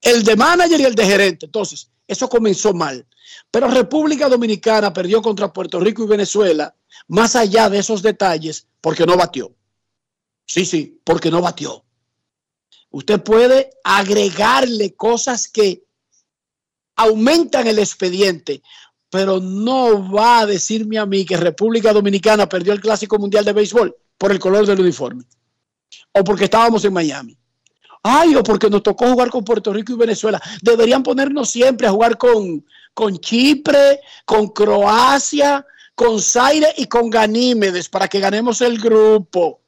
El 0.00 0.22
de 0.22 0.36
manager 0.36 0.80
y 0.80 0.84
el 0.84 0.94
de 0.94 1.04
gerente. 1.04 1.46
Entonces, 1.46 1.90
eso 2.06 2.28
comenzó 2.28 2.72
mal. 2.72 3.04
Pero 3.50 3.68
República 3.68 4.28
Dominicana 4.28 4.92
perdió 4.92 5.20
contra 5.20 5.52
Puerto 5.52 5.80
Rico 5.80 6.04
y 6.04 6.06
Venezuela, 6.06 6.76
más 7.08 7.34
allá 7.34 7.68
de 7.68 7.78
esos 7.78 8.02
detalles, 8.02 8.68
porque 8.80 9.04
no 9.04 9.16
batió. 9.16 9.52
Sí, 10.46 10.64
sí, 10.64 11.00
porque 11.02 11.32
no 11.32 11.42
batió. 11.42 11.84
Usted 12.90 13.20
puede 13.24 13.70
agregarle 13.82 14.94
cosas 14.94 15.48
que 15.48 15.84
aumentan 16.96 17.66
el 17.66 17.78
expediente, 17.78 18.62
pero 19.10 19.40
no 19.40 20.10
va 20.10 20.40
a 20.40 20.46
decirme 20.46 20.98
a 20.98 21.06
mí 21.06 21.24
que 21.24 21.36
República 21.36 21.92
Dominicana 21.92 22.48
perdió 22.48 22.72
el 22.72 22.80
Clásico 22.80 23.18
Mundial 23.18 23.44
de 23.44 23.52
Béisbol 23.52 23.96
por 24.18 24.32
el 24.32 24.38
color 24.38 24.66
del 24.66 24.80
uniforme 24.80 25.24
o 26.12 26.24
porque 26.24 26.44
estábamos 26.44 26.84
en 26.84 26.92
Miami. 26.92 27.36
Ay, 28.02 28.36
o 28.36 28.42
porque 28.42 28.70
nos 28.70 28.82
tocó 28.82 29.08
jugar 29.08 29.30
con 29.30 29.44
Puerto 29.44 29.72
Rico 29.72 29.92
y 29.92 29.96
Venezuela. 29.96 30.40
Deberían 30.62 31.02
ponernos 31.02 31.50
siempre 31.50 31.86
a 31.86 31.90
jugar 31.90 32.16
con, 32.16 32.64
con 32.94 33.18
Chipre, 33.18 34.00
con 34.24 34.48
Croacia, 34.48 35.66
con 35.94 36.20
Zaire 36.22 36.72
y 36.76 36.86
con 36.86 37.10
Ganímedes 37.10 37.88
para 37.88 38.06
que 38.06 38.20
ganemos 38.20 38.60
el 38.60 38.78
grupo. 38.78 39.60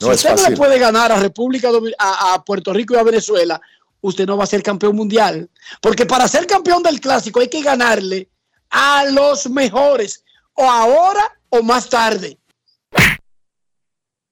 No 0.00 0.08
si 0.08 0.14
usted 0.14 0.36
no 0.36 0.50
le 0.50 0.56
puede 0.56 0.78
ganar 0.78 1.10
a 1.10 1.18
República 1.18 1.70
a, 1.98 2.34
a 2.34 2.44
Puerto 2.44 2.72
Rico 2.72 2.94
y 2.94 2.98
a 2.98 3.02
Venezuela, 3.02 3.60
usted 4.02 4.26
no 4.26 4.36
va 4.36 4.44
a 4.44 4.48
ser 4.48 4.62
campeón 4.62 4.94
mundial. 4.94 5.48
Porque 5.80 6.04
para 6.04 6.28
ser 6.28 6.46
campeón 6.46 6.82
del 6.82 7.00
clásico 7.00 7.40
hay 7.40 7.48
que 7.48 7.62
ganarle 7.62 8.28
a 8.70 9.04
los 9.06 9.48
mejores, 9.48 10.24
o 10.54 10.64
ahora 10.64 11.38
o 11.48 11.62
más 11.62 11.88
tarde. 11.88 12.38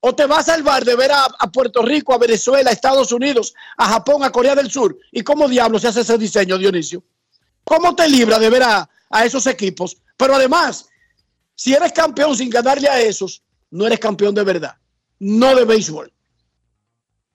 O 0.00 0.14
te 0.14 0.26
va 0.26 0.40
a 0.40 0.42
salvar 0.42 0.84
de 0.84 0.96
ver 0.96 1.12
a, 1.12 1.24
a 1.24 1.50
Puerto 1.50 1.82
Rico, 1.82 2.12
a 2.12 2.18
Venezuela, 2.18 2.68
a 2.68 2.72
Estados 2.72 3.10
Unidos, 3.10 3.54
a 3.78 3.88
Japón, 3.88 4.22
a 4.22 4.30
Corea 4.30 4.54
del 4.54 4.70
Sur. 4.70 4.98
¿Y 5.10 5.22
cómo 5.22 5.48
diablos 5.48 5.80
se 5.82 5.88
hace 5.88 6.02
ese 6.02 6.18
diseño, 6.18 6.58
Dionisio? 6.58 7.02
¿Cómo 7.64 7.94
te 7.96 8.06
libra 8.08 8.38
de 8.38 8.50
ver 8.50 8.62
a, 8.64 8.88
a 9.08 9.24
esos 9.24 9.46
equipos? 9.46 9.96
Pero 10.16 10.34
además, 10.34 10.88
si 11.54 11.72
eres 11.72 11.92
campeón 11.92 12.36
sin 12.36 12.50
ganarle 12.50 12.88
a 12.88 13.00
esos, 13.00 13.42
no 13.70 13.86
eres 13.86 13.98
campeón 13.98 14.34
de 14.34 14.44
verdad, 14.44 14.76
no 15.18 15.54
de 15.54 15.64
béisbol. 15.64 16.12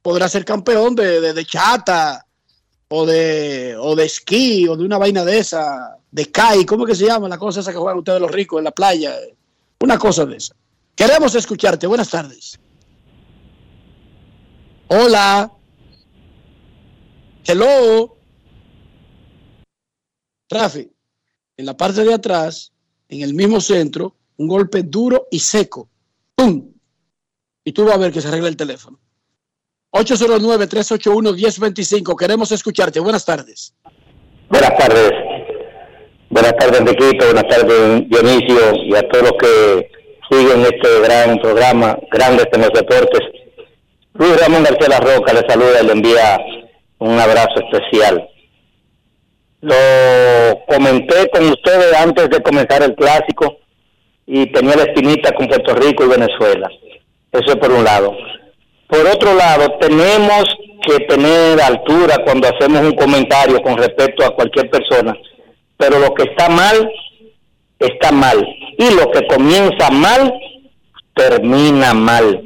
Podrás 0.01 0.31
ser 0.31 0.45
campeón 0.45 0.95
de, 0.95 1.19
de, 1.19 1.33
de 1.33 1.45
chata 1.45 2.25
o 2.87 3.05
de, 3.05 3.75
o 3.79 3.95
de 3.95 4.05
esquí 4.05 4.67
o 4.67 4.77
de 4.77 4.85
una 4.85 4.97
vaina 4.97 5.25
de 5.25 5.39
esa, 5.39 5.97
de 6.11 6.31
kai, 6.31 6.65
¿cómo 6.65 6.85
que 6.85 6.95
se 6.95 7.05
llama 7.05 7.29
la 7.29 7.37
cosa 7.37 7.59
esa 7.59 7.71
que 7.71 7.77
juegan 7.77 7.99
ustedes 7.99 8.21
los 8.21 8.31
ricos 8.31 8.57
en 8.59 8.63
la 8.65 8.71
playa? 8.71 9.15
Una 9.81 9.97
cosa 9.97 10.25
de 10.25 10.37
esa. 10.37 10.55
Queremos 10.95 11.35
escucharte. 11.35 11.87
Buenas 11.87 12.09
tardes. 12.09 12.59
Hola. 14.87 15.51
Hello. 17.45 18.17
Rafi, 20.49 20.91
en 21.57 21.65
la 21.65 21.75
parte 21.77 22.03
de 22.03 22.13
atrás, 22.13 22.73
en 23.07 23.21
el 23.21 23.33
mismo 23.33 23.61
centro, 23.61 24.17
un 24.37 24.47
golpe 24.47 24.83
duro 24.83 25.27
y 25.29 25.39
seco. 25.39 25.89
¡Pum! 26.35 26.73
Y 27.63 27.71
tú 27.71 27.85
vas 27.85 27.95
a 27.95 27.99
ver 27.99 28.11
que 28.11 28.21
se 28.21 28.27
arregla 28.27 28.49
el 28.49 28.57
teléfono. 28.57 28.99
809-381-1025. 29.91 32.15
Queremos 32.15 32.51
escucharte. 32.51 32.99
Buenas 32.99 33.25
tardes. 33.25 33.73
Buenas 34.49 34.77
tardes. 34.77 35.28
Buenas 36.29 36.55
tardes, 36.57 36.79
Enriquito. 36.79 37.25
Buenas 37.25 37.47
tardes, 37.47 38.07
Dionisio, 38.07 38.75
y 38.85 38.95
a 38.95 39.01
todos 39.09 39.29
los 39.29 39.33
que 39.39 39.91
siguen 40.29 40.61
este 40.61 41.01
gran 41.03 41.39
programa, 41.39 41.97
Grandes 42.11 42.47
en 42.51 42.61
los 42.61 42.71
Deportes. 42.71 43.21
Luis 44.13 44.39
Ramón 44.39 44.63
García 44.63 44.89
La 44.89 44.99
Roca 44.99 45.33
le 45.33 45.41
saluda 45.49 45.81
y 45.81 45.85
le 45.87 45.91
envía 45.93 46.39
un 46.99 47.19
abrazo 47.19 47.55
especial. 47.55 48.29
Lo 49.61 49.75
comenté 50.67 51.29
con 51.31 51.49
ustedes 51.49 51.93
antes 51.95 52.29
de 52.29 52.43
comenzar 52.43 52.83
el 52.83 52.93
clásico 52.93 53.57
y 54.27 54.45
tenía 54.51 54.75
la 54.75 54.83
espinita 54.83 55.31
con 55.31 55.47
Puerto 55.47 55.73
Rico 55.73 56.05
y 56.05 56.09
Venezuela. 56.09 56.69
Eso 57.31 57.47
es 57.47 57.55
por 57.55 57.71
un 57.71 57.83
lado. 57.83 58.15
Por 58.87 59.05
otro 59.07 59.33
lado, 59.33 59.77
tenemos 59.79 60.43
que 60.83 61.05
tener 61.05 61.59
altura 61.59 62.17
cuando 62.23 62.47
hacemos 62.47 62.81
un 62.81 62.95
comentario 62.95 63.61
con 63.63 63.77
respecto 63.77 64.23
a 64.23 64.35
cualquier 64.35 64.69
persona, 64.69 65.15
pero 65.79 65.97
lo 65.97 66.13
que 66.13 66.23
está 66.23 66.49
mal, 66.49 66.91
está 67.79 68.11
mal. 68.11 68.37
Y 68.77 68.93
lo 68.93 69.09
que 69.11 69.25
comienza 69.27 69.89
mal, 69.89 70.33
termina 71.15 71.93
mal. 71.93 72.43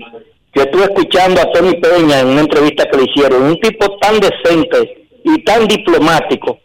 Yo 0.53 0.61
estuve 0.61 0.83
escuchando 0.83 1.41
a 1.41 1.51
Tony 1.51 1.73
Peña 1.77 2.19
en 2.19 2.27
una 2.27 2.41
entrevista 2.41 2.85
que 2.85 2.97
le 2.97 3.05
hicieron, 3.09 3.41
un 3.41 3.59
tipo 3.59 3.97
tan 3.97 4.19
decente 4.19 5.07
y 5.25 5.43
tan 5.43 5.67
diplomático, 5.67 6.59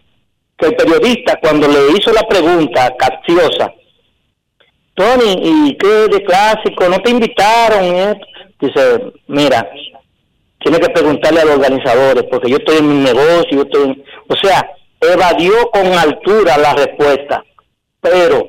que 0.58 0.66
el 0.66 0.76
periodista 0.76 1.38
cuando 1.40 1.66
le 1.68 1.98
hizo 1.98 2.12
la 2.12 2.28
pregunta 2.28 2.94
capciosa, 2.98 3.72
Tony, 4.92 5.36
¿y 5.42 5.76
qué 5.78 5.88
de 5.88 6.22
clásico? 6.22 6.86
¿No 6.86 6.98
te 6.98 7.10
invitaron? 7.10 7.82
esto?" 7.82 8.26
Dice, 8.60 9.12
mira, 9.28 9.66
tiene 10.58 10.80
que 10.80 10.90
preguntarle 10.90 11.40
a 11.40 11.44
los 11.46 11.54
organizadores, 11.54 12.24
porque 12.24 12.50
yo 12.50 12.58
estoy 12.58 12.78
en 12.78 12.88
mi 12.88 13.04
negocio, 13.04 13.52
yo 13.52 13.62
estoy 13.62 14.04
O 14.28 14.36
sea, 14.36 14.68
evadió 15.00 15.70
con 15.70 15.86
altura 15.86 16.58
la 16.58 16.74
respuesta. 16.74 17.44
Pero 18.00 18.48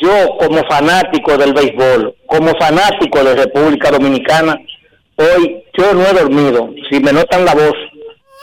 yo, 0.00 0.36
como 0.38 0.62
fanático 0.64 1.36
del 1.36 1.52
béisbol, 1.52 2.16
como 2.26 2.52
fanático 2.58 3.22
de 3.22 3.36
República 3.36 3.90
Dominicana, 3.90 4.56
hoy 5.16 5.64
yo 5.76 5.94
no 5.94 6.06
he 6.06 6.12
dormido. 6.12 6.70
Si 6.90 6.98
me 7.00 7.12
notan 7.12 7.44
la 7.44 7.54
voz, 7.54 7.74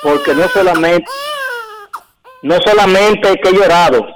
porque 0.01 0.33
no 0.33 0.47
solamente, 0.49 1.09
no 2.43 2.55
solamente 2.65 3.35
que 3.41 3.49
he 3.49 3.53
llorado, 3.53 4.07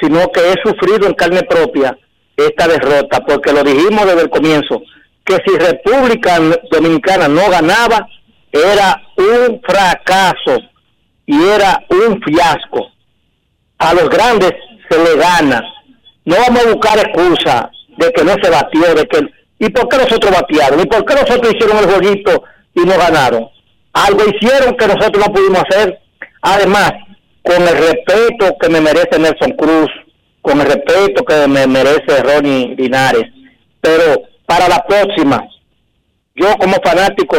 sino 0.00 0.28
que 0.28 0.40
he 0.40 0.54
sufrido 0.62 1.06
en 1.06 1.14
carne 1.14 1.42
propia 1.42 1.96
esta 2.36 2.66
derrota, 2.66 3.20
porque 3.26 3.52
lo 3.52 3.62
dijimos 3.62 4.06
desde 4.06 4.22
el 4.22 4.30
comienzo, 4.30 4.82
que 5.24 5.36
si 5.46 5.56
República 5.58 6.38
Dominicana 6.70 7.28
no 7.28 7.48
ganaba, 7.50 8.08
era 8.52 9.00
un 9.16 9.60
fracaso 9.62 10.58
y 11.30 11.44
era 11.44 11.80
un 11.90 12.20
fiasco. 12.22 12.90
A 13.78 13.94
los 13.94 14.10
grandes 14.10 14.52
se 14.88 14.98
le 14.98 15.16
gana. 15.16 15.62
No 16.24 16.34
vamos 16.36 16.64
a 16.64 16.72
buscar 16.72 16.98
excusa 16.98 17.70
de 17.98 18.12
que 18.12 18.24
no 18.24 18.34
se 18.42 18.50
batió, 18.50 18.94
de 18.96 19.06
que... 19.06 19.20
¿Y 19.60 19.68
por 19.70 19.88
qué 19.88 19.98
nosotros 19.98 20.32
batearon? 20.32 20.80
¿Y 20.80 20.86
por 20.86 21.04
qué 21.04 21.14
nosotros 21.14 21.54
hicieron 21.54 21.78
el 21.78 21.90
jueguito 21.90 22.42
y 22.74 22.80
no 22.80 22.98
ganaron? 22.98 23.48
Algo 23.92 24.24
hicieron 24.24 24.76
que 24.76 24.88
nosotros 24.88 25.24
no 25.24 25.32
pudimos 25.32 25.62
hacer. 25.68 26.00
Además, 26.42 26.92
con 27.42 27.62
el 27.62 27.76
respeto 27.76 28.56
que 28.60 28.68
me 28.68 28.80
merece 28.80 29.18
Nelson 29.18 29.52
Cruz, 29.52 29.90
con 30.42 30.60
el 30.60 30.66
respeto 30.66 31.24
que 31.24 31.46
me 31.46 31.66
merece 31.68 32.22
Ronnie 32.24 32.74
Linares, 32.76 33.26
pero 33.80 34.22
para 34.46 34.68
la 34.68 34.84
próxima, 34.84 35.46
yo 36.34 36.52
como 36.58 36.74
fanático 36.82 37.36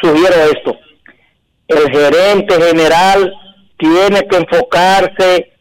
sugiero 0.00 0.34
esto. 0.50 0.78
El 1.68 1.90
gerente 1.90 2.60
general 2.60 3.32
tiene 3.78 4.26
que 4.28 4.36
enfocarse 4.36 5.52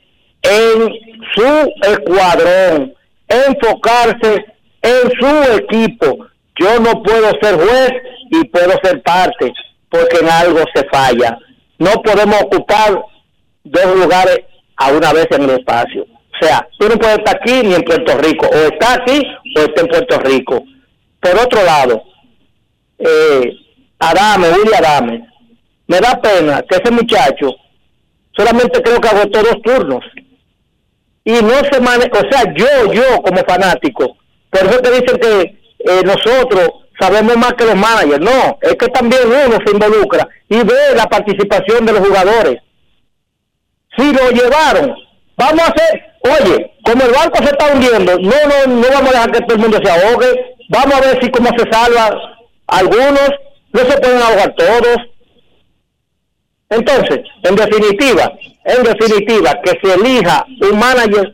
en 0.42 0.90
su 1.36 1.74
escuadrón, 1.82 2.94
enfocarse 3.28 4.46
en 4.82 5.12
su 5.20 5.54
equipo. 5.54 6.28
Yo 6.60 6.80
no 6.80 7.02
puedo 7.02 7.32
ser 7.42 7.56
juez 7.56 7.92
y 8.32 8.44
puedo 8.46 8.74
ser 8.84 9.02
parte, 9.02 9.52
porque 9.90 10.20
en 10.20 10.30
algo 10.30 10.60
se 10.76 10.84
falla. 10.90 11.38
No 11.80 11.92
podemos 12.04 12.42
ocupar 12.44 13.02
dos 13.64 13.96
lugares 13.96 14.42
a 14.76 14.92
una 14.92 15.14
vez 15.14 15.28
en 15.32 15.44
el 15.44 15.50
espacio. 15.52 16.04
O 16.04 16.46
sea, 16.46 16.68
tú 16.78 16.90
no 16.90 16.96
puedes 16.96 17.18
estar 17.20 17.38
aquí 17.38 17.62
ni 17.64 17.74
en 17.74 17.84
Puerto 17.84 18.18
Rico, 18.18 18.48
o 18.48 18.56
está 18.56 18.96
aquí 18.96 19.24
o 19.56 19.60
está 19.60 19.82
en 19.82 19.88
Puerto 19.88 20.20
Rico. 20.20 20.64
Por 21.20 21.40
otro 21.40 21.64
lado, 21.64 22.04
eh, 23.00 23.54
Adame, 24.00 24.50
Willy 24.50 24.74
Adame, 24.74 25.28
me 25.94 26.00
da 26.00 26.20
pena 26.20 26.64
que 26.64 26.78
ese 26.78 26.92
muchacho 26.92 27.50
solamente 28.36 28.82
creo 28.82 29.00
que 29.00 29.10
agotó 29.10 29.44
dos 29.44 29.62
turnos. 29.62 30.04
Y 31.24 31.34
no 31.34 31.58
se 31.72 31.80
maneja, 31.80 32.20
o 32.20 32.32
sea, 32.32 32.52
yo, 32.56 32.92
yo 32.92 33.22
como 33.22 33.38
fanático, 33.48 34.18
por 34.50 34.62
eso 34.64 34.82
te 34.82 34.92
dicen 34.92 35.18
que 35.20 35.42
eh, 35.86 36.02
nosotros 36.04 36.68
sabemos 37.00 37.38
más 37.38 37.54
que 37.54 37.66
los 37.66 37.76
managers. 37.76 38.20
No, 38.20 38.58
es 38.62 38.76
que 38.76 38.88
también 38.88 39.22
uno 39.28 39.58
se 39.64 39.72
involucra 39.72 40.28
y 40.50 40.58
ve 40.64 40.96
la 40.96 41.06
participación 41.06 41.86
de 41.86 41.94
los 41.94 42.08
jugadores. 42.08 42.60
Si 43.96 44.12
lo 44.12 44.32
llevaron, 44.32 44.96
vamos 45.38 45.62
a 45.62 45.72
hacer, 45.72 46.02
oye, 46.42 46.72
como 46.84 47.04
el 47.04 47.12
barco 47.12 47.38
se 47.38 47.52
está 47.52 47.72
hundiendo, 47.72 48.18
no, 48.18 48.36
no, 48.50 48.82
no 48.82 48.88
vamos 48.92 49.10
a 49.10 49.14
dejar 49.14 49.32
que 49.32 49.42
todo 49.42 49.56
el 49.56 49.62
mundo 49.62 49.80
se 49.84 49.92
ahogue, 49.92 50.56
vamos 50.70 50.96
a 50.96 51.02
ver 51.02 51.20
si 51.22 51.30
cómo 51.30 51.50
se 51.56 51.72
salva 51.72 52.20
algunos, 52.66 53.30
no 53.74 53.80
se 53.80 53.98
pueden 54.00 54.22
ahogar 54.22 54.56
todos. 54.56 55.13
Entonces, 56.74 57.20
en 57.44 57.56
definitiva, 57.56 58.34
en 58.66 58.84
definitiva, 58.84 59.60
que 59.64 59.80
se 59.82 59.94
elija 59.94 60.46
un 60.62 60.80
manager 60.80 61.34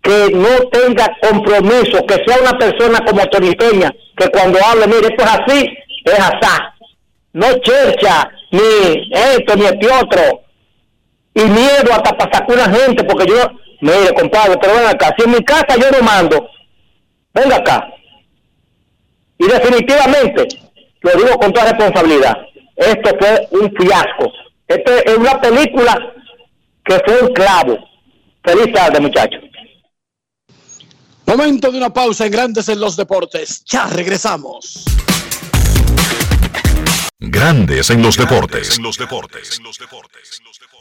que 0.00 0.30
no 0.32 0.68
tenga 0.70 1.14
compromiso, 1.20 2.04
que 2.06 2.22
sea 2.24 2.40
una 2.40 2.56
persona 2.58 3.00
como 3.04 3.26
Tony 3.26 3.54
Peña, 3.54 3.92
que 4.16 4.28
cuando 4.28 4.58
hable, 4.64 4.86
mire, 4.86 5.08
esto 5.08 5.24
es 5.24 5.30
así, 5.30 5.78
es 6.04 6.18
asá. 6.18 6.74
No 7.32 7.52
chercha, 7.58 8.30
ni 8.50 9.10
esto, 9.12 9.56
ni 9.56 9.66
este 9.66 9.88
otro. 9.92 10.42
Y 11.34 11.42
miedo 11.42 11.92
hasta 11.92 12.16
para 12.16 12.32
sacar 12.32 12.56
una 12.56 12.78
gente, 12.78 13.04
porque 13.04 13.26
yo, 13.26 13.50
mire, 13.80 14.14
compadre, 14.14 14.56
pero 14.60 14.74
ven 14.74 14.86
acá, 14.86 15.14
si 15.18 15.24
en 15.24 15.32
mi 15.32 15.44
casa 15.44 15.76
yo 15.76 15.90
no 15.90 16.02
mando, 16.02 16.48
venga 17.34 17.56
acá. 17.56 17.88
Y 19.38 19.46
definitivamente, 19.46 20.46
lo 21.00 21.10
digo 21.12 21.36
con 21.36 21.52
toda 21.52 21.72
responsabilidad, 21.72 22.38
esto 22.76 23.10
fue 23.18 23.48
un 23.50 23.70
fiasco. 23.72 24.32
Esto 24.68 24.92
es 25.04 25.16
una 25.16 25.40
película 25.40 25.96
que 26.84 27.00
fue 27.04 27.22
un 27.22 27.32
clavo. 27.32 27.78
Feliz 28.44 28.72
tarde, 28.72 29.00
muchachos. 29.00 29.40
Momento 31.26 31.70
de 31.72 31.78
una 31.78 31.92
pausa 31.92 32.26
en 32.26 32.32
Grandes 32.32 32.68
en 32.68 32.80
los 32.80 32.96
Deportes. 32.96 33.64
Ya 33.64 33.86
regresamos. 33.88 34.84
Grandes 37.18 37.90
en 37.90 38.02
los 38.02 38.16
deportes. 38.16 38.78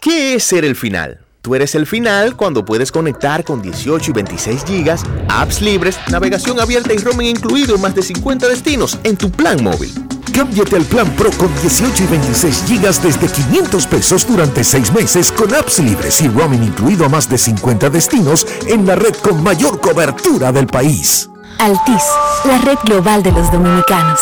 ¿Qué 0.02 0.36
es 0.36 0.44
ser 0.44 0.66
el 0.66 0.76
final? 0.76 1.22
Tú 1.42 1.56
eres 1.56 1.76
el 1.76 1.88
final 1.88 2.36
cuando 2.36 2.66
puedes 2.66 2.92
conectar 2.92 3.44
con 3.44 3.62
18 3.62 4.12
y 4.12 4.14
26 4.14 4.66
gigas, 4.66 5.04
apps 5.30 5.62
libres, 5.62 6.00
navegación 6.12 6.60
abierta 6.60 6.94
y 6.94 6.98
roaming 6.98 7.28
incluido 7.28 7.76
en 7.76 7.82
más 7.82 7.96
de 7.96 8.02
50 8.02 8.48
destinos 8.48 9.00
en 9.04 9.16
tu 9.16 9.32
plan 9.32 9.64
móvil. 9.64 9.92
Cámbiate 10.36 10.76
al 10.76 10.84
plan 10.84 11.10
Pro 11.16 11.32
con 11.38 11.48
18 11.62 12.04
y 12.04 12.08
26 12.08 12.64
gigas 12.68 13.02
desde 13.02 13.28
500 13.28 13.88
pesos 13.88 14.28
durante 14.28 14.66
6 14.66 14.92
meses 14.92 15.32
con 15.32 15.56
apps 15.56 15.80
libres 15.80 16.20
y 16.20 16.28
roaming 16.28 16.62
incluido 16.62 17.06
a 17.06 17.10
más 17.10 17.30
de 17.30 17.38
50 17.38 17.90
destinos 17.90 18.46
en 18.68 18.86
la 18.86 18.96
red 18.96 19.16
con 19.24 19.42
mayor 19.42 19.80
cobertura 19.80 20.52
del 20.52 20.68
país. 20.68 21.30
Altis, 21.58 22.04
la 22.44 22.58
red 22.58 22.78
global 22.84 23.24
de 23.24 23.32
los 23.32 23.50
dominicanos. 23.50 24.20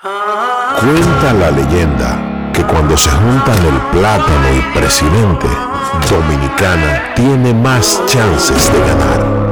Cuenta 0.00 1.34
la 1.34 1.50
leyenda 1.50 2.50
que 2.54 2.62
cuando 2.64 2.96
se 2.96 3.10
juntan 3.10 3.58
el 3.66 3.98
plátano 3.98 4.48
y 4.56 4.78
presidente, 4.78 5.46
Dominicana 6.08 7.12
tiene 7.14 7.52
más 7.52 8.00
chances 8.06 8.72
de 8.72 8.78
ganar. 8.78 9.43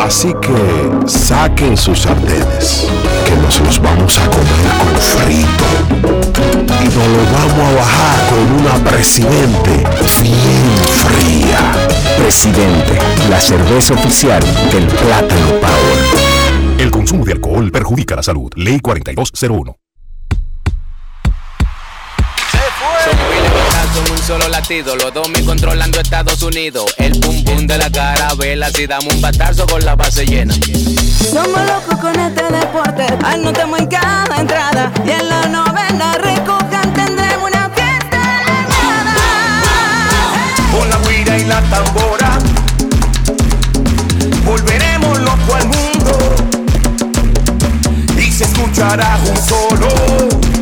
Así 0.00 0.32
que 0.40 1.08
saquen 1.08 1.76
sus 1.76 2.00
sartenes, 2.00 2.88
que 3.26 3.36
nos 3.36 3.60
los 3.60 3.78
vamos 3.80 4.18
a 4.18 4.30
comer 4.30 4.70
con 4.78 4.96
frito. 4.98 5.64
Y 6.80 6.84
nos 6.84 7.06
lo 7.06 7.22
vamos 7.30 7.68
a 7.68 7.76
bajar 7.76 8.28
con 8.30 8.60
una 8.60 8.90
presidente 8.90 9.70
bien 10.22 10.70
fría. 11.06 11.72
Presidente, 12.16 12.98
la 13.28 13.38
cerveza 13.40 13.92
oficial 13.92 14.42
del 14.72 14.86
Plátano 14.86 15.48
Power. 15.60 16.78
El 16.78 16.90
consumo 16.90 17.26
de 17.26 17.32
alcohol 17.32 17.70
perjudica 17.70 18.16
la 18.16 18.22
salud. 18.22 18.50
Ley 18.56 18.80
4201. 18.80 19.76
Somos 23.94 24.10
un 24.10 24.26
solo 24.26 24.48
latido, 24.48 24.94
los 24.96 25.12
dos 25.12 25.28
me 25.30 25.44
controlando 25.44 26.00
Estados 26.00 26.42
Unidos. 26.42 26.94
El 26.98 27.18
pum 27.18 27.42
pum 27.44 27.66
de 27.66 27.76
la 27.76 27.90
carabela, 27.90 28.70
si 28.70 28.86
damos 28.86 29.12
un 29.14 29.20
batazo 29.20 29.66
con 29.66 29.84
la 29.84 29.96
base 29.96 30.24
llena. 30.24 30.54
Somos 30.54 31.60
locos 31.66 31.98
con 32.00 32.18
este 32.18 32.42
deporte, 32.42 33.06
anotamos 33.24 33.80
en 33.80 33.86
cada 33.86 34.40
entrada. 34.40 34.92
Y 35.04 35.10
en 35.10 35.28
la 35.28 35.46
novena 35.48 36.14
recojan 36.18 36.92
tendremos 36.94 37.50
una 37.50 37.68
fiesta 37.70 38.42
Con 40.72 40.88
la 40.88 40.98
guira 41.08 41.38
y 41.38 41.44
la 41.44 41.60
tambora, 41.62 42.38
volveremos 44.44 45.18
loco 45.18 45.54
al 45.54 45.66
mundo. 45.66 46.18
Y 48.16 48.30
se 48.30 48.44
escuchará 48.44 49.18
un 49.28 49.36
solo. 49.36 50.59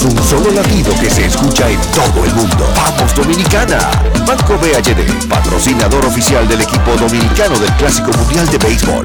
Somos 0.00 0.14
un 0.14 0.28
solo 0.28 0.50
latido 0.52 0.94
que 0.98 1.10
se 1.10 1.26
escucha 1.26 1.68
en 1.68 1.78
todo 1.92 2.24
el 2.24 2.32
mundo. 2.32 2.66
¡Vamos 2.74 3.14
Dominicana! 3.14 3.78
Banco 4.26 4.56
BHD, 4.56 5.28
patrocinador 5.28 6.06
oficial 6.06 6.48
del 6.48 6.62
equipo 6.62 6.92
dominicano 6.98 7.58
del 7.58 7.70
Clásico 7.74 8.10
Mundial 8.16 8.48
de 8.48 8.56
Béisbol. 8.56 9.04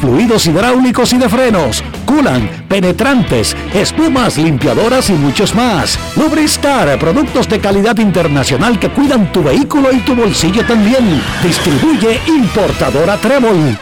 fluidos 0.00 0.46
hidráulicos 0.46 1.12
y 1.12 1.18
de 1.18 1.28
frenos, 1.28 1.82
culan, 2.06 2.66
penetrantes, 2.68 3.56
espumas, 3.74 4.38
limpiadoras 4.38 5.10
y 5.10 5.14
muchos 5.14 5.54
más. 5.54 5.98
Lubristar, 6.16 6.98
productos 6.98 7.48
de 7.48 7.60
calidad 7.60 7.96
internacional 7.98 8.78
que 8.78 8.90
cuidan 8.90 9.32
tu 9.32 9.42
vehículo 9.42 9.92
y 9.92 10.00
tu 10.00 10.14
bolsillo 10.14 10.64
también. 10.66 11.22
Distribuye 11.42 12.20
importadora 12.26 13.16
Trébol. 13.16 13.78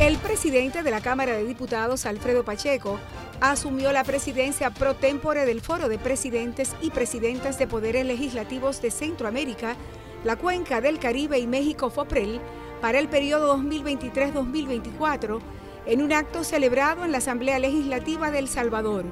El 0.00 0.16
presidente 0.18 0.82
de 0.82 0.90
la 0.90 1.00
Cámara 1.00 1.32
de 1.32 1.44
Diputados, 1.44 2.06
Alfredo 2.06 2.44
Pacheco, 2.44 2.98
asumió 3.40 3.92
la 3.92 4.04
presidencia 4.04 4.70
pro 4.70 4.94
tempore 4.94 5.46
del 5.46 5.60
Foro 5.60 5.88
de 5.88 5.98
Presidentes 5.98 6.74
y 6.80 6.90
Presidentas 6.90 7.58
de 7.58 7.66
Poderes 7.66 8.06
Legislativos 8.06 8.80
de 8.82 8.90
Centroamérica, 8.90 9.76
la 10.24 10.36
Cuenca 10.36 10.80
del 10.80 10.98
Caribe 10.98 11.38
y 11.38 11.46
México 11.46 11.90
FOPREL 11.90 12.40
para 12.82 12.98
el 12.98 13.08
periodo 13.08 13.56
2023-2024 13.58 15.38
en 15.86 16.02
un 16.02 16.12
acto 16.12 16.42
celebrado 16.42 17.04
en 17.04 17.12
la 17.12 17.18
Asamblea 17.18 17.60
Legislativa 17.60 18.32
de 18.32 18.40
El 18.40 18.48
Salvador. 18.48 19.04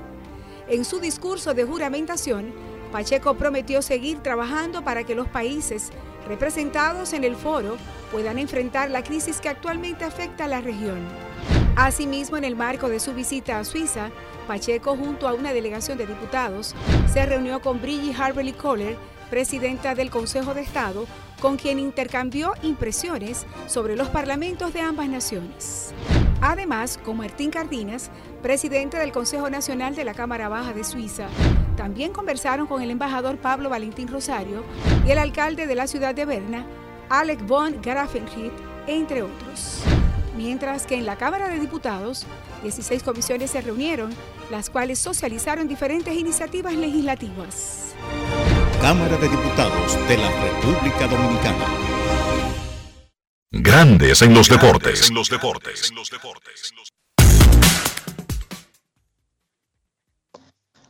En 0.68 0.84
su 0.84 0.98
discurso 0.98 1.54
de 1.54 1.64
juramentación, 1.64 2.52
Pacheco 2.90 3.34
prometió 3.34 3.80
seguir 3.80 4.18
trabajando 4.18 4.82
para 4.82 5.04
que 5.04 5.14
los 5.14 5.28
países 5.28 5.90
representados 6.26 7.12
en 7.12 7.22
el 7.22 7.36
foro 7.36 7.76
puedan 8.10 8.38
enfrentar 8.38 8.90
la 8.90 9.04
crisis 9.04 9.40
que 9.40 9.48
actualmente 9.48 10.04
afecta 10.04 10.44
a 10.44 10.48
la 10.48 10.60
región. 10.60 10.98
Asimismo, 11.76 12.36
en 12.36 12.44
el 12.44 12.56
marco 12.56 12.88
de 12.88 12.98
su 12.98 13.14
visita 13.14 13.60
a 13.60 13.64
Suiza, 13.64 14.10
Pacheco, 14.48 14.96
junto 14.96 15.28
a 15.28 15.34
una 15.34 15.52
delegación 15.52 15.96
de 15.96 16.08
diputados, 16.08 16.74
se 17.12 17.24
reunió 17.24 17.60
con 17.60 17.80
Brigitte 17.80 18.20
Harberly 18.20 18.52
Kohler, 18.52 18.96
presidenta 19.30 19.94
del 19.94 20.10
Consejo 20.10 20.54
de 20.54 20.62
Estado, 20.62 21.06
con 21.40 21.56
quien 21.56 21.78
intercambió 21.78 22.52
impresiones 22.62 23.46
sobre 23.66 23.96
los 23.96 24.08
parlamentos 24.08 24.72
de 24.72 24.80
ambas 24.80 25.08
naciones. 25.08 25.92
Además, 26.40 26.98
con 27.04 27.16
Martín 27.16 27.50
Cardinas, 27.50 28.10
presidente 28.42 28.98
del 28.98 29.12
Consejo 29.12 29.50
Nacional 29.50 29.94
de 29.94 30.04
la 30.04 30.14
Cámara 30.14 30.48
Baja 30.48 30.72
de 30.72 30.84
Suiza, 30.84 31.26
también 31.76 32.12
conversaron 32.12 32.66
con 32.66 32.82
el 32.82 32.90
embajador 32.90 33.38
Pablo 33.38 33.70
Valentín 33.70 34.08
Rosario 34.08 34.64
y 35.06 35.10
el 35.10 35.18
alcalde 35.18 35.66
de 35.66 35.74
la 35.74 35.86
ciudad 35.86 36.14
de 36.14 36.24
Berna, 36.24 36.66
Alec 37.08 37.46
von 37.46 37.80
Grafenried, 37.82 38.52
entre 38.86 39.22
otros. 39.22 39.82
Mientras 40.36 40.86
que 40.86 40.94
en 40.94 41.06
la 41.06 41.16
Cámara 41.16 41.48
de 41.48 41.58
Diputados, 41.58 42.26
16 42.62 43.02
comisiones 43.02 43.50
se 43.50 43.60
reunieron, 43.60 44.14
las 44.50 44.70
cuales 44.70 44.98
socializaron 44.98 45.68
diferentes 45.68 46.14
iniciativas 46.14 46.74
legislativas. 46.74 47.94
Cámara 48.80 49.16
de 49.18 49.28
Diputados 49.28 50.08
de 50.08 50.16
la 50.16 50.30
República 50.40 51.06
Dominicana. 51.06 51.66
Grandes 53.50 54.22
en 54.22 54.32
los 54.32 54.48
deportes. 54.48 55.10
En 55.10 55.16
los 55.16 55.28
deportes. 55.28 55.92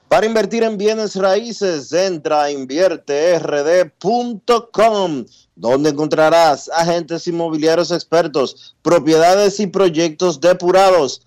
Para 0.06 0.26
invertir 0.26 0.62
en 0.62 0.78
bienes 0.78 1.16
raíces, 1.16 1.92
entra 1.92 2.44
a 2.44 2.52
invierterd.com, 2.52 5.26
donde 5.56 5.90
encontrarás 5.90 6.68
agentes 6.68 7.26
inmobiliarios 7.26 7.90
expertos, 7.90 8.76
propiedades 8.82 9.58
y 9.58 9.66
proyectos 9.66 10.40
depurados 10.40 11.26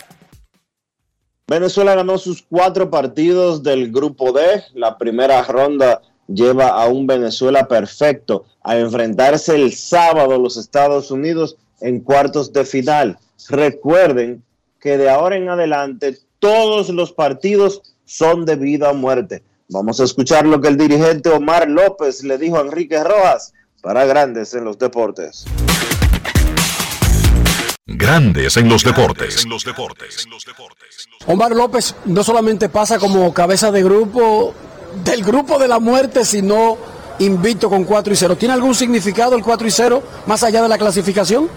Venezuela 1.51 1.95
ganó 1.95 2.17
sus 2.17 2.43
cuatro 2.43 2.89
partidos 2.89 3.61
del 3.61 3.91
grupo 3.91 4.31
D. 4.31 4.63
La 4.73 4.97
primera 4.97 5.43
ronda 5.43 6.01
lleva 6.25 6.69
a 6.69 6.87
un 6.87 7.05
Venezuela 7.05 7.67
perfecto 7.67 8.45
a 8.63 8.77
enfrentarse 8.77 9.55
el 9.55 9.73
sábado 9.73 10.35
a 10.35 10.37
los 10.37 10.55
Estados 10.55 11.11
Unidos 11.11 11.57
en 11.81 11.99
cuartos 11.99 12.53
de 12.53 12.63
final. 12.63 13.19
Recuerden 13.49 14.41
que 14.79 14.97
de 14.97 15.09
ahora 15.09 15.35
en 15.35 15.49
adelante 15.49 16.19
todos 16.39 16.87
los 16.87 17.11
partidos 17.11 17.81
son 18.05 18.45
de 18.45 18.55
vida 18.55 18.89
o 18.89 18.93
muerte. 18.93 19.43
Vamos 19.67 19.99
a 19.99 20.05
escuchar 20.05 20.45
lo 20.45 20.61
que 20.61 20.69
el 20.69 20.77
dirigente 20.77 21.31
Omar 21.31 21.67
López 21.67 22.23
le 22.23 22.37
dijo 22.37 22.59
a 22.59 22.61
Enrique 22.61 23.03
Rojas 23.03 23.51
para 23.81 24.05
Grandes 24.05 24.53
en 24.53 24.63
los 24.63 24.79
Deportes. 24.79 25.45
Grandes 27.97 28.57
en 28.57 28.69
los 28.69 28.83
deportes. 28.83 29.45
Omar 31.25 31.51
López 31.51 31.95
no 32.05 32.23
solamente 32.23 32.69
pasa 32.69 32.99
como 32.99 33.33
cabeza 33.33 33.71
de 33.71 33.83
grupo 33.83 34.53
del 35.03 35.23
grupo 35.23 35.57
de 35.57 35.67
la 35.67 35.79
muerte, 35.79 36.25
sino 36.25 36.77
invicto 37.19 37.69
con 37.69 37.83
4 37.83 38.13
y 38.13 38.15
0. 38.15 38.35
¿Tiene 38.35 38.53
algún 38.53 38.75
significado 38.75 39.35
el 39.35 39.43
4 39.43 39.67
y 39.67 39.71
0 39.71 40.03
más 40.25 40.43
allá 40.43 40.61
de 40.61 40.69
la 40.69 40.77
clasificación? 40.77 41.49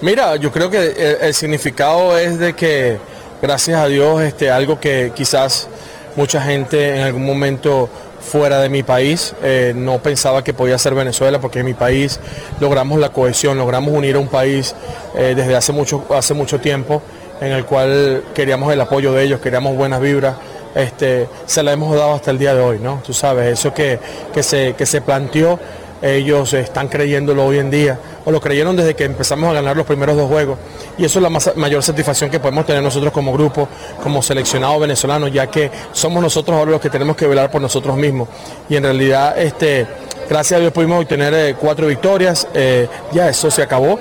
Mira, 0.00 0.36
yo 0.36 0.50
creo 0.50 0.68
que 0.70 0.78
el, 0.78 1.26
el 1.26 1.34
significado 1.34 2.18
es 2.18 2.38
de 2.38 2.54
que, 2.54 2.98
gracias 3.40 3.78
a 3.78 3.86
Dios, 3.86 4.22
este, 4.22 4.50
algo 4.50 4.80
que 4.80 5.12
quizás 5.14 5.68
mucha 6.16 6.42
gente 6.42 6.96
en 6.96 7.02
algún 7.02 7.24
momento 7.24 7.88
fuera 8.22 8.60
de 8.60 8.68
mi 8.68 8.82
país. 8.82 9.34
Eh, 9.42 9.72
no 9.76 9.98
pensaba 9.98 10.42
que 10.42 10.54
podía 10.54 10.78
ser 10.78 10.94
Venezuela 10.94 11.40
porque 11.40 11.60
en 11.60 11.66
mi 11.66 11.74
país 11.74 12.20
logramos 12.60 12.98
la 12.98 13.10
cohesión, 13.10 13.58
logramos 13.58 13.92
unir 13.92 14.16
a 14.16 14.18
un 14.18 14.28
país 14.28 14.74
eh, 15.14 15.34
desde 15.36 15.56
hace 15.56 15.72
mucho, 15.72 16.04
hace 16.14 16.32
mucho 16.32 16.60
tiempo 16.60 17.02
en 17.40 17.52
el 17.52 17.64
cual 17.64 18.22
queríamos 18.34 18.72
el 18.72 18.80
apoyo 18.80 19.12
de 19.12 19.24
ellos, 19.24 19.40
queríamos 19.40 19.76
buenas 19.76 20.00
vibras. 20.00 20.36
Este, 20.74 21.28
se 21.44 21.62
la 21.62 21.72
hemos 21.72 21.94
dado 21.94 22.14
hasta 22.14 22.30
el 22.30 22.38
día 22.38 22.54
de 22.54 22.62
hoy, 22.62 22.78
¿no? 22.78 23.02
Tú 23.04 23.12
sabes, 23.12 23.52
eso 23.52 23.74
que, 23.74 23.98
que, 24.32 24.42
se, 24.42 24.74
que 24.74 24.86
se 24.86 25.02
planteó 25.02 25.58
ellos 26.02 26.52
están 26.52 26.88
creyéndolo 26.88 27.46
hoy 27.46 27.58
en 27.58 27.70
día, 27.70 27.98
o 28.24 28.30
lo 28.30 28.40
creyeron 28.40 28.76
desde 28.76 28.94
que 28.94 29.04
empezamos 29.04 29.48
a 29.50 29.52
ganar 29.52 29.76
los 29.76 29.86
primeros 29.86 30.16
dos 30.16 30.28
juegos. 30.28 30.58
Y 30.98 31.04
eso 31.04 31.20
es 31.20 31.22
la 31.22 31.54
mayor 31.56 31.82
satisfacción 31.82 32.28
que 32.28 32.40
podemos 32.40 32.66
tener 32.66 32.82
nosotros 32.82 33.12
como 33.12 33.32
grupo, 33.32 33.68
como 34.02 34.20
seleccionados 34.20 34.80
venezolanos, 34.80 35.32
ya 35.32 35.46
que 35.46 35.70
somos 35.92 36.22
nosotros 36.22 36.56
ahora 36.56 36.72
los 36.72 36.80
que 36.80 36.90
tenemos 36.90 37.16
que 37.16 37.26
velar 37.26 37.50
por 37.50 37.62
nosotros 37.62 37.96
mismos. 37.96 38.28
Y 38.68 38.76
en 38.76 38.82
realidad, 38.82 39.38
este, 39.38 39.86
gracias 40.28 40.58
a 40.58 40.60
Dios 40.60 40.72
pudimos 40.72 41.02
obtener 41.02 41.32
eh, 41.34 41.56
cuatro 41.58 41.86
victorias, 41.86 42.48
eh, 42.52 42.88
ya 43.12 43.28
eso 43.28 43.50
se 43.50 43.62
acabó. 43.62 43.98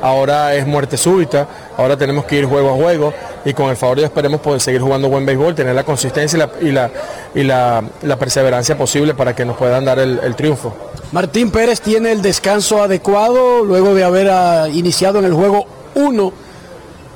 Ahora 0.00 0.54
es 0.54 0.64
muerte 0.64 0.96
súbita, 0.96 1.48
ahora 1.78 1.96
tenemos 1.96 2.26
que 2.26 2.36
ir 2.36 2.44
juego 2.44 2.68
a 2.68 2.74
juego 2.74 3.14
y 3.46 3.54
con 3.54 3.70
el 3.70 3.76
favor 3.76 3.98
de 3.98 4.04
esperemos 4.04 4.42
poder 4.42 4.60
seguir 4.60 4.82
jugando 4.82 5.08
buen 5.08 5.24
béisbol, 5.24 5.54
tener 5.54 5.74
la 5.74 5.84
consistencia 5.84 6.50
y 6.60 6.70
la, 6.70 6.90
y 7.34 7.42
la, 7.44 8.16
perseverancia 8.18 8.76
posible 8.76 9.14
para 9.14 9.34
que 9.34 9.46
nos 9.46 9.56
puedan 9.56 9.86
dar 9.86 9.98
el 9.98 10.36
triunfo. 10.36 10.74
Martín 11.10 11.50
Pérez 11.50 11.80
tiene 11.80 12.12
el 12.12 12.20
descanso 12.20 12.82
adecuado 12.82 13.64
luego 13.64 13.94
de 13.94 14.04
haber 14.04 14.28
ah, 14.30 14.68
iniciado 14.68 15.18
en 15.18 15.24
el 15.24 15.32
juego 15.32 15.64
1 15.94 16.32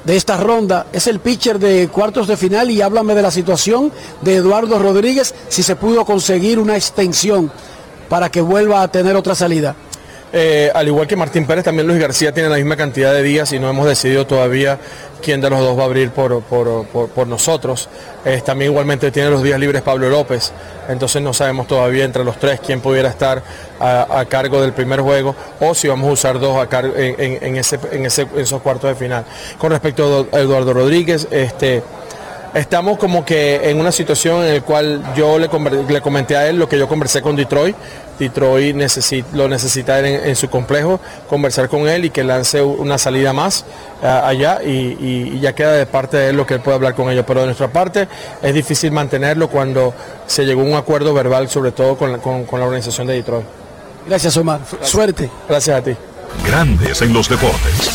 de 0.05 0.17
esta 0.17 0.39
ronda. 0.39 0.87
Es 0.95 1.07
el 1.07 1.21
pitcher 1.21 1.59
de 1.59 1.89
cuartos 1.89 2.27
de 2.27 2.39
final 2.39 2.71
y 2.71 2.81
háblame 2.81 3.15
de 3.15 3.21
la 3.21 3.31
situación 3.31 3.93
de 4.23 4.37
Eduardo 4.37 4.79
Rodríguez, 4.79 5.35
si 5.49 5.63
se 5.63 5.77
pudo 5.77 6.07
conseguir 6.07 6.59
una 6.59 6.75
extensión 6.75 7.53
para 8.09 8.31
que 8.31 8.41
vuelva 8.41 8.81
a 8.81 8.89
tener 8.89 9.15
otra 9.15 9.35
salida. 9.35 9.77
Eh, 10.35 10.71
al 10.75 10.89
igual 10.89 11.07
que 11.07 11.15
Martín 11.15 11.47
Pérez, 11.47 11.65
también 11.65 11.87
Luis 11.87 12.01
García 12.01 12.33
tiene 12.33 12.49
la 12.49 12.57
misma 12.57 12.75
cantidad 12.75 13.13
de 13.13 13.23
días 13.23 13.53
y 13.53 13.59
no 13.59 13.69
hemos 13.69 13.87
decidido 13.87 14.27
todavía 14.27 14.79
quién 15.23 15.43
de 15.43 15.51
los 15.51 15.61
dos 15.61 15.79
va 15.79 15.83
a 15.83 15.85
abrir 15.85 16.11
por, 16.11 17.27
nosotros. 17.27 17.91
también 18.45 18.71
igualmente 18.71 19.11
tiene 19.11 19.29
los 19.29 19.43
días 19.43 19.61
libres 19.61 19.83
Pablo 19.83 20.09
López, 20.09 20.53
entonces 20.89 21.21
no 21.21 21.35
sabemos 21.35 21.67
todavía 21.67 22.05
entre 22.05 22.25
los 22.25 22.39
tres 22.39 22.61
quién 22.61 22.81
pudiera 22.81 23.11
estar 23.11 23.43
a, 23.79 24.25
cargo 24.29 24.61
del 24.63 24.73
primer 24.73 25.01
juego 25.01 25.37
o 25.61 25.75
si 25.75 25.87
vamos 25.87 26.09
a 26.09 26.13
usar 26.13 26.41
dos 26.41 26.57
a 26.57 26.67
cargo 26.67 26.95
en, 26.97 27.57
ese, 27.57 27.79
en, 27.93 28.07
esos 28.07 28.63
cuartos 28.63 28.89
de 28.89 28.97
final. 28.97 29.25
Con 29.59 29.71
respecto 29.71 30.27
a 30.33 30.41
Eduardo 30.41 30.73
Rodríguez, 30.73 31.29
este, 31.31 31.83
estamos 32.55 32.99
como 32.99 33.25
que 33.25 33.71
en 33.71 33.81
una 33.81 33.93
situación 33.93 34.45
en 34.45 34.55
la 34.55 34.61
cual 34.63 35.03
yo 35.15 35.39
le, 35.39 35.49
le, 35.89 36.01
comenté 36.01 36.37
a 36.37 36.49
él 36.49 36.59
lo 36.59 36.69
que 36.69 36.79
yo 36.79 36.89
conversé 36.89 37.23
con 37.23 37.37
Detroit, 37.37 37.77
Detroit 38.23 38.77
lo 39.33 39.49
necesita 39.49 40.01
en, 40.01 40.37
su 40.37 40.49
complejo, 40.49 41.01
conversar 41.29 41.69
con 41.69 41.89
él 41.89 42.05
y 42.07 42.11
que 42.11 42.25
lance 42.25 42.63
una 42.63 42.99
salida 42.99 43.33
más 43.33 43.65
eh, 44.03 44.07
allá 44.07 44.63
y, 44.63 45.41
ya 45.41 45.55
queda 45.55 45.73
de 45.73 45.87
parte 45.87 46.17
de 46.17 46.31
él 46.31 46.37
lo 46.37 46.47
que 46.47 46.55
él 46.55 46.61
puede 46.61 46.77
hablar 46.77 46.95
con 46.95 47.11
ellos. 47.11 47.25
Pero 47.27 47.41
de 47.41 47.47
nuestra 47.47 47.69
parte 47.69 48.09
es 48.43 48.55
difícil 48.55 48.93
mantenerlo 48.93 49.49
cuando 49.49 49.95
se 50.27 50.45
llegó 50.45 50.63
a 50.63 50.65
un 50.65 50.75
acuerdo 50.75 51.13
verbal, 51.15 51.49
sobre 51.49 51.73
todo 51.73 51.97
con 51.97 52.13
la, 52.13 52.65
organización 52.65 53.07
de 53.07 53.15
Detroit. 53.15 53.47
Gracias 54.07 54.37
Omar, 54.37 54.61
suerte. 54.83 55.31
Gracias 55.49 55.79
a 55.79 55.83
ti. 55.83 55.97
Grandes 56.47 57.03
en 57.03 57.13
los 57.13 57.29
deportes. 57.29 57.91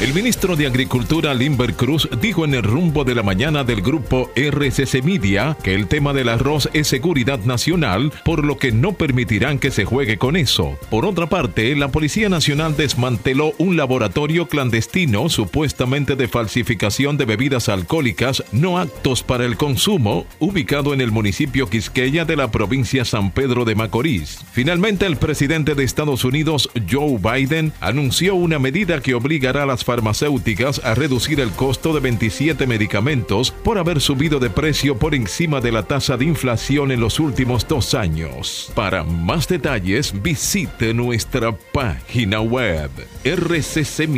El 0.00 0.12
ministro 0.12 0.54
de 0.56 0.66
Agricultura, 0.66 1.32
Limber 1.32 1.74
Cruz, 1.74 2.08
dijo 2.20 2.44
en 2.44 2.54
el 2.54 2.62
rumbo 2.62 3.04
de 3.04 3.14
la 3.14 3.22
mañana 3.22 3.64
del 3.64 3.80
grupo 3.80 4.30
RCC 4.36 5.02
Media 5.02 5.56
que 5.62 5.74
el 5.74 5.86
tema 5.86 6.12
del 6.12 6.28
arroz 6.28 6.68
es 6.74 6.88
seguridad 6.88 7.38
nacional, 7.44 8.12
por 8.24 8.44
lo 8.44 8.58
que 8.58 8.70
no 8.70 8.92
permitirán 8.92 9.58
que 9.58 9.70
se 9.70 9.84
juegue 9.84 10.18
con 10.18 10.36
eso. 10.36 10.76
Por 10.90 11.06
otra 11.06 11.28
parte, 11.28 11.74
la 11.74 11.88
Policía 11.88 12.28
Nacional 12.28 12.76
desmanteló 12.76 13.54
un 13.56 13.76
laboratorio 13.76 14.46
clandestino 14.46 15.30
supuestamente 15.30 16.16
de 16.16 16.28
falsificación 16.28 17.16
de 17.16 17.24
bebidas 17.24 17.68
alcohólicas 17.68 18.44
no 18.52 18.78
aptos 18.78 19.22
para 19.22 19.46
el 19.46 19.56
consumo, 19.56 20.26
ubicado 20.38 20.92
en 20.92 21.00
el 21.00 21.12
municipio 21.12 21.70
Quisqueya 21.70 22.24
de 22.24 22.36
la 22.36 22.50
provincia 22.50 23.04
San 23.04 23.30
Pedro 23.30 23.64
de 23.64 23.74
Macorís. 23.74 24.44
Finalmente, 24.52 25.06
el 25.06 25.16
presidente 25.16 25.74
de 25.74 25.84
Estados 25.84 26.24
Unidos, 26.24 26.68
Joe 26.90 27.18
Biden, 27.18 27.72
anunció 27.80 28.34
una 28.34 28.58
medida 28.58 29.00
que 29.00 29.14
obligará 29.44 29.64
a 29.64 29.66
las 29.66 29.84
farmacéuticas 29.84 30.80
a 30.84 30.94
reducir 30.94 31.38
el 31.38 31.50
costo 31.50 31.92
de 31.92 32.00
27 32.00 32.66
medicamentos 32.66 33.50
por 33.50 33.76
haber 33.76 34.00
subido 34.00 34.40
de 34.40 34.48
precio 34.48 34.98
por 34.98 35.14
encima 35.14 35.60
de 35.60 35.70
la 35.70 35.82
tasa 35.82 36.16
de 36.16 36.24
inflación 36.24 36.90
en 36.90 37.00
los 37.00 37.20
últimos 37.20 37.68
dos 37.68 37.92
años. 37.92 38.72
Para 38.74 39.04
más 39.04 39.46
detalles, 39.46 40.14
visite 40.22 40.94
nuestra 40.94 41.52
página 41.52 42.40
web 42.40 42.90
rccmedia.com.do. 43.22 44.08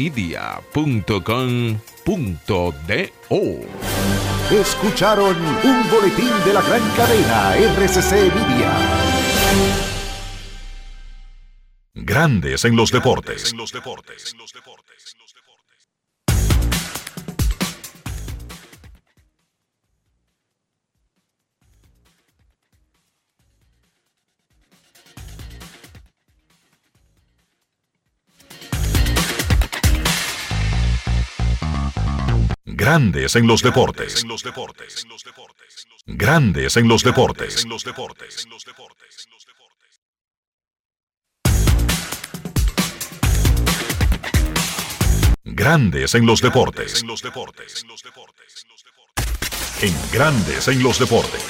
Escucharon 4.52 5.36
un 5.64 5.90
boletín 5.90 6.30
de 6.44 6.52
la 6.52 6.62
gran 6.62 6.88
cadena 6.96 7.56
RCC 7.56 8.12
Media. 8.32 9.85
Grandes 12.18 12.64
en 12.64 12.74
los 12.74 12.90
deportes. 12.90 13.52
Grandes 32.64 33.36
en 33.36 33.46
los 33.46 33.60
deportes. 33.60 34.24
Grandes 36.06 36.76
en 36.78 36.88
los 36.88 37.02
deportes. 37.02 37.66
Grandes 37.66 37.66
en 37.66 37.68
los 37.68 37.84
deportes. 37.84 38.48
En 49.80 49.94
Grandes 50.12 50.66
en 50.66 50.82
los 50.82 50.98
deportes. 50.98 51.44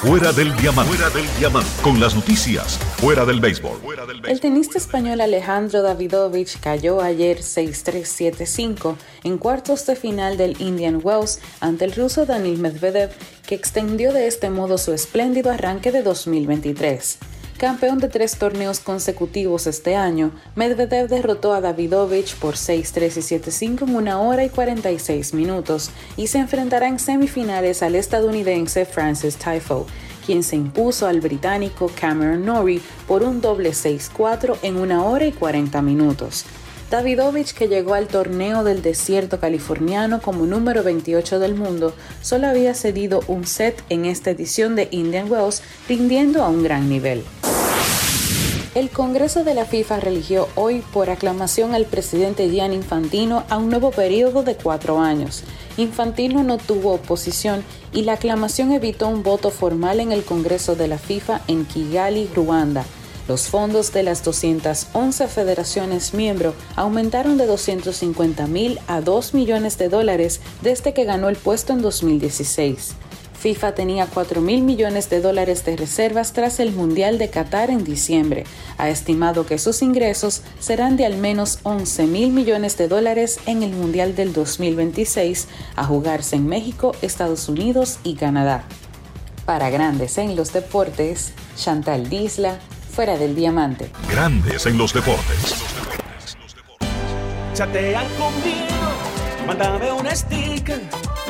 Fuera 0.00 0.32
del 0.32 0.56
diamante. 0.56 0.96
Fuera 0.96 1.10
del 1.10 1.26
diamante. 1.38 1.68
Con 1.82 2.00
las 2.00 2.14
noticias. 2.14 2.78
Fuera 2.96 3.26
del 3.26 3.40
béisbol. 3.40 3.78
El 4.26 4.40
tenista 4.40 4.78
español 4.78 5.20
Alejandro 5.20 5.82
Davidovich 5.82 6.58
cayó 6.58 7.02
ayer 7.02 7.40
6-3-7-5 7.40 8.96
en 9.24 9.36
cuartos 9.36 9.84
de 9.84 9.96
final 9.96 10.38
del 10.38 10.58
Indian 10.58 11.00
Wells 11.02 11.40
ante 11.60 11.84
el 11.84 11.92
ruso 11.92 12.24
Daniil 12.24 12.58
Medvedev, 12.58 13.10
que 13.46 13.54
extendió 13.54 14.14
de 14.14 14.26
este 14.26 14.48
modo 14.48 14.78
su 14.78 14.94
espléndido 14.94 15.50
arranque 15.50 15.92
de 15.92 16.02
2023. 16.02 17.18
Campeón 17.58 17.98
de 17.98 18.08
tres 18.08 18.36
torneos 18.36 18.80
consecutivos 18.80 19.68
este 19.68 19.94
año, 19.94 20.32
Medvedev 20.56 21.08
derrotó 21.08 21.52
a 21.52 21.60
Davidovich 21.60 22.34
por 22.36 22.56
6-3 22.56 23.16
y 23.16 23.76
7-5 23.76 23.82
en 23.88 23.94
una 23.94 24.20
hora 24.20 24.44
y 24.44 24.48
46 24.48 25.34
minutos 25.34 25.90
y 26.16 26.26
se 26.26 26.38
enfrentará 26.38 26.88
en 26.88 26.98
semifinales 26.98 27.84
al 27.84 27.94
estadounidense 27.94 28.84
Francis 28.84 29.36
Tiafoe, 29.36 29.86
quien 30.26 30.42
se 30.42 30.56
impuso 30.56 31.06
al 31.06 31.20
británico 31.20 31.92
Cameron 31.98 32.44
Norrie 32.44 32.82
por 33.06 33.22
un 33.22 33.40
doble 33.40 33.70
6-4 33.70 34.58
en 34.62 34.76
una 34.76 35.04
hora 35.04 35.24
y 35.24 35.32
40 35.32 35.80
minutos. 35.80 36.44
Davidovich, 36.94 37.54
que 37.54 37.66
llegó 37.66 37.94
al 37.94 38.06
torneo 38.06 38.62
del 38.62 38.80
desierto 38.80 39.40
californiano 39.40 40.22
como 40.22 40.46
número 40.46 40.84
28 40.84 41.40
del 41.40 41.56
mundo, 41.56 41.92
solo 42.22 42.46
había 42.46 42.72
cedido 42.72 43.20
un 43.26 43.48
set 43.48 43.82
en 43.88 44.04
esta 44.04 44.30
edición 44.30 44.76
de 44.76 44.86
Indian 44.92 45.28
Wells, 45.28 45.64
rindiendo 45.88 46.44
a 46.44 46.48
un 46.48 46.62
gran 46.62 46.88
nivel. 46.88 47.24
El 48.76 48.90
Congreso 48.90 49.42
de 49.42 49.54
la 49.54 49.64
FIFA 49.64 49.98
religió 49.98 50.46
hoy 50.54 50.84
por 50.92 51.10
aclamación 51.10 51.74
al 51.74 51.86
presidente 51.86 52.48
Gianni 52.48 52.76
Infantino 52.76 53.42
a 53.48 53.58
un 53.58 53.70
nuevo 53.70 53.90
periodo 53.90 54.44
de 54.44 54.54
cuatro 54.54 55.00
años. 55.00 55.42
Infantino 55.76 56.44
no 56.44 56.58
tuvo 56.58 56.92
oposición 56.92 57.64
y 57.92 58.02
la 58.02 58.12
aclamación 58.12 58.70
evitó 58.70 59.08
un 59.08 59.24
voto 59.24 59.50
formal 59.50 59.98
en 59.98 60.12
el 60.12 60.22
Congreso 60.22 60.76
de 60.76 60.86
la 60.86 60.98
FIFA 60.98 61.40
en 61.48 61.64
Kigali, 61.64 62.30
Ruanda. 62.36 62.84
Los 63.26 63.48
fondos 63.48 63.92
de 63.92 64.02
las 64.02 64.22
211 64.22 65.28
federaciones 65.28 66.12
miembro 66.12 66.54
aumentaron 66.76 67.38
de 67.38 67.46
250 67.46 68.46
mil 68.46 68.78
a 68.86 69.00
2 69.00 69.32
millones 69.32 69.78
de 69.78 69.88
dólares 69.88 70.40
desde 70.60 70.92
que 70.92 71.04
ganó 71.04 71.30
el 71.30 71.36
puesto 71.36 71.72
en 71.72 71.80
2016. 71.80 72.94
FIFA 73.44 73.74
tenía 73.74 74.06
4 74.06 74.40
mil 74.40 74.62
millones 74.62 75.10
de 75.10 75.20
dólares 75.20 75.64
de 75.64 75.76
reservas 75.76 76.32
tras 76.32 76.60
el 76.60 76.72
Mundial 76.72 77.18
de 77.18 77.28
Qatar 77.28 77.70
en 77.70 77.84
diciembre. 77.84 78.44
Ha 78.78 78.88
estimado 78.88 79.44
que 79.44 79.58
sus 79.58 79.82
ingresos 79.82 80.42
serán 80.60 80.96
de 80.96 81.04
al 81.04 81.16
menos 81.16 81.58
11 81.62 82.06
mil 82.06 82.30
millones 82.30 82.78
de 82.78 82.88
dólares 82.88 83.38
en 83.46 83.62
el 83.62 83.72
Mundial 83.72 84.14
del 84.14 84.32
2026, 84.32 85.48
a 85.76 85.84
jugarse 85.84 86.36
en 86.36 86.46
México, 86.46 86.92
Estados 87.02 87.48
Unidos 87.48 87.98
y 88.02 88.14
Canadá. 88.14 88.64
Para 89.44 89.68
Grandes 89.68 90.16
en 90.16 90.36
los 90.36 90.54
Deportes, 90.54 91.32
Chantal 91.54 92.08
Disla, 92.08 92.58
fuera 92.94 93.18
del 93.18 93.34
diamante. 93.34 93.90
Grandes 94.08 94.66
en 94.66 94.78
los 94.78 94.94
deportes. 94.94 95.56
Chatea 97.52 98.02
conmigo, 98.16 99.46
mándame 99.46 99.92
un 99.92 100.06
sticker, 100.06 100.80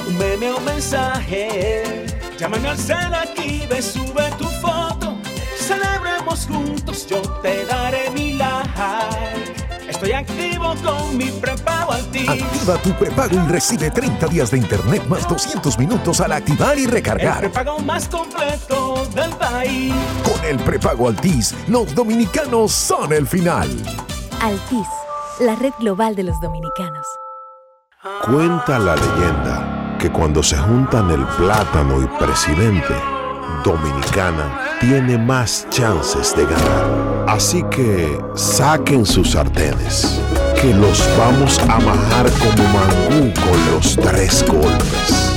un 0.06 0.18
meme 0.18 0.50
o 0.50 0.60
mensaje. 0.60 2.06
Llámame 2.38 2.68
al 2.68 2.78
cel 2.78 3.14
aquí, 3.14 3.66
ve, 3.68 3.80
sube 3.80 4.30
tu 4.38 4.46
foto. 4.60 5.16
Celebremos 5.58 6.46
juntos, 6.46 7.06
yo 7.06 7.22
te 7.42 7.64
daré 7.64 8.10
mi 8.10 8.34
like. 8.34 9.53
Estoy 10.04 10.20
activo 10.20 10.74
con 10.84 11.16
mi 11.16 11.30
prepago 11.30 11.92
Altis. 11.92 12.28
Activa 12.28 12.76
tu 12.82 12.90
prepago 12.90 13.36
y 13.36 13.48
recibe 13.50 13.90
30 13.90 14.26
días 14.26 14.50
de 14.50 14.58
internet 14.58 15.02
más 15.08 15.26
200 15.26 15.78
minutos 15.78 16.20
al 16.20 16.32
activar 16.32 16.78
y 16.78 16.84
El 16.84 16.90
recargar. 16.90 17.38
prepago 17.38 17.78
más 17.78 18.06
completo 18.08 19.06
del 19.14 19.30
país. 19.30 19.94
Con 20.22 20.44
el 20.44 20.58
prepago 20.58 21.08
Altis, 21.08 21.54
los 21.68 21.94
dominicanos 21.94 22.72
son 22.72 23.14
el 23.14 23.26
final. 23.26 23.66
Altis, 24.42 24.86
la 25.40 25.54
red 25.54 25.72
global 25.80 26.14
de 26.14 26.24
los 26.24 26.38
dominicanos. 26.38 27.06
Cuenta 28.26 28.78
la 28.78 28.96
leyenda 28.96 29.96
que 29.98 30.12
cuando 30.12 30.42
se 30.42 30.58
juntan 30.58 31.10
el 31.12 31.24
plátano 31.38 32.02
y 32.02 32.06
presidente, 32.22 32.94
Dominicana 33.64 34.76
tiene 34.80 35.16
más 35.16 35.66
chances 35.70 36.36
de 36.36 36.44
ganar. 36.44 37.13
Así 37.34 37.64
que 37.64 38.16
saquen 38.36 39.04
sus 39.04 39.32
sartenes, 39.32 40.20
que 40.62 40.72
los 40.72 41.04
vamos 41.18 41.58
a 41.58 41.80
bajar 41.80 42.30
como 42.30 42.62
mangú 42.68 43.32
con 43.34 43.74
los 43.74 43.96
tres 43.96 44.44
golpes. 44.46 45.32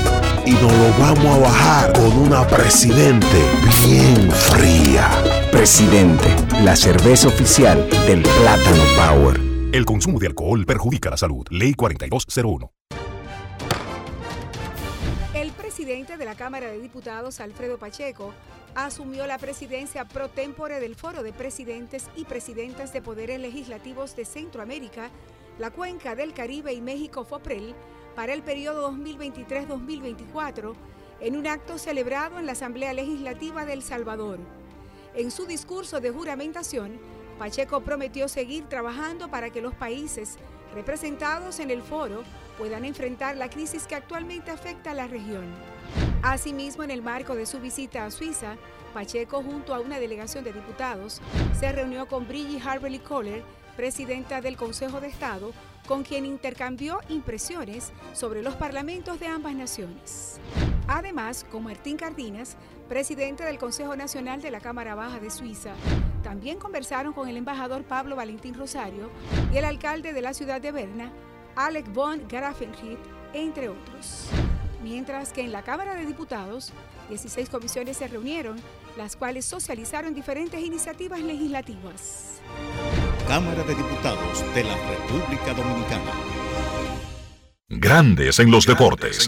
Y 0.45 0.51
nos 0.51 0.71
lo 0.71 0.99
vamos 0.99 1.25
a 1.25 1.39
bajar 1.39 1.93
con 1.93 2.15
una 2.19 2.45
presidente 2.45 3.41
bien 3.83 4.29
fría. 4.31 5.09
Presidente, 5.51 6.27
la 6.63 6.75
cerveza 6.75 7.29
oficial 7.29 7.89
del 8.05 8.21
Plátano 8.21 8.83
Power. 8.95 9.41
El 9.71 9.83
consumo 9.83 10.19
de 10.19 10.27
alcohol 10.27 10.67
perjudica 10.67 11.09
la 11.09 11.17
salud. 11.17 11.47
Ley 11.49 11.73
4201. 11.73 12.69
Presidente 15.87 16.17
de 16.17 16.25
la 16.25 16.35
Cámara 16.35 16.69
de 16.69 16.81
Diputados, 16.81 17.39
Alfredo 17.39 17.77
Pacheco, 17.77 18.33
asumió 18.75 19.25
la 19.25 19.37
presidencia 19.37 20.03
pro 20.03 20.27
tempore 20.27 20.81
del 20.81 20.95
Foro 20.95 21.23
de 21.23 21.31
Presidentes 21.31 22.09
y 22.13 22.25
Presidentas 22.25 22.91
de 22.91 23.01
Poderes 23.01 23.39
Legislativos 23.39 24.13
de 24.13 24.25
Centroamérica, 24.25 25.09
la 25.57 25.71
Cuenca 25.71 26.13
del 26.13 26.33
Caribe 26.33 26.73
y 26.73 26.81
México 26.81 27.23
FOPREL 27.23 27.73
para 28.17 28.33
el 28.33 28.43
periodo 28.43 28.91
2023-2024 28.91 30.73
en 31.21 31.37
un 31.37 31.47
acto 31.47 31.77
celebrado 31.77 32.37
en 32.37 32.47
la 32.47 32.51
Asamblea 32.51 32.91
Legislativa 32.91 33.63
de 33.63 33.71
El 33.71 33.81
Salvador. 33.81 34.39
En 35.15 35.31
su 35.31 35.45
discurso 35.45 36.01
de 36.01 36.11
juramentación, 36.11 36.99
Pacheco 37.39 37.79
prometió 37.79 38.27
seguir 38.27 38.67
trabajando 38.67 39.31
para 39.31 39.51
que 39.51 39.61
los 39.61 39.73
países 39.73 40.35
representados 40.75 41.61
en 41.61 41.71
el 41.71 41.81
foro 41.81 42.23
puedan 42.57 42.83
enfrentar 42.83 43.37
la 43.37 43.49
crisis 43.49 43.87
que 43.87 43.95
actualmente 43.95 44.51
afecta 44.51 44.91
a 44.91 44.93
la 44.93 45.07
región. 45.07 45.45
Asimismo, 46.23 46.83
en 46.83 46.91
el 46.91 47.01
marco 47.01 47.35
de 47.35 47.45
su 47.45 47.59
visita 47.59 48.05
a 48.05 48.11
Suiza, 48.11 48.57
Pacheco, 48.93 49.43
junto 49.43 49.73
a 49.73 49.79
una 49.79 49.99
delegación 49.99 50.43
de 50.43 50.53
diputados, 50.53 51.21
se 51.57 51.71
reunió 51.71 52.07
con 52.07 52.27
Brigitte 52.27 52.65
Harberly 52.65 52.99
Kohler, 52.99 53.43
presidenta 53.75 54.41
del 54.41 54.57
Consejo 54.57 54.99
de 54.99 55.07
Estado, 55.07 55.51
con 55.87 56.03
quien 56.03 56.25
intercambió 56.25 56.99
impresiones 57.09 57.91
sobre 58.13 58.41
los 58.41 58.55
parlamentos 58.55 59.19
de 59.19 59.27
ambas 59.27 59.53
naciones. 59.53 60.39
Además, 60.87 61.45
con 61.49 61.63
Martín 61.63 61.97
Cardinas, 61.97 62.57
presidente 62.89 63.43
del 63.43 63.57
Consejo 63.57 63.95
Nacional 63.95 64.41
de 64.41 64.51
la 64.51 64.59
Cámara 64.59 64.95
Baja 64.95 65.19
de 65.19 65.29
Suiza, 65.29 65.73
también 66.23 66.57
conversaron 66.57 67.13
con 67.13 67.29
el 67.29 67.37
embajador 67.37 67.83
Pablo 67.83 68.15
Valentín 68.15 68.55
Rosario 68.55 69.09
y 69.53 69.57
el 69.57 69.65
alcalde 69.65 70.11
de 70.13 70.21
la 70.21 70.33
ciudad 70.33 70.59
de 70.59 70.71
Berna, 70.71 71.11
Alec 71.55 71.91
von 71.93 72.27
Grafenried, 72.27 72.97
entre 73.33 73.69
otros. 73.69 74.29
Mientras 74.83 75.33
que 75.33 75.41
en 75.41 75.51
la 75.51 75.63
Cámara 75.63 75.95
de 75.95 76.05
Diputados, 76.05 76.71
16 77.09 77.49
comisiones 77.49 77.97
se 77.97 78.07
reunieron, 78.07 78.61
las 78.95 79.15
cuales 79.15 79.45
socializaron 79.45 80.13
diferentes 80.13 80.61
iniciativas 80.61 81.19
legislativas. 81.21 82.39
Cámara 83.27 83.63
de 83.63 83.75
Diputados 83.75 84.43
de 84.53 84.63
la 84.63 84.75
República 84.75 85.53
Dominicana. 85.53 86.11
Grandes 87.69 88.39
en 88.39 88.51
los 88.51 88.65
deportes. 88.65 89.27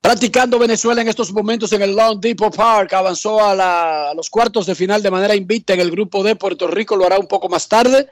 Practicando 0.00 0.58
Venezuela 0.58 1.00
en 1.00 1.08
estos 1.08 1.32
momentos 1.32 1.72
en 1.72 1.82
el 1.82 1.94
Long 1.94 2.18
Depot 2.20 2.54
Park, 2.54 2.92
avanzó 2.92 3.42
a, 3.42 3.54
la- 3.54 4.10
a 4.10 4.14
los 4.14 4.28
cuartos 4.28 4.66
de 4.66 4.74
final 4.74 5.00
de 5.02 5.10
manera 5.12 5.34
invicta 5.36 5.72
en 5.74 5.80
el 5.80 5.92
grupo 5.92 6.24
de 6.24 6.34
Puerto 6.34 6.66
Rico, 6.66 6.96
lo 6.96 7.06
hará 7.06 7.18
un 7.20 7.28
poco 7.28 7.48
más 7.48 7.68
tarde. 7.68 8.08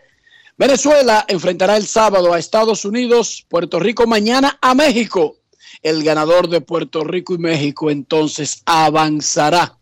Venezuela 0.61 1.25
enfrentará 1.27 1.79
el 1.79 1.87
sábado 1.87 2.35
a 2.35 2.39
Estados 2.39 2.85
Unidos, 2.85 3.47
Puerto 3.49 3.81
Rico 3.81 4.07
mañana 4.07 4.59
a 4.61 4.75
México. 4.75 5.39
El 5.83 6.05
ganador 6.05 6.51
de 6.51 6.61
Puerto 6.61 7.03
Rico 7.03 7.33
y 7.33 7.39
México 7.39 7.91
entonces 7.91 8.61
avanzará 8.67 9.79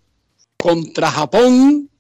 contra 0.57 1.11
Japón 1.11 1.91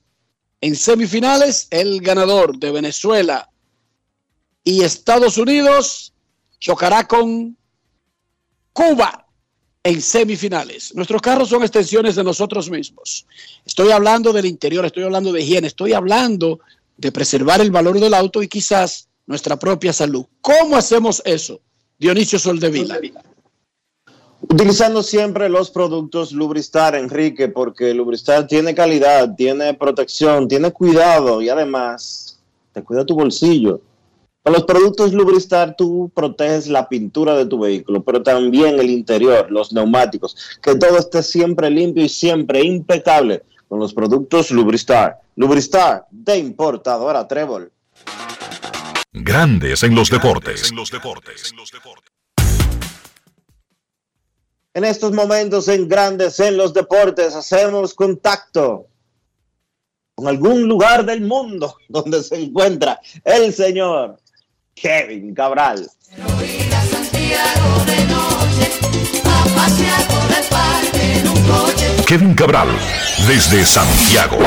en 0.60 0.76
semifinales. 0.76 1.66
El 1.72 2.00
ganador 2.00 2.56
de 2.56 2.70
Venezuela 2.70 3.50
y 4.62 4.84
Estados 4.84 5.38
Unidos 5.38 6.12
chocará 6.60 7.08
con 7.08 7.56
Cuba 8.72 9.26
en 9.82 10.00
semifinales. 10.00 10.94
Nuestros 10.94 11.20
carros 11.20 11.48
son 11.48 11.62
extensiones 11.62 12.14
de 12.14 12.22
nosotros 12.22 12.70
mismos. 12.70 13.26
Estoy 13.66 13.90
hablando 13.90 14.32
del 14.32 14.46
interior, 14.46 14.86
estoy 14.86 15.02
hablando 15.02 15.32
de 15.32 15.40
higiene, 15.40 15.66
estoy 15.66 15.94
hablando 15.94 16.60
de 16.98 17.12
preservar 17.12 17.60
el 17.60 17.70
valor 17.70 17.98
del 17.98 18.12
auto 18.12 18.42
y 18.42 18.48
quizás 18.48 19.08
nuestra 19.26 19.56
propia 19.56 19.92
salud. 19.92 20.26
¿Cómo 20.40 20.76
hacemos 20.76 21.22
eso? 21.24 21.60
Dionisio 21.98 22.38
Soldevila. 22.38 23.00
Utilizando 24.40 25.02
siempre 25.02 25.48
los 25.48 25.70
productos 25.70 26.32
Lubristar, 26.32 26.94
Enrique, 26.94 27.48
porque 27.48 27.94
Lubristar 27.94 28.46
tiene 28.46 28.74
calidad, 28.74 29.34
tiene 29.36 29.74
protección, 29.74 30.48
tiene 30.48 30.72
cuidado 30.72 31.40
y 31.40 31.48
además 31.48 32.38
te 32.72 32.82
cuida 32.82 33.06
tu 33.06 33.14
bolsillo. 33.14 33.80
Con 34.42 34.52
los 34.52 34.64
productos 34.64 35.12
Lubristar 35.12 35.76
tú 35.76 36.10
proteges 36.14 36.68
la 36.68 36.88
pintura 36.88 37.36
de 37.36 37.46
tu 37.46 37.58
vehículo, 37.58 38.02
pero 38.02 38.22
también 38.22 38.78
el 38.78 38.90
interior, 38.90 39.50
los 39.50 39.72
neumáticos, 39.72 40.36
que 40.62 40.74
todo 40.76 40.98
esté 40.98 41.22
siempre 41.22 41.68
limpio 41.70 42.04
y 42.04 42.08
siempre 42.08 42.64
impecable 42.64 43.42
con 43.68 43.78
los 43.78 43.94
productos 43.94 44.50
Lubristar. 44.50 45.20
Lubristar 45.36 46.06
de 46.10 46.38
importadora 46.38 47.28
Trébol. 47.28 47.70
Grandes 49.12 49.82
en 49.82 49.94
los 49.94 50.10
deportes. 50.10 50.72
En 54.74 54.84
estos 54.84 55.12
momentos 55.12 55.66
en 55.68 55.88
Grandes 55.88 56.38
en 56.38 56.56
los 56.56 56.72
Deportes 56.72 57.34
hacemos 57.34 57.94
contacto 57.94 58.86
con 60.14 60.28
algún 60.28 60.68
lugar 60.68 61.04
del 61.04 61.22
mundo 61.22 61.76
donde 61.88 62.22
se 62.22 62.40
encuentra 62.40 63.00
el 63.24 63.52
señor 63.52 64.18
Kevin 64.74 65.34
Cabral. 65.34 65.90
Kevin 72.06 72.34
Cabral, 72.34 72.68
desde 73.26 73.64
Santiago. 73.64 74.38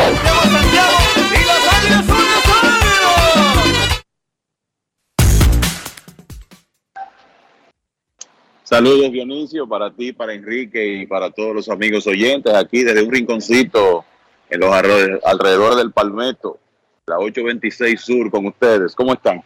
Saludos 8.64 9.11
Dionisio 9.11 9.68
para 9.68 9.91
ti, 9.91 10.14
para 10.14 10.34
Enrique 10.34 11.02
y 11.02 11.06
para 11.06 11.30
todos 11.30 11.53
los 11.53 11.69
amigos 11.69 12.07
oyentes 12.07 12.53
aquí 12.53 12.84
desde 12.84 13.03
un 13.03 13.11
rinconcito 13.11 14.06
en 14.49 14.60
los 14.60 14.73
alrededor 14.73 15.76
del 15.76 15.91
Palmetto, 15.91 16.57
la 17.06 17.19
826 17.19 17.99
Sur 17.99 18.32
con 18.32 18.45
ustedes. 18.45 18.95
¿Cómo 18.95 19.14
están? 19.14 19.44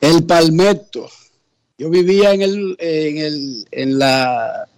El 0.00 0.24
Palmetto. 0.24 1.08
Yo 1.76 1.90
vivía 1.90 2.32
en 2.32 2.42
el, 2.42 2.76
en 2.78 3.18
el, 3.18 3.66
en 3.70 3.98
la 3.98 4.68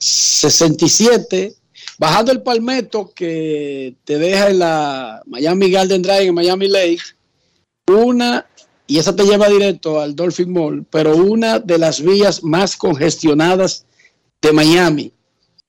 67, 0.00 1.54
bajando 1.98 2.32
el 2.32 2.42
Palmetto 2.42 3.12
que 3.14 3.94
te 4.04 4.18
deja 4.18 4.48
en 4.48 4.58
la 4.58 5.22
Miami 5.26 5.70
Garden 5.70 6.00
Drive, 6.00 6.24
en 6.24 6.34
Miami 6.34 6.68
Lake, 6.68 7.02
una, 7.86 8.46
y 8.86 8.98
esa 8.98 9.14
te 9.14 9.24
lleva 9.24 9.48
directo 9.48 10.00
al 10.00 10.16
Dolphin 10.16 10.52
Mall, 10.52 10.86
pero 10.88 11.16
una 11.16 11.58
de 11.58 11.76
las 11.76 12.00
vías 12.00 12.42
más 12.42 12.76
congestionadas 12.76 13.84
de 14.40 14.52
Miami, 14.52 15.12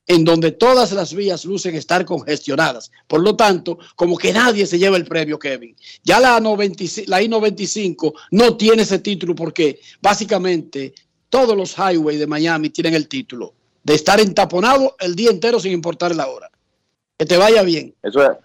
en 0.08 0.24
donde 0.24 0.52
todas 0.54 0.94
las 0.94 1.14
vías 1.14 1.44
lucen 1.44 1.76
estar 1.76 2.06
congestionadas. 2.06 2.90
Por 3.08 3.22
lo 3.22 3.36
tanto, 3.36 3.80
como 3.96 4.18
que 4.18 4.32
nadie 4.32 4.66
se 4.66 4.80
lleva 4.80 4.96
el 4.96 5.06
premio, 5.06 5.38
Kevin. 5.38 5.76
Ya 6.04 6.22
la, 6.22 6.40
95 6.40 7.10
la 7.10 7.22
I-95 7.22 8.14
no 8.32 8.56
tiene 8.56 8.84
ese 8.84 9.00
título 9.00 9.36
porque 9.36 9.82
básicamente 10.02 10.94
todos 11.30 11.56
los 11.58 11.76
highways 11.78 12.20
de 12.20 12.28
Miami 12.28 12.70
tienen 12.70 12.94
el 12.94 13.10
título 13.10 13.56
de 13.84 13.94
estar 13.96 14.20
entaponado 14.20 14.96
el 15.00 15.16
día 15.16 15.32
entero 15.32 15.60
sin 15.60 15.72
importar 15.72 16.16
la 16.16 16.28
hora. 16.28 16.50
Que 17.18 17.26
te 17.26 17.38
vaya 17.38 17.64
bien. 17.64 17.94
Eso 18.04 18.24
es, 18.24 18.38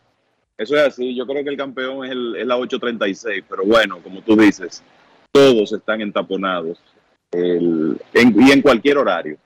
eso 0.58 0.76
es 0.76 0.82
así. 0.82 1.14
Yo 1.14 1.26
creo 1.26 1.42
que 1.44 1.50
el 1.50 1.56
campeón 1.56 2.04
es, 2.04 2.10
el- 2.12 2.36
es 2.36 2.46
la 2.46 2.56
836, 2.56 3.44
pero 3.48 3.64
bueno, 3.64 3.98
como 4.02 4.20
tú 4.22 4.36
dices, 4.36 4.82
todos 5.32 5.72
están 5.72 6.00
entaponados 6.00 6.78
el- 7.32 7.98
en- 8.14 8.40
y 8.40 8.50
en 8.52 8.62
cualquier 8.62 8.98
horario. 8.98 9.36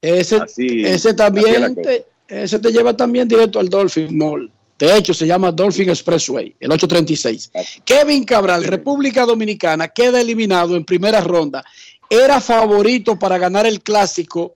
Ese, 0.00 0.36
Así- 0.36 0.84
ese 0.84 1.12
también 1.14 1.74
te, 1.74 2.06
ese 2.28 2.58
te 2.58 2.70
lleva 2.70 2.96
también 2.96 3.26
directo 3.26 3.58
al 3.58 3.68
Dolphin 3.68 4.16
Mall. 4.16 4.50
De 4.78 4.96
hecho, 4.96 5.12
se 5.12 5.26
llama 5.26 5.50
Dolphin 5.50 5.88
Expressway, 5.90 6.54
el 6.60 6.70
836. 6.70 7.50
Kevin 7.84 8.24
Cabral, 8.24 8.62
República 8.62 9.26
Dominicana, 9.26 9.88
queda 9.88 10.20
eliminado 10.20 10.76
en 10.76 10.84
primera 10.84 11.20
ronda. 11.20 11.64
Era 12.08 12.40
favorito 12.40 13.18
para 13.18 13.38
ganar 13.38 13.66
el 13.66 13.80
clásico 13.82 14.54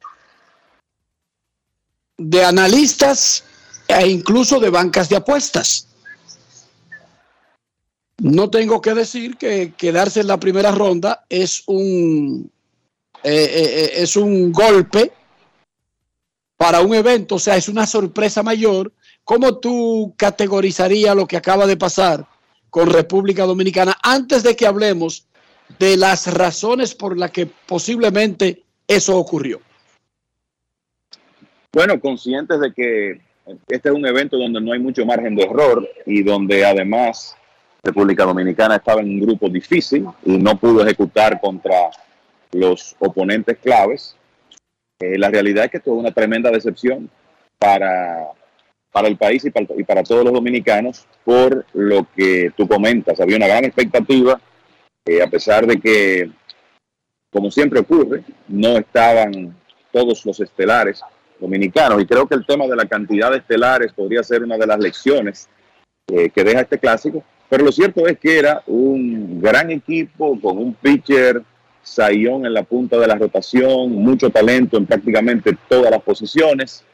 de 2.30 2.44
analistas 2.44 3.44
e 3.88 4.06
incluso 4.08 4.60
de 4.60 4.70
bancas 4.70 5.08
de 5.08 5.16
apuestas. 5.16 5.88
No 8.18 8.50
tengo 8.50 8.80
que 8.80 8.94
decir 8.94 9.36
que 9.36 9.72
quedarse 9.76 10.20
en 10.20 10.28
la 10.28 10.38
primera 10.38 10.70
ronda 10.70 11.24
es 11.28 11.64
un, 11.66 12.50
eh, 13.24 13.32
eh, 13.32 13.50
eh, 13.54 13.92
es 13.96 14.16
un 14.16 14.52
golpe 14.52 15.12
para 16.56 16.80
un 16.80 16.94
evento, 16.94 17.34
o 17.34 17.38
sea, 17.40 17.56
es 17.56 17.68
una 17.68 17.86
sorpresa 17.86 18.42
mayor. 18.44 18.92
¿Cómo 19.24 19.58
tú 19.58 20.14
categorizarías 20.16 21.16
lo 21.16 21.26
que 21.26 21.36
acaba 21.36 21.66
de 21.66 21.76
pasar 21.76 22.26
con 22.70 22.90
República 22.90 23.44
Dominicana 23.44 23.98
antes 24.02 24.44
de 24.44 24.54
que 24.54 24.66
hablemos 24.66 25.26
de 25.78 25.96
las 25.96 26.32
razones 26.32 26.94
por 26.94 27.18
las 27.18 27.32
que 27.32 27.46
posiblemente 27.46 28.62
eso 28.86 29.16
ocurrió? 29.16 29.60
Bueno, 31.74 31.98
conscientes 31.98 32.60
de 32.60 32.70
que 32.74 33.20
este 33.68 33.88
es 33.88 33.94
un 33.94 34.04
evento 34.04 34.36
donde 34.36 34.60
no 34.60 34.72
hay 34.72 34.78
mucho 34.78 35.06
margen 35.06 35.34
de 35.34 35.44
error 35.44 35.88
y 36.04 36.22
donde 36.22 36.66
además 36.66 37.34
República 37.82 38.24
Dominicana 38.24 38.76
estaba 38.76 39.00
en 39.00 39.08
un 39.08 39.20
grupo 39.20 39.48
difícil 39.48 40.06
y 40.22 40.36
no 40.36 40.58
pudo 40.58 40.82
ejecutar 40.82 41.40
contra 41.40 41.90
los 42.52 42.94
oponentes 42.98 43.56
claves. 43.56 44.14
Eh, 45.00 45.16
la 45.18 45.30
realidad 45.30 45.64
es 45.64 45.70
que 45.70 45.76
esto 45.78 45.94
es 45.94 45.98
una 45.98 46.12
tremenda 46.12 46.50
decepción 46.50 47.08
para, 47.58 48.28
para 48.92 49.08
el 49.08 49.16
país 49.16 49.42
y 49.46 49.50
para, 49.50 49.66
y 49.74 49.82
para 49.82 50.02
todos 50.02 50.24
los 50.24 50.34
dominicanos 50.34 51.06
por 51.24 51.64
lo 51.72 52.06
que 52.14 52.52
tú 52.54 52.68
comentas. 52.68 53.18
Había 53.18 53.38
una 53.38 53.48
gran 53.48 53.64
expectativa, 53.64 54.38
eh, 55.06 55.22
a 55.22 55.26
pesar 55.26 55.66
de 55.66 55.80
que, 55.80 56.30
como 57.32 57.50
siempre 57.50 57.80
ocurre, 57.80 58.24
no 58.46 58.76
estaban 58.76 59.56
todos 59.90 60.26
los 60.26 60.38
estelares 60.38 61.02
dominicanos. 61.42 62.00
Y 62.00 62.06
creo 62.06 62.26
que 62.26 62.34
el 62.34 62.46
tema 62.46 62.66
de 62.66 62.76
la 62.76 62.86
cantidad 62.86 63.30
de 63.30 63.38
estelares 63.38 63.92
podría 63.92 64.22
ser 64.22 64.42
una 64.42 64.56
de 64.56 64.66
las 64.66 64.78
lecciones 64.78 65.48
eh, 66.08 66.30
que 66.30 66.44
deja 66.44 66.62
este 66.62 66.78
clásico. 66.78 67.22
Pero 67.50 67.64
lo 67.64 67.72
cierto 67.72 68.06
es 68.06 68.18
que 68.18 68.38
era 68.38 68.62
un 68.66 69.40
gran 69.40 69.70
equipo 69.70 70.40
con 70.40 70.56
un 70.56 70.72
pitcher 70.74 71.42
sayón 71.82 72.46
en 72.46 72.54
la 72.54 72.62
punta 72.62 72.96
de 72.98 73.06
la 73.06 73.16
rotación, 73.16 73.92
mucho 73.92 74.30
talento 74.30 74.78
en 74.78 74.86
prácticamente 74.86 75.54
todas 75.68 75.90
las 75.90 76.02
posiciones. 76.02 76.84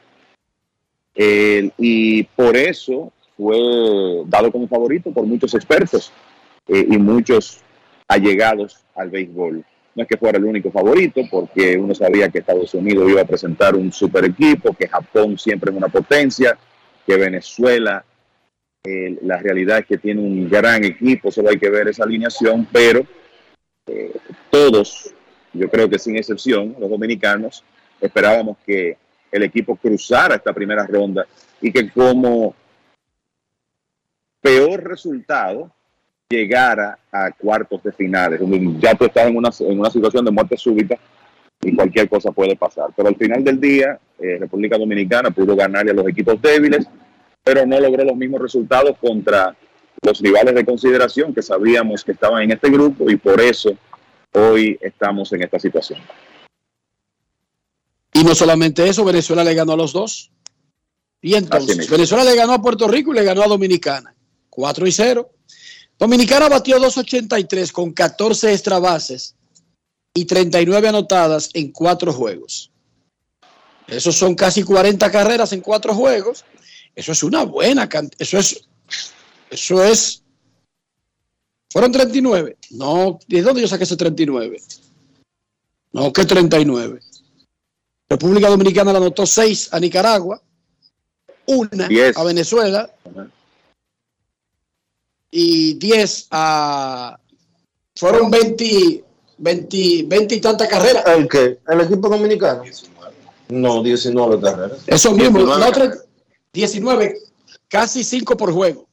Y 1.15 2.23
por 2.23 2.55
eso 2.55 3.11
fue 3.39 3.57
dado 4.25 4.51
como 4.51 4.67
favorito 4.67 5.11
por 5.11 5.25
muchos 5.25 5.53
expertos 5.53 6.11
eh, 6.67 6.85
y 6.89 6.97
muchos 6.97 7.61
allegados 8.07 8.83
al 8.95 9.09
béisbol. 9.09 9.63
No 9.99 10.03
es 10.03 10.07
que 10.07 10.17
fuera 10.17 10.37
el 10.37 10.45
único 10.45 10.71
favorito, 10.71 11.23
porque 11.29 11.77
uno 11.77 11.93
sabía 11.93 12.29
que 12.29 12.39
Estados 12.39 12.73
Unidos 12.73 13.09
iba 13.11 13.19
a 13.19 13.25
presentar 13.25 13.75
un 13.75 13.91
super 13.91 14.23
equipo, 14.23 14.73
que 14.73 14.87
Japón 14.87 15.37
siempre 15.37 15.71
es 15.71 15.75
una 15.75 15.89
potencia, 15.89 16.57
que 17.05 17.17
Venezuela, 17.17 18.05
eh, 18.85 19.19
la 19.23 19.35
realidad 19.39 19.79
es 19.79 19.87
que 19.87 19.97
tiene 19.97 20.21
un 20.21 20.49
gran 20.49 20.85
equipo, 20.85 21.31
solo 21.31 21.49
hay 21.49 21.59
que 21.59 21.69
ver 21.69 21.89
esa 21.89 22.05
alineación, 22.05 22.65
pero 22.71 23.05
eh, 23.87 24.13
todos, 24.49 25.13
yo 25.51 25.69
creo 25.69 25.89
que 25.89 25.99
sin 25.99 26.15
excepción, 26.15 26.77
los 26.79 26.89
dominicanos, 26.89 27.65
esperábamos 27.99 28.55
que 28.65 28.95
el 29.29 29.43
equipo 29.43 29.75
cruzara 29.75 30.35
esta 30.35 30.53
primera 30.53 30.87
ronda 30.87 31.27
y 31.59 31.73
que 31.73 31.89
como 31.89 32.55
peor 34.39 34.81
resultado 34.81 35.69
llegara 36.29 36.99
a 37.11 37.31
cuartos 37.31 37.81
de 37.81 37.91
finales. 37.91 38.39
Ya 38.79 38.93
tú 38.93 39.05
estás 39.05 39.27
en 39.27 39.35
una, 39.35 39.49
en 39.61 39.79
una 39.79 39.89
situación 39.89 40.23
de 40.23 40.31
muerte 40.31 40.57
súbita 40.57 40.95
y 41.59 41.75
cualquier 41.75 42.07
cosa 42.07 42.31
puede 42.31 42.55
pasar. 42.55 42.89
Pero 42.95 43.09
al 43.09 43.15
final 43.15 43.43
del 43.43 43.59
día, 43.59 43.99
eh, 44.19 44.37
República 44.39 44.77
Dominicana 44.77 45.31
pudo 45.31 45.55
ganarle 45.55 45.89
a 45.89 45.95
los 45.95 46.07
equipos 46.07 46.39
débiles, 46.39 46.85
pero 47.43 47.65
no 47.65 47.79
logró 47.79 48.03
los 48.03 48.15
mismos 48.15 48.41
resultados 48.41 48.95
contra 48.99 49.55
los 50.03 50.21
rivales 50.21 50.53
de 50.53 50.65
consideración 50.65 51.33
que 51.33 51.41
sabíamos 51.41 52.03
que 52.03 52.11
estaban 52.11 52.43
en 52.43 52.51
este 52.51 52.69
grupo 52.69 53.09
y 53.09 53.15
por 53.15 53.41
eso 53.41 53.71
hoy 54.33 54.77
estamos 54.81 55.33
en 55.33 55.41
esta 55.41 55.59
situación. 55.59 55.99
Y 58.13 58.23
no 58.23 58.35
solamente 58.35 58.87
eso, 58.87 59.03
Venezuela 59.03 59.43
le 59.43 59.55
ganó 59.55 59.73
a 59.73 59.77
los 59.77 59.93
dos. 59.93 60.31
Y 61.21 61.33
entonces, 61.33 61.89
Venezuela 61.89 62.23
le 62.23 62.35
ganó 62.35 62.53
a 62.53 62.61
Puerto 62.61 62.87
Rico 62.87 63.11
y 63.11 63.15
le 63.15 63.23
ganó 63.23 63.41
a 63.41 63.47
Dominicana. 63.47 64.13
4 64.51 64.87
y 64.87 64.91
0. 64.91 65.29
Dominicana 65.99 66.47
batió 66.47 66.79
2.83 66.79 67.71
con 67.73 67.91
14 67.91 68.53
extra 68.53 68.79
bases 68.79 69.35
y 70.13 70.23
39 70.23 70.87
anotadas 70.87 71.49
en 71.53 71.73
cuatro 71.73 72.13
juegos. 72.13 72.71
Esos 73.85 74.15
son 74.15 74.33
casi 74.33 74.63
40 74.63 75.11
carreras 75.11 75.51
en 75.51 75.59
cuatro 75.59 75.93
juegos. 75.93 76.45
Eso 76.95 77.11
es 77.11 77.21
una 77.21 77.43
buena 77.43 77.89
cantidad. 77.89 78.21
Eso 78.21 78.37
es, 78.37 78.61
eso 79.49 79.83
es. 79.83 80.23
¿Fueron 81.69 81.91
39? 81.91 82.57
No, 82.71 83.19
¿de 83.27 83.41
dónde 83.41 83.61
yo 83.61 83.67
saqué 83.67 83.83
ese 83.83 83.97
39? 83.97 84.61
No, 85.91 86.13
que 86.13 86.23
39. 86.23 86.99
República 88.07 88.47
Dominicana 88.47 88.91
le 88.91 88.97
anotó 88.97 89.25
6 89.25 89.69
a 89.71 89.79
Nicaragua, 89.79 90.41
una 91.45 91.89
a 92.15 92.23
Venezuela 92.23 92.89
y 95.31 95.73
10 95.75 96.27
a... 96.31 97.19
Fueron 97.95 98.31
20, 98.31 99.03
20, 99.37 100.03
20 100.07 100.35
y 100.35 100.41
tantas 100.41 100.67
carreras. 100.67 101.03
¿El 101.07 101.27
qué? 101.27 101.59
¿El 101.67 101.81
equipo 101.81 102.07
dominicano? 102.07 102.63
No, 103.49 103.83
19 103.83 104.39
carreras. 104.39 104.79
Eso 104.87 105.11
mismo, 105.11 105.39
19, 105.39 105.97
19 106.53 107.19
casi 107.67 108.03
5 108.03 108.37
por 108.37 108.53
juego. 108.53 108.85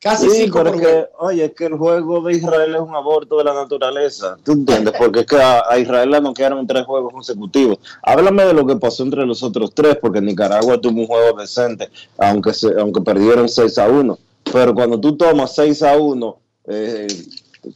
Casi 0.00 0.30
sí, 0.30 0.36
5 0.44 0.58
por 0.58 0.72
que, 0.72 0.78
juego. 0.78 1.08
Oye, 1.18 1.44
es 1.46 1.52
que 1.52 1.66
el 1.66 1.74
juego 1.74 2.20
de 2.22 2.34
Israel 2.34 2.74
es 2.74 2.80
un 2.80 2.94
aborto 2.94 3.38
de 3.38 3.44
la 3.44 3.54
naturaleza. 3.54 4.36
¿Tú 4.42 4.52
entiendes? 4.52 4.94
Porque 4.96 5.20
es 5.20 5.26
que 5.26 5.36
a, 5.36 5.64
a 5.68 5.78
Israel 5.78 6.10
le 6.10 6.20
noquearon 6.20 6.66
tres 6.66 6.84
juegos 6.86 7.12
consecutivos. 7.12 7.78
Háblame 8.02 8.44
de 8.44 8.54
lo 8.54 8.66
que 8.66 8.76
pasó 8.76 9.02
entre 9.02 9.26
los 9.26 9.42
otros 9.42 9.72
tres, 9.74 9.96
porque 10.00 10.20
Nicaragua 10.20 10.80
tuvo 10.80 11.00
un 11.00 11.06
juego 11.06 11.38
decente, 11.38 11.90
aunque, 12.18 12.54
se, 12.54 12.68
aunque 12.78 13.00
perdieron 13.00 13.48
6 13.48 13.78
a 13.78 13.88
1 13.88 14.18
pero 14.52 14.74
cuando 14.74 15.00
tú 15.00 15.16
tomas 15.16 15.54
6 15.54 15.82
a 15.82 15.96
1, 15.96 16.40
eh, 16.68 17.06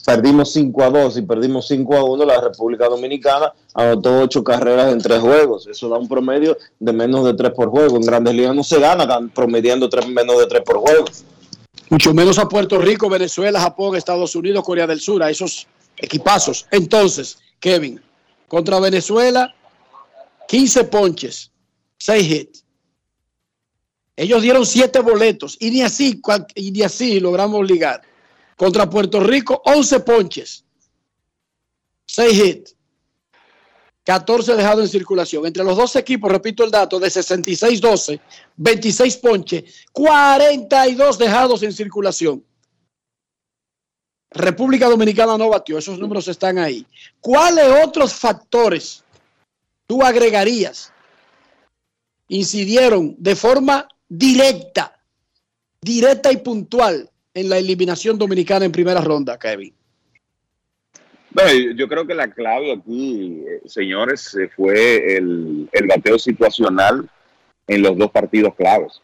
perdimos 0.04 0.52
5 0.52 0.82
a 0.82 0.90
2 0.90 1.18
y 1.18 1.22
perdimos 1.22 1.66
5 1.68 1.96
a 1.96 2.04
1, 2.04 2.24
la 2.24 2.40
República 2.40 2.88
Dominicana 2.88 3.52
anotó 3.74 4.20
8 4.20 4.42
carreras 4.44 4.92
en 4.92 4.98
3 4.98 5.20
juegos. 5.20 5.66
Eso 5.66 5.88
da 5.88 5.98
un 5.98 6.08
promedio 6.08 6.56
de 6.78 6.92
menos 6.92 7.24
de 7.24 7.34
3 7.34 7.52
por 7.52 7.70
juego. 7.70 7.96
En 7.96 8.02
grandes 8.02 8.34
ligas 8.34 8.54
no 8.54 8.64
se 8.64 8.80
gana 8.80 9.06
promediando 9.34 9.88
3, 9.88 10.08
menos 10.08 10.38
de 10.38 10.46
3 10.46 10.62
por 10.64 10.78
juego. 10.78 11.04
Mucho 11.90 12.14
menos 12.14 12.38
a 12.38 12.48
Puerto 12.48 12.78
Rico, 12.78 13.08
Venezuela, 13.08 13.60
Japón, 13.60 13.94
Estados 13.96 14.34
Unidos, 14.34 14.64
Corea 14.64 14.86
del 14.86 15.00
Sur, 15.00 15.22
a 15.22 15.30
esos 15.30 15.66
equipazos. 15.98 16.66
Entonces, 16.70 17.38
Kevin, 17.60 18.00
contra 18.48 18.80
Venezuela, 18.80 19.54
15 20.48 20.84
ponches, 20.84 21.50
6 21.98 22.30
hits. 22.30 22.63
Ellos 24.16 24.42
dieron 24.42 24.64
siete 24.64 25.00
boletos 25.00 25.56
y 25.60 25.70
ni 25.70 25.82
así, 25.82 26.20
y 26.54 26.70
ni 26.70 26.82
así 26.82 27.18
logramos 27.20 27.66
ligar. 27.68 28.02
Contra 28.56 28.88
Puerto 28.88 29.18
Rico, 29.20 29.60
11 29.64 30.00
ponches, 30.00 30.64
6 32.06 32.38
hits, 32.38 32.76
14 34.04 34.54
dejados 34.54 34.84
en 34.84 34.88
circulación. 34.88 35.46
Entre 35.46 35.64
los 35.64 35.76
dos 35.76 35.96
equipos, 35.96 36.30
repito 36.30 36.62
el 36.62 36.70
dato, 36.70 37.00
de 37.00 37.08
66-12, 37.08 38.20
26 38.56 39.16
ponches, 39.16 39.86
42 39.92 41.18
dejados 41.18 41.62
en 41.62 41.72
circulación. 41.72 42.44
República 44.30 44.88
Dominicana 44.88 45.38
no 45.38 45.48
batió, 45.48 45.78
esos 45.78 45.98
números 45.98 46.28
están 46.28 46.58
ahí. 46.58 46.86
¿Cuáles 47.20 47.66
otros 47.84 48.14
factores 48.14 49.02
tú 49.86 50.02
agregarías 50.02 50.92
incidieron 52.28 53.14
de 53.18 53.36
forma 53.36 53.88
directa, 54.08 54.98
directa 55.80 56.32
y 56.32 56.38
puntual 56.38 57.08
en 57.32 57.48
la 57.48 57.58
eliminación 57.58 58.18
dominicana 58.18 58.64
en 58.64 58.72
primera 58.72 59.00
ronda, 59.00 59.38
Kevin? 59.38 59.74
Yo 61.76 61.88
creo 61.88 62.06
que 62.06 62.14
la 62.14 62.30
clave 62.30 62.72
aquí, 62.72 63.42
eh, 63.46 63.60
señores, 63.66 64.36
fue 64.54 65.16
el, 65.16 65.68
el 65.72 65.86
bateo 65.86 66.18
situacional 66.18 67.10
en 67.66 67.82
los 67.82 67.96
dos 67.98 68.10
partidos 68.10 68.54
claves. 68.54 69.00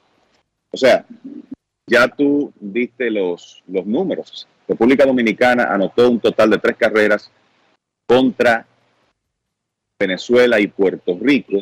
O 0.70 0.76
sea, 0.76 1.04
ya 1.86 2.06
tú 2.06 2.52
diste 2.60 3.10
los, 3.10 3.62
los 3.66 3.84
números. 3.84 4.46
República 4.68 5.04
Dominicana 5.04 5.64
anotó 5.64 6.08
un 6.08 6.20
total 6.20 6.50
de 6.50 6.58
tres 6.58 6.76
carreras 6.76 7.30
contra 8.06 8.64
Venezuela 9.98 10.60
y 10.60 10.68
Puerto 10.68 11.18
Rico, 11.20 11.58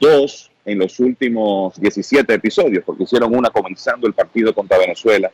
dos 0.00 0.50
en 0.68 0.78
los 0.78 1.00
últimos 1.00 1.80
17 1.80 2.34
episodios, 2.34 2.84
porque 2.84 3.04
hicieron 3.04 3.34
una 3.34 3.48
comenzando 3.48 4.06
el 4.06 4.12
partido 4.12 4.54
contra 4.54 4.76
Venezuela 4.76 5.30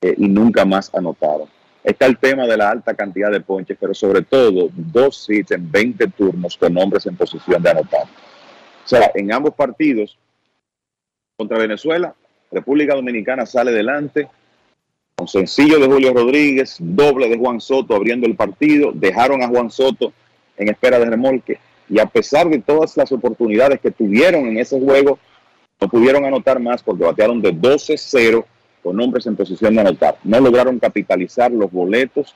eh, 0.00 0.14
y 0.16 0.28
nunca 0.28 0.64
más 0.64 0.94
anotaron. 0.94 1.48
Está 1.82 2.06
el 2.06 2.16
tema 2.16 2.46
de 2.46 2.56
la 2.56 2.70
alta 2.70 2.94
cantidad 2.94 3.32
de 3.32 3.40
ponches, 3.40 3.76
pero 3.80 3.92
sobre 3.92 4.22
todo 4.22 4.68
dos 4.72 5.28
hits 5.28 5.50
en 5.50 5.68
20 5.68 6.06
turnos 6.08 6.56
con 6.56 6.78
hombres 6.78 7.06
en 7.06 7.16
posición 7.16 7.60
de 7.60 7.70
anotar. 7.70 8.04
O 8.04 8.88
sea, 8.88 9.10
en 9.16 9.32
ambos 9.32 9.52
partidos 9.54 10.16
contra 11.36 11.58
Venezuela, 11.58 12.14
República 12.52 12.94
Dominicana 12.94 13.46
sale 13.46 13.72
delante 13.72 14.28
con 15.16 15.26
sencillo 15.26 15.80
de 15.80 15.86
Julio 15.86 16.14
Rodríguez, 16.14 16.76
doble 16.78 17.28
de 17.28 17.36
Juan 17.36 17.60
Soto 17.60 17.96
abriendo 17.96 18.28
el 18.28 18.36
partido, 18.36 18.92
dejaron 18.94 19.42
a 19.42 19.48
Juan 19.48 19.72
Soto 19.72 20.12
en 20.56 20.68
espera 20.68 21.00
de 21.00 21.06
remolque 21.06 21.58
Y 21.92 22.00
a 22.00 22.06
pesar 22.06 22.48
de 22.48 22.58
todas 22.58 22.96
las 22.96 23.12
oportunidades 23.12 23.78
que 23.78 23.90
tuvieron 23.90 24.46
en 24.46 24.56
ese 24.56 24.80
juego, 24.80 25.18
no 25.78 25.88
pudieron 25.88 26.24
anotar 26.24 26.58
más 26.58 26.82
porque 26.82 27.04
batearon 27.04 27.42
de 27.42 27.52
12-0 27.52 28.46
con 28.82 28.98
hombres 28.98 29.26
en 29.26 29.36
posición 29.36 29.74
de 29.74 29.82
anotar. 29.82 30.16
No 30.24 30.40
lograron 30.40 30.78
capitalizar 30.78 31.52
los 31.52 31.70
boletos 31.70 32.34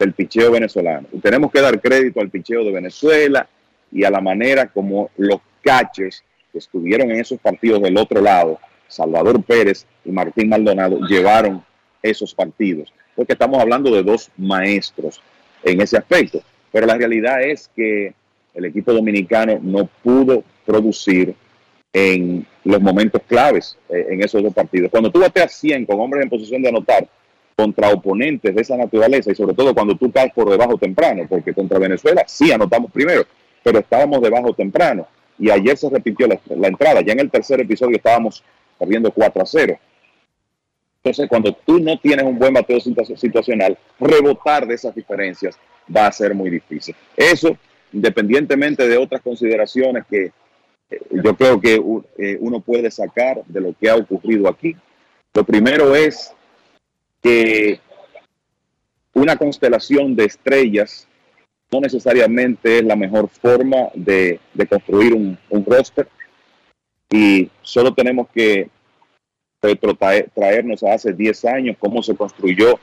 del 0.00 0.14
picheo 0.14 0.50
venezolano. 0.50 1.06
Y 1.12 1.20
tenemos 1.20 1.52
que 1.52 1.60
dar 1.60 1.80
crédito 1.80 2.20
al 2.20 2.28
picheo 2.28 2.64
de 2.64 2.72
Venezuela 2.72 3.48
y 3.92 4.02
a 4.02 4.10
la 4.10 4.20
manera 4.20 4.66
como 4.66 5.10
los 5.16 5.38
catchers 5.62 6.24
que 6.50 6.58
estuvieron 6.58 7.08
en 7.12 7.20
esos 7.20 7.38
partidos 7.38 7.80
del 7.80 7.96
otro 7.98 8.20
lado, 8.20 8.58
Salvador 8.88 9.40
Pérez 9.44 9.86
y 10.04 10.10
Martín 10.10 10.48
Maldonado, 10.48 10.98
llevaron 11.06 11.64
esos 12.02 12.34
partidos. 12.34 12.92
Porque 13.14 13.34
estamos 13.34 13.60
hablando 13.60 13.92
de 13.92 14.02
dos 14.02 14.28
maestros 14.36 15.22
en 15.62 15.80
ese 15.80 15.96
aspecto. 15.96 16.42
Pero 16.72 16.84
la 16.84 16.96
realidad 16.96 17.44
es 17.44 17.70
que 17.76 18.17
el 18.58 18.64
equipo 18.64 18.92
dominicano 18.92 19.58
no 19.62 19.88
pudo 20.02 20.42
producir 20.66 21.34
en 21.92 22.44
los 22.64 22.80
momentos 22.80 23.22
claves 23.26 23.78
eh, 23.88 24.06
en 24.10 24.22
esos 24.22 24.42
dos 24.42 24.52
partidos. 24.52 24.90
Cuando 24.90 25.10
tú 25.10 25.20
bateas 25.20 25.54
100 25.54 25.86
con 25.86 26.00
hombres 26.00 26.24
en 26.24 26.28
posición 26.28 26.60
de 26.62 26.68
anotar 26.68 27.08
contra 27.56 27.90
oponentes 27.90 28.54
de 28.54 28.60
esa 28.60 28.76
naturaleza 28.76 29.30
y 29.32 29.34
sobre 29.34 29.54
todo 29.54 29.74
cuando 29.74 29.96
tú 29.96 30.10
caes 30.10 30.32
por 30.32 30.50
debajo 30.50 30.76
temprano, 30.76 31.24
porque 31.28 31.54
contra 31.54 31.78
Venezuela 31.78 32.24
sí 32.26 32.52
anotamos 32.52 32.90
primero, 32.90 33.24
pero 33.62 33.78
estábamos 33.78 34.20
debajo 34.20 34.52
temprano. 34.52 35.06
Y 35.38 35.50
ayer 35.50 35.76
se 35.76 35.88
repitió 35.88 36.26
la, 36.26 36.38
la 36.56 36.68
entrada, 36.68 37.00
ya 37.00 37.12
en 37.12 37.20
el 37.20 37.30
tercer 37.30 37.60
episodio 37.60 37.96
estábamos 37.96 38.42
perdiendo 38.76 39.12
4 39.12 39.42
a 39.42 39.46
0. 39.46 39.78
Entonces, 41.02 41.28
cuando 41.28 41.52
tú 41.52 41.78
no 41.78 41.96
tienes 41.98 42.24
un 42.24 42.38
buen 42.38 42.52
bateo 42.52 42.80
situacional, 42.80 43.78
rebotar 44.00 44.66
de 44.66 44.74
esas 44.74 44.94
diferencias 44.94 45.56
va 45.94 46.06
a 46.06 46.12
ser 46.12 46.34
muy 46.34 46.50
difícil. 46.50 46.94
Eso, 47.16 47.56
independientemente 47.92 48.86
de 48.88 48.96
otras 48.96 49.22
consideraciones 49.22 50.04
que 50.08 50.32
eh, 50.90 51.00
yo 51.10 51.36
creo 51.36 51.60
que 51.60 51.74
eh, 52.18 52.38
uno 52.40 52.60
puede 52.60 52.90
sacar 52.90 53.42
de 53.46 53.60
lo 53.60 53.74
que 53.78 53.90
ha 53.90 53.96
ocurrido 53.96 54.48
aquí. 54.48 54.76
Lo 55.34 55.44
primero 55.44 55.94
es 55.94 56.32
que 57.22 57.80
una 59.14 59.36
constelación 59.36 60.14
de 60.14 60.24
estrellas 60.24 61.08
no 61.70 61.80
necesariamente 61.80 62.78
es 62.78 62.84
la 62.84 62.96
mejor 62.96 63.28
forma 63.28 63.88
de, 63.94 64.40
construir 64.68 65.14
un, 65.14 65.38
roster 65.66 66.08
y 67.10 67.50
solo 67.62 67.92
tenemos 67.92 68.28
que 68.30 68.70
traernos 70.34 70.82
a 70.82 70.94
hace 70.94 71.12
10 71.12 71.44
años 71.46 71.76
cómo 71.78 72.02
se 72.02 72.14
construyó 72.14 72.78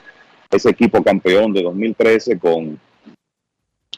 ese 0.51 0.69
equipo 0.69 1.03
campeón 1.03 1.53
de 1.53 1.63
2013 1.63 2.37
con 2.37 2.79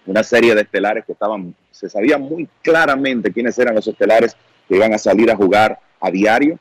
una 0.08 0.24
serie 0.24 0.56
de 0.56 0.62
estelares 0.62 1.06
que 1.06 1.12
estaban, 1.12 1.54
se 1.70 1.90
sabía 1.90 2.18
muy 2.18 2.48
claramente 2.62 3.32
quiénes 3.32 3.60
eran 3.60 3.76
los 3.76 3.88
estelares 3.88 4.36
que 4.68 4.76
iban 4.76 4.94
a 4.94 4.98
salir 4.98 5.30
a 5.30 5.36
jugar 5.36 5.80
a 6.00 6.10
diario 6.10 6.58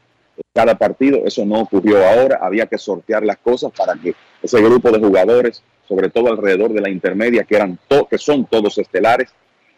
cada 0.53 0.77
partido. 0.77 1.23
Eso 1.25 1.45
no 1.47 1.61
ocurrió 1.61 2.07
ahora. 2.07 2.41
Había 2.43 2.67
que 2.67 2.77
sortear 2.77 3.25
las 3.25 3.39
cosas 3.39 3.73
para 3.73 3.95
que 3.95 4.15
ese 4.43 4.61
grupo 4.61 4.91
de 4.91 4.99
jugadores, 4.99 5.63
sobre 5.89 6.11
todo 6.11 6.29
alrededor 6.29 6.73
de 6.73 6.81
la 6.81 6.91
intermedia, 6.91 7.45
que, 7.45 7.57
eran 7.57 7.79
que 8.11 8.19
son 8.19 8.45
todos 8.47 8.79
estelares, 8.79 9.33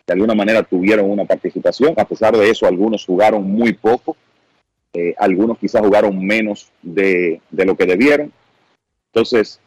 de 0.07 0.15
alguna 0.15 0.35
manera 0.35 0.62
tuvieron 0.62 1.11
una 1.11 1.27
participación. 1.27 1.95
A 1.99 2.05
pesar 2.07 2.36
de 2.36 2.51
eso, 2.51 2.66
algunos 2.66 3.05
jugaron 3.05 3.45
muy 3.45 3.74
poco. 3.74 4.16
Eh, 4.95 5.15
algunos 5.19 5.59
quizás 5.59 5.82
jugaron 5.82 6.19
menos 6.24 6.73
de, 6.82 7.43
lo 7.53 7.77
que 7.77 7.85
debieron. 7.85 8.32
Entonces, 9.12 9.61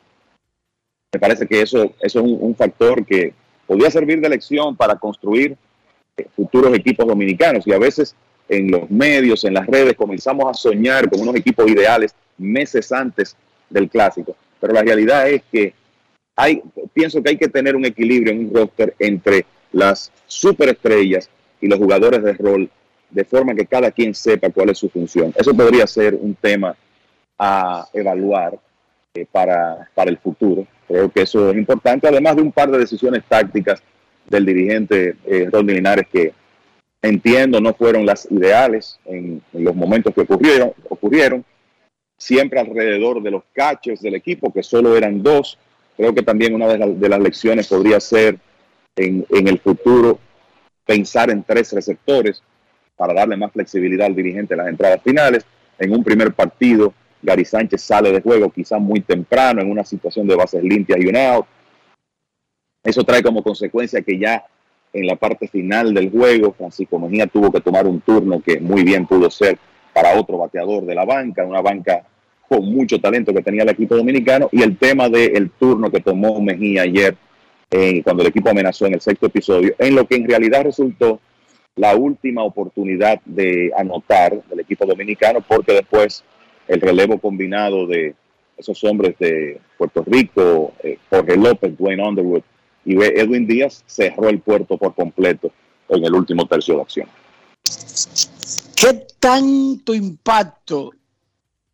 me 1.13 1.19
parece 1.19 1.45
que 1.45 1.61
eso, 1.61 1.93
eso 2.01 2.19
es 2.19 2.25
un 2.25 2.55
factor 2.55 3.05
que 3.05 3.33
podía 3.71 3.89
servir 3.89 4.19
de 4.19 4.27
lección 4.27 4.75
para 4.75 4.97
construir 4.97 5.55
eh, 6.17 6.27
futuros 6.35 6.77
equipos 6.77 7.07
dominicanos. 7.07 7.65
Y 7.65 7.71
a 7.71 7.79
veces 7.79 8.13
en 8.49 8.69
los 8.69 8.91
medios, 8.91 9.45
en 9.45 9.53
las 9.53 9.65
redes, 9.65 9.93
comenzamos 9.95 10.45
a 10.45 10.53
soñar 10.53 11.09
con 11.09 11.21
unos 11.21 11.37
equipos 11.37 11.71
ideales 11.71 12.13
meses 12.37 12.91
antes 12.91 13.33
del 13.69 13.89
clásico. 13.89 14.35
Pero 14.59 14.73
la 14.73 14.81
realidad 14.81 15.29
es 15.29 15.43
que 15.49 15.73
hay, 16.35 16.61
pienso 16.91 17.23
que 17.23 17.29
hay 17.29 17.37
que 17.37 17.47
tener 17.47 17.77
un 17.77 17.85
equilibrio 17.85 18.33
en 18.33 18.39
un 18.39 18.53
roster 18.53 18.93
entre 18.99 19.45
las 19.71 20.11
superestrellas 20.27 21.29
y 21.61 21.67
los 21.67 21.79
jugadores 21.79 22.21
de 22.23 22.33
rol, 22.33 22.69
de 23.09 23.23
forma 23.23 23.55
que 23.55 23.67
cada 23.67 23.89
quien 23.89 24.13
sepa 24.13 24.49
cuál 24.49 24.71
es 24.71 24.79
su 24.79 24.89
función. 24.89 25.33
Eso 25.33 25.53
podría 25.53 25.87
ser 25.87 26.13
un 26.15 26.35
tema 26.35 26.75
a 27.39 27.87
evaluar 27.93 28.59
eh, 29.13 29.25
para, 29.31 29.89
para 29.95 30.11
el 30.11 30.17
futuro. 30.17 30.67
Creo 30.91 31.09
que 31.09 31.21
eso 31.21 31.49
es 31.49 31.55
importante, 31.55 32.05
además 32.05 32.35
de 32.35 32.41
un 32.41 32.51
par 32.51 32.69
de 32.69 32.77
decisiones 32.77 33.23
tácticas 33.23 33.81
del 34.27 34.45
dirigente 34.45 35.15
eh, 35.25 35.49
Linares 35.63 36.05
que 36.11 36.33
entiendo 37.01 37.61
no 37.61 37.73
fueron 37.73 38.05
las 38.05 38.29
ideales 38.29 38.99
en, 39.05 39.41
los 39.53 39.73
momentos 39.73 40.13
que 40.13 40.21
ocurrieron, 40.21 40.73
ocurrieron, 40.89 41.45
siempre 42.17 42.59
alrededor 42.59 43.23
de 43.23 43.31
los 43.31 43.43
catches 43.53 44.01
del 44.01 44.15
equipo, 44.15 44.51
que 44.51 44.63
solo 44.63 44.97
eran 44.97 45.23
dos. 45.23 45.57
Creo 45.95 46.13
que 46.13 46.23
también 46.23 46.53
una 46.53 46.67
de, 46.67 47.09
las 47.09 47.19
lecciones 47.21 47.69
podría 47.69 48.01
ser 48.01 48.37
en, 48.97 49.25
en 49.29 49.47
el 49.47 49.59
futuro 49.59 50.19
pensar 50.85 51.29
en 51.29 51.43
tres 51.43 51.71
receptores 51.71 52.43
para 52.97 53.13
darle 53.13 53.37
más 53.37 53.53
flexibilidad 53.53 54.07
al 54.07 54.15
dirigente 54.15 54.55
en 54.55 54.57
las 54.57 54.67
entradas 54.67 55.01
finales. 55.01 55.45
En 55.79 55.93
un 55.93 56.03
primer 56.03 56.33
partido 56.33 56.93
Gary 57.21 57.45
Sánchez 57.45 57.81
sale 57.81 58.11
de 58.11 58.21
juego 58.21 58.49
quizás 58.49 58.79
muy 58.81 59.01
temprano 59.01 59.61
en 59.61 59.69
una 59.69 59.83
situación 59.83 60.27
de 60.27 60.35
bases 60.35 60.63
limpias 60.63 60.99
y 60.99 61.07
un 61.07 61.15
out. 61.15 61.45
Eso 62.83 63.03
trae 63.03 63.21
como 63.21 63.43
consecuencia 63.43 64.01
que 64.01 64.17
ya 64.17 64.43
en 64.93 65.07
la 65.07 65.15
parte 65.15 65.47
final 65.47 65.93
del 65.93 66.11
juego, 66.11 66.53
Francisco 66.53 66.99
Mejía 66.99 67.27
tuvo 67.27 67.51
que 67.51 67.61
tomar 67.61 67.87
un 67.87 68.01
turno 68.01 68.41
que 68.41 68.59
muy 68.59 68.83
bien 68.83 69.05
pudo 69.05 69.29
ser 69.29 69.57
para 69.93 70.19
otro 70.19 70.37
bateador 70.37 70.85
de 70.85 70.95
la 70.95 71.05
banca, 71.05 71.45
una 71.45 71.61
banca 71.61 72.03
con 72.47 72.65
mucho 72.65 72.99
talento 72.99 73.33
que 73.33 73.41
tenía 73.41 73.63
el 73.63 73.69
equipo 73.69 73.95
dominicano, 73.95 74.49
y 74.51 74.61
el 74.61 74.77
tema 74.77 75.07
del 75.07 75.51
turno 75.51 75.89
que 75.89 76.01
tomó 76.01 76.41
Mejía 76.41 76.81
ayer, 76.81 77.15
eh, 77.69 78.03
cuando 78.03 78.23
el 78.23 78.29
equipo 78.29 78.49
amenazó 78.49 78.85
en 78.87 78.95
el 78.95 79.01
sexto 79.01 79.27
episodio, 79.27 79.73
en 79.79 79.95
lo 79.95 80.05
que 80.05 80.15
en 80.15 80.27
realidad 80.27 80.63
resultó 80.63 81.21
la 81.75 81.95
última 81.95 82.43
oportunidad 82.43 83.21
de 83.23 83.71
anotar 83.77 84.43
del 84.43 84.59
equipo 84.59 84.85
dominicano, 84.85 85.39
porque 85.39 85.73
después 85.73 86.25
el 86.67 86.81
relevo 86.81 87.19
combinado 87.19 87.87
de 87.87 88.15
esos 88.57 88.83
hombres 88.83 89.17
de 89.19 89.59
Puerto 89.77 90.03
Rico, 90.05 90.73
eh, 90.83 90.97
Jorge 91.09 91.35
López, 91.35 91.77
Dwayne 91.77 92.07
Underwood 92.07 92.43
y 92.85 93.01
Edwin 93.01 93.47
Díaz, 93.47 93.83
cerró 93.87 94.29
el 94.29 94.39
puerto 94.39 94.77
por 94.77 94.93
completo 94.95 95.51
en 95.89 96.03
el 96.03 96.13
último 96.13 96.45
tercio 96.45 96.75
de 96.75 96.81
acción. 96.81 97.07
¿Qué 98.75 99.05
tanto 99.19 99.93
impacto 99.93 100.91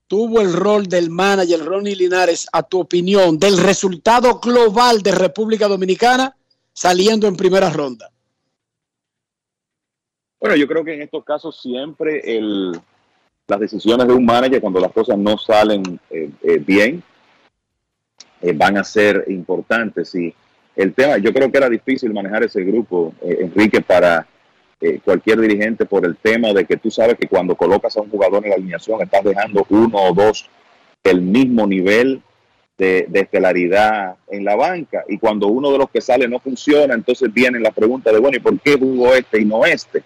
tuvo 0.08 0.42
el 0.42 0.54
rol 0.54 0.88
del 0.88 1.10
manager 1.10 1.64
Ronnie 1.64 1.96
Linares, 1.96 2.48
a 2.52 2.64
tu 2.64 2.80
opinión, 2.80 3.38
del 3.38 3.58
resultado 3.58 4.40
global 4.40 5.02
de 5.02 5.12
República 5.12 5.68
Dominicana 5.68 6.36
saliendo 6.74 7.28
en 7.28 7.36
primera 7.36 7.70
ronda? 7.70 8.10
Bueno, 10.40 10.56
yo 10.56 10.68
creo 10.68 10.84
que 10.84 10.94
en 10.94 11.02
estos 11.02 11.24
casos 11.24 11.60
siempre 11.60 12.38
el, 12.38 12.80
las 13.48 13.60
decisiones 13.60 14.08
de 14.08 14.14
un 14.14 14.26
manager 14.26 14.60
cuando 14.62 14.80
las 14.80 14.92
cosas 14.92 15.18
no 15.18 15.38
salen 15.38 16.00
eh, 16.10 16.30
eh, 16.44 16.58
bien 16.58 17.02
eh, 18.42 18.54
van 18.54 18.78
a 18.78 18.84
ser 18.84 19.24
importantes. 19.30 20.14
Y 20.16 20.34
el 20.76 20.94
tema, 20.94 21.18
yo 21.18 21.34
creo 21.34 21.50
que 21.50 21.58
era 21.58 21.70
difícil 21.70 22.14
manejar 22.14 22.44
ese 22.44 22.64
grupo, 22.64 23.14
Enrique, 23.22 23.82
para 23.82 24.28
cualquier 25.04 25.42
dirigente 25.42 25.88
por 25.88 26.06
el 26.06 26.18
tema 26.18 26.54
de 26.54 26.64
que 26.66 26.78
tú 26.78 26.92
sabes 26.92 27.18
que 27.18 27.28
cuando 27.28 27.56
colocas 27.56 27.98
a 27.98 28.02
un 28.02 28.12
jugador 28.12 28.44
en 28.44 28.52
la 28.52 28.58
alineación 28.58 29.02
estás 29.02 29.24
dejando 29.24 29.66
uno 29.70 29.98
o 29.98 30.14
dos 30.14 30.48
el 31.04 31.22
mismo 31.22 31.66
nivel 31.66 32.22
de, 32.78 33.08
de, 33.10 33.22
estelaridad 33.22 34.18
en 34.28 34.46
la 34.46 34.56
banca. 34.56 35.04
Y 35.10 35.18
cuando 35.18 35.48
uno 35.48 35.72
de 35.72 35.80
los 35.80 35.90
que 35.90 36.00
sale 36.00 36.28
no 36.28 36.38
funciona, 36.38 36.94
entonces 36.94 37.34
viene 37.34 37.60
la 37.60 37.72
pregunta 37.72 38.12
de, 38.12 38.20
bueno, 38.20 38.38
¿y 38.38 38.40
por 38.40 38.60
qué 38.60 38.78
jugó 38.78 39.16
este 39.16 39.42
y 39.42 39.46
no 39.46 39.66
este? 39.66 40.04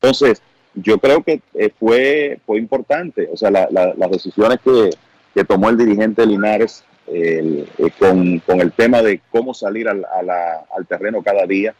Entonces, 0.00 0.42
yo 0.74 0.98
creo 0.98 1.22
que 1.22 1.40
eh, 1.54 1.70
fue, 1.78 2.40
fue 2.46 2.58
importante, 2.58 3.28
o 3.32 3.36
sea, 3.36 3.50
las 3.50 4.10
decisiones 4.10 4.58
que, 4.62 5.44
tomó 5.44 5.70
el 5.70 5.78
dirigente 5.78 6.26
Linares 6.26 6.84
eh, 7.06 7.64
con, 7.98 8.60
el 8.60 8.72
tema 8.72 9.02
de 9.02 9.20
cómo 9.30 9.54
salir 9.54 9.88
al, 9.88 10.04
al, 10.04 10.86
terreno 10.86 11.22
cada 11.22 11.46
día 11.46 11.74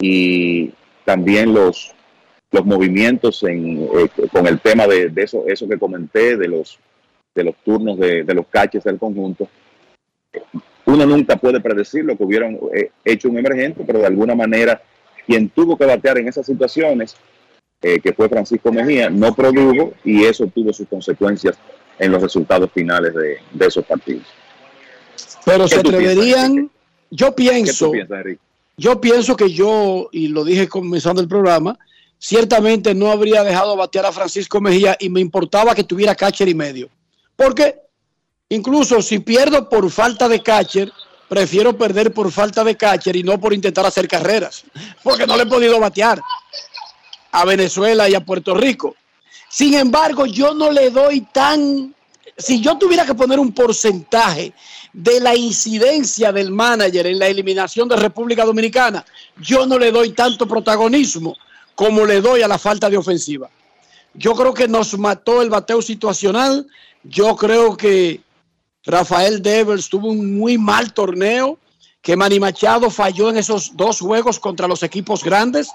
y 0.00 0.72
también 1.04 1.54
los, 1.54 1.94
los 2.50 2.66
movimientos 2.66 3.42
en, 3.44 3.88
eh, 3.94 4.28
con 4.32 4.46
el 4.46 4.60
tema 4.60 4.86
de, 4.86 5.12
eso, 5.16 5.44
eso 5.46 5.68
que 5.68 5.78
comenté, 5.78 6.36
de 6.36 6.48
los, 6.48 6.78
de 7.34 7.44
los 7.44 7.54
turnos 7.64 7.98
de, 7.98 8.24
de 8.24 8.34
los 8.34 8.46
caches 8.48 8.84
del 8.84 8.98
conjunto. 8.98 9.48
Uno 10.84 11.06
nunca 11.06 11.36
puede 11.36 11.60
predecir 11.60 12.04
lo 12.04 12.16
que 12.16 12.24
hubieran 12.24 12.58
hecho 13.04 13.28
un 13.28 13.38
emergente, 13.38 13.84
pero 13.86 14.00
de 14.00 14.06
alguna 14.06 14.34
manera 14.34 14.82
quien 15.26 15.50
tuvo 15.50 15.76
que 15.76 15.84
batear 15.84 16.18
en 16.18 16.28
esas 16.28 16.46
situaciones 16.46 17.16
eh, 17.80 18.00
que 18.00 18.12
fue 18.12 18.28
Francisco 18.28 18.72
Mejía, 18.72 19.08
no 19.08 19.34
produjo 19.34 19.94
y 20.04 20.24
eso 20.24 20.46
tuvo 20.48 20.72
sus 20.72 20.88
consecuencias 20.88 21.56
en 21.98 22.10
los 22.10 22.20
resultados 22.20 22.70
finales 22.72 23.14
de, 23.14 23.66
esos 23.66 23.84
partidos. 23.84 24.26
Pero 25.44 25.68
se 25.68 25.76
atreverían, 25.76 26.70
yo 27.10 27.34
pienso, 27.34 27.92
yo 28.76 29.00
pienso 29.00 29.36
que 29.36 29.50
yo, 29.50 30.08
y 30.12 30.28
lo 30.28 30.44
dije 30.44 30.68
comenzando 30.68 31.20
el 31.20 31.28
programa, 31.28 31.78
ciertamente 32.18 32.94
no 32.94 33.10
habría 33.10 33.44
dejado 33.44 33.76
batear 33.76 34.06
a 34.06 34.12
Francisco 34.12 34.60
Mejía 34.60 34.96
y 34.98 35.08
me 35.08 35.20
importaba 35.20 35.74
que 35.74 35.84
tuviera 35.84 36.14
catcher 36.14 36.48
y 36.48 36.54
medio. 36.54 36.88
Porque 37.36 37.76
incluso 38.48 39.00
si 39.02 39.20
pierdo 39.20 39.68
por 39.68 39.88
falta 39.90 40.28
de 40.28 40.42
catcher, 40.42 40.92
prefiero 41.28 41.76
perder 41.76 42.12
por 42.12 42.32
falta 42.32 42.64
de 42.64 42.76
catcher 42.76 43.14
y 43.14 43.22
no 43.22 43.38
por 43.38 43.54
intentar 43.54 43.86
hacer 43.86 44.08
carreras, 44.08 44.64
porque 45.04 45.26
no 45.26 45.36
le 45.36 45.44
he 45.44 45.46
podido 45.46 45.78
batear 45.78 46.20
a 47.32 47.44
Venezuela 47.44 48.08
y 48.08 48.14
a 48.14 48.24
Puerto 48.24 48.54
Rico. 48.54 48.96
Sin 49.48 49.74
embargo, 49.74 50.26
yo 50.26 50.54
no 50.54 50.70
le 50.70 50.90
doy 50.90 51.22
tan, 51.32 51.94
si 52.36 52.60
yo 52.60 52.76
tuviera 52.76 53.06
que 53.06 53.14
poner 53.14 53.38
un 53.38 53.52
porcentaje 53.52 54.52
de 54.92 55.20
la 55.20 55.34
incidencia 55.34 56.32
del 56.32 56.50
manager 56.50 57.06
en 57.06 57.18
la 57.18 57.28
eliminación 57.28 57.88
de 57.88 57.96
República 57.96 58.44
Dominicana, 58.44 59.04
yo 59.40 59.66
no 59.66 59.78
le 59.78 59.90
doy 59.90 60.10
tanto 60.10 60.46
protagonismo 60.46 61.36
como 61.74 62.04
le 62.04 62.20
doy 62.20 62.42
a 62.42 62.48
la 62.48 62.58
falta 62.58 62.90
de 62.90 62.96
ofensiva. 62.96 63.48
Yo 64.14 64.34
creo 64.34 64.52
que 64.52 64.66
nos 64.66 64.98
mató 64.98 65.42
el 65.42 65.50
bateo 65.50 65.80
situacional. 65.80 66.66
Yo 67.04 67.36
creo 67.36 67.76
que 67.76 68.20
Rafael 68.84 69.40
Devers 69.40 69.88
tuvo 69.88 70.08
un 70.08 70.36
muy 70.36 70.58
mal 70.58 70.92
torneo, 70.92 71.58
que 72.02 72.16
Manny 72.16 72.40
Machado 72.40 72.90
falló 72.90 73.30
en 73.30 73.36
esos 73.36 73.76
dos 73.76 74.00
juegos 74.00 74.40
contra 74.40 74.66
los 74.66 74.82
equipos 74.82 75.22
grandes. 75.22 75.68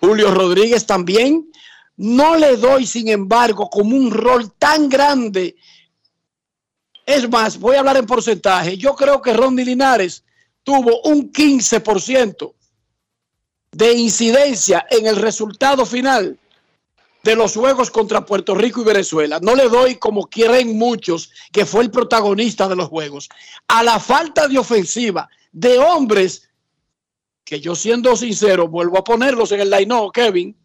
Julio 0.00 0.32
Rodríguez 0.32 0.86
también. 0.86 1.50
No 1.96 2.36
le 2.36 2.56
doy, 2.56 2.86
sin 2.86 3.08
embargo, 3.08 3.68
como 3.68 3.94
un 3.94 4.10
rol 4.10 4.52
tan 4.58 4.88
grande. 4.88 5.56
Es 7.04 7.28
más, 7.28 7.58
voy 7.58 7.76
a 7.76 7.80
hablar 7.80 7.98
en 7.98 8.06
porcentaje. 8.06 8.76
Yo 8.76 8.94
creo 8.94 9.20
que 9.20 9.32
Ronnie 9.32 9.64
Linares 9.64 10.24
tuvo 10.62 11.02
un 11.02 11.30
15% 11.32 12.54
de 13.72 13.92
incidencia 13.92 14.86
en 14.90 15.06
el 15.06 15.16
resultado 15.16 15.84
final 15.84 16.38
de 17.22 17.36
los 17.36 17.54
juegos 17.54 17.90
contra 17.90 18.24
Puerto 18.24 18.54
Rico 18.54 18.80
y 18.80 18.84
Venezuela. 18.84 19.38
No 19.42 19.54
le 19.54 19.68
doy 19.68 19.96
como 19.96 20.26
quieren 20.26 20.78
muchos 20.78 21.30
que 21.52 21.66
fue 21.66 21.82
el 21.82 21.90
protagonista 21.90 22.68
de 22.68 22.76
los 22.76 22.88
juegos. 22.88 23.28
A 23.68 23.82
la 23.82 24.00
falta 24.00 24.48
de 24.48 24.58
ofensiva 24.58 25.28
de 25.52 25.78
hombres 25.78 26.48
que 27.50 27.60
yo 27.60 27.74
siendo 27.74 28.14
sincero 28.14 28.68
vuelvo 28.68 28.96
a 28.96 29.02
ponerlos 29.02 29.50
en 29.50 29.58
el 29.58 29.70
line 29.70 29.92
Kevin. 30.14 30.56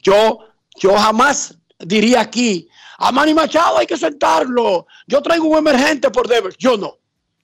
Yo 0.00 0.40
yo 0.78 0.94
jamás 0.94 1.56
diría 1.78 2.20
aquí 2.20 2.68
a 2.98 3.10
Manny 3.10 3.32
Machado 3.32 3.78
hay 3.78 3.86
que 3.86 3.96
sentarlo. 3.96 4.86
Yo 5.06 5.22
traigo 5.22 5.46
un 5.46 5.56
emergente 5.56 6.10
por 6.10 6.28
Devers. 6.28 6.58
Yo 6.58 6.76
no. 6.76 6.98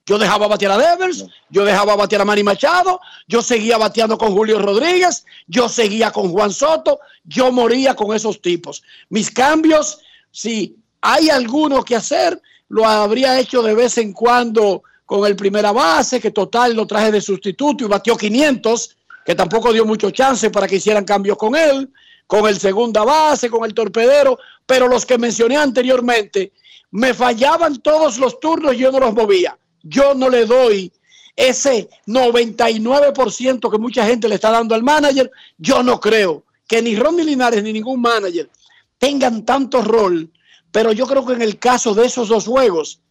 Yo 0.05 0.19
dejaba 0.19 0.47
batear 0.47 0.73
a 0.73 0.77
Devers, 0.77 1.25
yo 1.49 1.65
dejaba 1.65 1.95
batear 1.95 2.21
a 2.21 2.25
Manny 2.25 2.43
Machado, 2.43 3.01
yo 3.27 3.41
seguía 3.41 3.77
bateando 3.77 4.17
con 4.17 4.31
Julio 4.31 4.59
Rodríguez, 4.59 5.25
yo 5.47 5.67
seguía 5.67 6.11
con 6.11 6.31
Juan 6.31 6.53
Soto, 6.53 6.99
yo 7.25 7.51
moría 7.51 7.95
con 7.95 8.15
esos 8.15 8.41
tipos. 8.41 8.83
Mis 9.09 9.31
cambios, 9.31 9.99
si 10.31 10.77
hay 11.01 11.29
alguno 11.29 11.83
que 11.83 11.95
hacer, 11.95 12.39
lo 12.69 12.87
habría 12.87 13.39
hecho 13.39 13.63
de 13.63 13.73
vez 13.73 13.97
en 13.97 14.13
cuando 14.13 14.83
con 15.07 15.25
el 15.25 15.35
primera 15.35 15.71
base, 15.71 16.19
que 16.19 16.29
total 16.29 16.75
lo 16.75 16.85
traje 16.85 17.11
de 17.11 17.19
sustituto 17.19 17.83
y 17.83 17.87
batió 17.87 18.15
500, 18.15 18.95
que 19.25 19.33
tampoco 19.33 19.73
dio 19.73 19.85
mucho 19.85 20.11
chance 20.11 20.51
para 20.51 20.67
que 20.67 20.75
hicieran 20.75 21.05
cambios 21.05 21.37
con 21.37 21.55
él, 21.55 21.91
con 22.27 22.47
el 22.47 22.59
segunda 22.59 23.03
base, 23.03 23.49
con 23.49 23.65
el 23.65 23.73
torpedero, 23.73 24.37
pero 24.67 24.87
los 24.87 25.03
que 25.03 25.17
mencioné 25.17 25.57
anteriormente, 25.57 26.51
me 26.91 27.15
fallaban 27.15 27.77
todos 27.77 28.19
los 28.19 28.39
turnos 28.39 28.75
y 28.75 28.77
yo 28.77 28.91
no 28.91 28.99
los 28.99 29.15
movía 29.15 29.57
yo 29.89 30.13
no 30.13 30.29
le 30.29 30.45
doy 30.45 30.91
ese 31.35 31.89
99% 32.07 33.71
que 33.71 33.77
mucha 33.77 34.05
gente 34.05 34.27
le 34.27 34.35
está 34.35 34.51
dando 34.51 34.75
al 34.75 34.83
manager. 34.83 35.31
Yo 35.57 35.83
no 35.83 35.99
creo 35.99 36.43
que 36.67 36.81
ni 36.81 36.95
Ronnie 36.95 37.25
Linares 37.25 37.63
ni 37.63 37.73
ningún 37.73 38.01
manager 38.01 38.49
tengan 38.97 39.45
tanto 39.45 39.81
rol, 39.81 40.31
pero 40.71 40.91
yo 40.91 41.05
creo 41.05 41.25
que 41.25 41.33
en 41.33 41.41
el 41.41 41.59
caso 41.59 41.93
de 41.93 42.07
esos 42.07 42.29
dos 42.29 42.45
juegos, 42.45 43.01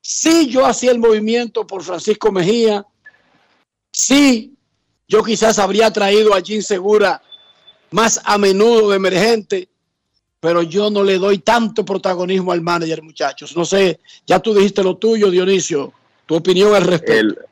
sí 0.00 0.48
yo 0.48 0.66
hacía 0.66 0.90
el 0.90 0.98
movimiento 0.98 1.66
por 1.66 1.82
Francisco 1.82 2.32
Mejía, 2.32 2.84
sí 3.92 4.54
yo 5.08 5.24
quizás 5.24 5.58
habría 5.58 5.90
traído 5.90 6.34
a 6.34 6.40
Jim 6.40 6.62
Segura 6.62 7.20
más 7.90 8.20
a 8.24 8.38
menudo 8.38 8.90
de 8.90 8.96
emergente, 8.96 9.68
pero 10.38 10.62
yo 10.62 10.88
no 10.88 11.02
le 11.02 11.18
doy 11.18 11.38
tanto 11.38 11.84
protagonismo 11.84 12.52
al 12.52 12.60
manager, 12.60 13.02
muchachos. 13.02 13.56
No 13.56 13.64
sé, 13.64 13.98
ya 14.26 14.38
tú 14.38 14.54
dijiste 14.54 14.82
lo 14.82 14.96
tuyo, 14.96 15.30
Dionisio. 15.30 15.92
Tu 16.26 16.36
opinión 16.36 16.74
al 16.74 16.84
respecto. 16.84 17.42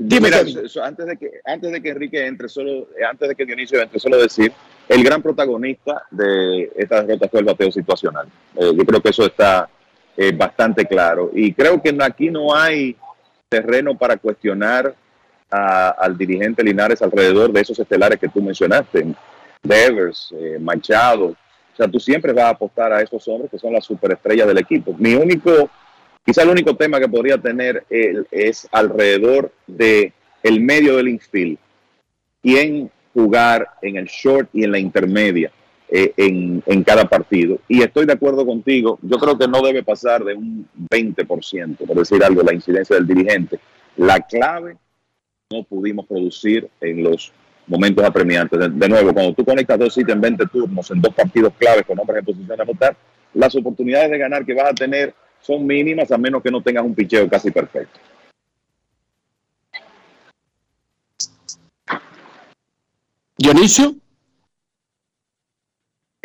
Dime, 0.00 0.28
antes 0.28 1.06
de 1.06 1.16
que 1.16 1.30
antes 1.44 1.72
de 1.72 1.82
que 1.82 1.88
Enrique 1.88 2.24
entre 2.24 2.48
solo, 2.48 2.86
antes 3.08 3.30
de 3.30 3.34
que 3.34 3.44
Dionisio 3.44 3.80
entre 3.80 3.98
solo 3.98 4.18
decir, 4.18 4.52
el 4.88 5.02
gran 5.02 5.22
protagonista 5.22 6.04
de 6.10 6.70
esta 6.76 7.02
derrota 7.02 7.28
fue 7.28 7.40
el 7.40 7.46
bateo 7.46 7.72
situacional. 7.72 8.28
Eh, 8.54 8.72
yo 8.76 8.84
creo 8.84 9.00
que 9.00 9.08
eso 9.08 9.24
está 9.24 9.68
eh, 10.20 10.32
bastante 10.32 10.84
claro 10.84 11.30
y 11.32 11.52
creo 11.52 11.80
que 11.80 11.96
aquí 12.00 12.28
no 12.28 12.54
hay 12.54 12.96
terreno 13.48 13.96
para 13.96 14.16
cuestionar 14.16 14.94
al 15.50 16.18
dirigente 16.18 16.62
Linares 16.62 17.00
alrededor 17.00 17.50
de 17.50 17.62
esos 17.62 17.78
estelares 17.78 18.18
que 18.18 18.28
tú 18.28 18.42
mencionaste, 18.42 19.14
Devers, 19.62 20.34
eh, 20.36 20.58
Machado. 20.60 21.28
O 21.28 21.36
sea, 21.74 21.88
tú 21.88 21.98
siempre 21.98 22.34
vas 22.34 22.44
a 22.44 22.50
apostar 22.50 22.92
a 22.92 23.00
esos 23.00 23.26
hombres 23.28 23.50
que 23.50 23.58
son 23.58 23.72
las 23.72 23.86
superestrellas 23.86 24.46
del 24.46 24.58
equipo. 24.58 24.94
Mi 24.98 25.14
único 25.14 25.70
Quizá 26.28 26.42
el 26.42 26.50
único 26.50 26.76
tema 26.76 27.00
que 27.00 27.08
podría 27.08 27.38
tener 27.38 27.86
él 27.88 28.26
es 28.30 28.68
alrededor 28.70 29.50
de 29.66 30.12
el 30.42 30.60
medio 30.60 30.98
del 30.98 31.08
infield. 31.08 31.56
Quién 32.42 32.90
jugar 33.14 33.66
en 33.80 33.96
el 33.96 34.04
short 34.04 34.50
y 34.52 34.62
en 34.62 34.72
la 34.72 34.78
intermedia 34.78 35.50
eh, 35.90 36.12
en, 36.16 36.62
en, 36.66 36.84
cada 36.84 37.06
partido. 37.06 37.58
Y 37.68 37.82
estoy 37.82 38.04
de 38.06 38.12
acuerdo 38.12 38.44
contigo. 38.44 38.98
Yo 39.02 39.16
creo 39.16 39.38
que 39.38 39.48
no 39.48 39.62
debe 39.62 39.82
pasar 39.82 40.22
de 40.22 40.34
un 40.34 40.68
20%, 40.90 41.76
por 41.78 41.96
decir 41.96 42.22
algo, 42.22 42.42
la 42.42 42.52
incidencia 42.52 42.96
del 42.96 43.06
dirigente. 43.06 43.58
La 43.96 44.20
clave 44.20 44.76
no 45.50 45.62
pudimos 45.62 46.06
producir 46.06 46.68
en 46.80 47.02
los 47.02 47.32
momentos 47.66 48.04
apremiantes. 48.04 48.58
De, 48.58 48.88
nuevo, 48.88 49.12
cuando 49.14 49.32
tú 49.32 49.44
conectas 49.44 49.78
dos 49.78 49.96
ítems 49.96 50.16
en 50.16 50.20
20 50.20 50.46
turnos 50.46 50.90
en 50.90 51.00
dos 51.00 51.14
partidos 51.14 51.52
claves 51.58 51.84
con 51.86 51.98
hombres 51.98 52.18
en 52.18 52.24
posición 52.24 52.56
de 52.56 52.62
anotar, 52.62 52.96
las 53.34 53.54
oportunidades 53.56 54.10
de 54.10 54.18
ganar 54.18 54.44
que 54.44 54.54
vas 54.54 54.70
a 54.70 54.74
tener 54.74 55.14
son 55.40 55.66
mínimas 55.66 56.10
a 56.10 56.18
menos 56.18 56.42
que 56.42 56.50
no 56.50 56.62
tengas 56.62 56.84
un 56.84 56.94
picheo 56.94 57.28
casi 57.28 57.50
perfecto. 57.50 57.98
Dionisio. 63.36 63.94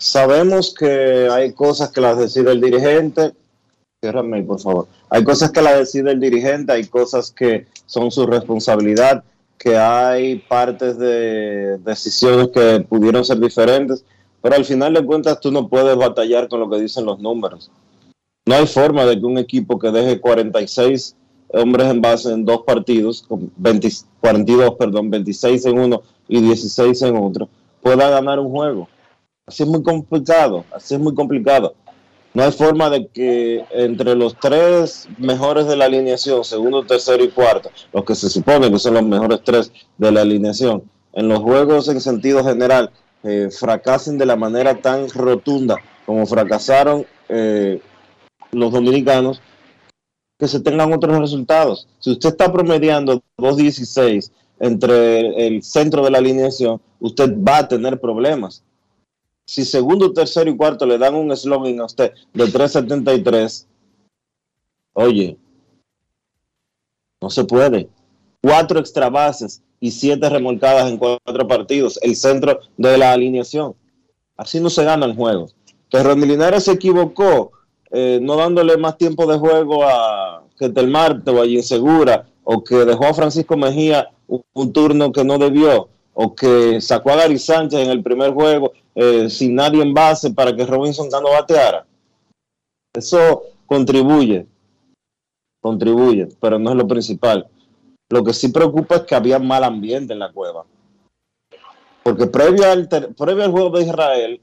Sabemos 0.03 0.75
que 0.77 1.29
hay 1.31 1.53
cosas 1.53 1.89
que 1.89 2.01
las 2.01 2.17
decide 2.17 2.51
el 2.51 2.59
dirigente. 2.59 3.31
Por 4.01 4.59
favor. 4.59 4.87
Hay 5.09 5.23
cosas 5.23 5.51
que 5.51 5.61
las 5.61 5.77
decide 5.77 6.11
el 6.11 6.19
dirigente, 6.19 6.73
hay 6.73 6.87
cosas 6.87 7.31
que 7.31 7.67
son 7.85 8.11
su 8.11 8.25
responsabilidad, 8.25 9.23
que 9.57 9.77
hay 9.77 10.39
partes 10.39 10.97
de 10.97 11.77
decisiones 11.77 12.49
que 12.49 12.81
pudieron 12.81 13.23
ser 13.23 13.39
diferentes, 13.39 14.03
pero 14.41 14.55
al 14.55 14.65
final 14.65 14.93
de 14.93 15.05
cuentas 15.05 15.39
tú 15.39 15.53
no 15.53 15.69
puedes 15.69 15.95
batallar 15.95 16.49
con 16.49 16.59
lo 16.59 16.69
que 16.69 16.81
dicen 16.81 17.05
los 17.05 17.19
números. 17.19 17.71
No 18.45 18.55
hay 18.55 18.67
forma 18.67 19.05
de 19.05 19.17
que 19.17 19.25
un 19.25 19.37
equipo 19.37 19.79
que 19.79 19.89
deje 19.89 20.19
46 20.19 21.15
hombres 21.47 21.87
en 21.87 22.01
base 22.01 22.29
en 22.33 22.43
dos 22.43 22.63
partidos, 22.63 23.25
42, 24.19 24.75
perdón, 24.75 25.09
26 25.09 25.65
en 25.65 25.79
uno 25.79 26.01
y 26.27 26.41
16 26.41 27.01
en 27.03 27.15
otro, 27.15 27.47
pueda 27.81 28.09
ganar 28.09 28.39
un 28.39 28.51
juego. 28.51 28.89
Así 29.45 29.63
es 29.63 29.69
muy 29.69 29.83
complicado, 29.83 30.63
así 30.71 30.93
es 30.93 31.01
muy 31.01 31.13
complicado. 31.13 31.75
No 32.33 32.43
hay 32.43 32.51
forma 32.53 32.89
de 32.89 33.07
que 33.07 33.65
entre 33.71 34.15
los 34.15 34.37
tres 34.39 35.07
mejores 35.17 35.67
de 35.67 35.75
la 35.75 35.85
alineación, 35.85 36.45
segundo, 36.45 36.85
tercero 36.85 37.23
y 37.23 37.29
cuarto, 37.29 37.69
los 37.91 38.05
que 38.05 38.15
se 38.15 38.29
supone 38.29 38.71
que 38.71 38.79
son 38.79 38.93
los 38.93 39.03
mejores 39.03 39.41
tres 39.43 39.71
de 39.97 40.11
la 40.13 40.21
alineación, 40.21 40.83
en 41.11 41.27
los 41.27 41.39
juegos 41.39 41.89
en 41.89 41.99
sentido 41.99 42.41
general, 42.43 42.91
eh, 43.23 43.49
fracasen 43.51 44.17
de 44.17 44.25
la 44.25 44.37
manera 44.37 44.81
tan 44.81 45.09
rotunda 45.09 45.77
como 46.05 46.25
fracasaron 46.25 47.05
eh, 47.27 47.81
los 48.51 48.71
dominicanos 48.71 49.41
que 50.39 50.47
se 50.47 50.61
tengan 50.61 50.93
otros 50.93 51.19
resultados. 51.19 51.89
Si 51.99 52.11
usted 52.11 52.29
está 52.29 52.51
promediando 52.51 53.21
2.16 53.37 54.31
entre 54.59 55.47
el 55.47 55.63
centro 55.63 56.03
de 56.05 56.11
la 56.11 56.19
alineación, 56.19 56.81
usted 57.01 57.37
va 57.37 57.57
a 57.57 57.67
tener 57.67 57.99
problemas. 57.99 58.63
Si 59.45 59.65
segundo, 59.65 60.13
tercero 60.13 60.49
y 60.49 60.57
cuarto 60.57 60.85
le 60.85 60.97
dan 60.97 61.15
un 61.15 61.31
eslogan 61.31 61.79
a 61.79 61.85
usted 61.85 62.13
de 62.33 62.45
3.73, 62.45 63.65
oye, 64.93 65.37
no 67.21 67.29
se 67.29 67.43
puede. 67.43 67.89
Cuatro 68.41 68.79
extra 68.79 69.09
bases 69.09 69.61
y 69.79 69.91
siete 69.91 70.29
remolcadas 70.29 70.89
en 70.89 70.97
cuatro 70.97 71.47
partidos, 71.47 71.99
el 72.01 72.15
centro 72.15 72.59
de 72.77 72.97
la 72.97 73.11
alineación. 73.13 73.75
Así 74.37 74.59
no 74.59 74.69
se 74.69 74.83
gana 74.83 75.05
el 75.05 75.15
juego. 75.15 75.49
Que 75.89 76.01
Randy 76.01 76.27
Linares 76.27 76.65
se 76.65 76.71
equivocó 76.71 77.51
eh, 77.91 78.19
no 78.21 78.35
dándole 78.37 78.75
más 78.77 78.97
tiempo 78.97 79.27
de 79.27 79.37
juego 79.37 79.85
a 79.85 80.43
Ketel 80.57 80.87
Marte 80.87 81.29
o 81.29 81.41
a 81.41 81.45
Insegura, 81.45 82.25
o 82.43 82.63
que 82.63 82.75
dejó 82.75 83.05
a 83.05 83.13
Francisco 83.13 83.55
Mejía 83.55 84.11
un 84.27 84.73
turno 84.73 85.11
que 85.11 85.23
no 85.23 85.37
debió, 85.37 85.89
o 86.13 86.35
que 86.35 86.79
sacó 86.81 87.11
a 87.11 87.15
Gary 87.17 87.39
Sánchez 87.39 87.79
en 87.79 87.89
el 87.89 88.03
primer 88.03 88.31
juego 88.33 88.73
eh, 88.95 89.29
sin 89.29 89.55
nadie 89.55 89.81
en 89.81 89.93
base 89.93 90.31
para 90.31 90.55
que 90.55 90.65
Robinson 90.65 91.09
no 91.09 91.31
bateara. 91.31 91.85
Eso 92.93 93.43
contribuye, 93.65 94.45
contribuye, 95.61 96.29
pero 96.39 96.59
no 96.59 96.71
es 96.71 96.75
lo 96.75 96.87
principal. 96.87 97.47
Lo 98.09 98.23
que 98.23 98.33
sí 98.33 98.49
preocupa 98.49 98.97
es 98.97 99.01
que 99.03 99.15
había 99.15 99.39
mal 99.39 99.63
ambiente 99.63 100.13
en 100.13 100.19
la 100.19 100.31
cueva. 100.31 100.65
Porque 102.03 102.27
previo 102.27 102.69
al, 102.69 102.87
previo 102.87 103.43
al 103.43 103.51
juego 103.51 103.77
de 103.77 103.85
Israel, 103.85 104.41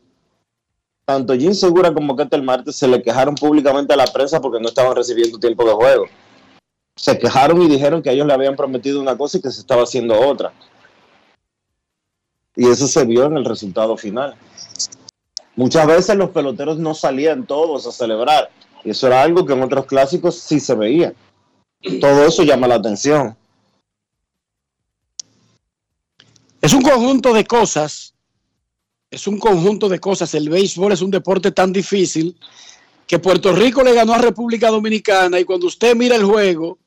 tanto 1.05 1.35
Jim 1.35 1.53
Segura 1.53 1.93
como 1.93 2.17
Ketel 2.17 2.43
Marte 2.43 2.73
se 2.73 2.89
le 2.89 3.03
quejaron 3.03 3.35
públicamente 3.35 3.93
a 3.93 3.97
la 3.97 4.07
prensa 4.07 4.41
porque 4.41 4.61
no 4.61 4.69
estaban 4.69 4.97
recibiendo 4.97 5.39
tiempo 5.39 5.65
de 5.65 5.73
juego. 5.73 6.07
Se 6.97 7.19
quejaron 7.19 7.63
y 7.63 7.69
dijeron 7.69 8.03
que 8.03 8.11
ellos 8.11 8.27
le 8.27 8.33
habían 8.33 8.57
prometido 8.57 9.01
una 9.01 9.17
cosa 9.17 9.39
y 9.39 9.43
que 9.43 9.51
se 9.51 9.61
estaba 9.61 9.83
haciendo 9.83 10.19
otra. 10.19 10.53
Y 12.57 12.69
eso 12.69 12.87
se 12.87 13.05
vio 13.05 13.27
en 13.27 13.37
el 13.37 13.45
resultado 13.45 13.97
final. 13.97 14.35
Muchas 15.57 15.87
veces 15.87 16.17
los 16.17 16.31
peloteros 16.31 16.79
no 16.79 16.95
salían 16.95 17.47
todos 17.47 17.87
a 17.87 17.93
celebrar. 17.93 18.51
Y 18.85 18.91
eso 18.91 19.07
era 19.07 19.23
algo 19.23 19.45
que 19.45 19.53
en 19.53 19.63
otros 19.63 19.87
clásicos 19.87 20.37
sí 20.37 20.59
se 20.61 20.75
veía. 20.75 21.15
Todo 22.01 22.25
eso 22.25 22.43
llama 22.43 22.69
la 22.69 22.77
atención. 22.77 23.37
Es 26.61 26.75
un 26.75 26.83
conjunto 26.83 27.33
de 27.33 27.45
cosas. 27.45 28.15
Es 29.11 29.27
un 29.27 29.39
conjunto 29.39 29.89
de 29.89 29.99
cosas. 29.99 30.35
El 30.35 30.49
béisbol 30.49 30.93
es 30.93 31.03
un 31.03 31.11
deporte 31.11 31.51
tan 31.53 31.73
difícil 31.73 32.37
que 33.07 33.19
Puerto 33.19 33.53
Rico 33.53 33.83
le 33.83 33.93
ganó 33.93 34.15
a 34.15 34.19
República 34.19 34.71
Dominicana 34.71 35.41
y 35.41 35.45
cuando 35.45 35.67
usted 35.67 35.97
mira 35.97 36.15
el 36.15 36.25
juego, 36.25 36.79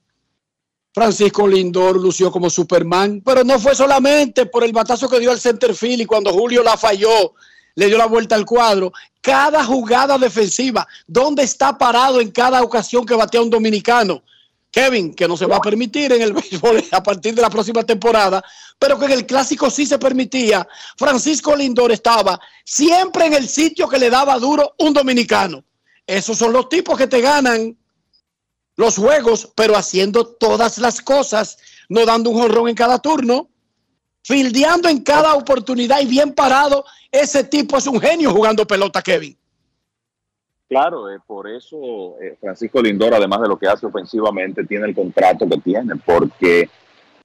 Francisco 0.93 1.47
Lindor 1.47 1.99
lució 1.99 2.31
como 2.31 2.49
Superman, 2.49 3.21
pero 3.25 3.43
no 3.43 3.59
fue 3.59 3.73
solamente 3.73 4.45
por 4.45 4.63
el 4.63 4.71
batazo 4.71 5.09
que 5.09 5.19
dio 5.19 5.31
al 5.31 5.39
center 5.39 5.73
field 5.73 6.01
y 6.01 6.05
cuando 6.05 6.31
Julio 6.31 6.61
la 6.61 6.77
falló, 6.77 7.33
le 7.75 7.87
dio 7.87 7.97
la 7.97 8.05
vuelta 8.05 8.35
al 8.35 8.45
cuadro. 8.45 8.93
Cada 9.19 9.63
jugada 9.63 10.19
defensiva, 10.19 10.87
¿dónde 11.07 11.43
está 11.43 11.77
parado 11.77 12.21
en 12.21 12.29
cada 12.29 12.61
ocasión 12.61 13.05
que 13.05 13.15
batea 13.15 13.41
un 13.41 13.49
dominicano? 13.49 14.21
Kevin, 14.69 15.13
que 15.13 15.27
no 15.27 15.35
se 15.37 15.45
va 15.45 15.57
a 15.57 15.61
permitir 15.61 16.11
en 16.13 16.21
el 16.21 16.33
béisbol 16.33 16.83
a 16.91 17.01
partir 17.01 17.33
de 17.33 17.41
la 17.41 17.49
próxima 17.49 17.83
temporada, 17.83 18.43
pero 18.77 18.99
que 18.99 19.05
en 19.05 19.11
el 19.11 19.25
clásico 19.25 19.69
sí 19.69 19.85
se 19.85 19.97
permitía. 19.97 20.67
Francisco 20.97 21.55
Lindor 21.55 21.91
estaba 21.91 22.39
siempre 22.63 23.27
en 23.27 23.33
el 23.33 23.47
sitio 23.47 23.87
que 23.87 23.99
le 23.99 24.09
daba 24.09 24.37
duro 24.37 24.75
un 24.79 24.93
dominicano. 24.93 25.63
Esos 26.05 26.37
son 26.37 26.53
los 26.53 26.69
tipos 26.69 26.97
que 26.97 27.07
te 27.07 27.21
ganan 27.21 27.77
los 28.75 28.97
juegos, 28.97 29.51
pero 29.55 29.75
haciendo 29.75 30.25
todas 30.25 30.77
las 30.77 31.01
cosas, 31.01 31.57
no 31.89 32.05
dando 32.05 32.29
un 32.31 32.39
jonrón 32.41 32.69
en 32.69 32.75
cada 32.75 32.99
turno, 32.99 33.47
fildeando 34.23 34.89
en 34.89 35.03
cada 35.03 35.35
oportunidad 35.35 36.01
y 36.01 36.05
bien 36.07 36.33
parado. 36.33 36.85
Ese 37.11 37.43
tipo 37.43 37.77
es 37.77 37.85
un 37.87 37.99
genio 37.99 38.31
jugando 38.31 38.65
pelota, 38.65 39.01
Kevin. 39.01 39.37
Claro, 40.69 41.11
eh, 41.11 41.19
por 41.27 41.47
eso 41.47 42.15
eh, 42.19 42.35
Francisco 42.41 42.81
Lindor, 42.81 43.13
además 43.13 43.41
de 43.41 43.47
lo 43.47 43.59
que 43.59 43.67
hace 43.67 43.85
ofensivamente, 43.85 44.63
tiene 44.65 44.87
el 44.87 44.95
contrato 44.95 45.47
que 45.47 45.57
tiene, 45.57 45.95
porque 46.03 46.67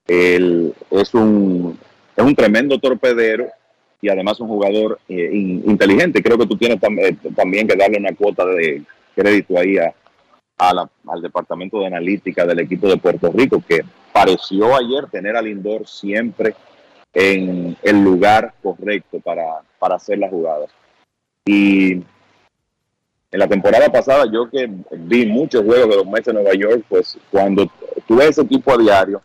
él 0.05 0.73
es 0.91 1.13
un, 1.15 1.79
es 2.15 2.23
un 2.23 2.35
tremendo 2.35 2.77
torpedero 2.79 3.47
y 4.01 4.09
además 4.09 4.39
un 4.39 4.49
jugador 4.49 4.99
eh, 5.09 5.29
in- 5.33 5.63
inteligente. 5.67 6.21
Creo 6.21 6.37
que 6.37 6.45
tú 6.45 6.57
tienes 6.57 6.79
tam- 6.79 7.35
también 7.35 7.67
que 7.67 7.75
darle 7.75 7.97
una 7.97 8.13
cuota 8.15 8.45
de 8.45 8.83
crédito 9.15 9.57
ahí 9.57 9.77
a, 9.77 9.95
a 10.59 10.73
la- 10.73 10.89
al 11.07 11.21
departamento 11.21 11.79
de 11.79 11.87
analítica 11.87 12.45
del 12.45 12.59
equipo 12.59 12.87
de 12.87 12.97
Puerto 12.97 13.31
Rico, 13.33 13.63
que 13.67 13.81
pareció 14.13 14.75
ayer 14.75 15.07
tener 15.09 15.35
a 15.35 15.41
Lindor 15.41 15.87
siempre 15.87 16.53
en 17.13 17.75
el 17.81 18.03
lugar 18.03 18.53
correcto 18.61 19.19
para, 19.21 19.61
para 19.79 19.95
hacer 19.95 20.19
las 20.19 20.29
jugadas. 20.29 20.69
Y 21.45 21.93
en 21.93 23.39
la 23.39 23.47
temporada 23.47 23.89
pasada, 23.91 24.25
yo 24.31 24.49
que 24.49 24.69
vi 24.91 25.25
muchos 25.25 25.63
juegos 25.63 25.89
de 25.89 25.95
los 25.95 26.05
Mets 26.05 26.25
de 26.27 26.33
Nueva 26.33 26.53
York, 26.53 26.83
pues 26.89 27.17
cuando 27.31 27.71
tú 28.07 28.17
ves 28.17 28.29
ese 28.31 28.41
equipo 28.41 28.73
a 28.73 28.77
diario, 28.77 29.21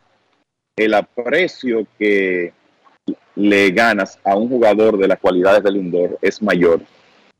el 0.76 0.94
aprecio 0.94 1.86
que 1.98 2.52
le 3.34 3.70
ganas 3.70 4.18
a 4.24 4.36
un 4.36 4.48
jugador 4.48 4.96
de 4.96 5.08
las 5.08 5.18
cualidades 5.18 5.62
del 5.62 5.74
Lindor 5.74 6.18
es 6.22 6.40
mayor, 6.40 6.80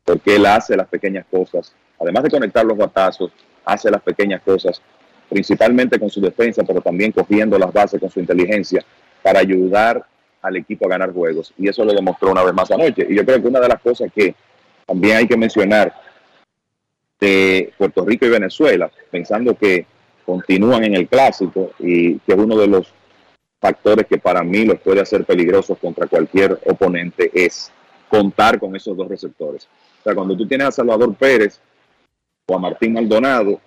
porque 0.03 0.35
él 0.35 0.45
hace 0.45 0.75
las 0.75 0.87
pequeñas 0.87 1.25
cosas, 1.31 1.73
además 1.99 2.23
de 2.23 2.29
conectar 2.29 2.65
los 2.65 2.77
batazos, 2.77 3.31
hace 3.65 3.91
las 3.91 4.01
pequeñas 4.01 4.41
cosas, 4.41 4.81
principalmente 5.29 5.99
con 5.99 6.09
su 6.09 6.21
defensa, 6.21 6.63
pero 6.63 6.81
también 6.81 7.11
cogiendo 7.11 7.57
las 7.57 7.73
bases 7.73 7.99
con 7.99 8.09
su 8.09 8.19
inteligencia 8.19 8.83
para 9.21 9.39
ayudar 9.39 10.05
al 10.41 10.55
equipo 10.57 10.85
a 10.85 10.89
ganar 10.89 11.11
juegos. 11.11 11.53
Y 11.57 11.67
eso 11.67 11.83
lo 11.83 11.93
demostró 11.93 12.31
una 12.31 12.43
vez 12.43 12.53
más 12.53 12.69
anoche. 12.71 13.07
Y 13.09 13.15
yo 13.15 13.25
creo 13.25 13.41
que 13.41 13.47
una 13.47 13.59
de 13.59 13.69
las 13.69 13.81
cosas 13.81 14.11
que 14.13 14.35
también 14.85 15.17
hay 15.17 15.27
que 15.27 15.37
mencionar 15.37 15.93
de 17.19 17.73
Puerto 17.77 18.05
Rico 18.05 18.25
y 18.25 18.29
Venezuela, 18.29 18.91
pensando 19.09 19.55
que 19.55 19.87
continúan 20.25 20.83
en 20.83 20.95
el 20.95 21.07
clásico 21.07 21.71
y 21.79 22.19
que 22.19 22.33
es 22.33 22.37
uno 22.37 22.57
de 22.57 22.67
los 22.67 22.93
factores 23.59 24.05
que 24.05 24.17
para 24.17 24.43
mí 24.43 24.65
los 24.65 24.79
puede 24.79 25.01
hacer 25.01 25.25
peligrosos 25.25 25.77
contra 25.79 26.07
cualquier 26.07 26.59
oponente 26.65 27.31
es 27.33 27.71
contar 28.09 28.59
con 28.59 28.75
esos 28.75 28.95
dos 28.95 29.07
receptores. 29.07 29.67
O 29.99 30.03
sea, 30.03 30.13
cuando 30.13 30.37
tú 30.37 30.47
tienes 30.47 30.67
a 30.67 30.71
Salvador 30.71 31.15
Pérez 31.15 31.59
o 32.47 32.55
a 32.55 32.59
Martín 32.59 32.93
Maldonado, 32.93 33.59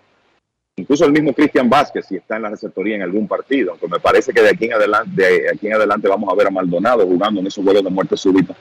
incluso 0.77 1.05
el 1.05 1.13
mismo 1.13 1.33
Cristian 1.33 1.69
Vázquez, 1.69 2.07
si 2.07 2.17
está 2.17 2.37
en 2.37 2.43
la 2.43 2.51
receptoría 2.51 2.97
en 2.97 3.03
algún 3.03 3.27
partido, 3.27 3.73
aunque 3.73 3.89
me 3.89 3.99
parece 3.99 4.33
que 4.33 4.41
de 4.41 4.51
aquí 4.51 4.67
en 4.67 4.75
adelante, 4.75 5.23
de 5.23 5.51
aquí 5.51 5.67
en 5.67 5.75
adelante 5.75 6.09
vamos 6.09 6.31
a 6.33 6.37
ver 6.37 6.47
a 6.47 6.51
Maldonado 6.51 7.05
jugando 7.05 7.41
en 7.41 7.49
esos 7.49 7.65
juegos 7.65 7.83
de 7.83 7.91
muerte 7.91 8.17
súbita. 8.17 8.55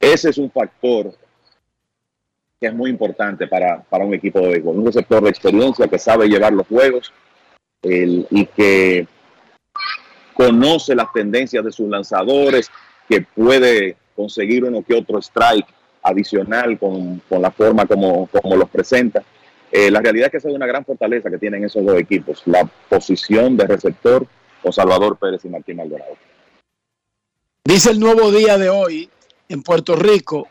Ese 0.00 0.30
es 0.30 0.38
un 0.38 0.50
factor 0.50 1.12
que 2.58 2.68
es 2.68 2.74
muy 2.74 2.90
importante 2.90 3.46
para, 3.46 3.82
para 3.82 4.04
un 4.04 4.14
equipo 4.14 4.40
de 4.40 4.48
béisbol. 4.48 4.78
Un 4.78 4.86
receptor 4.86 5.22
de 5.22 5.30
experiencia 5.30 5.88
que 5.88 5.98
sabe 5.98 6.28
llevar 6.28 6.52
los 6.52 6.66
juegos 6.66 7.12
el- 7.82 8.26
y 8.30 8.46
que 8.46 9.06
conoce 10.32 10.94
las 10.94 11.12
tendencias 11.12 11.64
de 11.64 11.72
sus 11.72 11.88
lanzadores, 11.88 12.70
que 13.08 13.20
puede 13.20 13.96
conseguir 14.16 14.64
uno 14.64 14.82
que 14.82 14.94
otro 14.94 15.18
strike 15.18 15.66
adicional 16.02 16.78
con, 16.78 17.20
con 17.28 17.42
la 17.42 17.50
forma 17.50 17.86
como, 17.86 18.28
como 18.28 18.56
los 18.56 18.68
presenta. 18.70 19.22
Eh, 19.72 19.90
la 19.90 20.00
realidad 20.00 20.26
es 20.26 20.32
que 20.32 20.36
esa 20.36 20.50
es 20.50 20.54
una 20.54 20.66
gran 20.66 20.84
fortaleza 20.84 21.30
que 21.30 21.38
tienen 21.38 21.64
esos 21.64 21.84
dos 21.84 21.98
equipos, 21.98 22.42
la 22.44 22.68
posición 22.90 23.56
de 23.56 23.66
receptor 23.66 24.26
con 24.62 24.70
Salvador 24.70 25.16
Pérez 25.18 25.42
y 25.46 25.48
Martín 25.48 25.78
Maldonado. 25.78 26.14
Dice 27.64 27.90
el 27.90 27.98
nuevo 27.98 28.30
día 28.30 28.58
de 28.58 28.68
hoy 28.68 29.08
en 29.48 29.62
Puerto 29.62 29.96
Rico, 29.96 30.46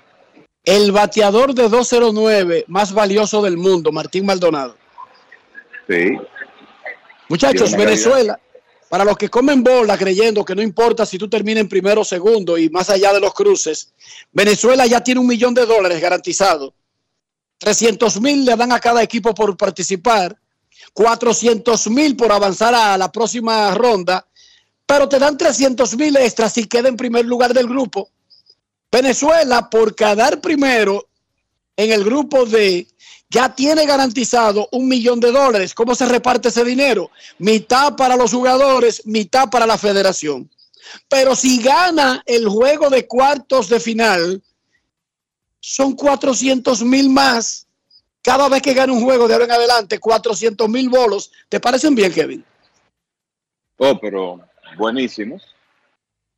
el 0.64 0.92
bateador 0.92 1.54
de 1.54 1.70
209 1.70 2.66
más 2.68 2.94
valioso 2.94 3.44
del 3.44 3.58
mundo, 3.58 3.92
Martín 3.92 4.26
Maldonado. 4.26 4.76
Sí. 5.88 6.18
Muchachos, 7.30 7.76
Venezuela, 7.78 8.40
para 8.90 9.06
los 9.06 9.18
que 9.18 9.30
comen 9.30 9.64
bola 9.64 9.98
creyendo 10.00 10.44
que 10.44 10.56
no 10.56 10.64
importa 10.64 11.06
si 11.06 11.20
tú 11.20 11.30
terminas 11.30 11.62
en 11.62 11.70
primero 11.70 12.02
o 12.02 12.06
segundo 12.06 12.58
y 12.58 12.70
más 12.72 12.90
allá 12.90 13.14
de 13.14 13.20
los 13.20 13.34
cruces, 13.36 13.94
Venezuela 14.32 14.88
ya 14.88 15.04
tiene 15.04 15.22
un 15.22 15.28
millón 15.28 15.54
de 15.54 15.66
dólares 15.66 16.02
garantizado. 16.02 16.74
300 17.62 18.20
mil 18.22 18.44
le 18.44 18.56
dan 18.56 18.72
a 18.72 18.80
cada 18.80 19.04
equipo 19.04 19.36
por 19.36 19.56
participar, 19.56 20.36
400 20.94 21.92
mil 21.92 22.16
por 22.16 22.32
avanzar 22.32 22.74
a 22.74 22.98
la 22.98 23.12
próxima 23.12 23.72
ronda, 23.76 24.26
pero 24.88 25.08
te 25.08 25.20
dan 25.20 25.38
300 25.38 25.96
mil 25.96 26.18
extras 26.18 26.54
si 26.54 26.66
queda 26.66 26.90
en 26.90 26.98
primer 26.98 27.24
lugar 27.24 27.54
del 27.54 27.68
grupo. 27.68 28.10
Venezuela, 28.92 29.70
por 29.70 29.94
quedar 29.94 30.42
primero 30.42 31.08
en 31.78 31.92
el 31.92 32.04
grupo 32.04 32.48
D, 32.48 32.88
ya 33.30 33.54
tiene 33.54 33.86
garantizado 33.86 34.68
un 34.72 34.88
millón 34.88 35.20
de 35.20 35.32
dólares. 35.32 35.76
¿Cómo 35.76 35.94
se 35.94 36.08
reparte 36.08 36.50
ese 36.50 36.66
dinero? 36.66 37.12
Mitad 37.38 37.96
para 37.96 38.18
los 38.18 38.34
jugadores, 38.34 39.06
mitad 39.06 39.52
para 39.52 39.68
la 39.68 39.78
federación. 39.78 40.50
Pero 41.08 41.36
si 41.36 41.62
gana 41.62 42.24
el 42.26 42.50
juego 42.50 42.90
de 42.90 43.06
cuartos 43.06 43.70
de 43.70 43.80
final, 43.80 44.42
son 45.62 45.96
400 45.96 46.84
mil 46.84 47.10
más. 47.10 47.68
Cada 48.22 48.50
vez 48.50 48.62
que 48.62 48.74
gana 48.74 48.92
un 48.92 49.04
juego 49.04 49.28
de 49.28 49.34
ahora 49.34 49.46
en 49.46 49.52
adelante, 49.52 50.00
400 50.00 50.68
mil 50.68 50.90
bolos. 50.90 51.32
¿Te 51.48 51.60
parecen 51.60 51.96
bien, 51.96 52.12
Kevin? 52.12 52.44
Oh, 53.78 53.98
pero 54.00 54.42
buenísimos. 54.78 55.44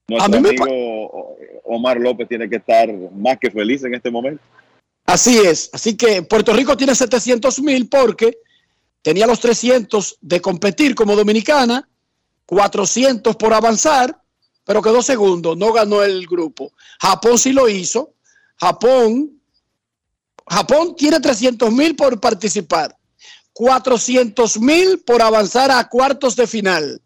Nuestro 0.07 0.37
amigo 0.37 1.37
Omar 1.63 1.97
López 1.97 2.27
tiene 2.27 2.49
que 2.49 2.57
estar 2.57 2.89
más 3.13 3.37
que 3.39 3.49
feliz 3.49 3.83
en 3.83 3.95
este 3.95 4.11
momento. 4.11 4.43
Así 5.05 5.39
es. 5.39 5.69
Así 5.73 5.97
que 5.97 6.23
Puerto 6.23 6.53
Rico 6.53 6.77
tiene 6.77 6.95
700 6.95 7.61
mil 7.61 7.89
porque 7.89 8.37
tenía 9.01 9.27
los 9.27 9.39
300 9.39 10.17
de 10.21 10.41
competir 10.41 10.95
como 10.95 11.15
dominicana, 11.15 11.89
400 12.45 13.35
por 13.35 13.53
avanzar, 13.53 14.17
pero 14.65 14.81
quedó 14.81 15.01
segundo, 15.01 15.55
no 15.55 15.73
ganó 15.73 16.03
el 16.03 16.25
grupo. 16.27 16.71
Japón 17.01 17.37
sí 17.37 17.51
lo 17.51 17.67
hizo. 17.67 18.13
Japón, 18.63 19.41
Japón 20.47 20.95
tiene 20.95 21.19
300 21.19 21.71
mil 21.71 21.95
por 21.95 22.19
participar, 22.19 22.97
400 23.51 24.59
mil 24.59 24.99
por 24.99 25.21
avanzar 25.21 25.69
a 25.69 25.87
cuartos 25.89 26.35
de 26.37 26.47
final. 26.47 27.01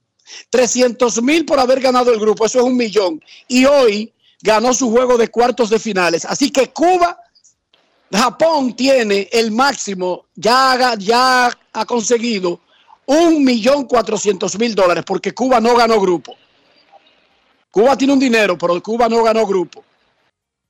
300 0.50 1.22
mil 1.24 1.46
por 1.46 1.60
haber 1.60 1.80
ganado 1.80 2.12
el 2.12 2.20
grupo, 2.20 2.46
eso 2.46 2.60
es 2.60 2.66
un 2.66 2.78
millón. 2.78 3.24
Y 3.48 3.66
hoy 3.66 4.14
ganó 4.42 4.72
su 4.74 4.92
juego 4.92 5.18
de 5.18 5.30
cuartos 5.30 5.70
de 5.70 5.80
finales. 5.80 6.26
Así 6.26 6.52
que 6.52 6.72
Cuba, 6.72 7.18
Japón 8.12 8.76
tiene 8.76 9.28
el 9.32 9.52
máximo, 9.52 10.26
ya, 10.36 10.96
ya 11.00 11.50
ha 11.74 11.86
conseguido 11.86 12.60
un 13.08 13.44
millón 13.44 13.86
cuatrocientos 13.86 14.60
mil 14.60 14.76
dólares 14.76 15.04
porque 15.08 15.34
Cuba 15.34 15.60
no 15.60 15.76
ganó 15.76 16.00
grupo. 16.00 16.36
Cuba 17.72 17.98
tiene 17.98 18.14
un 18.14 18.20
dinero, 18.20 18.58
pero 18.58 18.82
Cuba 18.84 19.10
no 19.10 19.24
ganó 19.24 19.48
grupo. 19.48 19.87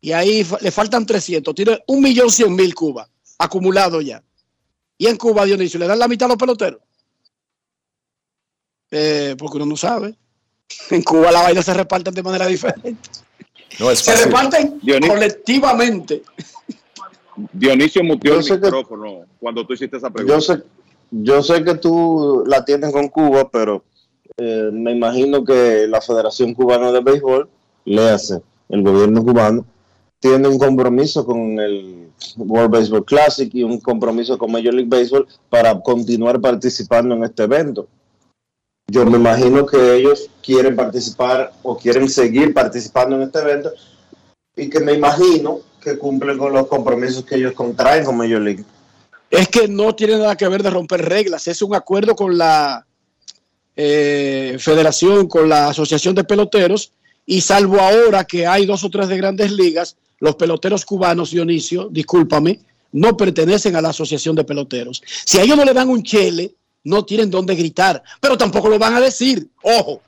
Y 0.02 0.12
ahí 0.12 0.46
le 0.62 0.72
faltan 0.72 1.06
300. 1.06 1.54
Tiene 1.56 1.80
un 1.88 2.02
millón 2.02 2.30
cien 2.30 2.56
mil 2.56 2.74
Cuba 2.76 3.10
acumulado 3.40 4.02
ya. 4.02 4.24
Y 4.98 5.08
en 5.08 5.18
Cuba, 5.18 5.46
Dionisio, 5.46 5.80
¿le 5.80 5.88
dan 5.88 6.00
la 6.00 6.08
mitad 6.08 6.26
a 6.26 6.30
los 6.30 6.38
peloteros? 6.38 6.80
Eh, 8.92 9.36
porque 9.38 9.58
uno 9.58 9.66
no 9.66 9.78
sabe. 9.78 10.16
En 10.92 11.02
Cuba 11.04 11.32
la 11.32 11.44
vaina 11.44 11.62
se 11.62 11.74
reparten 11.74 12.14
de 12.14 12.24
manera 12.24 12.46
diferente. 12.48 12.98
No 13.80 13.92
es 13.92 14.00
Se 14.00 14.12
fácil. 14.12 14.26
reparten 14.26 14.80
Dionisio, 14.82 15.14
colectivamente. 15.14 16.24
Dionisio 17.54 18.04
mutió 18.04 18.40
el 18.40 18.46
que- 18.46 18.54
micrófono 18.56 19.26
cuando 19.40 19.66
tú 19.66 19.74
hiciste 19.74 19.98
esa 19.98 20.10
pregunta. 20.10 20.36
Yo 20.36 20.42
sé, 20.42 20.64
yo 21.12 21.44
sé 21.44 21.64
que 21.64 21.76
tú 21.76 22.44
la 22.48 22.66
tienes 22.66 22.92
con 22.92 23.08
Cuba, 23.10 23.50
pero 23.50 23.84
eh, 24.38 24.70
me 24.74 24.92
imagino 24.92 25.44
que 25.44 25.86
la 25.88 26.02
Federación 26.02 26.54
Cubana 26.54 26.92
de 26.92 27.02
Béisbol, 27.02 27.50
le 27.86 28.10
hace 28.10 28.42
el 28.70 28.84
gobierno 28.84 29.24
cubano, 29.24 29.66
tiene 30.20 30.48
un 30.48 30.58
compromiso 30.58 31.26
con 31.26 31.60
el 31.60 32.10
World 32.38 32.72
Baseball 32.72 33.06
Classic 33.06 33.54
y 33.54 33.64
un 33.64 33.80
compromiso 33.80 34.38
con 34.38 34.52
Major 34.52 34.74
League 34.74 34.90
Baseball 34.90 35.28
para 35.50 35.80
continuar 35.80 36.42
participando 36.42 37.16
en 37.16 37.24
este 37.24 37.44
evento. 37.44 37.88
Yo 38.90 39.06
me 39.06 39.18
imagino 39.18 39.66
que 39.66 39.96
ellos 39.96 40.30
quieren 40.42 40.76
participar 40.76 41.52
o 41.62 41.78
quieren 41.78 42.10
seguir 42.10 42.54
participando 42.54 43.18
en 43.18 43.24
este 43.24 43.40
evento 43.40 43.72
y 44.56 44.70
que 44.70 44.80
me 44.80 44.94
imagino 44.94 45.60
que 45.82 45.98
cumplen 45.98 46.38
con 46.38 46.54
los 46.54 46.68
compromisos 46.68 47.24
que 47.24 47.36
ellos 47.36 47.54
contraen 47.54 48.06
con 48.06 48.18
Major 48.18 48.42
League. 48.42 48.64
Es 49.30 49.50
que 49.50 49.68
no 49.68 49.94
tiene 49.94 50.18
nada 50.18 50.38
que 50.38 50.48
ver 50.48 50.64
de 50.64 50.70
romper 50.70 51.04
reglas. 51.04 51.48
Es 51.48 51.62
un 51.62 51.76
acuerdo 51.76 52.16
con 52.16 52.38
la 52.38 52.86
eh, 53.76 54.56
federación, 54.60 55.28
con 55.28 55.50
la 55.50 55.68
asociación 55.68 56.16
de 56.16 56.24
peloteros. 56.24 56.94
Y 57.26 57.42
salvo 57.42 57.82
ahora 57.82 58.24
que 58.24 58.48
hay 58.48 58.66
dos 58.66 58.86
o 58.86 58.90
tres 58.90 59.10
de 59.10 59.18
grandes 59.18 59.52
ligas, 59.52 59.98
los 60.20 60.36
peloteros 60.36 60.86
cubanos, 60.86 61.32
Dionisio, 61.32 61.90
discúlpame, 61.92 62.60
no 62.94 63.16
pertenecen 63.16 63.76
a 63.76 63.82
la 63.82 63.90
asociación 63.90 64.36
de 64.36 64.44
peloteros. 64.44 65.02
Si 65.26 65.38
a 65.38 65.44
ellos 65.44 65.58
no 65.58 65.66
le 65.66 65.74
dan 65.74 65.90
un 65.90 66.04
chele, 66.04 66.56
no 66.84 67.04
tienen 67.06 67.30
dónde 67.30 67.56
gritar, 67.56 68.02
pero 68.22 68.38
tampoco 68.38 68.70
lo 68.70 68.80
van 68.80 68.96
a 68.96 69.02
decir. 69.02 69.50
Ojo, 69.62 70.02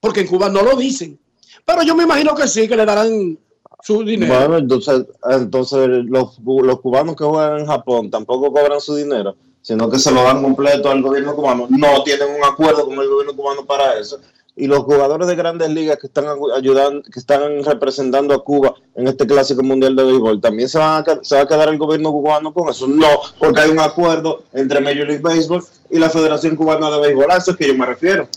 porque 0.00 0.20
en 0.20 0.28
Cuba 0.28 0.48
no 0.48 0.62
lo 0.62 0.76
dicen. 0.76 1.18
Pero 1.64 1.82
yo 1.82 1.94
me 1.94 2.04
imagino 2.04 2.34
que 2.34 2.48
sí, 2.48 2.66
que 2.68 2.76
le 2.76 2.86
darán 2.86 3.38
su 3.82 4.04
dinero. 4.04 4.34
Bueno, 4.34 4.58
entonces, 4.58 5.06
entonces 5.30 5.88
los, 6.06 6.38
los 6.38 6.80
cubanos 6.80 7.16
que 7.16 7.24
juegan 7.24 7.60
en 7.60 7.66
Japón 7.66 8.10
tampoco 8.10 8.52
cobran 8.52 8.80
su 8.80 8.94
dinero, 8.94 9.36
sino 9.60 9.90
que 9.90 9.98
se 9.98 10.10
lo 10.10 10.22
dan 10.22 10.42
completo 10.42 10.90
al 10.90 11.02
gobierno 11.02 11.34
cubano. 11.34 11.66
No 11.68 12.02
tienen 12.02 12.28
un 12.34 12.44
acuerdo 12.44 12.86
con 12.86 12.98
el 12.98 13.08
gobierno 13.08 13.36
cubano 13.36 13.64
para 13.66 13.98
eso. 13.98 14.20
Y 14.60 14.66
los 14.66 14.80
jugadores 14.80 15.26
de 15.26 15.36
grandes 15.36 15.70
ligas 15.70 15.96
que 15.98 16.06
están 16.06 16.26
ayudando, 16.54 17.02
que 17.02 17.18
están 17.18 17.64
representando 17.64 18.34
a 18.34 18.44
Cuba 18.44 18.74
en 18.94 19.08
este 19.08 19.26
clásico 19.26 19.62
mundial 19.62 19.96
de 19.96 20.04
béisbol, 20.04 20.38
también 20.38 20.68
se, 20.68 20.76
van 20.76 21.02
a, 21.02 21.18
se 21.22 21.34
va 21.34 21.40
a 21.40 21.48
quedar 21.48 21.70
el 21.70 21.78
gobierno 21.78 22.12
cubano 22.12 22.52
con 22.52 22.68
eso. 22.68 22.86
No, 22.86 23.08
porque 23.38 23.62
hay 23.62 23.70
un 23.70 23.80
acuerdo 23.80 24.42
entre 24.52 24.82
Major 24.82 25.06
League 25.06 25.22
Baseball 25.22 25.64
y 25.88 25.98
la 25.98 26.10
Federación 26.10 26.56
Cubana 26.56 26.90
de 26.90 27.00
Béisbol. 27.00 27.30
A 27.30 27.38
eso 27.38 27.52
es 27.52 27.56
que 27.56 27.68
yo 27.68 27.74
me 27.74 27.86
refiero. 27.86 28.28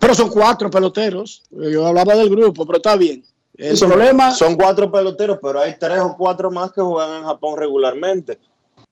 Pero 0.00 0.14
son 0.16 0.30
cuatro 0.30 0.68
peloteros. 0.68 1.44
Yo 1.50 1.86
hablaba 1.86 2.16
del 2.16 2.28
grupo, 2.28 2.66
pero 2.66 2.78
está 2.78 2.96
bien. 2.96 3.22
El 3.54 3.76
son, 3.76 3.90
problema. 3.90 4.32
son 4.32 4.56
cuatro 4.56 4.90
peloteros, 4.90 5.38
pero 5.40 5.60
hay 5.60 5.76
tres 5.78 6.00
o 6.00 6.16
cuatro 6.16 6.50
más 6.50 6.72
que 6.72 6.80
juegan 6.80 7.18
en 7.18 7.24
Japón 7.24 7.56
regularmente. 7.56 8.40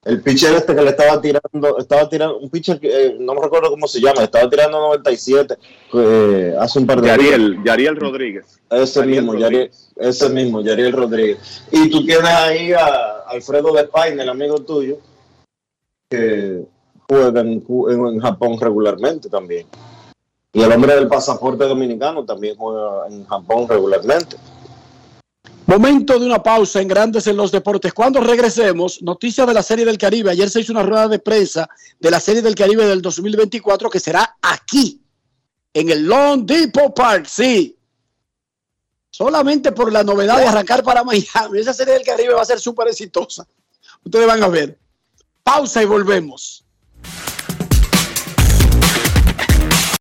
El 0.07 0.23
pitcher 0.23 0.55
este 0.55 0.73
que 0.73 0.83
le 0.83 0.91
estaba 0.91 1.20
tirando, 1.20 1.78
estaba 1.78 2.09
tirando, 2.09 2.39
un 2.39 2.49
pitcher 2.49 2.78
que 2.78 3.07
eh, 3.07 3.16
no 3.19 3.35
me 3.35 3.43
recuerdo 3.43 3.70
cómo 3.70 3.89
se 3.89 4.01
llama, 4.01 4.23
estaba 4.23 4.49
tirando 4.49 4.78
97 4.78 5.57
eh, 5.95 6.55
hace 6.61 6.78
un 6.78 6.87
par 6.87 7.01
de 7.01 7.09
Yariel, 7.09 7.65
Yariel 7.65 7.97
Rodríguez. 7.97 8.61
Ese 8.70 9.01
Yariel 9.01 9.24
mismo, 9.24 9.35
Yariel, 9.35 9.70
ese 9.97 10.28
mismo, 10.28 10.61
Yariel 10.61 10.93
Rodríguez. 10.93 11.65
Y 11.73 11.91
tú 11.91 12.07
tienes 12.07 12.31
ahí 12.31 12.73
a 12.73 13.24
Alfredo 13.27 13.73
de 13.73 13.83
Paine, 13.89 14.23
el 14.23 14.28
amigo 14.28 14.61
tuyo, 14.61 14.99
que 16.09 16.62
juega 17.09 17.41
en 17.41 18.20
Japón 18.20 18.61
regularmente 18.61 19.28
también. 19.28 19.66
Y 20.53 20.62
el 20.62 20.70
hombre 20.70 20.95
del 20.95 21.09
pasaporte 21.09 21.65
dominicano 21.65 22.24
también 22.24 22.55
juega 22.57 23.09
en 23.09 23.27
Japón 23.27 23.66
regularmente. 23.69 24.37
Momento 25.66 26.16
de 26.16 26.24
una 26.24 26.40
pausa 26.40 26.80
en 26.80 26.86
Grandes 26.86 27.26
en 27.26 27.36
los 27.36 27.51
Deportes. 27.51 27.93
Cuando 27.93 28.20
regresemos, 28.20 29.02
noticias 29.02 29.48
de 29.48 29.52
la 29.52 29.64
Serie 29.64 29.84
del 29.84 29.98
Caribe. 29.98 30.30
Ayer 30.30 30.48
se 30.48 30.60
hizo 30.60 30.72
una 30.72 30.84
rueda 30.84 31.09
de 31.09 31.18
prensa 31.18 31.68
de 31.98 32.10
la 32.10 32.20
Serie 32.20 32.40
del 32.40 32.55
Caribe 32.55 32.86
del 32.86 33.02
2024 33.02 33.90
que 33.90 33.98
será 33.98 34.36
aquí, 34.40 35.02
en 35.74 35.90
el 35.90 36.06
Long 36.06 36.47
Depot 36.47 36.94
Park. 36.94 37.26
Sí. 37.26 37.76
Solamente 39.10 39.72
por 39.72 39.93
la 39.93 40.05
novedad 40.05 40.38
de 40.38 40.47
arrancar 40.47 40.84
para 40.84 41.02
Miami. 41.02 41.59
Esa 41.59 41.74
Serie 41.74 41.94
del 41.94 42.05
Caribe 42.05 42.34
va 42.34 42.43
a 42.43 42.47
ser 42.47 42.60
súper 42.60 42.86
exitosa. 42.86 43.44
Ustedes 44.05 44.26
van 44.26 44.44
a 44.44 44.48
ver. 44.48 44.78
Pausa 45.43 45.82
y 45.82 45.86
volvemos. 45.86 46.64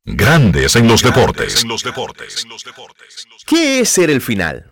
Grandes 0.03 0.75
en 0.75 0.87
los 0.87 1.01
deportes. 1.01 1.63
En 1.63 1.69
los 1.69 1.83
deportes. 1.83 2.45
¿Qué 3.47 3.79
es 3.79 3.89
ser 3.89 4.11
el 4.11 4.21
final? 4.21 4.71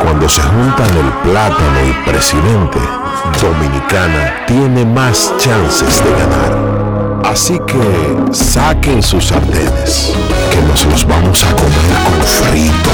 cuando 0.00 0.28
se 0.28 0.40
juntan 0.40 0.88
el 0.96 1.30
plátano 1.30 1.78
y 1.88 2.10
presidente, 2.10 2.78
Dominicana 3.40 4.46
tiene 4.46 4.84
más 4.84 5.32
chances 5.38 6.02
de 6.02 6.10
ganar. 6.10 7.20
Así 7.24 7.58
que 7.66 8.34
saquen 8.34 9.02
sus 9.02 9.26
sartenes, 9.26 10.12
que 10.50 10.62
nos 10.62 10.84
los 10.86 11.06
vamos 11.06 11.44
a 11.44 11.54
comer 11.54 11.94
con 12.04 12.22
frito. 12.26 12.90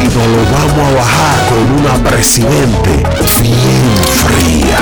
Y 0.00 0.04
nos 0.04 0.26
lo 0.26 0.44
vamos 0.52 0.92
a 0.92 0.96
bajar 0.96 1.48
con 1.48 1.80
una 1.80 2.10
presidente 2.10 3.02
bien 3.40 4.04
fría. 4.26 4.78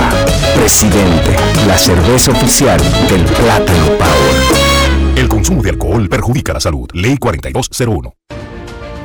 Presidente, 0.56 1.36
la 1.66 1.78
cerveza 1.78 2.32
oficial 2.32 2.80
del 3.08 3.24
Plátano 3.24 3.86
Power. 3.98 5.16
El 5.16 5.28
consumo 5.28 5.62
de 5.62 5.70
alcohol 5.70 6.08
perjudica 6.08 6.52
la 6.52 6.60
salud. 6.60 6.88
Ley 6.94 7.16
4201. 7.18 8.14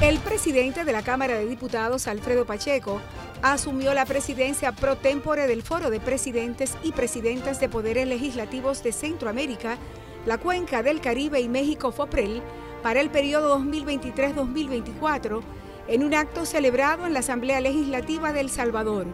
El 0.00 0.20
presidente 0.20 0.84
de 0.84 0.92
la 0.92 1.02
Cámara 1.02 1.34
de 1.34 1.46
Diputados, 1.46 2.06
Alfredo 2.06 2.46
Pacheco, 2.46 3.00
asumió 3.42 3.94
la 3.94 4.06
presidencia 4.06 4.70
pro 4.70 4.96
tempore 4.96 5.48
del 5.48 5.64
Foro 5.64 5.90
de 5.90 5.98
Presidentes 5.98 6.78
y 6.84 6.92
Presidentas 6.92 7.58
de 7.58 7.68
Poderes 7.68 8.06
Legislativos 8.06 8.84
de 8.84 8.92
Centroamérica, 8.92 9.76
la 10.24 10.38
Cuenca 10.38 10.84
del 10.84 11.00
Caribe 11.00 11.40
y 11.40 11.48
México 11.48 11.90
FOPREL 11.90 12.42
para 12.80 13.00
el 13.00 13.10
periodo 13.10 13.58
2023-2024 13.58 15.40
en 15.88 16.04
un 16.04 16.14
acto 16.14 16.46
celebrado 16.46 17.04
en 17.04 17.12
la 17.12 17.20
Asamblea 17.20 17.60
Legislativa 17.60 18.32
de 18.32 18.38
El 18.38 18.50
Salvador. 18.50 19.06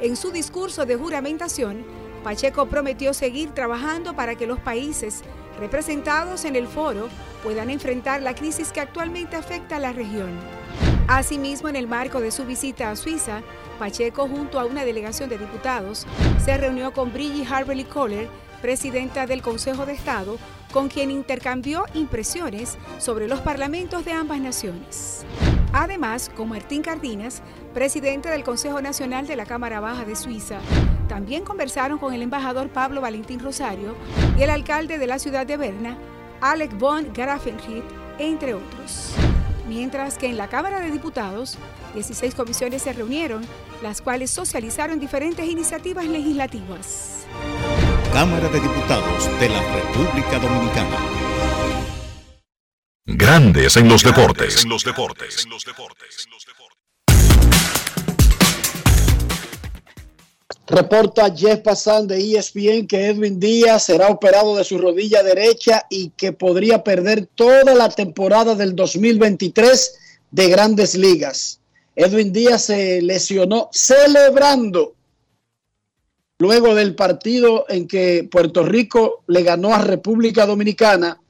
En 0.00 0.16
su 0.16 0.30
discurso 0.30 0.86
de 0.86 0.96
juramentación, 0.96 1.84
Pacheco 2.24 2.66
prometió 2.66 3.12
seguir 3.12 3.50
trabajando 3.50 4.16
para 4.16 4.34
que 4.34 4.46
los 4.46 4.60
países 4.60 5.22
representados 5.58 6.44
en 6.44 6.56
el 6.56 6.66
foro 6.66 7.08
puedan 7.42 7.70
enfrentar 7.70 8.22
la 8.22 8.34
crisis 8.34 8.72
que 8.72 8.80
actualmente 8.80 9.36
afecta 9.36 9.76
a 9.76 9.80
la 9.80 9.92
región. 9.92 10.30
Asimismo, 11.08 11.68
en 11.68 11.76
el 11.76 11.86
marco 11.86 12.20
de 12.20 12.30
su 12.30 12.44
visita 12.44 12.90
a 12.90 12.96
Suiza, 12.96 13.42
Pacheco, 13.78 14.28
junto 14.28 14.58
a 14.58 14.64
una 14.64 14.84
delegación 14.84 15.28
de 15.28 15.38
diputados, 15.38 16.06
se 16.44 16.56
reunió 16.56 16.92
con 16.92 17.12
Brigitte 17.12 17.50
Harberly 17.50 17.84
Kohler, 17.84 18.28
presidenta 18.60 19.26
del 19.26 19.42
Consejo 19.42 19.86
de 19.86 19.92
Estado, 19.92 20.38
con 20.72 20.88
quien 20.88 21.10
intercambió 21.10 21.84
impresiones 21.94 22.76
sobre 22.98 23.28
los 23.28 23.40
parlamentos 23.40 24.04
de 24.04 24.12
ambas 24.12 24.40
naciones. 24.40 25.24
Además, 25.72 26.30
con 26.34 26.48
Martín 26.48 26.82
Cardinas, 26.82 27.42
presidente 27.76 28.30
del 28.30 28.42
Consejo 28.42 28.80
Nacional 28.80 29.26
de 29.26 29.36
la 29.36 29.44
Cámara 29.44 29.80
Baja 29.80 30.06
de 30.06 30.16
Suiza, 30.16 30.60
también 31.10 31.44
conversaron 31.44 31.98
con 31.98 32.14
el 32.14 32.22
embajador 32.22 32.70
Pablo 32.70 33.02
Valentín 33.02 33.38
Rosario 33.38 33.94
y 34.38 34.42
el 34.44 34.48
alcalde 34.48 34.96
de 34.96 35.06
la 35.06 35.18
ciudad 35.18 35.46
de 35.46 35.58
Berna, 35.58 35.98
Alec 36.40 36.74
von 36.78 37.12
Grafenried, 37.12 37.82
entre 38.18 38.54
otros. 38.54 39.12
Mientras 39.68 40.16
que 40.16 40.24
en 40.24 40.38
la 40.38 40.48
Cámara 40.48 40.80
de 40.80 40.90
Diputados, 40.90 41.58
16 41.92 42.34
comisiones 42.34 42.80
se 42.80 42.94
reunieron, 42.94 43.46
las 43.82 44.00
cuales 44.00 44.30
socializaron 44.30 44.98
diferentes 44.98 45.46
iniciativas 45.46 46.06
legislativas. 46.06 47.26
Cámara 48.10 48.48
de 48.48 48.58
Diputados 48.58 49.38
de 49.38 49.50
la 49.50 49.60
República 49.60 50.38
Dominicana. 50.38 50.96
Grandes 53.04 53.76
en 53.76 53.86
los 53.86 54.02
deportes. 54.02 54.62
En 54.62 54.70
los 54.70 54.82
deportes. 54.82 55.46
Reporta 60.68 61.32
Jeff 61.32 61.60
Passan 61.60 62.08
de 62.08 62.18
ESPN 62.18 62.88
que 62.88 63.06
Edwin 63.06 63.38
Díaz 63.38 63.84
será 63.84 64.08
operado 64.08 64.56
de 64.56 64.64
su 64.64 64.78
rodilla 64.78 65.22
derecha 65.22 65.86
y 65.88 66.10
que 66.10 66.32
podría 66.32 66.82
perder 66.82 67.28
toda 67.36 67.72
la 67.74 67.88
temporada 67.88 68.56
del 68.56 68.74
2023 68.74 69.98
de 70.32 70.48
grandes 70.48 70.96
ligas. 70.96 71.60
Edwin 71.94 72.32
Díaz 72.32 72.64
se 72.64 73.00
lesionó 73.00 73.68
celebrando 73.70 74.94
luego 76.38 76.74
del 76.74 76.96
partido 76.96 77.64
en 77.68 77.86
que 77.86 78.28
Puerto 78.28 78.64
Rico 78.64 79.22
le 79.28 79.44
ganó 79.44 79.72
a 79.72 79.82
República 79.82 80.46
Dominicana 80.46 81.20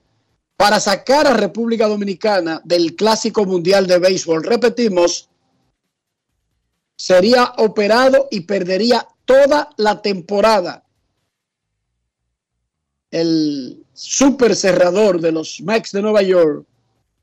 para 0.57 0.81
sacar 0.81 1.27
a 1.27 1.35
República 1.35 1.87
Dominicana 1.87 2.63
del 2.65 2.97
Clásico 2.97 3.45
Mundial 3.45 3.87
de 3.87 3.99
Béisbol. 3.99 4.43
Repetimos, 4.45 5.29
sería 6.97 7.53
operado 7.59 8.29
y 8.31 8.41
perdería 8.41 9.07
toda 9.27 9.69
la 9.77 10.01
temporada. 10.01 10.83
El 13.11 13.85
super 13.93 14.57
cerrador 14.57 15.21
de 15.21 15.33
los 15.33 15.61
Mex 15.61 15.93
de 15.93 16.01
Nueva 16.01 16.23
York, 16.23 16.65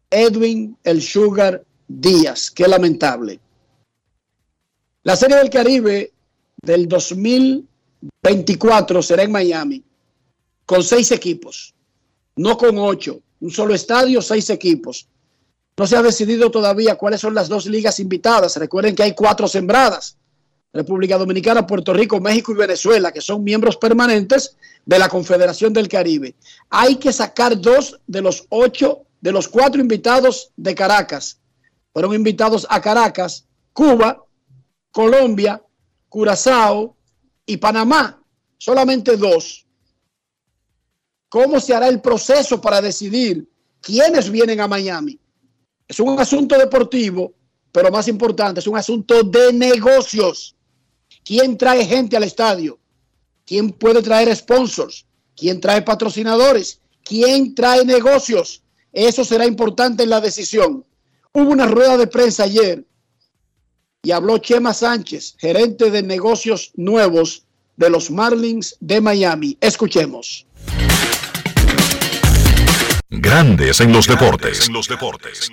Edwin 0.10 0.78
El 0.84 1.02
Sugar 1.02 1.64
Díaz. 1.88 2.52
Qué 2.52 2.68
lamentable. 2.68 3.40
La 5.04 5.16
Serie 5.16 5.38
del 5.38 5.50
Caribe 5.50 6.12
del 6.62 6.88
2024 6.88 9.02
será 9.02 9.24
en 9.24 9.32
Miami, 9.32 9.84
con 10.66 10.84
seis 10.84 11.12
equipos, 11.12 11.74
no 12.36 12.58
con 12.58 12.78
ocho. 12.78 13.22
Un 13.42 13.52
solo 13.52 13.74
estadio, 13.74 14.22
seis 14.22 14.50
equipos. 14.50 15.08
No 15.76 15.86
se 15.86 15.98
ha 15.98 16.02
decidido 16.02 16.50
todavía 16.50 16.96
cuáles 16.96 17.20
son 17.20 17.34
las 17.34 17.50
dos 17.50 17.66
ligas 17.66 18.00
invitadas. 18.00 18.56
Recuerden 18.56 18.96
que 18.96 19.04
hay 19.04 19.14
cuatro 19.14 19.50
sembradas. 19.50 20.18
República 20.74 21.20
Dominicana, 21.20 21.68
Puerto 21.68 21.94
Rico, 21.94 22.20
México 22.20 22.52
y 22.52 22.56
Venezuela, 22.56 23.12
que 23.12 23.22
son 23.22 23.44
miembros 23.44 23.78
permanentes 23.78 24.58
de 24.86 24.98
la 24.98 25.08
Confederación 25.08 25.72
del 25.72 25.88
Caribe. 25.88 26.36
Hay 26.72 26.96
que 26.96 27.14
sacar 27.14 27.62
dos 27.62 28.00
de 28.08 28.22
los 28.22 28.46
ocho, 28.50 29.06
de 29.22 29.32
los 29.32 29.48
cuatro 29.48 29.80
invitados 29.80 30.52
de 30.58 30.74
Caracas. 30.74 31.40
Fueron 31.94 32.16
invitados 32.16 32.66
a 32.70 32.82
Caracas, 32.82 33.46
Cuba, 33.72 34.26
Colombia, 34.92 35.62
Curazao 36.10 36.98
y 37.46 37.58
Panamá. 37.58 38.20
Solamente 38.58 39.16
dos. 39.16 39.68
¿Cómo 41.30 41.60
se 41.60 41.76
hará 41.76 41.88
el 41.88 42.02
proceso 42.02 42.60
para 42.60 42.82
decidir 42.82 43.48
quiénes 43.80 44.30
vienen 44.30 44.60
a 44.60 44.68
Miami? 44.68 45.20
Es 45.88 46.00
un 46.00 46.20
asunto 46.20 46.58
deportivo, 46.58 47.34
pero 47.72 47.92
más 47.92 48.08
importante, 48.08 48.60
es 48.60 48.68
un 48.68 48.78
asunto 48.78 49.22
de 49.24 49.54
negocios. 49.54 50.56
¿Quién 51.24 51.58
trae 51.58 51.86
gente 51.86 52.18
al 52.18 52.24
estadio? 52.24 52.80
¿Quién 53.46 53.72
puede 53.72 54.02
traer 54.02 54.36
sponsors? 54.36 55.06
¿Quién 55.36 55.60
trae 55.60 55.82
patrocinadores? 55.82 56.80
¿Quién 57.04 57.56
trae 57.56 57.86
negocios? 57.86 58.62
Eso 58.92 59.24
será 59.24 59.46
importante 59.46 60.04
en 60.04 60.10
la 60.10 60.22
decisión. 60.22 60.86
Hubo 61.34 61.50
una 61.50 61.68
rueda 61.68 61.98
de 61.98 62.08
prensa 62.08 62.44
ayer 62.44 62.86
y 64.04 64.12
habló 64.12 64.38
Chema 64.38 64.74
Sánchez, 64.74 65.36
gerente 65.40 65.90
de 65.90 66.04
negocios 66.04 66.72
nuevos 66.76 67.46
de 67.78 67.90
los 67.90 68.12
Marlins 68.12 68.76
de 68.80 69.02
Miami. 69.02 69.58
Escuchemos. 69.62 70.46
Grandes 73.16 73.80
en 73.80 73.94
los 73.94 74.08
deportes. 74.08 74.68
En 74.68 74.74
los 74.74 74.88
deportes. 74.88 75.52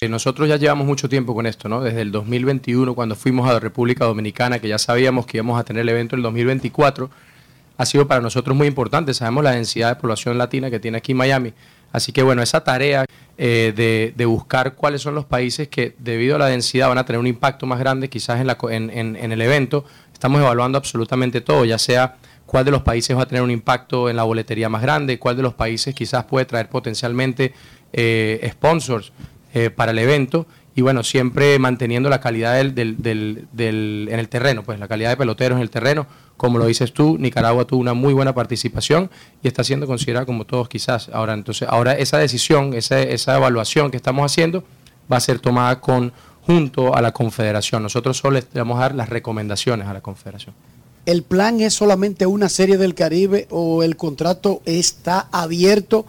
Eh, 0.00 0.08
nosotros 0.08 0.48
ya 0.48 0.56
llevamos 0.56 0.84
mucho 0.84 1.08
tiempo 1.08 1.32
con 1.32 1.46
esto, 1.46 1.68
¿no? 1.68 1.80
Desde 1.80 2.00
el 2.00 2.10
2021, 2.10 2.92
cuando 2.96 3.14
fuimos 3.14 3.48
a 3.48 3.52
la 3.52 3.60
República 3.60 4.04
Dominicana, 4.04 4.58
que 4.58 4.66
ya 4.66 4.76
sabíamos 4.76 5.26
que 5.26 5.36
íbamos 5.36 5.60
a 5.60 5.64
tener 5.64 5.82
el 5.82 5.88
evento 5.90 6.16
el 6.16 6.22
2024, 6.22 7.08
ha 7.78 7.86
sido 7.86 8.08
para 8.08 8.20
nosotros 8.20 8.56
muy 8.56 8.66
importante. 8.66 9.14
Sabemos 9.14 9.44
la 9.44 9.52
densidad 9.52 9.94
de 9.94 10.00
población 10.00 10.38
latina 10.38 10.68
que 10.68 10.80
tiene 10.80 10.98
aquí 10.98 11.14
Miami. 11.14 11.52
Así 11.92 12.10
que 12.10 12.24
bueno, 12.24 12.42
esa 12.42 12.64
tarea 12.64 13.04
eh, 13.38 14.12
de, 14.16 14.26
buscar 14.26 14.74
cuáles 14.74 15.00
son 15.02 15.14
los 15.14 15.24
países 15.24 15.68
que 15.68 15.94
debido 15.98 16.34
a 16.34 16.40
la 16.40 16.46
densidad 16.46 16.88
van 16.88 16.98
a 16.98 17.06
tener 17.06 17.20
un 17.20 17.28
impacto 17.28 17.66
más 17.66 17.78
grande 17.78 18.10
quizás 18.10 18.40
en, 18.40 18.48
la, 18.48 18.58
en 18.60 19.32
el 19.32 19.40
evento, 19.40 19.84
estamos 20.12 20.40
evaluando 20.40 20.78
absolutamente 20.78 21.40
todo, 21.40 21.64
ya 21.64 21.78
sea 21.78 22.16
cuál 22.46 22.64
de 22.64 22.70
los 22.70 22.82
países 22.82 23.16
va 23.16 23.22
a 23.22 23.26
tener 23.26 23.42
un 23.42 23.50
impacto 23.50 24.08
en 24.08 24.16
la 24.16 24.22
boletería 24.22 24.68
más 24.68 24.82
grande, 24.82 25.18
cuál 25.18 25.36
de 25.36 25.42
los 25.42 25.54
países 25.54 25.94
quizás 25.94 26.24
puede 26.24 26.46
traer 26.46 26.68
potencialmente 26.68 27.52
eh, 27.92 28.48
sponsors 28.52 29.12
eh, 29.52 29.70
para 29.70 29.92
el 29.92 29.98
evento 29.98 30.46
y 30.74 30.82
bueno, 30.82 31.02
siempre 31.02 31.58
manteniendo 31.58 32.10
la 32.10 32.20
calidad 32.20 32.54
del, 32.54 32.74
del, 32.74 32.96
del, 33.50 34.08
en 34.10 34.18
el 34.18 34.28
terreno, 34.28 34.62
pues 34.62 34.78
la 34.78 34.86
calidad 34.86 35.08
de 35.08 35.16
peloteros 35.16 35.56
en 35.56 35.62
el 35.62 35.70
terreno, 35.70 36.06
como 36.36 36.58
lo 36.58 36.66
dices 36.66 36.92
tú, 36.92 37.16
Nicaragua 37.18 37.66
tuvo 37.66 37.80
una 37.80 37.94
muy 37.94 38.12
buena 38.12 38.34
participación 38.34 39.10
y 39.42 39.48
está 39.48 39.64
siendo 39.64 39.86
considerada 39.86 40.26
como 40.26 40.44
todos 40.44 40.68
quizás. 40.68 41.08
Ahora, 41.14 41.32
entonces, 41.32 41.66
ahora 41.66 41.94
esa 41.94 42.18
decisión, 42.18 42.74
esa, 42.74 43.00
esa 43.00 43.36
evaluación 43.36 43.90
que 43.90 43.96
estamos 43.96 44.30
haciendo 44.30 44.64
va 45.10 45.16
a 45.16 45.20
ser 45.20 45.38
tomada 45.38 45.80
con 45.80 46.12
junto 46.42 46.94
a 46.94 47.00
la 47.00 47.12
Confederación. 47.12 47.82
Nosotros 47.82 48.18
solo 48.18 48.38
le 48.38 48.44
vamos 48.54 48.76
a 48.76 48.82
dar 48.82 48.94
las 48.94 49.08
recomendaciones 49.08 49.86
a 49.86 49.94
la 49.94 50.02
Confederación. 50.02 50.54
¿El 51.06 51.22
plan 51.22 51.60
es 51.60 51.72
solamente 51.72 52.26
una 52.26 52.48
serie 52.48 52.78
del 52.78 52.96
Caribe 52.96 53.46
o 53.50 53.84
el 53.84 53.94
contrato 53.96 54.60
está 54.66 55.28
abierto? 55.30 56.04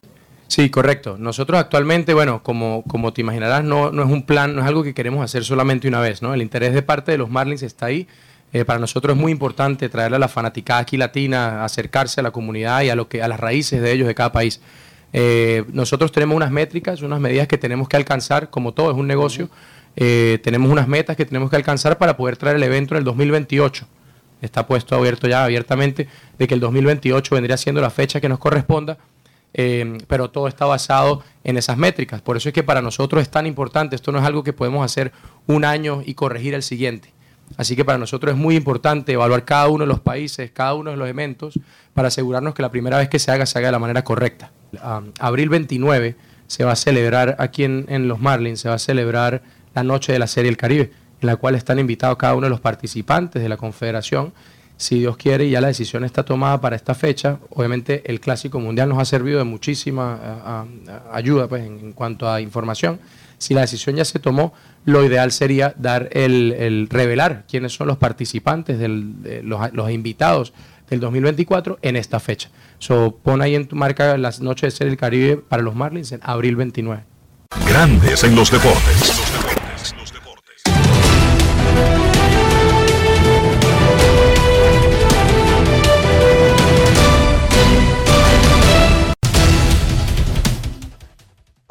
Sí, 0.48 0.72
correcto. 0.72 1.18
Nosotros 1.20 1.60
actualmente, 1.60 2.16
bueno, 2.16 2.42
como, 2.42 2.84
como 2.88 3.14
te 3.14 3.22
imaginarás, 3.22 3.64
no, 3.64 3.92
no 3.92 4.04
es 4.04 4.10
un 4.10 4.24
plan, 4.24 4.56
no 4.56 4.62
es 4.64 4.68
algo 4.68 4.82
que 4.82 4.96
queremos 4.96 5.24
hacer 5.24 5.44
solamente 5.46 5.88
una 5.88 6.00
vez, 6.00 6.24
¿no? 6.24 6.34
El 6.34 6.42
interés 6.42 6.74
de 6.74 6.82
parte 6.82 7.12
de 7.12 7.20
los 7.20 7.30
Marlins 7.30 7.62
está 7.62 7.86
ahí. 7.86 8.08
Eh, 8.54 8.66
para 8.66 8.80
nosotros 8.80 9.16
es 9.16 9.22
muy 9.22 9.32
importante 9.32 9.88
traerle 9.88 10.16
a 10.16 10.20
la 10.20 10.30
fanaticada 10.30 10.80
aquí 10.80 10.98
latina, 10.98 11.64
acercarse 11.64 12.22
a 12.22 12.24
la 12.24 12.32
comunidad 12.32 12.82
y 12.82 12.90
a, 12.90 12.96
lo 12.96 13.08
que, 13.08 13.22
a 13.22 13.28
las 13.28 13.40
raíces 13.40 13.80
de 13.80 13.92
ellos 13.92 14.08
de 14.08 14.16
cada 14.16 14.32
país. 14.32 14.62
Eh, 15.14 15.64
nosotros 15.74 16.12
tenemos 16.12 16.36
unas 16.36 16.50
métricas, 16.50 17.04
unas 17.04 17.20
medidas 17.20 17.48
que 17.48 17.60
tenemos 17.60 17.88
que 17.88 17.98
alcanzar, 17.98 18.50
como 18.50 18.74
todo 18.74 18.90
es 18.90 18.98
un 18.98 19.06
negocio, 19.06 19.48
eh, 19.96 20.40
tenemos 20.44 20.72
unas 20.72 20.88
metas 20.88 21.16
que 21.16 21.26
tenemos 21.26 21.52
que 21.52 21.56
alcanzar 21.56 22.00
para 22.00 22.18
poder 22.18 22.36
traer 22.36 22.56
el 22.56 22.64
evento 22.64 22.96
en 22.96 23.00
el 23.00 23.04
2028 23.04 23.86
está 24.42 24.68
puesto 24.68 24.96
abierto 24.96 25.28
ya 25.28 25.44
abiertamente 25.44 26.08
de 26.38 26.48
que 26.48 26.54
el 26.54 26.60
2028 26.60 27.36
vendría 27.36 27.58
siendo 27.58 27.82
la 27.82 27.90
fecha 27.90 28.22
que 28.22 28.30
nos 28.30 28.40
corresponda, 28.40 28.98
eh, 29.54 29.98
pero 30.08 30.30
todo 30.30 30.48
está 30.48 30.66
basado 30.66 31.24
en 31.44 31.58
esas 31.58 31.78
métricas. 31.78 32.22
Por 32.22 32.38
eso 32.38 32.50
es 32.50 32.54
que 32.54 32.64
para 32.64 32.82
nosotros 32.82 33.22
es 33.22 33.30
tan 33.30 33.48
importante, 33.48 33.96
esto 33.96 34.12
no 34.12 34.20
es 34.20 34.26
algo 34.26 34.44
que 34.44 34.54
podemos 34.54 34.84
hacer 34.84 35.12
un 35.48 35.66
año 35.66 36.02
y 36.06 36.14
corregir 36.14 36.54
el 36.54 36.64
siguiente. 36.64 37.14
Así 37.56 37.76
que 37.76 37.86
para 37.86 37.98
nosotros 37.98 38.34
es 38.34 38.38
muy 38.38 38.56
importante 38.56 39.14
evaluar 39.14 39.46
cada 39.46 39.70
uno 39.70 39.86
de 39.86 39.88
los 39.88 40.02
países, 40.02 40.52
cada 40.52 40.74
uno 40.74 40.92
de 40.92 40.98
los 40.98 41.08
eventos, 41.08 41.60
para 41.94 42.10
asegurarnos 42.10 42.54
que 42.54 42.62
la 42.62 42.72
primera 42.72 42.98
vez 42.98 43.08
que 43.08 43.20
se 43.20 43.32
haga 43.32 43.46
se 43.46 43.58
haga 43.58 43.70
de 43.70 43.72
la 43.72 43.80
manera 43.80 44.04
correcta. 44.04 44.52
abril 45.20 45.50
29 45.50 46.16
se 46.46 46.64
va 46.66 46.74
a 46.74 46.76
celebrar 46.76 47.36
aquí 47.40 47.64
en, 47.64 47.86
en 47.88 48.08
Los 48.08 48.20
Marlins, 48.20 48.60
se 48.60 48.70
va 48.70 48.76
a 48.76 48.80
celebrar 48.80 49.42
la 49.74 49.84
noche 49.84 50.12
de 50.12 50.20
la 50.20 50.28
Serie 50.28 50.50
del 50.50 50.58
Caribe 50.58 50.92
en 51.22 51.28
la 51.28 51.36
cual 51.36 51.56
están 51.56 51.80
invitados 51.80 52.18
cada 52.18 52.36
uno 52.36 52.46
de 52.46 52.52
los 52.52 52.60
participantes 52.60 53.42
de 53.42 53.50
la 53.50 53.58
confederación. 53.58 54.34
Si 54.78 55.00
Dios 55.00 55.18
quiere 55.18 55.50
ya 55.50 55.60
la 55.60 55.68
decisión 55.68 56.04
está 56.04 56.24
tomada 56.24 56.62
para 56.62 56.76
esta 56.76 56.94
fecha, 56.94 57.40
obviamente 57.50 58.04
el 58.06 58.20
Clásico 58.20 58.60
Mundial 58.60 58.90
nos 58.90 59.00
ha 59.00 59.06
servido 59.06 59.40
de 59.40 59.44
muchísima 59.44 60.68
ayuda 61.12 61.48
pues, 61.48 61.66
en, 61.66 61.94
cuanto 61.94 62.30
a 62.30 62.42
información. 62.42 63.00
Si 63.40 63.54
la 63.54 63.62
decisión 63.62 63.96
ya 63.96 64.06
se 64.06 64.20
tomó, 64.20 64.54
lo 64.86 65.04
ideal 65.04 65.32
sería 65.32 65.74
dar 65.78 66.10
el, 66.12 66.88
revelar 66.90 67.46
quiénes 67.48 67.74
son 67.74 67.88
los 67.88 67.98
participantes, 67.98 68.78
del, 68.78 69.42
los, 69.44 69.92
invitados 69.92 70.54
del 70.90 71.00
2024 71.00 71.80
en 71.82 71.96
esta 71.96 72.20
fecha. 72.20 72.50
So, 72.80 73.20
pon 73.22 73.42
ahí 73.42 73.56
en 73.56 73.68
tu 73.68 73.76
marca 73.76 74.18
las 74.18 74.42
noches 74.42 74.74
de 74.74 74.78
Ser 74.78 74.88
el 74.88 74.98
Caribe 74.98 75.38
para 75.38 75.64
los 75.64 75.76
Marlins 75.76 76.12
en 76.12 76.20
abril 76.24 76.56
29. 76.56 77.04
Grandes 77.68 78.24
en 78.24 78.36
los 78.36 78.52
deportes. 78.52 79.27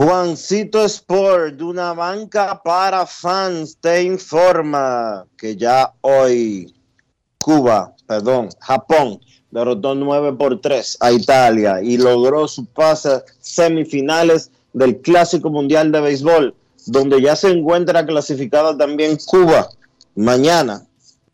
Juancito 0.07 0.85
Sport, 0.85 1.61
una 1.63 1.93
banca 1.93 2.63
para 2.63 3.05
fans, 3.07 3.77
te 3.81 4.05
informa 4.05 5.27
que 5.37 5.57
ya 5.57 5.95
hoy 6.01 6.73
Cuba, 7.39 7.93
perdón, 8.07 8.51
Japón 8.61 9.19
derrotó 9.51 9.97
9 9.97 10.35
por 10.35 10.61
3 10.61 10.99
a 11.01 11.11
Italia 11.11 11.83
y 11.83 11.97
logró 11.97 12.47
su 12.47 12.67
pase 12.67 13.25
semifinales 13.41 14.53
del 14.73 15.01
Clásico 15.01 15.51
Mundial 15.51 15.91
de 15.91 16.01
Béisbol, 16.01 16.55
donde 16.87 17.21
ya 17.21 17.35
se 17.35 17.51
encuentra 17.51 18.07
clasificada 18.07 18.79
también 18.79 19.19
Cuba. 19.27 19.69
Mañana, 20.15 20.87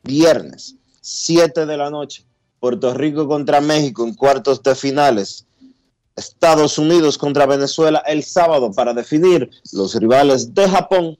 viernes, 0.03 0.77
7 1.03 1.67
de 1.67 1.77
la 1.77 1.91
noche, 1.91 2.25
Puerto 2.59 2.95
Rico 2.95 3.29
contra 3.29 3.61
México 3.61 4.03
en 4.03 4.15
cuartos 4.15 4.63
de 4.63 4.75
finales. 4.75 5.45
Estados 6.17 6.79
Unidos 6.79 7.17
contra 7.17 7.47
Venezuela 7.47 8.03
el 8.07 8.23
sábado 8.23 8.71
para 8.73 8.93
definir 8.93 9.51
los 9.73 9.95
rivales 9.95 10.55
de 10.55 10.69
Japón 10.69 11.19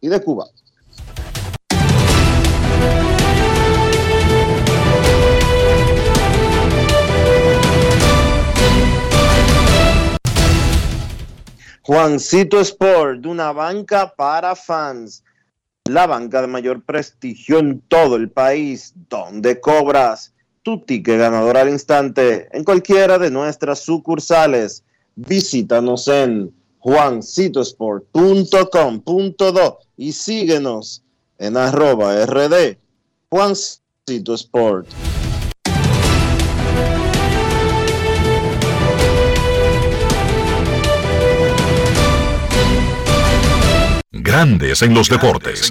y 0.00 0.08
de 0.08 0.20
Cuba. 0.22 0.46
Juancito 11.84 12.60
Sport, 12.60 13.26
una 13.26 13.52
banca 13.52 14.14
para 14.14 14.54
fans. 14.54 15.24
La 15.90 16.06
banca 16.06 16.40
de 16.40 16.46
mayor 16.46 16.84
prestigio 16.84 17.58
en 17.58 17.80
todo 17.80 18.14
el 18.14 18.30
país, 18.30 18.94
donde 19.08 19.60
cobras 19.60 20.32
ticket 20.62 21.18
ganador 21.18 21.56
al 21.56 21.68
instante 21.68 22.48
en 22.52 22.62
cualquiera 22.64 23.18
de 23.18 23.30
nuestras 23.30 23.80
sucursales. 23.80 24.84
Visítanos 25.14 26.08
en 26.08 26.52
juancitosport.com.do 26.78 29.78
y 29.96 30.12
síguenos 30.12 31.02
en 31.38 31.56
arroba 31.56 32.26
rd 32.26 32.76
Juancito 33.28 34.34
Sport. 34.34 34.88
Grandes 44.10 44.82
en 44.82 44.94
los 44.94 45.08
deportes. 45.08 45.70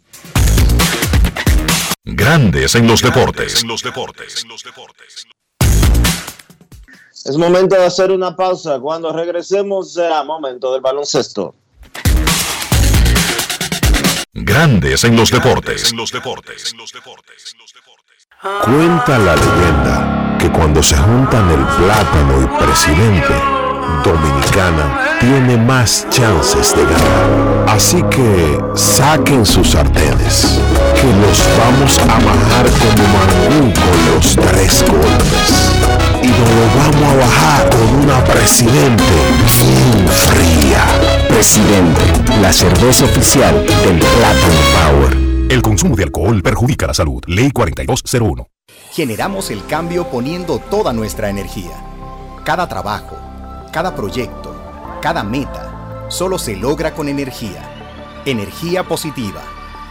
Grandes 2.03 2.73
en 2.73 2.87
los 2.87 3.03
deportes. 3.03 3.63
Es 7.25 7.37
momento 7.37 7.75
de 7.75 7.85
hacer 7.85 8.09
una 8.09 8.35
pausa. 8.35 8.79
Cuando 8.79 9.13
regresemos 9.13 9.93
será 9.93 10.23
momento 10.23 10.73
del 10.73 10.81
baloncesto. 10.81 11.53
Grandes 14.33 15.03
en 15.03 15.15
los 15.15 15.29
deportes. 15.29 15.93
Cuenta 18.63 19.19
la 19.19 19.35
leyenda 19.35 20.37
que 20.39 20.51
cuando 20.51 20.81
se 20.81 20.97
juntan 20.97 21.51
el 21.51 21.63
plátano 21.77 22.41
y 22.41 22.63
presidente, 22.63 23.33
Dominicana 24.03 25.17
tiene 25.19 25.55
más 25.57 26.07
chances 26.09 26.75
de 26.75 26.83
ganar. 26.83 27.65
Así 27.69 28.01
que 28.09 28.57
saquen 28.73 29.45
sus 29.45 29.71
sartenes, 29.71 30.59
que 31.01 31.07
los 31.07 31.49
vamos 31.57 31.97
a 31.99 32.19
bajar 32.19 32.69
como 32.69 33.03
mangú 33.09 33.73
con 33.73 34.13
los 34.13 34.35
tres 34.35 34.85
golpes. 34.87 35.71
Y 36.21 36.27
nos 36.27 36.49
lo 36.49 36.65
vamos 36.77 37.11
a 37.11 37.15
bajar 37.15 37.69
con 37.71 37.95
una 38.03 38.23
presidente 38.23 39.03
bien 39.47 40.07
fría. 40.07 40.85
Presidente, 41.27 42.01
la 42.39 42.53
cerveza 42.53 43.05
oficial 43.05 43.65
del 43.65 43.97
Plátano 43.97 44.61
Power. 44.77 45.17
El 45.49 45.61
consumo 45.63 45.95
de 45.95 46.03
alcohol 46.03 46.43
perjudica 46.43 46.85
la 46.85 46.93
salud. 46.93 47.23
Ley 47.25 47.49
4201. 47.51 48.47
Generamos 48.91 49.49
el 49.49 49.65
cambio 49.65 50.07
poniendo 50.07 50.59
toda 50.59 50.93
nuestra 50.93 51.29
energía. 51.29 51.83
Cada 52.45 52.67
trabajo, 52.67 53.17
cada 53.71 53.95
proyecto, 53.95 54.55
cada 55.01 55.23
meta, 55.23 56.05
solo 56.09 56.37
se 56.37 56.55
logra 56.55 56.93
con 56.93 57.09
energía. 57.09 57.63
Energía 58.25 58.83
positiva, 58.83 59.41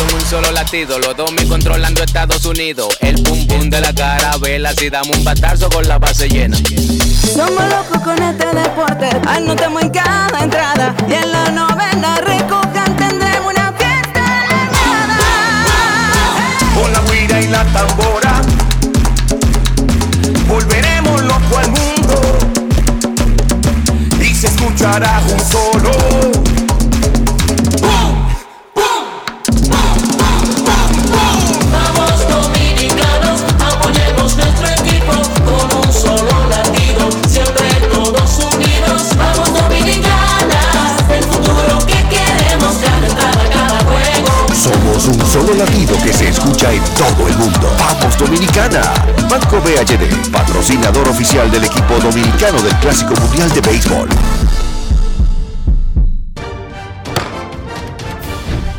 Somos 0.00 0.14
un 0.14 0.30
solo 0.30 0.50
latido, 0.52 0.98
los 0.98 1.14
dos 1.14 1.30
me 1.32 1.46
controlando 1.46 2.02
Estados 2.02 2.46
Unidos. 2.46 2.96
El 3.00 3.22
pum 3.22 3.46
pum 3.46 3.68
de 3.68 3.82
la 3.82 3.92
carabela, 3.92 4.72
si 4.72 4.88
damos 4.88 5.14
un 5.14 5.22
batazo 5.22 5.68
con 5.68 5.86
la 5.86 5.98
base 5.98 6.26
llena. 6.26 6.56
Somos 6.56 7.62
locos 7.68 8.00
con 8.02 8.22
este 8.22 8.46
deporte, 8.46 9.10
anotamos 9.28 9.82
en 9.82 9.90
cada 9.90 10.42
entrada 10.42 10.94
y 11.06 11.12
en 11.12 11.30
la 11.30 11.50
novena 11.50 12.16
recojan 12.16 12.96
tendremos 12.96 13.52
una 13.52 13.74
fiesta 13.74 14.24
Con 16.74 16.92
la 16.94 17.00
guira 17.00 17.40
y 17.42 17.48
la 17.48 17.64
tambora, 17.66 18.40
volveremos 20.48 21.22
loco 21.24 21.58
al 21.58 21.70
mundo 21.72 22.38
y 24.18 24.34
se 24.34 24.46
escuchará 24.46 25.20
un 25.30 25.40
solo. 25.40 26.59
Solo 45.30 45.54
latido 45.54 45.96
que 46.02 46.12
se 46.12 46.28
escucha 46.28 46.72
en 46.72 46.82
todo 46.98 47.28
el 47.28 47.36
mundo. 47.36 47.72
¡Vamos 47.78 48.18
Dominicana! 48.18 48.82
Banco 49.30 49.60
BHD, 49.60 50.32
patrocinador 50.32 51.08
oficial 51.08 51.48
del 51.52 51.66
equipo 51.66 52.00
dominicano 52.00 52.60
del 52.60 52.74
Clásico 52.78 53.14
Mundial 53.14 53.48
de 53.52 53.60
Béisbol. 53.60 54.08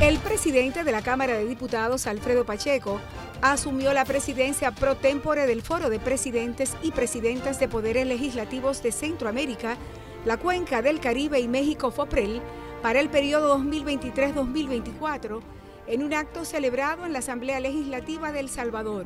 El 0.01 0.17
presidente 0.17 0.83
de 0.83 0.91
la 0.91 1.01
Cámara 1.01 1.35
de 1.35 1.45
Diputados, 1.45 2.05
Alfredo 2.05 2.45
Pacheco, 2.45 2.99
asumió 3.41 3.93
la 3.93 4.03
presidencia 4.03 4.71
pro 4.71 4.95
tempore 4.95 5.47
del 5.47 5.61
Foro 5.61 5.89
de 5.89 5.99
Presidentes 5.99 6.75
y 6.83 6.91
Presidentas 6.91 7.61
de 7.61 7.69
Poderes 7.69 8.05
Legislativos 8.05 8.83
de 8.83 8.91
Centroamérica, 8.91 9.77
la 10.25 10.35
Cuenca 10.35 10.81
del 10.81 10.99
Caribe 10.99 11.39
y 11.39 11.47
México 11.47 11.91
FOPREL 11.91 12.41
para 12.81 12.99
el 12.99 13.09
periodo 13.09 13.57
2023-2024 13.57 15.60
en 15.87 16.03
un 16.03 16.13
acto 16.13 16.45
celebrado 16.45 17.05
en 17.05 17.13
la 17.13 17.19
Asamblea 17.19 17.59
Legislativa 17.59 18.31
de 18.31 18.39
El 18.39 18.49
Salvador. 18.49 19.05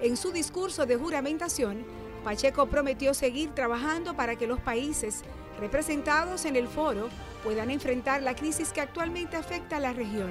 En 0.00 0.16
su 0.16 0.32
discurso 0.32 0.86
de 0.86 0.96
juramentación, 0.96 1.84
Pacheco 2.24 2.66
prometió 2.66 3.14
seguir 3.14 3.50
trabajando 3.50 4.14
para 4.14 4.36
que 4.36 4.46
los 4.46 4.60
países 4.60 5.22
representados 5.58 6.44
en 6.44 6.56
el 6.56 6.68
foro 6.68 7.08
puedan 7.44 7.70
enfrentar 7.70 8.22
la 8.22 8.34
crisis 8.34 8.72
que 8.72 8.80
actualmente 8.80 9.36
afecta 9.36 9.76
a 9.76 9.80
la 9.80 9.92
región. 9.92 10.30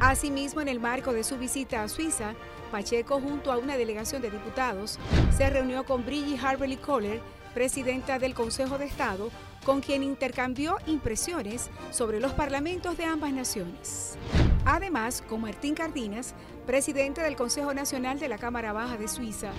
Asimismo, 0.00 0.60
en 0.60 0.68
el 0.68 0.80
marco 0.80 1.12
de 1.12 1.24
su 1.24 1.38
visita 1.38 1.82
a 1.82 1.88
Suiza, 1.88 2.34
Pacheco, 2.70 3.20
junto 3.20 3.52
a 3.52 3.58
una 3.58 3.76
delegación 3.76 4.22
de 4.22 4.30
diputados, 4.30 4.98
se 5.36 5.48
reunió 5.48 5.84
con 5.84 6.04
Brigitte 6.04 6.42
Harberly 6.42 6.76
Kohler, 6.76 7.20
presidenta 7.54 8.18
del 8.18 8.34
Consejo 8.34 8.78
de 8.78 8.86
Estado, 8.86 9.30
con 9.64 9.80
quien 9.80 10.02
intercambió 10.02 10.76
impresiones 10.86 11.70
sobre 11.90 12.20
los 12.20 12.32
parlamentos 12.32 12.96
de 12.96 13.04
ambas 13.04 13.32
naciones. 13.32 14.16
Además, 14.64 15.22
con 15.28 15.40
Martín 15.40 15.74
Cardinas, 15.74 16.34
presidente 16.66 17.20
del 17.20 17.36
Consejo 17.36 17.74
Nacional 17.74 18.18
de 18.18 18.28
la 18.28 18.38
Cámara 18.38 18.72
Baja 18.72 18.96
de 18.96 19.08
Suiza, 19.08 19.50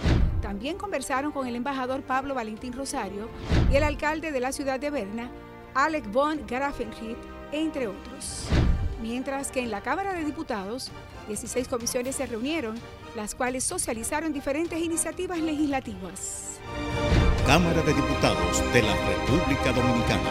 también 0.42 0.78
conversaron 0.78 1.32
con 1.32 1.48
el 1.48 1.56
embajador 1.56 2.02
Pablo 2.04 2.36
Valentín 2.36 2.74
Rosario 2.74 3.30
y 3.72 3.76
el 3.76 3.84
alcalde 3.84 4.32
de 4.32 4.40
la 4.40 4.52
ciudad 4.52 4.80
de 4.80 4.90
Berna, 4.90 5.30
Alec 5.74 6.12
von 6.12 6.46
Grafenried, 6.48 7.18
entre 7.52 7.88
otros. 7.88 8.48
Mientras 9.02 9.52
que 9.52 9.62
en 9.62 9.72
la 9.72 9.82
Cámara 9.82 10.14
de 10.14 10.24
Diputados, 10.24 10.92
16 11.28 11.68
comisiones 11.68 12.16
se 12.16 12.26
reunieron, 12.26 12.76
las 13.16 13.36
cuales 13.36 13.64
socializaron 13.64 14.32
diferentes 14.32 14.80
iniciativas 14.80 15.40
legislativas. 15.40 16.60
Cámara 17.46 17.82
de 17.82 17.94
Diputados 17.94 18.64
de 18.74 18.82
la 18.82 18.96
República 19.06 19.74
Dominicana. 19.74 20.30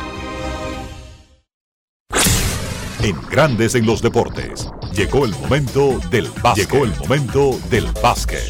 En 3.02 3.20
Grandes 3.30 3.74
en 3.74 3.84
los 3.84 4.00
Deportes, 4.00 4.70
llegó 4.94 5.26
el 5.26 5.32
momento 5.32 6.00
del 6.10 6.28
básquet. 6.42 6.70
Llegó 6.70 6.84
el 6.84 6.96
momento 6.96 7.58
del 7.68 7.86
básquet. 8.02 8.42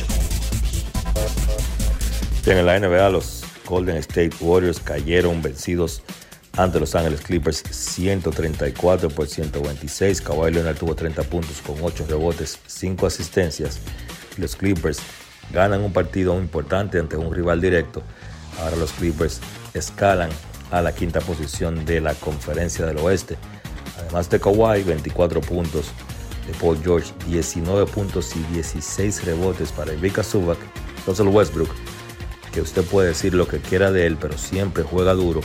En 2.47 2.64
la 2.64 2.78
NBA, 2.78 3.10
los 3.10 3.43
Golden 3.66 3.97
State 3.97 4.32
Warriors 4.40 4.78
cayeron 4.78 5.43
vencidos 5.43 6.02
ante 6.56 6.78
Los 6.78 6.94
Ángeles 6.94 7.20
Clippers 7.22 7.64
134 7.68 9.09
por 9.09 9.26
126. 9.26 10.20
Kawhi 10.20 10.52
Leonard 10.52 10.76
tuvo 10.76 10.94
30 10.94 11.22
puntos 11.24 11.60
con 11.66 11.76
8 11.82 12.06
rebotes, 12.09 12.60
5 12.66 13.06
asistencias. 13.06 13.80
Los 14.36 14.55
Clippers 14.55 15.01
ganan 15.52 15.82
un 15.82 15.93
partido 15.93 16.39
importante 16.39 16.98
ante 16.98 17.16
un 17.16 17.34
rival 17.34 17.60
directo. 17.60 18.02
Ahora 18.60 18.76
los 18.76 18.92
Clippers 18.92 19.40
escalan 19.74 20.30
a 20.70 20.80
la 20.82 20.94
quinta 20.94 21.20
posición 21.20 21.84
de 21.84 22.00
la 22.00 22.14
conferencia 22.14 22.86
del 22.86 22.98
oeste. 22.98 23.36
Además 23.98 24.30
de 24.30 24.40
Kawhi, 24.40 24.82
24 24.82 25.40
puntos 25.40 25.92
de 26.46 26.54
Paul 26.54 26.78
George, 26.82 27.12
19 27.28 27.86
puntos 27.86 28.34
y 28.34 28.54
16 28.54 29.24
rebotes 29.24 29.70
para 29.70 29.92
Ivica 29.92 30.22
Zubac, 30.22 30.58
Russell 31.06 31.28
Westbrook, 31.28 31.70
que 32.52 32.60
usted 32.60 32.82
puede 32.84 33.08
decir 33.08 33.34
lo 33.34 33.46
que 33.46 33.58
quiera 33.58 33.92
de 33.92 34.06
él, 34.06 34.16
pero 34.20 34.36
siempre 34.36 34.82
juega 34.82 35.14
duro. 35.14 35.40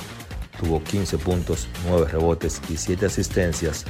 Tuvo 0.59 0.83
15 0.83 1.17
puntos, 1.19 1.67
9 1.87 2.07
rebotes 2.09 2.61
y 2.69 2.77
7 2.77 3.05
asistencias 3.05 3.85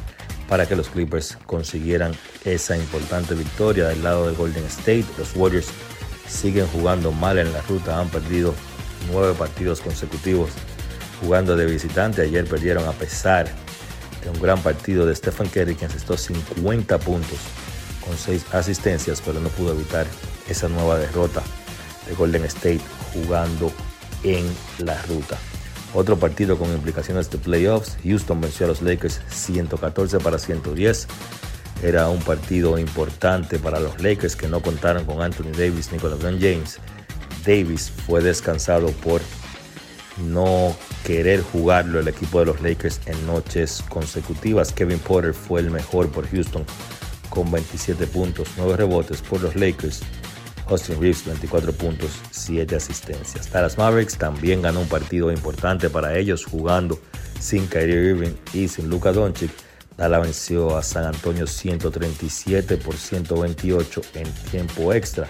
para 0.49 0.65
que 0.65 0.76
los 0.76 0.89
Clippers 0.89 1.38
consiguieran 1.45 2.14
esa 2.45 2.77
importante 2.77 3.35
victoria 3.35 3.88
del 3.88 4.03
lado 4.03 4.27
de 4.27 4.35
Golden 4.35 4.65
State. 4.65 5.06
Los 5.18 5.35
Warriors 5.35 5.68
siguen 6.27 6.68
jugando 6.68 7.11
mal 7.11 7.38
en 7.38 7.52
la 7.53 7.61
ruta, 7.64 7.99
han 7.99 8.10
perdido 8.10 8.53
9 9.12 9.34
partidos 9.38 9.82
consecutivos 9.82 10.52
jugando 11.22 11.56
de 11.56 11.66
visitante. 11.66 12.22
Ayer 12.22 12.46
perdieron 12.46 12.88
a 12.88 12.92
pesar 12.92 13.48
un 14.30 14.42
gran 14.42 14.62
partido 14.62 15.06
de 15.06 15.16
Stephen 15.16 15.48
Curry, 15.48 15.76
que 15.76 15.86
asestó 15.86 16.18
50 16.18 16.98
puntos 17.00 17.40
con 18.06 18.18
6 18.18 18.46
asistencias, 18.54 19.22
pero 19.26 19.40
no 19.40 19.50
pudo 19.50 19.74
evitar 19.74 20.06
esa 20.48 20.68
nueva 20.70 20.98
derrota 20.98 21.44
de 22.08 22.16
Golden 22.16 22.46
State 22.46 22.82
jugando 23.14 23.72
en 24.24 24.46
la 24.80 25.02
ruta. 25.04 25.38
Otro 25.94 26.18
partido 26.18 26.58
con 26.58 26.72
implicaciones 26.72 27.30
de 27.30 27.38
playoffs, 27.38 27.98
Houston 28.04 28.42
venció 28.42 28.66
a 28.66 28.70
los 28.70 28.82
Lakers 28.82 29.22
114 29.30 30.20
para 30.20 30.38
110. 30.38 31.08
Era 31.84 32.10
un 32.10 32.20
partido 32.20 32.78
importante 32.78 33.60
para 33.60 33.80
los 33.80 34.02
Lakers 34.02 34.36
que 34.36 34.48
no 34.48 34.62
contaron 34.62 35.06
con 35.06 35.22
Anthony 35.22 35.52
Davis 35.52 35.92
ni 35.92 36.00
con 36.00 36.12
James. 36.20 36.80
Davis 37.48 37.90
fue 38.06 38.22
descansado 38.22 38.91
por 38.91 39.22
no 40.18 40.76
querer 41.06 41.41
jugarlo 41.41 41.99
el 41.99 42.07
equipo 42.10 42.40
de 42.40 42.48
los 42.48 42.61
Lakers 42.61 42.99
en 43.06 43.26
noches 43.26 43.82
consecutivas. 43.88 44.74
Kevin 44.74 44.99
Porter 44.99 45.34
fue 45.34 45.61
el 45.61 45.72
mejor 45.72 46.10
por 46.10 46.30
Houston 46.30 46.65
con 47.30 47.49
27 47.49 48.06
puntos, 48.07 48.49
9 48.57 48.76
rebotes 48.76 49.22
por 49.22 49.41
los 49.41 49.56
Lakers. 49.56 50.02
Austin 50.68 50.99
Reeves 50.99 51.26
24 51.26 51.72
puntos, 51.72 52.11
7 52.32 52.76
asistencias. 52.76 53.49
Dallas 53.49 53.78
Mavericks 53.78 54.18
también 54.18 54.61
ganó 54.61 54.82
un 54.82 54.90
partido 54.90 55.32
importante 55.32 55.90
para 55.90 56.18
ellos 56.18 56.44
jugando 56.44 56.99
sin 57.40 57.68
Kyrie 57.68 58.10
Irving 58.10 58.34
y 58.53 58.68
sin 58.68 58.90
Luka 58.90 59.14
Doncic. 59.14 59.52
Dallas 59.95 60.22
venció 60.22 60.76
a 60.76 60.84
San 60.84 61.06
Antonio 61.06 61.48
137 61.48 62.76
por 62.78 62.95
128 62.95 64.02
en 64.15 64.32
tiempo 64.52 64.91
extra. 64.91 65.30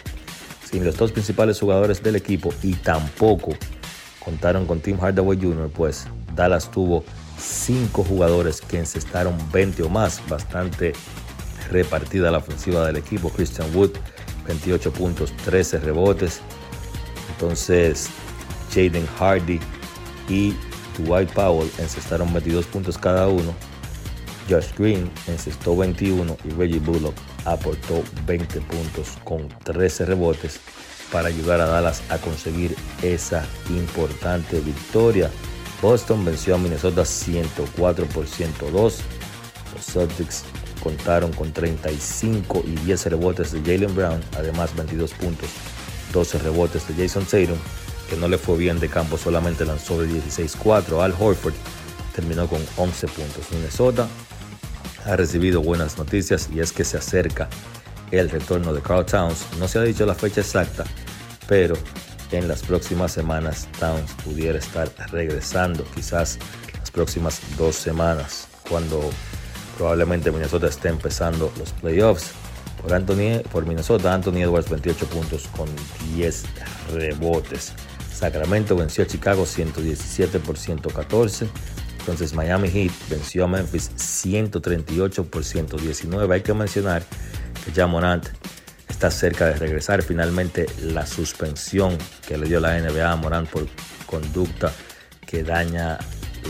Sin 0.69 0.83
los 0.83 0.97
dos 0.97 1.13
principales 1.13 1.61
jugadores 1.61 2.03
del 2.03 2.17
equipo 2.17 2.53
y 2.61 2.73
tampoco 2.73 3.53
contaron 4.19 4.65
con 4.65 4.81
Tim 4.81 4.99
Hardaway 4.99 5.39
Jr., 5.41 5.69
pues 5.73 6.07
Dallas 6.35 6.69
tuvo 6.69 7.05
cinco 7.39 8.03
jugadores 8.03 8.59
que 8.59 8.77
encestaron 8.77 9.37
20 9.53 9.83
o 9.83 9.89
más, 9.89 10.21
bastante 10.27 10.91
repartida 11.71 12.31
la 12.31 12.39
ofensiva 12.39 12.85
del 12.85 12.97
equipo. 12.97 13.29
Christian 13.29 13.73
Wood, 13.73 13.91
28 14.45 14.91
puntos, 14.91 15.31
13 15.45 15.79
rebotes. 15.79 16.41
Entonces, 17.29 18.09
Jaden 18.69 19.07
Hardy 19.17 19.61
y 20.27 20.53
Dwight 20.97 21.31
Powell 21.31 21.71
encestaron 21.77 22.33
22 22.33 22.65
puntos 22.65 22.97
cada 22.97 23.29
uno. 23.29 23.53
Josh 24.49 24.73
Green 24.77 25.09
encestó 25.27 25.77
21 25.77 26.35
y 26.43 26.49
Reggie 26.49 26.79
Bullock 26.79 27.15
aportó 27.47 28.03
20 28.25 28.59
puntos 28.61 29.17
con 29.23 29.47
13 29.63 30.05
rebotes 30.05 30.59
para 31.11 31.29
ayudar 31.29 31.61
a 31.61 31.65
Dallas 31.65 32.01
a 32.09 32.17
conseguir 32.17 32.75
esa 33.01 33.45
importante 33.69 34.59
victoria. 34.59 35.31
Boston 35.81 36.25
venció 36.25 36.55
a 36.55 36.57
Minnesota 36.57 37.05
104 37.05 38.05
por 38.07 38.27
102. 38.27 38.99
Los 39.73 39.85
Celtics 39.85 40.43
contaron 40.83 41.31
con 41.31 41.53
35 41.53 42.63
y 42.65 42.71
10 42.85 43.05
rebotes 43.07 43.51
de 43.53 43.61
Jalen 43.61 43.95
Brown, 43.95 44.21
además 44.35 44.75
22 44.75 45.13
puntos, 45.13 45.49
12 46.11 46.39
rebotes 46.39 46.87
de 46.87 47.07
Jason 47.07 47.23
Tatum, 47.25 47.57
que 48.09 48.17
no 48.17 48.27
le 48.27 48.37
fue 48.37 48.57
bien 48.57 48.79
de 48.79 48.89
campo, 48.89 49.17
solamente 49.17 49.65
lanzó 49.65 50.01
de 50.01 50.09
16-4. 50.09 51.01
Al 51.01 51.13
Horford 51.17 51.53
terminó 52.13 52.47
con 52.47 52.61
11 52.77 53.07
puntos. 53.07 53.51
Minnesota 53.51 54.07
ha 55.07 55.15
recibido 55.15 55.61
buenas 55.61 55.97
noticias 55.97 56.49
y 56.53 56.59
es 56.59 56.71
que 56.71 56.83
se 56.83 56.97
acerca 56.97 57.47
el 58.11 58.29
retorno 58.29 58.73
de 58.73 58.81
Carl 58.81 59.05
Towns. 59.05 59.45
No 59.59 59.67
se 59.67 59.79
ha 59.79 59.83
dicho 59.83 60.05
la 60.05 60.13
fecha 60.13 60.41
exacta, 60.41 60.83
pero 61.47 61.75
en 62.31 62.47
las 62.47 62.61
próximas 62.61 63.11
semanas 63.13 63.67
Towns 63.79 64.11
pudiera 64.23 64.59
estar 64.59 64.91
regresando, 65.11 65.85
quizás 65.95 66.37
las 66.77 66.91
próximas 66.91 67.39
dos 67.57 67.75
semanas, 67.75 68.47
cuando 68.69 69.09
probablemente 69.77 70.31
Minnesota 70.31 70.67
esté 70.67 70.89
empezando 70.89 71.51
los 71.57 71.71
playoffs. 71.73 72.31
Por, 72.81 72.93
Anthony, 72.93 73.41
por 73.51 73.65
Minnesota, 73.65 74.13
Anthony 74.13 74.41
Edwards 74.43 74.69
28 74.69 75.07
puntos 75.07 75.47
con 75.55 75.67
10 76.15 76.43
rebotes. 76.93 77.73
Sacramento 78.13 78.75
venció 78.75 79.03
a 79.03 79.07
Chicago 79.07 79.45
117 79.45 80.39
por 80.39 80.57
114. 80.57 81.47
Entonces 82.07 82.33
Miami 82.33 82.69
Heat 82.69 82.93
venció 83.09 83.43
a 83.43 83.47
Memphis 83.49 83.91
138 83.97 85.25
por 85.25 85.43
119. 85.43 86.35
Hay 86.35 86.41
que 86.41 86.53
mencionar 86.53 87.03
ya 87.73 87.85
Morant 87.85 88.25
está 88.87 89.11
cerca 89.11 89.47
de 89.47 89.55
regresar. 89.55 90.01
Finalmente 90.01 90.67
la 90.81 91.05
suspensión 91.05 91.97
que 92.25 92.37
le 92.37 92.47
dio 92.47 92.61
la 92.61 92.79
NBA 92.79 93.11
a 93.11 93.15
Morant 93.17 93.49
por 93.49 93.67
conducta 94.05 94.71
que 95.25 95.43
daña 95.43 95.97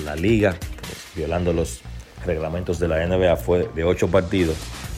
la 0.05 0.15
liga, 0.15 0.55
pues, 0.79 1.15
violando 1.15 1.51
los 1.53 1.81
reglamentos 2.23 2.77
de 2.77 2.89
la 2.89 3.03
NBA, 3.07 3.35
fue 3.37 3.67
de 3.73 3.83
ocho 3.83 4.09
partidos, 4.09 4.57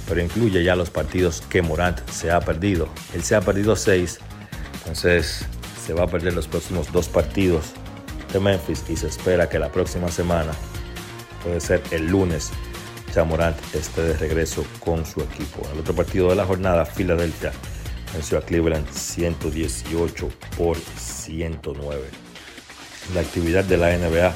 pero 0.10 0.22
incluye 0.22 0.62
ya 0.62 0.76
los 0.76 0.90
partidos 0.90 1.40
que 1.50 1.62
Morant 1.62 2.06
se 2.10 2.32
ha 2.32 2.42
perdido. 2.42 2.90
Él 3.14 3.24
se 3.24 3.34
ha 3.34 3.40
perdido 3.40 3.78
seis, 3.78 4.20
entonces 4.80 5.46
se 5.86 5.94
va 5.94 6.04
a 6.04 6.08
perder 6.08 6.34
los 6.34 6.50
próximos 6.50 6.92
dos 6.92 7.08
partidos 7.08 7.76
de 8.32 8.40
Memphis 8.40 8.84
y 8.90 8.96
se 8.96 9.08
espera 9.08 9.50
que 9.50 9.60
la 9.60 9.72
próxima 9.72 10.10
semana, 10.10 10.52
puede 11.44 11.60
ser 11.60 11.82
el 11.92 12.08
lunes, 12.08 12.52
Morant 13.26 13.58
esté 13.74 14.02
de 14.02 14.14
regreso 14.14 14.64
con 14.80 15.06
su 15.06 15.22
equipo. 15.22 15.62
En 15.66 15.74
el 15.74 15.80
otro 15.80 15.94
partido 15.94 16.30
de 16.30 16.36
la 16.36 16.46
jornada, 16.46 16.86
Filadelfia 16.86 17.52
venció 18.14 18.38
a 18.38 18.42
Cleveland 18.42 18.90
118 18.92 20.30
por 20.58 20.78
109. 20.78 22.02
La 23.14 23.22
actividad 23.22 23.64
de 23.66 23.78
la 23.78 23.98
NBA 23.98 24.34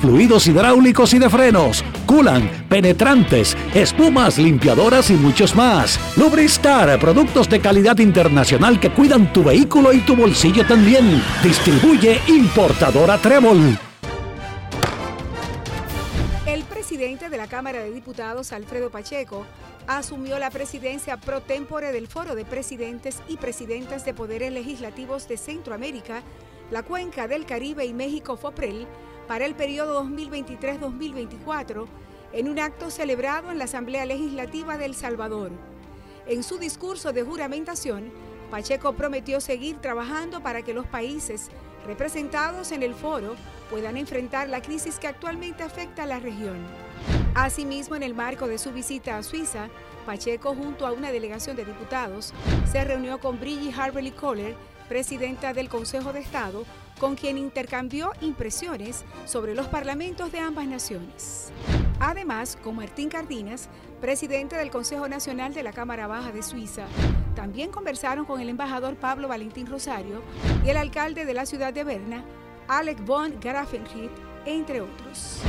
fluidos 0.00 0.46
hidráulicos 0.46 1.14
y 1.14 1.18
de 1.18 1.28
frenos, 1.28 1.84
culan, 2.06 2.48
penetrantes, 2.68 3.56
espumas, 3.74 4.38
limpiadoras 4.38 5.10
y 5.10 5.14
muchos 5.14 5.54
más. 5.54 5.98
Lubristar, 6.16 6.98
productos 6.98 7.48
de 7.48 7.60
calidad 7.60 7.98
internacional 7.98 8.80
que 8.80 8.90
cuidan 8.90 9.32
tu 9.32 9.44
vehículo 9.44 9.92
y 9.92 10.00
tu 10.00 10.16
bolsillo 10.16 10.66
también. 10.66 11.22
Distribuye 11.42 12.20
importadora 12.28 13.18
Trébol. 13.18 13.78
El 16.46 16.64
presidente 16.64 17.28
de 17.28 17.36
la 17.36 17.46
Cámara 17.46 17.80
de 17.82 17.90
Diputados, 17.90 18.52
Alfredo 18.52 18.90
Pacheco, 18.90 19.46
asumió 19.86 20.38
la 20.38 20.50
presidencia 20.50 21.16
pro 21.16 21.40
tempore 21.40 21.92
del 21.92 22.06
Foro 22.08 22.34
de 22.34 22.44
Presidentes 22.44 23.22
y 23.28 23.36
Presidentas 23.36 24.04
de 24.04 24.14
Poderes 24.14 24.52
Legislativos 24.52 25.28
de 25.28 25.36
Centroamérica, 25.36 26.22
la 26.70 26.82
Cuenca 26.82 27.26
del 27.26 27.46
Caribe 27.46 27.86
y 27.86 27.94
México 27.94 28.36
FOPREL 28.36 28.86
para 29.28 29.44
el 29.44 29.54
periodo 29.54 30.02
2023-2024 30.04 31.86
en 32.32 32.48
un 32.48 32.58
acto 32.58 32.90
celebrado 32.90 33.50
en 33.52 33.58
la 33.58 33.64
Asamblea 33.64 34.06
Legislativa 34.06 34.78
de 34.78 34.86
El 34.86 34.94
Salvador. 34.94 35.52
En 36.26 36.42
su 36.42 36.58
discurso 36.58 37.12
de 37.12 37.22
juramentación, 37.22 38.10
Pacheco 38.50 38.94
prometió 38.94 39.40
seguir 39.40 39.76
trabajando 39.76 40.42
para 40.42 40.62
que 40.62 40.74
los 40.74 40.86
países 40.86 41.50
representados 41.86 42.72
en 42.72 42.82
el 42.82 42.94
foro 42.94 43.36
puedan 43.70 43.96
enfrentar 43.96 44.48
la 44.48 44.62
crisis 44.62 44.98
que 44.98 45.06
actualmente 45.06 45.62
afecta 45.62 46.02
a 46.02 46.06
la 46.06 46.18
región. 46.18 46.56
Asimismo, 47.34 47.96
en 47.96 48.02
el 48.02 48.14
marco 48.14 48.48
de 48.48 48.58
su 48.58 48.72
visita 48.72 49.16
a 49.16 49.22
Suiza, 49.22 49.68
Pacheco, 50.06 50.54
junto 50.54 50.86
a 50.86 50.92
una 50.92 51.12
delegación 51.12 51.54
de 51.56 51.66
diputados, 51.66 52.32
se 52.70 52.82
reunió 52.84 53.20
con 53.20 53.38
Brigitte 53.38 53.78
Harberly 53.78 54.10
Kohler, 54.10 54.56
presidenta 54.88 55.52
del 55.52 55.68
Consejo 55.68 56.12
de 56.12 56.20
Estado, 56.20 56.64
con 56.98 57.14
quien 57.14 57.38
intercambió 57.38 58.12
impresiones 58.20 59.04
sobre 59.24 59.54
los 59.54 59.68
parlamentos 59.68 60.30
de 60.32 60.40
ambas 60.40 60.66
naciones. 60.66 61.52
Además, 62.00 62.58
con 62.62 62.76
Martín 62.76 63.08
Cardinas, 63.08 63.68
presidente 64.00 64.56
del 64.56 64.70
Consejo 64.70 65.08
Nacional 65.08 65.54
de 65.54 65.62
la 65.62 65.72
Cámara 65.72 66.06
Baja 66.06 66.30
de 66.32 66.42
Suiza, 66.42 66.86
también 67.34 67.70
conversaron 67.70 68.24
con 68.24 68.40
el 68.40 68.48
embajador 68.48 68.96
Pablo 68.96 69.28
Valentín 69.28 69.66
Rosario 69.66 70.22
y 70.64 70.70
el 70.70 70.76
alcalde 70.76 71.24
de 71.24 71.34
la 71.34 71.46
ciudad 71.46 71.72
de 71.72 71.84
Berna, 71.84 72.24
Alec 72.68 73.04
von 73.04 73.34
Grafenried, 73.40 74.10
entre 74.44 74.80
otros. 74.80 75.40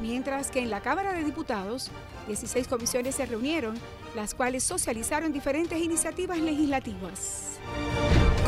Mientras 0.00 0.50
que 0.50 0.60
en 0.60 0.70
la 0.70 0.80
Cámara 0.80 1.12
de 1.12 1.24
Diputados, 1.24 1.90
16 2.26 2.68
comisiones 2.68 3.14
se 3.14 3.26
reunieron, 3.26 3.78
las 4.14 4.34
cuales 4.34 4.62
socializaron 4.64 5.32
diferentes 5.32 5.78
iniciativas 5.78 6.38
legislativas. 6.38 7.58